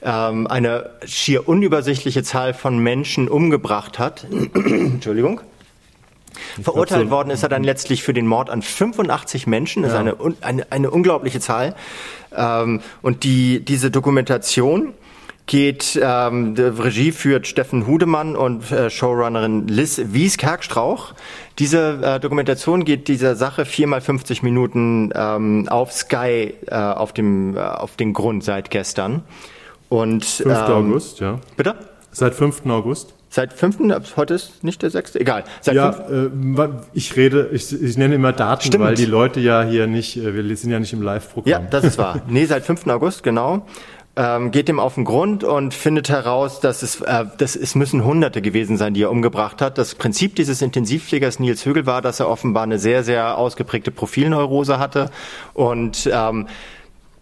ähm, 0.02 0.48
eine 0.48 0.92
schier 1.06 1.48
unübersichtliche 1.48 2.24
Zahl 2.24 2.54
von 2.54 2.78
Menschen 2.78 3.28
umgebracht 3.28 4.00
hat. 4.00 4.28
Entschuldigung. 4.54 5.42
Verurteilt 6.62 7.08
so, 7.08 7.12
worden 7.12 7.30
ist 7.32 7.44
er 7.44 7.50
dann 7.50 7.64
letztlich 7.64 8.04
für 8.04 8.14
den 8.14 8.28
Mord 8.28 8.50
an 8.50 8.62
85 8.62 9.48
Menschen. 9.48 9.84
Das 9.84 9.94
ja. 9.94 10.02
ist 10.02 10.22
eine, 10.22 10.36
eine, 10.42 10.72
eine 10.72 10.92
unglaubliche 10.92 11.40
Zahl. 11.40 11.76
Ähm, 12.36 12.82
und 13.02 13.24
die, 13.24 13.60
diese 13.64 13.92
Dokumentation 13.92 14.94
geht, 15.50 16.00
ähm, 16.02 16.54
Regie 16.56 17.12
führt 17.12 17.48
Steffen 17.48 17.88
Hudemann 17.88 18.36
und 18.36 18.72
äh, 18.72 18.92
Showrunnerin 18.92 19.68
Liz 19.68 20.00
Wies-Kerkstrauch. 20.06 21.14
Diese 21.58 22.00
äh, 22.04 22.20
Dokumentation 22.20 22.86
geht 22.86 23.08
dieser 23.08 23.36
Sache 23.36 23.66
viermal 23.66 24.00
50 24.00 24.44
Minuten 24.44 25.12
ähm, 25.16 25.68
auf 25.68 25.92
Sky 25.92 26.54
äh, 26.68 26.76
auf, 26.76 27.14
dem, 27.14 27.58
äh, 27.58 27.62
auf 27.62 27.96
den 27.96 28.14
Grund 28.14 28.44
seit 28.44 28.70
gestern. 28.70 29.24
Und, 29.90 30.24
5. 30.24 30.46
Ähm, 30.48 30.56
August, 30.72 31.20
ja. 31.20 31.40
Bitte? 31.58 31.76
Seit 32.12 32.36
5. 32.36 32.68
August. 32.68 33.16
Seit 33.32 33.54
5. 33.54 33.78
heute 34.18 34.34
ist 34.34 34.64
nicht 34.64 34.82
der 34.82 34.90
6. 34.90 35.16
Egal. 35.16 35.44
Seit 35.62 35.76
ja, 35.76 35.92
äh, 36.10 36.30
ich 36.94 37.16
rede, 37.16 37.50
ich, 37.54 37.72
ich 37.72 37.96
nenne 37.96 38.16
immer 38.16 38.34
Daten, 38.34 38.66
Stimmt. 38.66 38.84
weil 38.84 38.96
die 38.96 39.06
Leute 39.06 39.40
ja 39.40 39.62
hier 39.64 39.86
nicht, 39.86 40.18
äh, 40.18 40.34
wir 40.34 40.58
sind 40.58 40.72
ja 40.72 40.80
nicht 40.80 40.94
im 40.94 41.04
Live-Programm. 41.04 41.64
Ja, 41.64 41.70
das 41.70 41.84
ist 41.84 41.98
wahr. 42.00 42.22
nee, 42.28 42.46
seit 42.46 42.66
5. 42.66 42.88
August, 42.88 43.22
genau. 43.22 43.68
Ähm, 44.16 44.50
geht 44.50 44.68
dem 44.68 44.80
auf 44.80 44.96
den 44.96 45.06
Grund 45.06 45.44
und 45.44 45.76
findet 45.76 46.10
heraus, 46.10 46.60
dass 46.60 46.82
es, 46.82 47.02
äh, 47.02 47.26
dass 47.38 47.56
es 47.56 47.76
müssen 47.76 48.04
Hunderte 48.04 48.42
gewesen 48.42 48.78
sein, 48.78 48.96
die 48.96 49.04
er 49.04 49.12
umgebracht 49.12 49.62
hat. 49.62 49.78
Das 49.78 49.94
Prinzip 49.94 50.36
dieses 50.36 50.64
Intensivpflegers 50.64 51.40
Nils 51.40 51.66
Högel 51.66 51.86
war, 51.86 52.02
dass 52.02 52.20
er 52.20 52.28
offenbar 52.28 52.64
eine 52.64 52.80
sehr, 52.80 53.04
sehr 53.04 53.38
ausgeprägte 53.38 53.92
Profilneurose 53.92 54.80
hatte 54.80 55.12
und 55.54 56.10
ähm, 56.12 56.48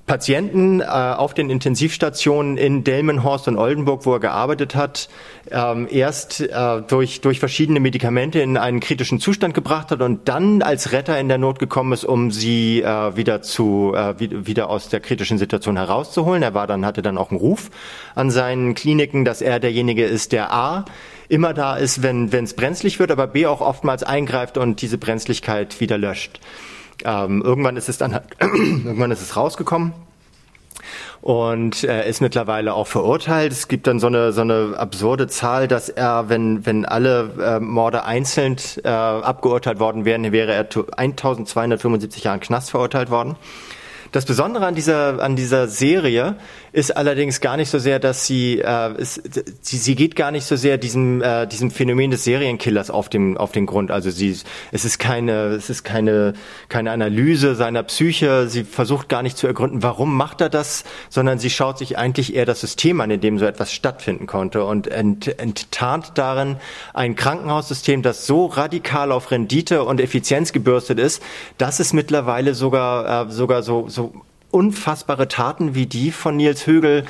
Patienten 0.07 0.79
äh, 0.79 0.85
auf 0.85 1.33
den 1.33 1.49
Intensivstationen 1.49 2.55
in 2.55 2.85
Delmenhorst 2.85 3.49
und 3.49 3.57
Oldenburg, 3.57 4.05
wo 4.05 4.13
er 4.13 4.21
gearbeitet 4.21 4.73
hat, 4.73 5.09
ähm, 5.51 5.85
erst 5.91 6.39
äh, 6.39 6.81
durch, 6.87 7.19
durch 7.19 7.39
verschiedene 7.39 7.81
Medikamente 7.81 8.39
in 8.39 8.55
einen 8.55 8.79
kritischen 8.79 9.19
Zustand 9.19 9.53
gebracht 9.53 9.91
hat 9.91 10.01
und 10.01 10.29
dann 10.29 10.61
als 10.61 10.93
Retter 10.93 11.19
in 11.19 11.27
der 11.27 11.37
Not 11.37 11.59
gekommen 11.59 11.91
ist, 11.91 12.05
um 12.05 12.31
sie 12.31 12.81
äh, 12.81 13.17
wieder 13.17 13.41
zu 13.41 13.93
äh, 13.95 14.15
wieder 14.17 14.69
aus 14.69 14.87
der 14.87 15.01
kritischen 15.01 15.37
Situation 15.37 15.75
herauszuholen. 15.75 16.41
Er 16.41 16.53
war 16.53 16.67
dann 16.67 16.85
hatte 16.85 17.01
dann 17.01 17.17
auch 17.17 17.29
einen 17.29 17.39
Ruf 17.39 17.69
an 18.15 18.31
seinen 18.31 18.75
Kliniken, 18.75 19.25
dass 19.25 19.41
er 19.41 19.59
derjenige 19.59 20.05
ist, 20.05 20.31
der 20.31 20.53
A 20.53 20.85
immer 21.27 21.53
da 21.53 21.75
ist, 21.75 22.01
wenn 22.01 22.31
es 22.31 22.53
brenzlig 22.53 22.99
wird, 22.99 23.11
aber 23.11 23.27
B 23.27 23.45
auch 23.45 23.59
oftmals 23.59 24.03
eingreift 24.03 24.57
und 24.57 24.81
diese 24.81 24.97
Brenzlichkeit 24.97 25.81
wieder 25.81 25.97
löscht. 25.97 26.39
Ähm, 27.03 27.41
irgendwann 27.41 27.77
ist 27.77 27.89
es 27.89 27.97
dann, 27.97 28.19
irgendwann 28.39 29.11
ist 29.11 29.21
es 29.21 29.35
rausgekommen 29.35 29.93
und 31.21 31.83
er 31.83 32.05
ist 32.05 32.21
mittlerweile 32.21 32.73
auch 32.73 32.87
verurteilt. 32.87 33.51
Es 33.51 33.67
gibt 33.67 33.87
dann 33.87 33.99
so 33.99 34.07
eine 34.07 34.31
so 34.31 34.41
eine 34.41 34.75
absurde 34.77 35.27
Zahl, 35.27 35.67
dass 35.67 35.89
er, 35.89 36.29
wenn 36.29 36.65
wenn 36.65 36.85
alle 36.85 37.31
äh, 37.41 37.59
Morde 37.59 38.05
einzeln 38.05 38.57
äh, 38.83 38.87
abgeurteilt 38.87 39.79
worden 39.79 40.05
wären, 40.05 40.31
wäre 40.31 40.53
er 40.53 40.61
1275 40.61 42.23
Jahren 42.23 42.39
Knast 42.39 42.71
verurteilt 42.71 43.09
worden. 43.09 43.35
Das 44.11 44.25
Besondere 44.25 44.65
an 44.65 44.75
dieser, 44.75 45.21
an 45.21 45.35
dieser 45.35 45.67
Serie 45.67 46.35
ist 46.71 46.95
allerdings 46.95 47.41
gar 47.41 47.57
nicht 47.57 47.69
so 47.69 47.79
sehr, 47.79 47.99
dass 47.99 48.25
sie, 48.25 48.59
äh, 48.59 49.01
ist, 49.01 49.21
sie, 49.61 49.77
sie 49.77 49.95
geht 49.95 50.15
gar 50.15 50.31
nicht 50.31 50.45
so 50.45 50.55
sehr 50.55 50.77
diesem, 50.77 51.21
äh, 51.21 51.47
diesem 51.47 51.71
Phänomen 51.71 52.11
des 52.11 52.23
Serienkillers 52.23 52.89
auf 52.89 53.09
dem, 53.09 53.37
auf 53.37 53.51
den 53.51 53.65
Grund. 53.65 53.91
Also 53.91 54.09
sie, 54.09 54.37
es 54.71 54.85
ist 54.85 54.99
keine, 54.99 55.47
es 55.55 55.69
ist 55.69 55.83
keine, 55.83 56.33
keine 56.69 56.91
Analyse 56.91 57.55
seiner 57.55 57.83
Psyche. 57.83 58.47
Sie 58.47 58.63
versucht 58.63 59.09
gar 59.09 59.23
nicht 59.23 59.37
zu 59.37 59.47
ergründen, 59.47 59.83
warum 59.83 60.15
macht 60.15 60.39
er 60.41 60.49
das, 60.49 60.83
sondern 61.09 61.39
sie 61.39 61.49
schaut 61.49 61.77
sich 61.77 61.97
eigentlich 61.97 62.35
eher 62.35 62.45
das 62.45 62.61
System 62.61 63.01
an, 63.01 63.11
in 63.11 63.21
dem 63.21 63.39
so 63.39 63.45
etwas 63.45 63.73
stattfinden 63.73 64.27
konnte 64.27 64.63
und 64.63 64.87
ent, 64.87 65.39
enttarnt 65.39 66.11
darin 66.15 66.57
ein 66.93 67.15
Krankenhaussystem, 67.15 68.03
das 68.03 68.25
so 68.25 68.45
radikal 68.45 69.11
auf 69.11 69.31
Rendite 69.31 69.83
und 69.83 69.99
Effizienz 69.99 70.53
gebürstet 70.53 70.99
ist, 70.99 71.21
dass 71.57 71.79
es 71.79 71.91
mittlerweile 71.91 72.53
sogar, 72.53 73.27
äh, 73.27 73.31
sogar 73.31 73.63
so, 73.63 73.89
so 73.97 74.13
unfassbare 74.51 75.27
Taten 75.27 75.75
wie 75.75 75.87
die 75.87 76.11
von 76.11 76.37
Nils 76.37 76.67
Högel 76.67 77.03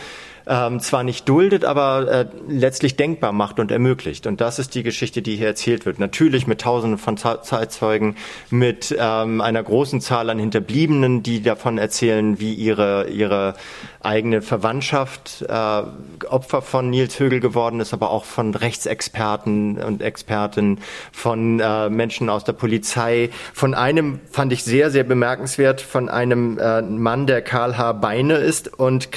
ähm, 0.48 0.80
zwar 0.80 1.04
nicht 1.04 1.28
duldet, 1.28 1.66
aber 1.66 2.08
äh, 2.08 2.26
letztlich 2.48 2.96
denkbar 2.96 3.32
macht 3.32 3.60
und 3.60 3.72
ermöglicht. 3.72 4.28
Und 4.28 4.42
das 4.42 4.60
ist 4.60 4.76
die 4.76 4.84
Geschichte, 4.84 5.22
die 5.22 5.36
hier 5.36 5.48
erzählt 5.48 5.86
wird. 5.86 6.00
Natürlich 6.00 6.48
mit 6.48 6.62
Tausenden 6.62 6.98
von 6.98 7.18
Zeitzeugen, 7.18 8.16
mit 8.50 8.96
ähm, 9.00 9.42
einer 9.42 9.64
großen 9.64 10.02
Zahl 10.02 10.30
an 10.30 10.40
Hinterbliebenen, 10.40 11.24
die 11.24 11.42
davon 11.42 11.78
erzählen, 11.78 12.40
wie 12.40 12.54
ihre 12.54 13.08
ihre 13.10 13.56
eigene 14.02 14.42
Verwandtschaft 14.42 15.46
äh, 15.48 15.84
Opfer 16.28 16.62
von 16.62 16.90
Nils 16.90 17.20
Högel 17.20 17.40
geworden 17.40 17.80
ist, 17.80 17.94
aber 17.94 18.12
auch 18.12 18.26
von 18.26 18.56
Rechtsexperten 18.56 19.78
und 19.78 20.02
Experten, 20.02 20.80
von 21.12 21.60
äh, 21.60 21.90
Menschen 21.90 22.30
aus 22.30 22.44
der 22.44 22.54
Polizei. 22.54 23.30
Von 23.54 23.74
einem 23.74 24.20
fand 24.32 24.54
ich 24.54 24.64
sehr, 24.64 24.92
sehr 24.92 25.04
bemerkenswert, 25.04 25.82
von 25.82 26.10
einem 26.10 26.58
äh, 26.58 26.82
Mann, 26.82 27.28
der 27.28 27.42
Karl 27.42 27.78
H. 27.78 27.94
Beine 27.94 28.36
ist 28.36 28.80
und 28.80 29.12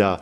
Krankenhaussserienkiller 0.00 0.20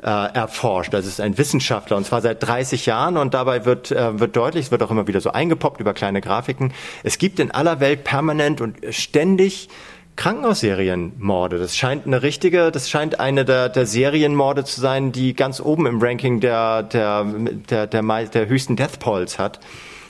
äh, 0.00 0.32
erforscht. 0.32 0.94
Das 0.94 1.06
ist 1.06 1.20
ein 1.20 1.38
Wissenschaftler 1.38 1.96
und 1.96 2.06
zwar 2.06 2.20
seit 2.20 2.42
30 2.42 2.86
Jahren 2.86 3.16
und 3.16 3.34
dabei 3.34 3.64
wird, 3.64 3.90
äh, 3.90 4.20
wird 4.20 4.36
deutlich, 4.36 4.66
es 4.66 4.70
wird 4.70 4.82
auch 4.82 4.92
immer 4.92 5.08
wieder 5.08 5.20
so 5.20 5.32
eingepoppt 5.32 5.80
über 5.80 5.92
kleine 5.92 6.20
Grafiken, 6.20 6.72
es 7.02 7.18
gibt 7.18 7.40
in 7.40 7.50
aller 7.50 7.80
Welt 7.80 8.04
permanent 8.04 8.60
und 8.60 8.76
ständig 8.90 9.68
Krankenhausserienmorde. 10.14 11.58
Das 11.58 11.76
scheint 11.76 12.06
eine 12.06 12.22
richtige, 12.22 12.72
das 12.72 12.90
scheint 12.90 13.20
eine 13.20 13.44
der, 13.44 13.68
der 13.68 13.86
Serienmorde 13.86 14.64
zu 14.64 14.80
sein, 14.80 15.12
die 15.12 15.34
ganz 15.34 15.60
oben 15.60 15.86
im 15.86 16.00
Ranking 16.00 16.40
der, 16.40 16.82
der, 16.82 17.24
der, 17.70 17.86
der, 17.86 18.02
der 18.02 18.48
höchsten 18.48 18.74
Death 18.74 18.98
Polls 18.98 19.38
hat. 19.38 19.60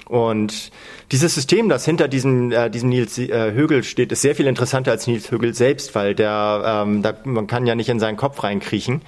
Und 0.07 0.71
dieses 1.11 1.35
System, 1.35 1.69
das 1.69 1.85
hinter 1.85 2.09
diesem, 2.09 2.53
äh, 2.53 2.71
diesem 2.71 2.91
Nils 2.91 3.19
äh, 3.19 3.53
Högel 3.53 3.83
steht, 3.83 4.13
ist 4.13 4.23
sehr 4.23 4.35
viel 4.35 4.47
interessanter 4.47 4.91
als 4.91 5.07
Nils 5.07 5.31
Högel 5.31 5.55
selbst, 5.55 5.95
weil 5.95 6.15
der, 6.15 6.85
ähm, 6.87 7.03
da, 7.03 7.15
man 7.25 7.47
kann 7.47 7.67
ja 7.67 7.75
nicht 7.75 7.89
in 7.89 8.01
seinen 8.01 8.17
Kopf 8.17 8.43
reinkriechen. 8.43 9.03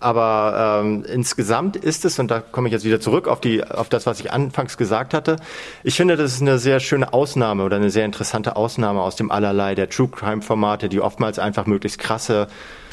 Aber 0.00 0.80
ähm, 0.82 1.04
insgesamt 1.04 1.76
ist 1.76 2.06
es, 2.06 2.18
und 2.18 2.30
da 2.30 2.40
komme 2.40 2.68
ich 2.68 2.72
jetzt 2.72 2.84
wieder 2.84 3.00
zurück 3.00 3.28
auf, 3.28 3.40
die, 3.40 3.62
auf 3.62 3.90
das, 3.90 4.06
was 4.06 4.18
ich 4.18 4.32
anfangs 4.32 4.78
gesagt 4.78 5.12
hatte, 5.12 5.36
ich 5.84 5.94
finde, 5.94 6.16
das 6.16 6.32
ist 6.32 6.40
eine 6.40 6.58
sehr 6.58 6.80
schöne 6.80 7.12
Ausnahme 7.12 7.64
oder 7.64 7.76
eine 7.76 7.90
sehr 7.90 8.06
interessante 8.06 8.56
Ausnahme 8.56 9.02
aus 9.02 9.16
dem 9.16 9.30
Allerlei 9.30 9.74
der 9.74 9.90
True 9.90 10.08
Crime-Formate, 10.08 10.88
die 10.88 11.00
oftmals 11.00 11.38
einfach 11.38 11.66
möglichst 11.66 11.98
krasse 11.98 12.48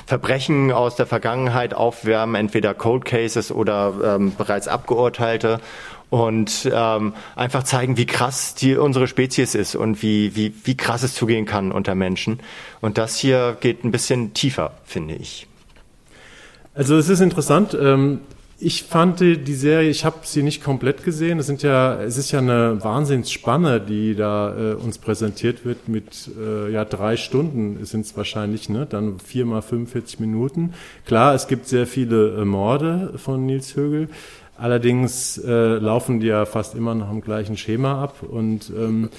Verbrechen 0.05 0.71
aus 0.71 0.95
der 0.95 1.05
Vergangenheit 1.05 1.73
aufwärmen, 1.73 2.35
entweder 2.35 2.73
Cold 2.73 3.05
Cases 3.05 3.51
oder 3.51 3.93
ähm, 4.03 4.33
bereits 4.37 4.67
abgeurteilte 4.67 5.59
und 6.09 6.69
ähm, 6.71 7.13
einfach 7.35 7.63
zeigen, 7.63 7.97
wie 7.97 8.05
krass 8.05 8.55
die 8.55 8.77
unsere 8.77 9.07
Spezies 9.07 9.55
ist 9.55 9.75
und 9.75 10.01
wie, 10.01 10.35
wie, 10.35 10.53
wie 10.63 10.77
krass 10.77 11.03
es 11.03 11.13
zugehen 11.13 11.45
kann 11.45 11.71
unter 11.71 11.95
Menschen. 11.95 12.39
Und 12.81 12.97
das 12.97 13.17
hier 13.17 13.57
geht 13.59 13.83
ein 13.83 13.91
bisschen 13.91 14.33
tiefer, 14.33 14.71
finde 14.85 15.15
ich. 15.15 15.47
Also 16.73 16.95
es 16.95 17.09
ist 17.09 17.19
interessant. 17.19 17.77
Ähm, 17.79 18.21
ich 18.59 18.83
fand 18.83 19.19
die 19.19 19.53
Serie, 19.53 19.87
ich 19.87 20.03
habe 20.03 20.17
sie 20.23 20.41
nicht 20.41 20.63
komplett 20.63 21.03
gesehen. 21.03 21.37
Es 21.37 21.45
sind 21.45 21.61
ja, 21.61 22.01
es 22.01 22.17
ist 22.17 22.31
ja 22.31 22.39
eine 22.39 22.83
Wahnsinnsspanne, 22.83 23.79
die 23.79 24.15
da 24.15 24.71
äh, 24.71 24.73
uns 24.73 24.97
präsentiert 24.97 25.63
wird 25.63 25.87
mit 25.87 26.31
äh, 26.39 26.71
ja 26.71 26.83
drei 26.83 27.17
Stunden 27.17 27.85
sind 27.85 28.07
es 28.07 28.17
wahrscheinlich, 28.17 28.67
ne? 28.67 28.87
Dann 28.89 29.19
viermal 29.19 29.61
45 29.61 30.19
Minuten. 30.19 30.73
Klar, 31.05 31.35
es 31.35 31.47
gibt 31.47 31.67
sehr 31.67 31.85
viele 31.85 32.41
äh, 32.41 32.45
Morde 32.45 33.13
von 33.17 33.45
Nils 33.45 33.75
Högel. 33.75 34.09
Allerdings 34.57 35.37
äh, 35.37 35.77
laufen 35.77 36.19
die 36.19 36.27
ja 36.27 36.45
fast 36.45 36.73
immer 36.73 36.95
nach 36.95 37.09
dem 37.09 37.21
gleichen 37.21 37.57
Schema 37.57 38.03
ab 38.03 38.23
und 38.23 38.71
ähm, 38.75 39.09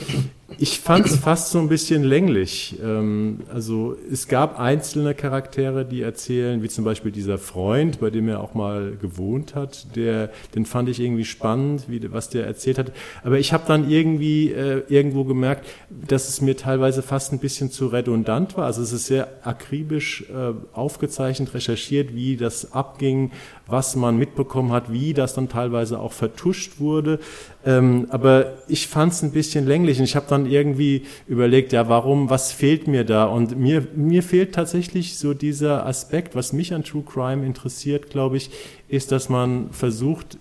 ich 0.57 0.81
fand 0.81 1.05
es 1.05 1.17
fast 1.17 1.51
so 1.51 1.59
ein 1.59 1.69
bisschen 1.69 2.05
länglich. 2.05 2.79
Ähm, 2.83 3.41
also 3.53 3.95
es 4.11 4.29
gab 4.29 4.59
einzelne 4.59 5.15
Charaktere, 5.15 5.85
die 5.85 6.01
erzählen, 6.01 6.63
wie 6.63 6.69
zum 6.69 6.85
Beispiel 6.85 7.13
dieser 7.13 7.37
Freund, 7.37 8.01
bei 8.01 8.09
dem 8.09 8.29
er 8.29 8.41
auch 8.41 8.55
mal 8.55 8.97
gewohnt 8.97 9.55
hat, 9.55 9.95
der, 9.95 10.31
den 10.55 10.65
fand 10.65 10.89
ich 10.89 11.01
irgendwie 11.01 11.27
spannend, 11.27 11.85
wie, 11.89 12.11
was 12.13 12.31
der 12.31 12.47
erzählt 12.47 12.79
hat. 12.79 12.93
Aber 13.23 13.39
ich 13.39 13.53
habe 13.53 13.65
dann 13.67 13.91
irgendwie 13.91 14.51
äh, 14.51 14.85
irgendwo 14.89 15.25
gemerkt, 15.25 15.67
dass 15.91 16.31
es 16.31 16.41
mir 16.41 16.57
teilweise 16.57 17.03
fast 17.03 17.33
ein 17.33 17.41
bisschen 17.41 17.71
zu 17.71 17.89
redundant 17.89 18.57
war. 18.57 18.65
Also 18.65 18.81
es 18.81 18.93
ist 18.93 19.07
sehr 19.07 19.29
akribisch 19.43 20.25
äh, 20.31 20.55
aufgezeichnet, 20.73 21.53
recherchiert, 21.53 22.15
wie 22.15 22.39
das 22.39 22.73
abging, 22.73 23.33
was 23.67 23.97
man 23.97 24.17
mitbekommen 24.17 24.73
hat, 24.73 24.91
wie 24.91 25.13
das 25.13 25.35
dann 25.35 25.51
teilweise 25.51 26.01
auch 26.01 26.13
vertuscht 26.13 26.81
wurde. 26.81 27.21
Ähm, 27.69 28.07
aber 28.09 28.55
ich 28.67 28.87
fand 28.87 29.13
es 29.13 29.23
ein 29.23 29.31
bisschen 29.31 29.67
länglich 29.67 29.99
und 29.99 30.05
ich 30.05 30.17
habe 30.17 30.25
dann 30.27 30.47
irgendwie 30.47 31.03
überlegt, 31.27 31.73
ja, 31.73 31.87
warum, 31.91 32.31
was 32.31 32.51
fehlt 32.51 32.89
mir 32.89 33.05
da? 33.05 33.27
Und 33.27 33.59
mir, 33.59 33.87
mir 33.95 34.23
fehlt 34.23 34.55
tatsächlich 34.55 35.19
so 35.19 35.35
dieser 35.35 35.85
Aspekt, 35.85 36.35
was 36.35 36.55
mich 36.55 36.73
an 36.73 36.83
True 36.83 37.03
Crime 37.03 37.45
interessiert, 37.45 38.09
glaube 38.09 38.39
ich, 38.39 38.49
ist, 38.89 39.13
dass 39.13 39.29
man 39.29 39.71
versucht, 39.71 40.39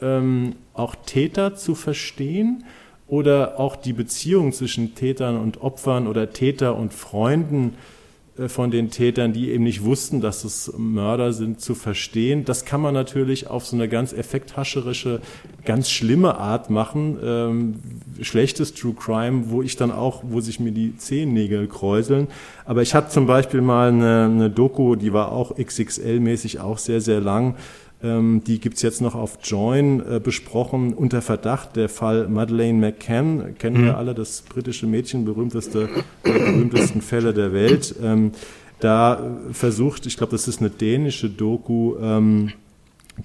ähm, 0.00 0.54
auch 0.72 0.94
Täter 1.04 1.56
zu 1.56 1.74
verstehen 1.74 2.64
oder 3.06 3.60
auch 3.60 3.76
die 3.76 3.92
Beziehung 3.92 4.52
zwischen 4.52 4.94
Tätern 4.94 5.36
und 5.36 5.60
Opfern 5.60 6.06
oder 6.06 6.30
Täter 6.30 6.76
und 6.76 6.94
Freunden 6.94 7.74
äh, 7.74 8.01
von 8.48 8.70
den 8.70 8.90
Tätern, 8.90 9.34
die 9.34 9.50
eben 9.50 9.64
nicht 9.64 9.84
wussten, 9.84 10.22
dass 10.22 10.44
es 10.44 10.72
Mörder 10.78 11.34
sind, 11.34 11.60
zu 11.60 11.74
verstehen. 11.74 12.46
Das 12.46 12.64
kann 12.64 12.80
man 12.80 12.94
natürlich 12.94 13.48
auf 13.48 13.66
so 13.66 13.76
eine 13.76 13.88
ganz 13.88 14.14
effekthascherische, 14.14 15.20
ganz 15.66 15.90
schlimme 15.90 16.38
Art 16.38 16.70
machen. 16.70 17.18
Ähm, 17.22 17.74
schlechtes 18.22 18.72
True 18.72 18.94
Crime, 18.94 19.50
wo 19.50 19.60
ich 19.60 19.76
dann 19.76 19.92
auch, 19.92 20.22
wo 20.26 20.40
sich 20.40 20.60
mir 20.60 20.72
die 20.72 20.96
Zehennägel 20.96 21.66
kräuseln. 21.68 22.28
Aber 22.64 22.80
ich 22.80 22.94
hatte 22.94 23.10
zum 23.10 23.26
Beispiel 23.26 23.60
mal 23.60 23.88
eine, 23.88 24.24
eine 24.24 24.50
Doku, 24.50 24.96
die 24.96 25.12
war 25.12 25.30
auch 25.30 25.58
XXL-mäßig 25.58 26.58
auch 26.58 26.78
sehr, 26.78 27.02
sehr 27.02 27.20
lang 27.20 27.56
die 28.02 28.58
gibt's 28.60 28.82
jetzt 28.82 29.00
noch 29.00 29.14
auf 29.14 29.38
Join 29.44 30.00
äh, 30.00 30.20
besprochen, 30.22 30.92
unter 30.92 31.22
Verdacht, 31.22 31.76
der 31.76 31.88
Fall 31.88 32.28
Madeleine 32.28 32.78
McCann, 32.78 33.54
kennen 33.58 33.82
mhm. 33.82 33.84
wir 33.84 33.96
alle, 33.96 34.14
das 34.14 34.42
britische 34.42 34.86
Mädchen, 34.86 35.24
berühmteste, 35.24 35.88
der 36.24 36.32
berühmtesten 36.32 37.00
Fälle 37.00 37.32
der 37.32 37.52
Welt. 37.52 37.94
Ähm, 38.02 38.32
da 38.80 39.38
versucht, 39.52 40.06
ich 40.06 40.16
glaube, 40.16 40.32
das 40.32 40.48
ist 40.48 40.60
eine 40.60 40.70
dänische 40.70 41.30
Doku, 41.30 41.94
ähm, 42.00 42.52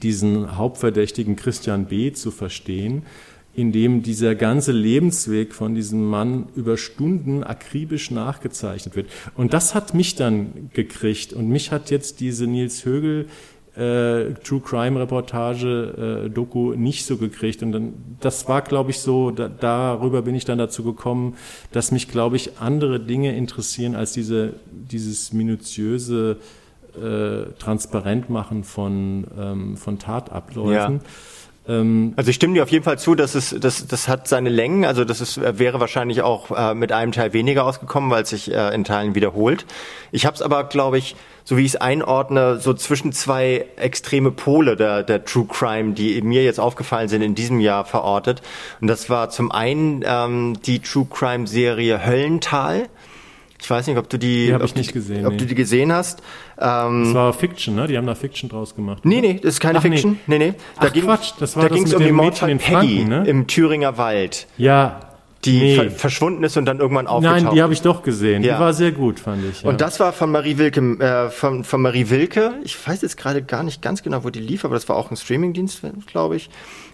diesen 0.04 0.58
Hauptverdächtigen 0.58 1.36
Christian 1.36 1.86
B. 1.86 2.12
zu 2.12 2.30
verstehen, 2.30 3.04
in 3.56 3.72
dem 3.72 4.04
dieser 4.04 4.36
ganze 4.36 4.72
Lebensweg 4.72 5.56
von 5.56 5.74
diesem 5.74 6.06
Mann 6.06 6.46
über 6.56 6.78
Stunden 6.78 7.44
akribisch 7.44 8.12
nachgezeichnet 8.12 8.96
wird. 8.96 9.10
Und 9.36 9.54
das 9.54 9.74
hat 9.74 9.96
mich 9.96 10.14
dann 10.14 10.70
gekriegt 10.74 11.34
und 11.34 11.50
mich 11.50 11.72
hat 11.72 11.90
jetzt 11.90 12.20
diese 12.20 12.46
Nils 12.46 12.86
Högel 12.86 13.26
äh, 13.78 14.34
True 14.44 14.62
Crime 14.62 15.00
Reportage 15.00 16.26
äh, 16.26 16.30
Doku 16.30 16.74
nicht 16.74 17.06
so 17.06 17.18
gekriegt 17.18 17.62
und 17.62 17.72
dann 17.72 17.94
das 18.20 18.48
war 18.48 18.62
glaube 18.62 18.92
ich 18.92 19.00
so 19.00 19.32
da, 19.32 19.48
darüber 19.48 20.24
bin 20.24 20.36
ich 20.36 20.46
dann 20.46 20.58
dazu 20.58 20.84
gekommen 20.84 21.36
dass 21.72 21.92
mich 21.92 22.08
glaube 22.08 22.36
ich 22.38 22.58
andere 22.60 23.00
Dinge 23.00 23.36
interessieren 23.36 23.96
als 23.96 24.14
diese 24.14 24.54
dieses 24.70 25.32
minutiöse 25.34 26.38
äh, 26.96 27.52
transparent 27.60 28.30
machen 28.30 28.64
von 28.64 29.28
ähm, 29.40 29.78
von 29.78 30.00
Tatabläufen 30.00 30.96
ja. 30.96 31.02
Ähm, 31.68 32.14
also 32.16 32.30
ich 32.30 32.36
stimme 32.36 32.54
dir 32.54 32.64
auf 32.64 32.72
jeden 32.72 32.86
Fall 32.86 32.98
zu, 32.98 33.14
dass 33.14 33.36
es 33.36 33.56
das, 33.60 33.88
das 33.88 34.08
hat 34.08 34.28
seine 34.28 34.50
Längen. 34.50 34.86
Also 34.86 35.04
das 35.04 35.22
ist, 35.22 35.40
wäre 35.60 35.80
wahrscheinlich 35.80 36.22
auch 36.22 36.52
äh, 36.52 36.74
mit 36.74 36.92
einem 36.92 37.12
Teil 37.12 37.34
weniger 37.34 37.66
ausgekommen, 37.66 38.10
weil 38.10 38.24
es 38.24 38.30
sich 38.30 38.52
äh, 38.52 38.74
in 38.74 38.84
Teilen 38.84 39.16
wiederholt. 39.16 39.66
Ich 40.12 40.26
habe 40.26 40.36
es 40.36 40.42
aber, 40.42 40.64
glaube 40.64 40.98
ich, 40.98 41.16
so 41.48 41.56
wie 41.56 41.62
ich 41.62 41.68
es 41.68 41.76
einordne, 41.78 42.60
so 42.60 42.74
zwischen 42.74 43.14
zwei 43.14 43.68
extreme 43.78 44.32
Pole 44.32 44.76
der, 44.76 45.04
der 45.04 45.24
True 45.24 45.46
Crime, 45.48 45.94
die 45.94 46.22
mir 46.22 46.44
jetzt 46.44 46.60
aufgefallen 46.60 47.08
sind 47.08 47.22
in 47.22 47.36
diesem 47.36 47.62
Jahr 47.62 47.86
verortet. 47.86 48.42
Und 48.82 48.88
das 48.88 49.10
war 49.10 49.30
zum 49.30 49.50
einen 49.54 50.04
ähm, 50.06 50.58
die 50.66 50.80
True 50.80 51.08
Crime 51.10 51.48
Serie 51.48 52.06
Höllental 52.06 52.90
ich 53.60 53.70
weiß 53.70 53.88
nicht, 53.88 53.98
ob 53.98 54.08
du 54.10 54.20
die, 54.20 54.48
die 54.48 54.54
ob, 54.54 54.76
nicht 54.76 54.94
gesehen, 54.94 55.26
ob 55.26 55.34
nee. 55.34 55.40
du 55.40 55.46
die 55.46 55.56
gesehen 55.56 55.92
hast. 55.92 56.22
Ähm, 56.60 57.06
das 57.06 57.14
war 57.14 57.34
Fiction, 57.34 57.76
ne? 57.76 57.88
Die 57.88 57.98
haben 57.98 58.06
da 58.06 58.14
Fiction 58.14 58.50
draus 58.50 58.76
gemacht. 58.76 59.04
Nee, 59.04 59.22
nee, 59.22 59.40
das 59.42 59.56
ist 59.56 59.60
keine 59.60 59.80
Ach, 59.80 59.82
Fiction. 59.82 60.20
Nee, 60.28 60.38
nee. 60.38 60.48
nee. 60.50 60.54
Da 60.80 60.88
Ach, 60.88 60.94
ging, 60.94 61.06
Quatsch, 61.06 61.32
das 61.40 61.56
war 61.56 61.68
da 61.68 61.74
ging 61.74 61.86
es 61.86 61.94
um 61.94 62.04
die 62.04 62.12
Mordfall 62.12 62.56
Peggy 62.56 62.72
Franken, 62.72 63.08
ne? 63.08 63.24
im 63.26 63.48
Thüringer 63.48 63.98
Wald. 63.98 64.48
Ja, 64.58 65.07
die 65.46 65.60
nee. 65.60 65.76
ver 65.76 65.92
verschwunden 65.92 66.44
ist 66.44 66.58
und 66.58 66.66
dann 66.66 66.80
irgendwann 66.80 67.08
aufgetaucht. 67.08 67.44
Nein, 67.44 67.54
die 67.54 67.62
habe 67.62 67.74
ich 67.74 67.82
doch 67.82 68.04
gesehen. 68.04 68.44
Ja. 68.44 68.56
Die 68.56 68.62
war 68.62 68.74
sehr 68.74 68.92
gut, 68.92 69.20
fand 69.20 69.44
ich. 69.46 69.62
Ja. 69.62 69.70
Und 69.70 69.82
das 69.82 70.00
war 70.00 70.14
von 70.14 70.32
Marie 70.32 70.58
Wilke, 70.58 70.82
äh, 71.00 71.30
von, 71.30 71.64
von 71.64 71.82
Marie 71.82 72.10
Wilke. 72.10 72.56
Ich 72.64 72.88
weiß 72.88 73.02
jetzt 73.02 73.18
gerade 73.18 73.44
gar 73.44 73.64
nicht 73.64 73.82
ganz 73.82 74.04
genau, 74.04 74.24
wo 74.24 74.30
die 74.30 74.40
lief, 74.40 74.66
aber 74.66 74.74
das 74.74 74.90
war 74.90 74.96
auch 74.96 75.12
ein 75.12 75.18
Streamingdienst, 75.18 75.82
glaube 76.08 76.36
ich. 76.36 76.50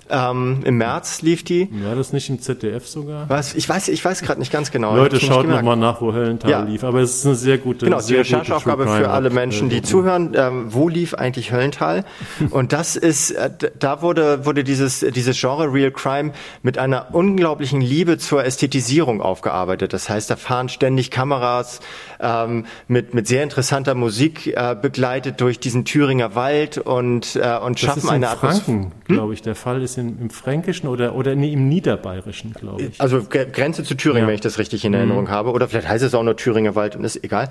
Ähm, 0.09 0.61
Im 0.65 0.77
März 0.77 1.21
lief 1.21 1.43
die. 1.43 1.69
War 1.83 1.95
das 1.95 2.13
nicht 2.13 2.29
im 2.29 2.39
ZDF 2.39 2.87
sogar? 2.87 3.29
Was? 3.29 3.55
Ich 3.55 3.67
weiß, 3.67 3.87
ich 3.87 4.03
weiß 4.03 4.21
gerade 4.21 4.39
nicht 4.39 4.51
ganz 4.51 4.71
genau. 4.71 4.95
Leute, 4.95 5.19
schaut 5.19 5.47
nochmal 5.47 5.77
nach, 5.77 6.01
wo 6.01 6.13
Höllental 6.13 6.49
ja. 6.49 6.61
lief. 6.61 6.83
Aber 6.83 6.99
es 6.99 7.17
ist 7.17 7.25
eine 7.25 7.35
sehr 7.35 7.57
gute 7.57 7.85
Genau, 7.85 8.01
die 8.01 8.15
Rechercheaufgabe 8.15 8.87
für 8.87 9.09
alle 9.09 9.29
Menschen, 9.29 9.69
die 9.69 9.81
zuhören. 9.81 10.33
Ähm, 10.35 10.73
wo 10.73 10.89
lief 10.89 11.13
eigentlich 11.13 11.51
Höllental? 11.51 12.03
Und 12.49 12.73
das 12.73 12.95
ist, 12.95 13.31
äh, 13.31 13.49
da 13.79 14.01
wurde, 14.01 14.45
wurde 14.45 14.63
dieses, 14.63 14.99
dieses 14.99 15.39
Genre 15.39 15.71
Real 15.71 15.91
Crime 15.91 16.31
mit 16.61 16.77
einer 16.77 17.13
unglaublichen 17.13 17.81
Liebe 17.81 18.17
zur 18.17 18.43
Ästhetisierung 18.43 19.21
aufgearbeitet. 19.21 19.93
Das 19.93 20.09
heißt, 20.09 20.29
da 20.29 20.35
fahren 20.35 20.69
ständig 20.69 21.11
Kameras 21.11 21.79
ähm, 22.19 22.65
mit, 22.87 23.13
mit 23.13 23.27
sehr 23.27 23.43
interessanter 23.43 23.95
Musik 23.95 24.47
äh, 24.47 24.75
begleitet 24.79 25.39
durch 25.39 25.59
diesen 25.59 25.85
Thüringer 25.85 26.35
Wald 26.35 26.77
und, 26.77 27.35
äh, 27.35 27.57
und 27.57 27.79
schaffen 27.79 28.09
eine 28.09 28.29
Atmosphäre. 28.29 28.91
Hm? 29.13 29.19
glaube 29.19 29.33
ich. 29.33 29.41
Der 29.41 29.55
Fall 29.55 29.81
ist 29.81 29.97
in, 29.97 30.19
im 30.19 30.29
Fränkischen 30.29 30.89
oder, 30.89 31.15
oder 31.15 31.35
nee, 31.35 31.53
im 31.53 31.69
Niederbayerischen, 31.69 32.53
glaube 32.53 32.83
ich. 32.83 33.01
Also 33.01 33.23
Grenze 33.23 33.83
zu 33.83 33.95
Thüringen, 33.95 34.23
ja. 34.23 34.27
wenn 34.27 34.35
ich 34.35 34.41
das 34.41 34.57
richtig 34.59 34.85
in 34.85 34.93
Erinnerung 34.93 35.25
mhm. 35.25 35.29
habe. 35.29 35.51
Oder 35.51 35.67
vielleicht 35.67 35.87
heißt 35.87 36.03
es 36.03 36.13
auch 36.13 36.23
nur 36.23 36.35
Thüringer 36.35 36.75
Wald 36.75 36.95
und 36.95 37.03
ist 37.03 37.23
egal. 37.23 37.49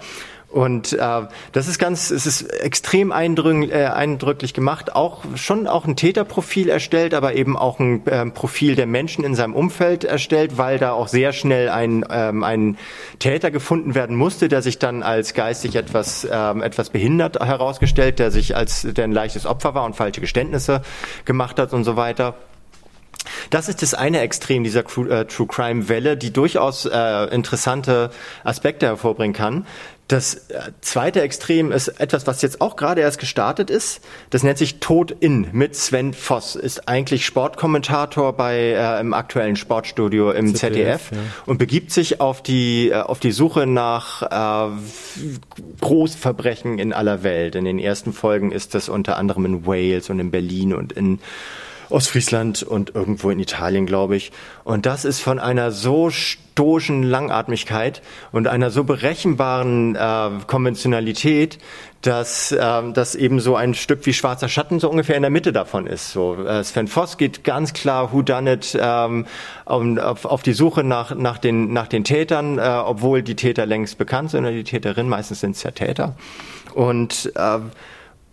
Und 0.52 0.92
äh, 0.92 1.22
das 1.52 1.66
ist 1.66 1.78
ganz, 1.78 2.10
es 2.10 2.26
ist 2.26 2.42
extrem 2.42 3.10
eindrücklich, 3.10 3.72
äh, 3.72 3.86
eindrücklich 3.86 4.52
gemacht, 4.52 4.94
auch 4.94 5.24
schon 5.34 5.66
auch 5.66 5.86
ein 5.86 5.96
Täterprofil 5.96 6.68
erstellt, 6.68 7.14
aber 7.14 7.34
eben 7.34 7.56
auch 7.56 7.78
ein 7.78 8.06
äh, 8.06 8.26
Profil 8.26 8.74
der 8.74 8.86
Menschen 8.86 9.24
in 9.24 9.34
seinem 9.34 9.54
Umfeld 9.54 10.04
erstellt, 10.04 10.58
weil 10.58 10.78
da 10.78 10.92
auch 10.92 11.08
sehr 11.08 11.32
schnell 11.32 11.70
ein, 11.70 12.04
ähm, 12.10 12.44
ein 12.44 12.76
Täter 13.18 13.50
gefunden 13.50 13.94
werden 13.94 14.14
musste, 14.14 14.48
der 14.48 14.60
sich 14.60 14.78
dann 14.78 15.02
als 15.02 15.32
geistig 15.32 15.74
etwas 15.74 16.28
ähm, 16.30 16.62
etwas 16.62 16.90
behindert 16.90 17.40
herausgestellt, 17.40 18.18
der 18.18 18.30
sich 18.30 18.54
als 18.54 18.82
der 18.82 19.04
ein 19.04 19.12
leichtes 19.12 19.46
Opfer 19.46 19.74
war 19.74 19.86
und 19.86 19.96
falsche 19.96 20.20
Geständnisse 20.20 20.82
gemacht 21.24 21.58
hat 21.58 21.72
und 21.72 21.84
so 21.84 21.96
weiter. 21.96 22.34
Das 23.50 23.68
ist 23.68 23.82
das 23.82 23.94
eine 23.94 24.20
Extrem 24.20 24.64
dieser 24.64 24.84
True, 24.84 25.08
äh, 25.08 25.24
True 25.26 25.46
Crime 25.46 25.88
Welle, 25.88 26.16
die 26.16 26.32
durchaus 26.32 26.86
äh, 26.86 27.24
interessante 27.34 28.10
Aspekte 28.44 28.86
hervorbringen 28.86 29.34
kann. 29.34 29.66
Das 30.12 30.34
äh, 30.34 30.72
zweite 30.82 31.22
Extrem 31.22 31.72
ist 31.72 31.88
etwas, 31.88 32.26
was 32.26 32.42
jetzt 32.42 32.60
auch 32.60 32.76
gerade 32.76 33.00
erst 33.00 33.18
gestartet 33.18 33.70
ist. 33.70 34.02
Das 34.28 34.42
nennt 34.42 34.58
sich 34.58 34.78
Tod 34.78 35.10
in 35.10 35.48
mit 35.52 35.74
Sven 35.74 36.12
Voss. 36.12 36.54
Ist 36.54 36.86
eigentlich 36.86 37.24
Sportkommentator 37.24 38.34
bei 38.34 38.58
äh, 38.58 39.00
im 39.00 39.14
aktuellen 39.14 39.56
Sportstudio 39.56 40.30
im 40.32 40.54
ZDF, 40.54 41.08
ZDF 41.08 41.12
ja. 41.12 41.18
und 41.46 41.56
begibt 41.56 41.92
sich 41.92 42.20
auf 42.20 42.42
die 42.42 42.90
äh, 42.90 42.96
auf 42.96 43.20
die 43.20 43.32
Suche 43.32 43.66
nach 43.66 44.68
äh, 44.68 44.76
Großverbrechen 45.80 46.78
in 46.78 46.92
aller 46.92 47.22
Welt. 47.22 47.54
In 47.54 47.64
den 47.64 47.78
ersten 47.78 48.12
Folgen 48.12 48.52
ist 48.52 48.74
das 48.74 48.90
unter 48.90 49.16
anderem 49.16 49.46
in 49.46 49.66
Wales 49.66 50.10
und 50.10 50.20
in 50.20 50.30
Berlin 50.30 50.74
und 50.74 50.92
in 50.92 51.20
Ostfriesland 51.92 52.62
und 52.62 52.94
irgendwo 52.94 53.30
in 53.30 53.38
Italien, 53.38 53.86
glaube 53.86 54.16
ich. 54.16 54.32
Und 54.64 54.86
das 54.86 55.04
ist 55.04 55.20
von 55.20 55.38
einer 55.38 55.70
so 55.70 56.10
stoischen 56.10 57.02
Langatmigkeit 57.02 58.02
und 58.32 58.48
einer 58.48 58.70
so 58.70 58.84
berechenbaren 58.84 59.94
äh, 59.94 60.30
Konventionalität, 60.46 61.58
dass 62.02 62.52
äh, 62.52 62.82
das 62.92 63.14
eben 63.14 63.40
so 63.40 63.56
ein 63.56 63.74
Stück 63.74 64.04
wie 64.06 64.12
Schwarzer 64.12 64.48
Schatten 64.48 64.80
so 64.80 64.90
ungefähr 64.90 65.16
in 65.16 65.22
der 65.22 65.30
Mitte 65.30 65.52
davon 65.52 65.86
ist. 65.86 66.12
So 66.12 66.34
äh, 66.44 66.62
Sven 66.64 66.88
Voss 66.88 67.16
geht 67.16 67.44
ganz 67.44 67.72
klar 67.72 68.12
Who 68.12 68.22
Done 68.22 68.54
It 68.54 68.76
ähm, 68.80 69.26
auf, 69.64 70.24
auf 70.24 70.42
die 70.42 70.52
Suche 70.52 70.84
nach 70.84 71.14
nach 71.14 71.38
den 71.38 71.72
nach 71.72 71.86
den 71.86 72.04
Tätern, 72.04 72.58
äh, 72.58 72.62
obwohl 72.62 73.22
die 73.22 73.36
Täter 73.36 73.66
längst 73.66 73.98
bekannt 73.98 74.30
sind 74.30 74.40
oder 74.40 74.52
die 74.52 74.64
Täterin 74.64 75.08
meistens 75.08 75.40
sind 75.40 75.56
es 75.56 75.62
ja 75.62 75.70
Täter 75.70 76.16
und 76.74 77.32
äh, 77.36 77.58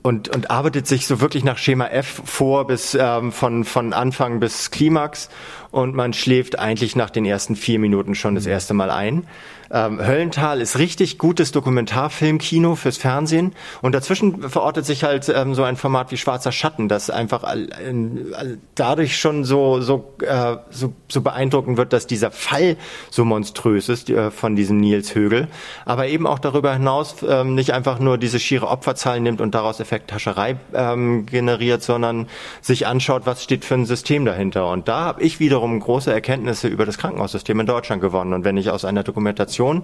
und, 0.01 0.29
und 0.29 0.49
arbeitet 0.49 0.87
sich 0.87 1.07
so 1.07 1.19
wirklich 1.21 1.43
nach 1.43 1.57
Schema 1.57 1.87
F 1.87 2.21
vor 2.23 2.67
bis 2.67 2.95
ähm, 2.99 3.31
von, 3.31 3.65
von 3.65 3.93
Anfang 3.93 4.39
bis 4.39 4.71
Klimax 4.71 5.29
und 5.71 5.93
man 5.95 6.13
schläft 6.13 6.57
eigentlich 6.57 6.95
nach 6.95 7.09
den 7.09 7.25
ersten 7.25 7.55
vier 7.55 7.79
Minuten 7.79 8.15
schon 8.15 8.35
das 8.35 8.45
erste 8.45 8.73
Mal 8.73 8.91
ein. 8.91 9.27
Ähm, 9.71 10.05
Höllental 10.05 10.61
ist 10.61 10.79
richtig 10.79 11.17
gutes 11.17 11.51
Dokumentarfilmkino 11.51 12.75
fürs 12.75 12.97
Fernsehen 12.97 13.53
und 13.81 13.93
dazwischen 13.93 14.49
verortet 14.49 14.85
sich 14.85 15.03
halt 15.03 15.29
ähm, 15.29 15.53
so 15.53 15.63
ein 15.63 15.75
Format 15.75 16.11
wie 16.11 16.17
Schwarzer 16.17 16.51
Schatten, 16.51 16.87
das 16.87 17.09
einfach 17.09 17.43
all, 17.43 17.69
all, 17.73 18.57
dadurch 18.73 19.17
schon 19.19 19.43
so 19.43 19.79
so, 19.81 20.15
äh, 20.21 20.57
so 20.71 20.93
so 21.07 21.21
beeindruckend 21.21 21.77
wird, 21.77 21.93
dass 21.93 22.07
dieser 22.07 22.31
Fall 22.31 22.77
so 23.11 23.25
monströs 23.25 23.89
ist 23.89 24.09
äh, 24.09 24.31
von 24.31 24.55
diesem 24.55 24.77
Nils 24.77 25.13
Högel, 25.13 25.47
aber 25.85 26.07
eben 26.07 26.25
auch 26.25 26.39
darüber 26.39 26.73
hinaus 26.73 27.17
ähm, 27.27 27.53
nicht 27.53 27.71
einfach 27.71 27.99
nur 27.99 28.17
diese 28.17 28.39
schiere 28.39 28.67
Opferzahl 28.67 29.19
nimmt 29.19 29.39
und 29.39 29.53
daraus 29.53 29.79
Effekthascherei 29.79 30.57
ähm, 30.73 31.27
generiert, 31.27 31.83
sondern 31.83 32.27
sich 32.61 32.87
anschaut, 32.87 33.23
was 33.25 33.43
steht 33.43 33.65
für 33.65 33.75
ein 33.75 33.85
System 33.85 34.25
dahinter. 34.25 34.69
Und 34.69 34.87
da 34.87 35.01
habe 35.01 35.21
ich 35.21 35.39
wiederum 35.39 35.79
große 35.79 36.11
Erkenntnisse 36.11 36.67
über 36.67 36.85
das 36.85 36.97
Krankenhaussystem 36.97 37.59
in 37.59 37.67
Deutschland 37.67 38.01
gewonnen. 38.01 38.33
Und 38.33 38.45
wenn 38.45 38.57
ich 38.57 38.71
aus 38.71 38.83
einer 38.83 39.03
Dokumentation 39.03 39.58
Dokumentation, 39.59 39.83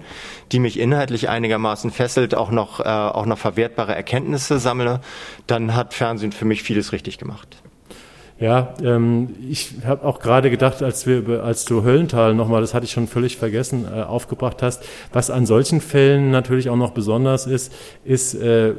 die 0.52 0.58
mich 0.58 0.78
inhaltlich 0.78 1.28
einigermaßen 1.28 1.90
fesselt, 1.90 2.34
auch 2.34 2.50
noch, 2.50 2.80
äh, 2.80 2.84
auch 2.84 3.26
noch 3.26 3.38
verwertbare 3.38 3.94
Erkenntnisse 3.94 4.58
sammle, 4.58 5.00
dann 5.46 5.74
hat 5.74 5.94
Fernsehen 5.94 6.32
für 6.32 6.44
mich 6.44 6.62
vieles 6.62 6.92
richtig 6.92 7.18
gemacht. 7.18 7.56
Ja, 8.38 8.74
ähm, 8.82 9.34
ich 9.48 9.76
habe 9.86 10.04
auch 10.04 10.18
gerade 10.18 10.50
gedacht, 10.50 10.82
als 10.82 11.06
wir 11.06 11.42
als 11.42 11.64
du 11.64 11.84
Höllental 11.84 12.34
nochmal, 12.34 12.60
das 12.60 12.74
hatte 12.74 12.84
ich 12.84 12.92
schon 12.92 13.06
völlig 13.06 13.38
vergessen, 13.38 13.86
äh, 13.86 14.02
aufgebracht 14.02 14.62
hast, 14.62 14.84
was 15.10 15.30
an 15.30 15.46
solchen 15.46 15.80
Fällen 15.80 16.30
natürlich 16.30 16.68
auch 16.68 16.76
noch 16.76 16.90
besonders 16.90 17.46
ist, 17.46 17.72
ist 18.04 18.34
äh, 18.34 18.74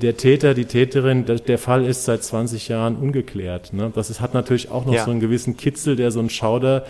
der 0.00 0.16
Täter, 0.16 0.54
die 0.54 0.66
Täterin, 0.66 1.24
der, 1.24 1.36
der, 1.36 1.58
Fall 1.58 1.84
ist 1.84 2.04
seit 2.04 2.22
20 2.22 2.68
Jahren 2.68 2.94
ungeklärt. 2.96 3.72
Ne? 3.72 3.90
Das 3.92 4.08
ist, 4.08 4.20
hat 4.20 4.34
natürlich 4.34 4.70
auch 4.70 4.84
noch 4.84 4.94
ja. 4.94 5.04
so 5.04 5.10
einen 5.10 5.20
gewissen 5.20 5.56
Kitzel, 5.56 5.96
der 5.96 6.12
so 6.12 6.20
einen 6.20 6.30
Schauder 6.30 6.84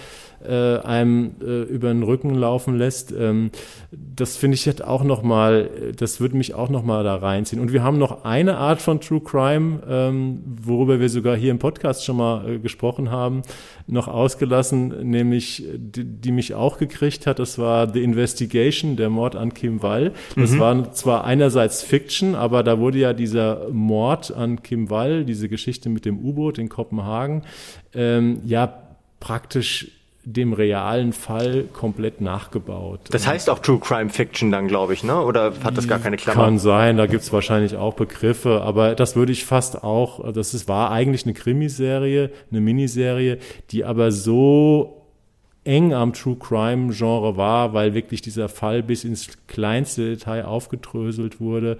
äh, 0.46 0.78
einem 0.84 1.32
äh, 1.40 1.62
über 1.62 1.88
den 1.88 2.02
Rücken 2.02 2.34
laufen 2.34 2.76
lässt. 2.76 3.12
Ähm, 3.12 3.50
das 3.90 4.36
finde 4.36 4.54
ich 4.54 4.66
jetzt 4.66 4.84
auch 4.84 5.04
nochmal, 5.04 5.70
das 5.96 6.20
würde 6.20 6.36
mich 6.36 6.54
auch 6.54 6.68
nochmal 6.68 7.04
da 7.04 7.16
reinziehen. 7.16 7.60
Und 7.60 7.72
wir 7.72 7.82
haben 7.82 7.98
noch 7.98 8.24
eine 8.24 8.56
Art 8.56 8.80
von 8.80 9.00
True 9.00 9.20
Crime, 9.20 9.80
ähm, 9.88 10.42
worüber 10.62 11.00
wir 11.00 11.08
sogar 11.08 11.36
hier 11.36 11.50
im 11.50 11.58
Podcast 11.58 12.04
schon 12.04 12.16
mal 12.16 12.48
äh, 12.48 12.58
gesprochen 12.58 13.10
haben, 13.10 13.42
noch 13.86 14.08
ausgelassen, 14.08 15.08
nämlich 15.08 15.64
die, 15.76 16.04
die, 16.04 16.32
mich 16.32 16.54
auch 16.54 16.78
gekriegt 16.78 17.26
hat. 17.26 17.38
Das 17.38 17.58
war 17.58 17.92
The 17.92 18.02
Investigation, 18.02 18.96
der 18.96 19.10
Mord 19.10 19.36
an 19.36 19.54
Kim 19.54 19.82
Wall. 19.82 20.12
Das 20.34 20.52
mhm. 20.52 20.58
war 20.58 20.92
zwar 20.92 21.24
einerseits 21.24 21.82
Fiction, 21.82 22.34
aber 22.34 22.62
da 22.62 22.78
wurde 22.78 22.98
ja 22.98 23.12
dieser 23.12 23.68
Mord 23.70 24.32
an 24.32 24.62
Kim 24.62 24.90
Wall, 24.90 25.24
diese 25.24 25.48
Geschichte 25.48 25.88
mit 25.88 26.04
dem 26.04 26.18
U-Boot 26.18 26.58
in 26.58 26.68
Kopenhagen, 26.68 27.42
ähm, 27.94 28.40
ja 28.44 28.82
praktisch 29.20 29.95
dem 30.28 30.52
realen 30.52 31.12
Fall 31.12 31.66
komplett 31.72 32.20
nachgebaut. 32.20 32.98
Das 33.10 33.28
heißt 33.28 33.48
auch 33.48 33.60
True 33.60 33.78
Crime 33.78 34.10
Fiction 34.10 34.50
dann, 34.50 34.66
glaube 34.66 34.92
ich, 34.92 35.04
ne? 35.04 35.22
Oder 35.22 35.52
hat 35.62 35.78
das 35.78 35.86
gar 35.86 36.00
keine 36.00 36.16
Klammer? 36.16 36.42
Kann 36.42 36.58
sein, 36.58 36.96
da 36.96 37.06
gibt's 37.06 37.32
wahrscheinlich 37.32 37.76
auch 37.76 37.94
Begriffe, 37.94 38.60
aber 38.62 38.96
das 38.96 39.14
würde 39.14 39.30
ich 39.30 39.44
fast 39.44 39.84
auch, 39.84 40.32
das 40.32 40.52
ist, 40.52 40.66
war 40.66 40.90
eigentlich 40.90 41.26
eine 41.26 41.34
Krimiserie, 41.34 42.32
eine 42.50 42.60
Miniserie, 42.60 43.38
die 43.70 43.84
aber 43.84 44.10
so 44.10 45.06
eng 45.62 45.94
am 45.94 46.12
True 46.12 46.36
Crime 46.36 46.92
Genre 46.92 47.36
war, 47.36 47.72
weil 47.72 47.94
wirklich 47.94 48.20
dieser 48.20 48.48
Fall 48.48 48.82
bis 48.82 49.04
ins 49.04 49.28
kleinste 49.46 50.10
Detail 50.10 50.44
aufgedröselt 50.44 51.40
wurde 51.40 51.78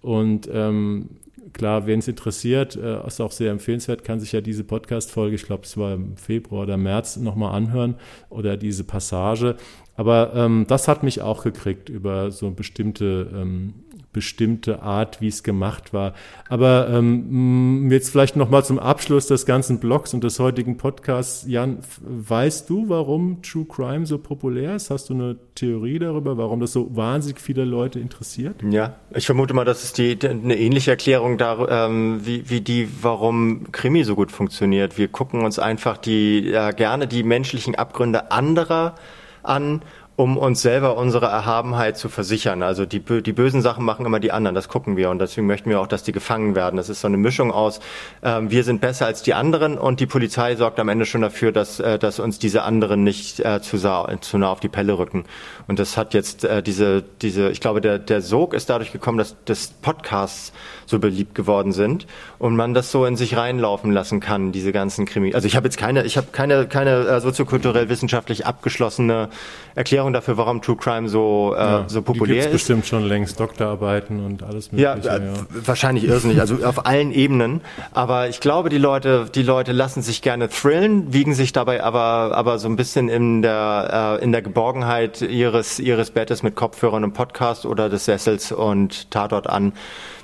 und 0.00 0.48
ähm, 0.50 1.10
klar, 1.52 1.86
wen 1.86 1.98
es 1.98 2.08
interessiert, 2.08 2.76
äh, 2.76 3.06
ist 3.06 3.20
auch 3.20 3.32
sehr 3.32 3.50
empfehlenswert, 3.50 4.04
kann 4.04 4.20
sich 4.20 4.32
ja 4.32 4.40
diese 4.40 4.64
Podcast-Folge, 4.64 5.36
ich 5.36 5.44
glaube, 5.44 5.64
es 5.64 5.76
war 5.76 5.94
im 5.94 6.16
Februar 6.16 6.62
oder 6.62 6.76
März, 6.76 7.16
nochmal 7.16 7.54
anhören 7.54 7.96
oder 8.30 8.56
diese 8.56 8.84
Passage. 8.84 9.56
Aber 9.94 10.32
ähm, 10.34 10.64
das 10.68 10.88
hat 10.88 11.02
mich 11.02 11.20
auch 11.20 11.42
gekriegt 11.42 11.88
über 11.88 12.30
so 12.30 12.50
bestimmte 12.50 13.30
ähm, 13.34 13.74
bestimmte 14.12 14.82
Art, 14.82 15.20
wie 15.20 15.28
es 15.28 15.42
gemacht 15.42 15.92
war. 15.92 16.12
Aber 16.48 16.88
ähm, 16.90 17.90
jetzt 17.90 18.10
vielleicht 18.10 18.36
nochmal 18.36 18.64
zum 18.64 18.78
Abschluss 18.78 19.26
des 19.26 19.46
ganzen 19.46 19.80
Blogs 19.80 20.12
und 20.12 20.22
des 20.22 20.38
heutigen 20.38 20.76
Podcasts. 20.76 21.46
Jan, 21.48 21.78
weißt 22.00 22.68
du, 22.68 22.88
warum 22.88 23.40
True 23.42 23.64
Crime 23.64 24.06
so 24.06 24.18
populär 24.18 24.76
ist? 24.76 24.90
Hast 24.90 25.08
du 25.08 25.14
eine 25.14 25.36
Theorie 25.54 25.98
darüber, 25.98 26.36
warum 26.36 26.60
das 26.60 26.72
so 26.72 26.94
wahnsinnig 26.94 27.40
viele 27.40 27.64
Leute 27.64 28.00
interessiert? 28.00 28.56
Ja, 28.68 28.96
ich 29.14 29.26
vermute 29.26 29.54
mal, 29.54 29.64
das 29.64 29.84
ist 29.84 29.98
die, 29.98 30.18
eine 30.22 30.58
ähnliche 30.58 30.90
Erklärung 30.90 31.38
da, 31.38 31.86
ähm, 31.86 32.20
wie, 32.24 32.48
wie 32.50 32.60
die, 32.60 32.88
warum 33.00 33.72
Krimi 33.72 34.04
so 34.04 34.14
gut 34.14 34.30
funktioniert. 34.30 34.98
Wir 34.98 35.08
gucken 35.08 35.42
uns 35.42 35.58
einfach 35.58 35.96
die 35.96 36.52
äh, 36.52 36.72
gerne 36.74 37.06
die 37.06 37.22
menschlichen 37.22 37.74
Abgründe 37.74 38.30
anderer 38.30 38.94
an 39.42 39.82
um 40.22 40.36
uns 40.36 40.62
selber 40.62 40.96
unsere 40.96 41.26
Erhabenheit 41.26 41.98
zu 41.98 42.08
versichern. 42.08 42.62
Also 42.62 42.86
die, 42.86 43.00
die 43.00 43.32
bösen 43.32 43.60
Sachen 43.60 43.84
machen 43.84 44.06
immer 44.06 44.20
die 44.20 44.30
anderen, 44.30 44.54
das 44.54 44.68
gucken 44.68 44.96
wir 44.96 45.10
und 45.10 45.18
deswegen 45.18 45.48
möchten 45.48 45.68
wir 45.68 45.80
auch, 45.80 45.88
dass 45.88 46.04
die 46.04 46.12
gefangen 46.12 46.54
werden. 46.54 46.76
Das 46.76 46.88
ist 46.88 47.00
so 47.00 47.08
eine 47.08 47.16
Mischung 47.16 47.50
aus, 47.50 47.80
äh, 48.20 48.40
wir 48.42 48.62
sind 48.62 48.80
besser 48.80 49.06
als 49.06 49.22
die 49.22 49.34
anderen 49.34 49.76
und 49.76 49.98
die 49.98 50.06
Polizei 50.06 50.54
sorgt 50.54 50.78
am 50.78 50.88
Ende 50.88 51.06
schon 51.06 51.22
dafür, 51.22 51.50
dass, 51.50 51.80
äh, 51.80 51.98
dass 51.98 52.20
uns 52.20 52.38
diese 52.38 52.62
anderen 52.62 53.02
nicht 53.02 53.40
äh, 53.40 53.60
zu, 53.60 53.78
zu 53.78 54.38
nah 54.38 54.48
auf 54.48 54.60
die 54.60 54.68
Pelle 54.68 54.96
rücken. 54.96 55.24
Und 55.66 55.80
das 55.80 55.96
hat 55.96 56.14
jetzt 56.14 56.44
äh, 56.44 56.62
diese, 56.62 57.02
diese, 57.20 57.50
ich 57.50 57.60
glaube, 57.60 57.80
der, 57.80 57.98
der 57.98 58.20
Sog 58.20 58.54
ist 58.54 58.70
dadurch 58.70 58.92
gekommen, 58.92 59.18
dass 59.18 59.34
das 59.44 59.72
Podcasts 59.82 60.52
so 60.86 61.00
beliebt 61.00 61.34
geworden 61.34 61.72
sind 61.72 62.06
und 62.38 62.54
man 62.54 62.74
das 62.74 62.92
so 62.92 63.06
in 63.06 63.16
sich 63.16 63.36
reinlaufen 63.36 63.90
lassen 63.90 64.20
kann, 64.20 64.52
diese 64.52 64.70
ganzen 64.70 65.04
Krimi. 65.04 65.34
Also 65.34 65.48
ich 65.48 65.56
habe 65.56 65.66
jetzt 65.66 65.78
keine, 65.78 66.04
ich 66.04 66.16
habe 66.16 66.28
keine, 66.30 66.68
keine 66.68 67.06
äh, 67.06 67.20
soziokulturell 67.20 67.88
wissenschaftlich 67.88 68.46
abgeschlossene 68.46 69.28
Erklärung 69.74 70.11
dafür, 70.12 70.36
warum 70.36 70.62
True 70.62 70.76
Crime 70.76 71.08
so, 71.08 71.54
äh, 71.56 71.60
ja, 71.60 71.84
so 71.86 72.02
populär 72.02 72.34
die 72.34 72.40
ist. 72.48 72.52
bestimmt 72.52 72.86
schon 72.86 73.04
längst 73.04 73.38
Doktorarbeiten 73.38 74.24
und 74.24 74.42
alles 74.42 74.72
mögliche. 74.72 75.06
Ja, 75.06 75.16
äh, 75.16 75.26
ja. 75.26 75.32
wahrscheinlich 75.66 76.04
irrsinnig, 76.04 76.40
also 76.40 76.64
auf 76.64 76.86
allen 76.86 77.12
Ebenen. 77.12 77.60
Aber 77.92 78.28
ich 78.28 78.40
glaube, 78.40 78.68
die 78.68 78.78
Leute, 78.78 79.26
die 79.34 79.42
Leute 79.42 79.72
lassen 79.72 80.02
sich 80.02 80.22
gerne 80.22 80.48
thrillen, 80.48 81.12
wiegen 81.12 81.34
sich 81.34 81.52
dabei 81.52 81.82
aber, 81.82 82.36
aber 82.36 82.58
so 82.58 82.68
ein 82.68 82.76
bisschen 82.76 83.08
in 83.08 83.42
der, 83.42 84.18
äh, 84.20 84.24
in 84.24 84.32
der 84.32 84.42
Geborgenheit 84.42 85.22
ihres, 85.22 85.78
ihres 85.78 86.10
Bettes 86.10 86.42
mit 86.42 86.54
Kopfhörern 86.54 87.04
und 87.04 87.12
Podcast 87.12 87.66
oder 87.66 87.88
des 87.88 88.04
Sessels 88.04 88.52
und 88.52 89.10
Tatort 89.10 89.48
an 89.48 89.72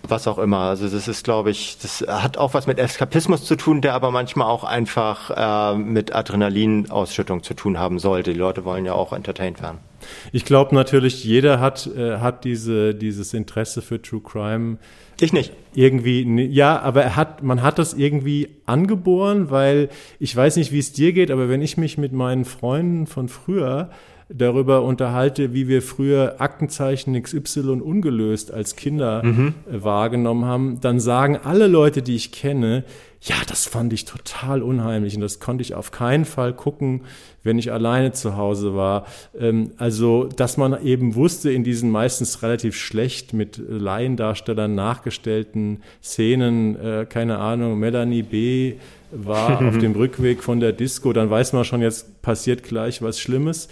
was 0.06 0.26
auch 0.26 0.38
immer. 0.38 0.60
Also 0.60 0.88
das 0.88 1.08
ist, 1.08 1.24
glaube 1.24 1.50
ich, 1.50 1.78
das 1.80 2.04
hat 2.06 2.38
auch 2.38 2.54
was 2.54 2.66
mit 2.66 2.78
Eskapismus 2.78 3.44
zu 3.44 3.56
tun, 3.56 3.80
der 3.80 3.94
aber 3.94 4.10
manchmal 4.10 4.48
auch 4.48 4.64
einfach 4.64 5.30
äh, 5.74 5.78
mit 5.78 6.14
Adrenalinausschüttung 6.14 7.42
zu 7.42 7.54
tun 7.54 7.78
haben 7.78 7.98
sollte. 7.98 8.32
Die 8.32 8.38
Leute 8.38 8.64
wollen 8.64 8.84
ja 8.84 8.94
auch 8.94 9.12
entertained 9.12 9.62
werden. 9.62 9.78
Ich 10.32 10.44
glaube 10.44 10.74
natürlich, 10.74 11.24
jeder 11.24 11.60
hat, 11.60 11.86
äh, 11.86 12.18
hat 12.18 12.44
diese, 12.44 12.94
dieses 12.94 13.34
Interesse 13.34 13.82
für 13.82 14.00
True 14.00 14.20
Crime. 14.20 14.78
Ich 15.20 15.32
nicht. 15.32 15.52
Irgendwie, 15.74 16.22
ja, 16.46 16.78
aber 16.80 17.02
er 17.02 17.16
hat, 17.16 17.42
man 17.42 17.62
hat 17.62 17.78
das 17.78 17.94
irgendwie 17.94 18.56
angeboren, 18.66 19.50
weil 19.50 19.88
ich 20.20 20.34
weiß 20.34 20.56
nicht, 20.56 20.72
wie 20.72 20.78
es 20.78 20.92
dir 20.92 21.12
geht, 21.12 21.30
aber 21.30 21.48
wenn 21.48 21.62
ich 21.62 21.76
mich 21.76 21.98
mit 21.98 22.12
meinen 22.12 22.44
Freunden 22.44 23.06
von 23.06 23.28
früher 23.28 23.90
darüber 24.28 24.82
unterhalte, 24.82 25.54
wie 25.54 25.68
wir 25.68 25.80
früher 25.80 26.36
Aktenzeichen 26.38 27.20
XY 27.20 27.80
ungelöst 27.80 28.52
als 28.52 28.76
Kinder 28.76 29.22
mhm. 29.24 29.54
Äh, 29.70 29.82
wahrgenommen 29.82 30.44
haben, 30.44 30.80
dann 30.80 31.00
sagen 31.00 31.38
alle 31.42 31.66
Leute, 31.66 32.02
die 32.02 32.14
ich 32.14 32.32
kenne, 32.32 32.84
ja, 33.20 33.34
das 33.48 33.66
fand 33.66 33.92
ich 33.92 34.04
total 34.04 34.62
unheimlich 34.62 35.16
und 35.16 35.22
das 35.22 35.40
konnte 35.40 35.62
ich 35.62 35.74
auf 35.74 35.90
keinen 35.90 36.24
Fall 36.24 36.52
gucken, 36.52 37.02
wenn 37.42 37.58
ich 37.58 37.72
alleine 37.72 38.12
zu 38.12 38.36
Hause 38.36 38.76
war. 38.76 39.06
Ähm, 39.38 39.72
also, 39.76 40.24
dass 40.24 40.56
man 40.56 40.84
eben 40.84 41.14
wusste, 41.14 41.50
in 41.50 41.64
diesen 41.64 41.90
meistens 41.90 42.42
relativ 42.42 42.76
schlecht 42.76 43.32
mit 43.32 43.60
Laiendarstellern 43.66 44.74
nachgestellten 44.74 45.82
Szenen, 46.02 46.76
äh, 46.76 47.06
keine 47.08 47.38
Ahnung, 47.38 47.78
Melanie 47.78 48.22
B. 48.22 48.74
war 49.10 49.62
auf 49.66 49.78
dem 49.78 49.92
Rückweg 49.92 50.44
von 50.44 50.60
der 50.60 50.72
Disco, 50.72 51.12
dann 51.12 51.28
weiß 51.28 51.54
man 51.54 51.64
schon, 51.64 51.82
jetzt 51.82 52.22
passiert 52.22 52.62
gleich 52.62 53.02
was 53.02 53.18
Schlimmes. 53.18 53.68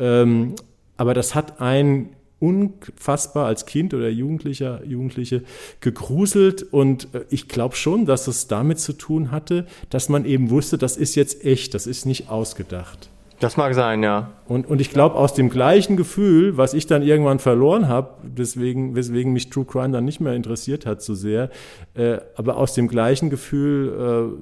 Ähm, 0.00 0.54
aber 0.96 1.14
das 1.14 1.34
hat 1.34 1.60
ein 1.60 2.16
unfassbar 2.40 3.46
als 3.46 3.66
Kind 3.66 3.94
oder 3.94 4.08
Jugendlicher, 4.08 4.82
Jugendliche 4.84 5.42
gegruselt 5.80 6.62
und 6.62 7.14
äh, 7.14 7.24
ich 7.28 7.48
glaube 7.48 7.76
schon, 7.76 8.06
dass 8.06 8.26
es 8.26 8.48
damit 8.48 8.80
zu 8.80 8.94
tun 8.94 9.30
hatte, 9.30 9.66
dass 9.90 10.08
man 10.08 10.24
eben 10.24 10.50
wusste, 10.50 10.78
das 10.78 10.96
ist 10.96 11.14
jetzt 11.14 11.44
echt, 11.44 11.74
das 11.74 11.86
ist 11.86 12.06
nicht 12.06 12.30
ausgedacht. 12.30 13.10
Das 13.40 13.56
mag 13.56 13.74
sein, 13.74 14.02
ja. 14.02 14.30
Und, 14.50 14.66
und 14.66 14.80
ich 14.80 14.90
glaube, 14.90 15.14
aus 15.14 15.32
dem 15.32 15.48
gleichen 15.48 15.96
Gefühl, 15.96 16.56
was 16.56 16.74
ich 16.74 16.86
dann 16.88 17.02
irgendwann 17.02 17.38
verloren 17.38 17.86
habe, 17.86 18.14
deswegen, 18.24 18.96
weswegen 18.96 19.32
mich 19.32 19.48
True 19.48 19.64
Crime 19.64 19.90
dann 19.90 20.04
nicht 20.04 20.20
mehr 20.20 20.34
interessiert 20.34 20.86
hat 20.86 21.02
so 21.02 21.14
sehr, 21.14 21.50
äh, 21.94 22.18
aber 22.34 22.56
aus 22.56 22.74
dem 22.74 22.88
gleichen 22.88 23.30
Gefühl 23.30 24.34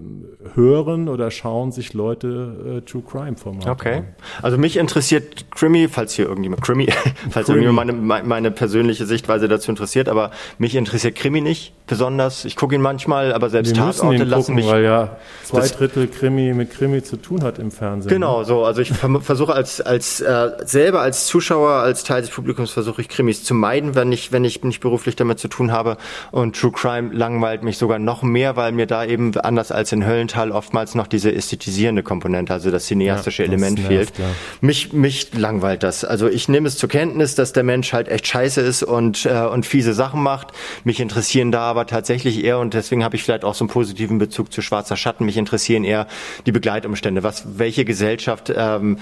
äh, 0.47 0.55
hören 0.57 1.09
oder 1.11 1.31
schauen 1.31 1.73
sich 1.73 1.93
Leute 1.93 2.79
äh, 2.79 2.91
True 2.91 3.03
Crime 3.07 3.37
Formate 3.37 3.71
Okay. 3.71 3.97
An. 3.97 4.05
Also 4.41 4.57
mich 4.57 4.79
interessiert 4.79 5.51
Krimi, 5.51 5.89
falls 5.89 6.15
hier 6.15 6.27
irgendjemand 6.27 6.63
Krimi, 6.63 6.87
falls 7.31 7.47
Krimi. 7.47 7.65
irgendjemand 7.65 8.03
meine, 8.03 8.27
meine 8.27 8.51
persönliche 8.51 9.05
Sichtweise 9.05 9.47
dazu 9.47 9.71
interessiert, 9.71 10.09
aber 10.09 10.31
mich 10.57 10.75
interessiert 10.75 11.17
Krimi 11.17 11.43
nicht 11.43 11.75
besonders. 11.87 12.47
Ich 12.47 12.57
gucke 12.57 12.75
ihn 12.75 12.81
manchmal, 12.81 13.35
aber 13.35 13.51
selbst 13.51 13.77
Wir 13.77 13.83
Tatorte 13.83 14.23
ihn 14.23 14.29
lassen 14.29 14.41
gucken, 14.41 14.55
mich. 14.55 14.67
Weil 14.67 14.85
ja 14.85 15.19
zwei 15.45 15.67
Drittel 15.67 16.07
Krimi 16.07 16.55
mit 16.55 16.71
Krimi 16.71 17.03
zu 17.03 17.19
tun 17.19 17.43
hat 17.43 17.59
im 17.59 17.71
Fernsehen. 17.71 18.11
Genau, 18.11 18.39
ne? 18.39 18.45
so. 18.47 18.65
Also 18.65 18.81
ich 18.81 18.91
ich 18.91 19.25
versuche 19.25 19.53
als, 19.53 19.81
als 19.81 19.98
äh, 20.21 20.51
selber 20.65 21.01
als 21.01 21.27
Zuschauer, 21.27 21.71
als 21.71 22.05
Teil 22.05 22.23
des 22.23 22.31
Publikums 22.31 22.71
versuche 22.71 23.03
ich 23.03 23.09
Krimis 23.09 23.43
zu 23.43 23.55
meiden, 23.55 23.95
wenn 23.95 24.13
ich, 24.13 24.33
wenn 24.33 24.45
ich 24.45 24.63
nicht 24.63 24.81
beruflich 24.81 25.17
damit 25.17 25.39
zu 25.39 25.49
tun 25.49 25.73
habe. 25.73 25.97
Und 26.31 26.57
True 26.57 26.73
Crime 26.73 27.11
langweilt 27.13 27.63
mich 27.63 27.79
sogar 27.79 27.99
noch 27.99 28.23
mehr, 28.23 28.57
weil 28.57 28.73
mir 28.73 28.87
da 28.87 29.05
eben 29.05 29.37
anders 29.39 29.73
als 29.73 29.93
in 29.93 30.07
Höllental 30.07 30.53
oftmals 30.53 30.95
noch 30.95 31.07
diese 31.07 31.35
ästhetisierende 31.35 32.03
Komponente, 32.03 32.53
also 32.53 32.71
das 32.71 32.87
cineastische 32.87 33.43
ja, 33.43 33.49
das 33.49 33.53
Element 33.55 33.79
nervt, 33.79 34.17
fehlt. 34.17 34.19
Ja. 34.19 34.35
Mich, 34.61 34.93
mich 34.93 35.35
langweilt 35.35 35.83
das. 35.83 36.05
Also 36.05 36.29
ich 36.29 36.49
nehme 36.49 36.69
es 36.69 36.77
zur 36.77 36.89
Kenntnis, 36.89 37.35
dass 37.35 37.53
der 37.53 37.65
Mensch 37.65 37.93
halt 37.93 38.09
echt 38.09 38.27
scheiße 38.27 38.61
ist 38.61 38.83
und, 38.83 39.27
äh, 39.27 39.47
und 39.47 39.67
fiese 39.67 39.95
Sachen 39.95 40.23
macht. 40.23 40.49
Mich 40.85 41.01
interessieren 41.01 41.51
da 41.53 41.63
aber 41.63 41.87
tatsächlich 41.87 42.45
eher, 42.45 42.59
und 42.59 42.75
deswegen 42.75 43.03
habe 43.03 43.17
ich 43.17 43.25
vielleicht 43.25 43.45
auch 43.45 43.55
so 43.55 43.65
einen 43.65 43.71
positiven 43.71 44.19
Bezug 44.19 44.53
zu 44.53 44.63
Schwarzer 44.63 44.97
Schatten, 44.97 45.25
mich 45.25 45.37
interessieren 45.37 45.85
eher 45.85 46.07
die 46.47 46.53
Begleitumstände. 46.53 47.23
Was, 47.23 47.59
welche 47.59 47.85
Gesellschaft 47.85 48.51
äh, 48.51 48.69
ähm, 48.77 48.97
äh, 48.97 49.01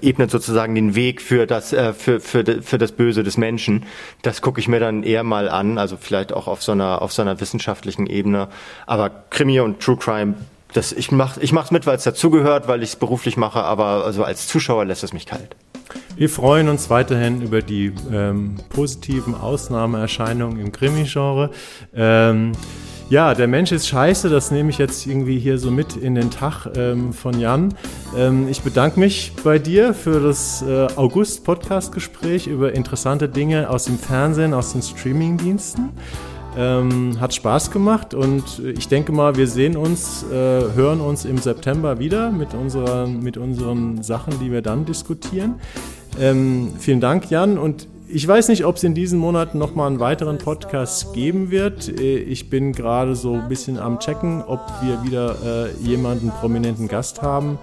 ebnet 0.00 0.30
sozusagen 0.30 0.74
den 0.74 0.94
Weg 0.94 1.20
für 1.20 1.46
das 1.46 1.72
äh, 1.72 1.92
für, 1.92 2.20
für, 2.20 2.44
für 2.62 2.78
das 2.78 2.92
Böse 2.92 3.22
des 3.22 3.36
Menschen. 3.36 3.84
Das 4.22 4.42
gucke 4.42 4.60
ich 4.60 4.68
mir 4.68 4.80
dann 4.80 5.02
eher 5.02 5.24
mal 5.24 5.48
an, 5.48 5.78
also 5.78 5.96
vielleicht 6.00 6.32
auch 6.32 6.46
auf 6.46 6.62
so 6.62 6.72
einer 6.72 7.02
auf 7.02 7.12
so 7.12 7.22
einer 7.22 7.40
wissenschaftlichen 7.40 8.06
Ebene. 8.06 8.48
Aber 8.86 9.10
Krimi 9.30 9.60
und 9.60 9.80
True 9.80 9.96
Crime, 9.96 10.34
das 10.72 10.92
ich 10.92 11.10
mach 11.10 11.36
ich 11.38 11.52
mach's 11.52 11.70
mit, 11.70 11.86
weil 11.86 11.96
es 11.96 12.04
dazugehört, 12.04 12.68
weil 12.68 12.82
ich 12.82 12.90
es 12.90 12.96
beruflich 12.96 13.36
mache, 13.36 13.62
aber 13.62 14.04
also 14.04 14.24
als 14.24 14.46
Zuschauer 14.46 14.84
lässt 14.84 15.04
es 15.04 15.12
mich 15.12 15.26
kalt. 15.26 15.56
Wir 16.16 16.28
freuen 16.28 16.68
uns 16.68 16.90
weiterhin 16.90 17.42
über 17.42 17.62
die 17.62 17.92
ähm, 18.12 18.56
positiven 18.68 19.34
Ausnahmeerscheinungen 19.34 20.58
im 20.58 20.72
Krimi-Genre. 20.72 21.50
Ähm, 21.94 22.52
ja, 23.12 23.34
der 23.34 23.46
Mensch 23.46 23.72
ist 23.72 23.88
scheiße, 23.88 24.30
das 24.30 24.50
nehme 24.50 24.70
ich 24.70 24.78
jetzt 24.78 25.06
irgendwie 25.06 25.38
hier 25.38 25.58
so 25.58 25.70
mit 25.70 25.96
in 25.96 26.14
den 26.14 26.30
Tag 26.30 26.66
ähm, 26.74 27.12
von 27.12 27.38
Jan. 27.38 27.74
Ähm, 28.16 28.48
ich 28.48 28.62
bedanke 28.62 28.98
mich 28.98 29.34
bei 29.44 29.58
dir 29.58 29.92
für 29.92 30.18
das 30.18 30.62
äh, 30.62 30.86
August-Podcast-Gespräch 30.96 32.46
über 32.46 32.72
interessante 32.72 33.28
Dinge 33.28 33.68
aus 33.68 33.84
dem 33.84 33.98
Fernsehen, 33.98 34.54
aus 34.54 34.72
den 34.72 34.80
Streaming-Diensten. 34.80 35.90
Ähm, 36.56 37.20
hat 37.20 37.34
Spaß 37.34 37.70
gemacht 37.70 38.14
und 38.14 38.62
ich 38.78 38.88
denke 38.88 39.12
mal, 39.12 39.36
wir 39.36 39.46
sehen 39.46 39.76
uns, 39.76 40.24
äh, 40.30 40.34
hören 40.34 41.02
uns 41.02 41.26
im 41.26 41.36
September 41.36 41.98
wieder 41.98 42.30
mit, 42.30 42.54
unserer, 42.54 43.06
mit 43.06 43.36
unseren 43.36 44.02
Sachen, 44.02 44.40
die 44.40 44.50
wir 44.50 44.62
dann 44.62 44.86
diskutieren. 44.86 45.56
Ähm, 46.18 46.72
vielen 46.78 47.02
Dank, 47.02 47.30
Jan. 47.30 47.58
Und 47.58 47.88
ich 48.14 48.28
weiß 48.28 48.48
nicht, 48.48 48.64
ob 48.66 48.76
es 48.76 48.84
in 48.84 48.94
diesen 48.94 49.18
Monaten 49.18 49.58
nochmal 49.58 49.86
einen 49.86 49.98
weiteren 49.98 50.38
Podcast 50.38 51.14
geben 51.14 51.50
wird. 51.50 51.88
Äh, 51.88 52.18
ich 52.18 52.50
bin 52.50 52.72
gerade 52.72 53.16
so 53.16 53.34
ein 53.34 53.48
bisschen 53.48 53.78
am 53.78 53.98
Checken, 53.98 54.42
ob 54.42 54.60
wir 54.82 55.02
wieder 55.02 55.36
äh, 55.44 55.72
jemanden 55.82 56.30
prominenten 56.30 56.88
Gast 56.88 57.22
haben 57.22 57.58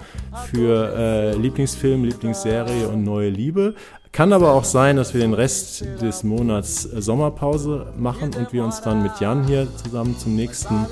für 0.52 0.94
äh, 0.96 1.36
Lieblingsfilm, 1.36 2.04
Lieblingsserie 2.04 2.88
und 2.88 3.04
neue 3.04 3.30
Liebe. 3.30 3.76
Kann 4.12 4.34
aber 4.34 4.54
auch 4.54 4.64
sein, 4.64 4.96
dass 4.96 5.14
wir 5.14 5.22
den 5.22 5.36
Rest 5.36 5.86
des 6.02 6.24
Monats 6.24 6.86
äh, 6.86 7.02
Sommerpause 7.02 7.94
machen 7.98 8.32
und 8.36 8.52
wir 8.52 8.64
uns 8.64 8.82
dann 8.82 9.04
mit 9.04 9.20
Jan 9.20 9.46
hier 9.46 9.68
zusammen 9.84 10.18
zum 10.18 10.36
nächsten 10.36 10.88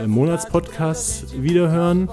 äh, 0.00 0.06
Monatspodcast 0.06 1.42
wiederhören. 1.42 2.08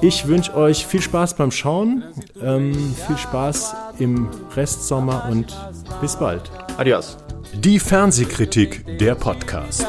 Ich 0.00 0.26
wünsche 0.28 0.54
euch 0.54 0.86
viel 0.86 1.02
Spaß 1.02 1.34
beim 1.34 1.50
Schauen, 1.50 2.04
ähm, 2.42 2.94
viel 3.06 3.18
Spaß 3.18 3.74
im 3.98 4.28
Restsommer 4.54 5.28
und 5.30 5.56
bis 6.00 6.16
bald. 6.16 6.50
Adios. 6.76 7.16
Die 7.54 7.78
Fernsehkritik, 7.78 8.98
der 8.98 9.14
Podcast. 9.14 9.86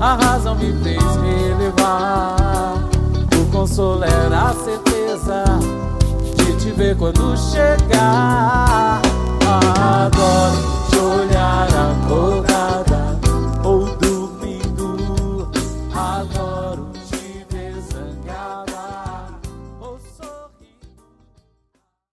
A 0.00 0.14
razão 0.14 0.54
me 0.54 0.72
fez 0.84 1.16
me 1.16 1.54
levar. 1.58 2.88
O 3.36 3.50
consolo 3.50 4.04
era 4.04 4.50
a 4.50 4.54
certeza 4.54 5.42
de 6.36 6.52
te 6.52 6.70
ver 6.70 6.96
quando 6.96 7.36
chegar. 7.36 9.02
Adoro 9.44 10.88
te 10.88 10.98
olhar 10.98 11.66
agora. 11.74 12.47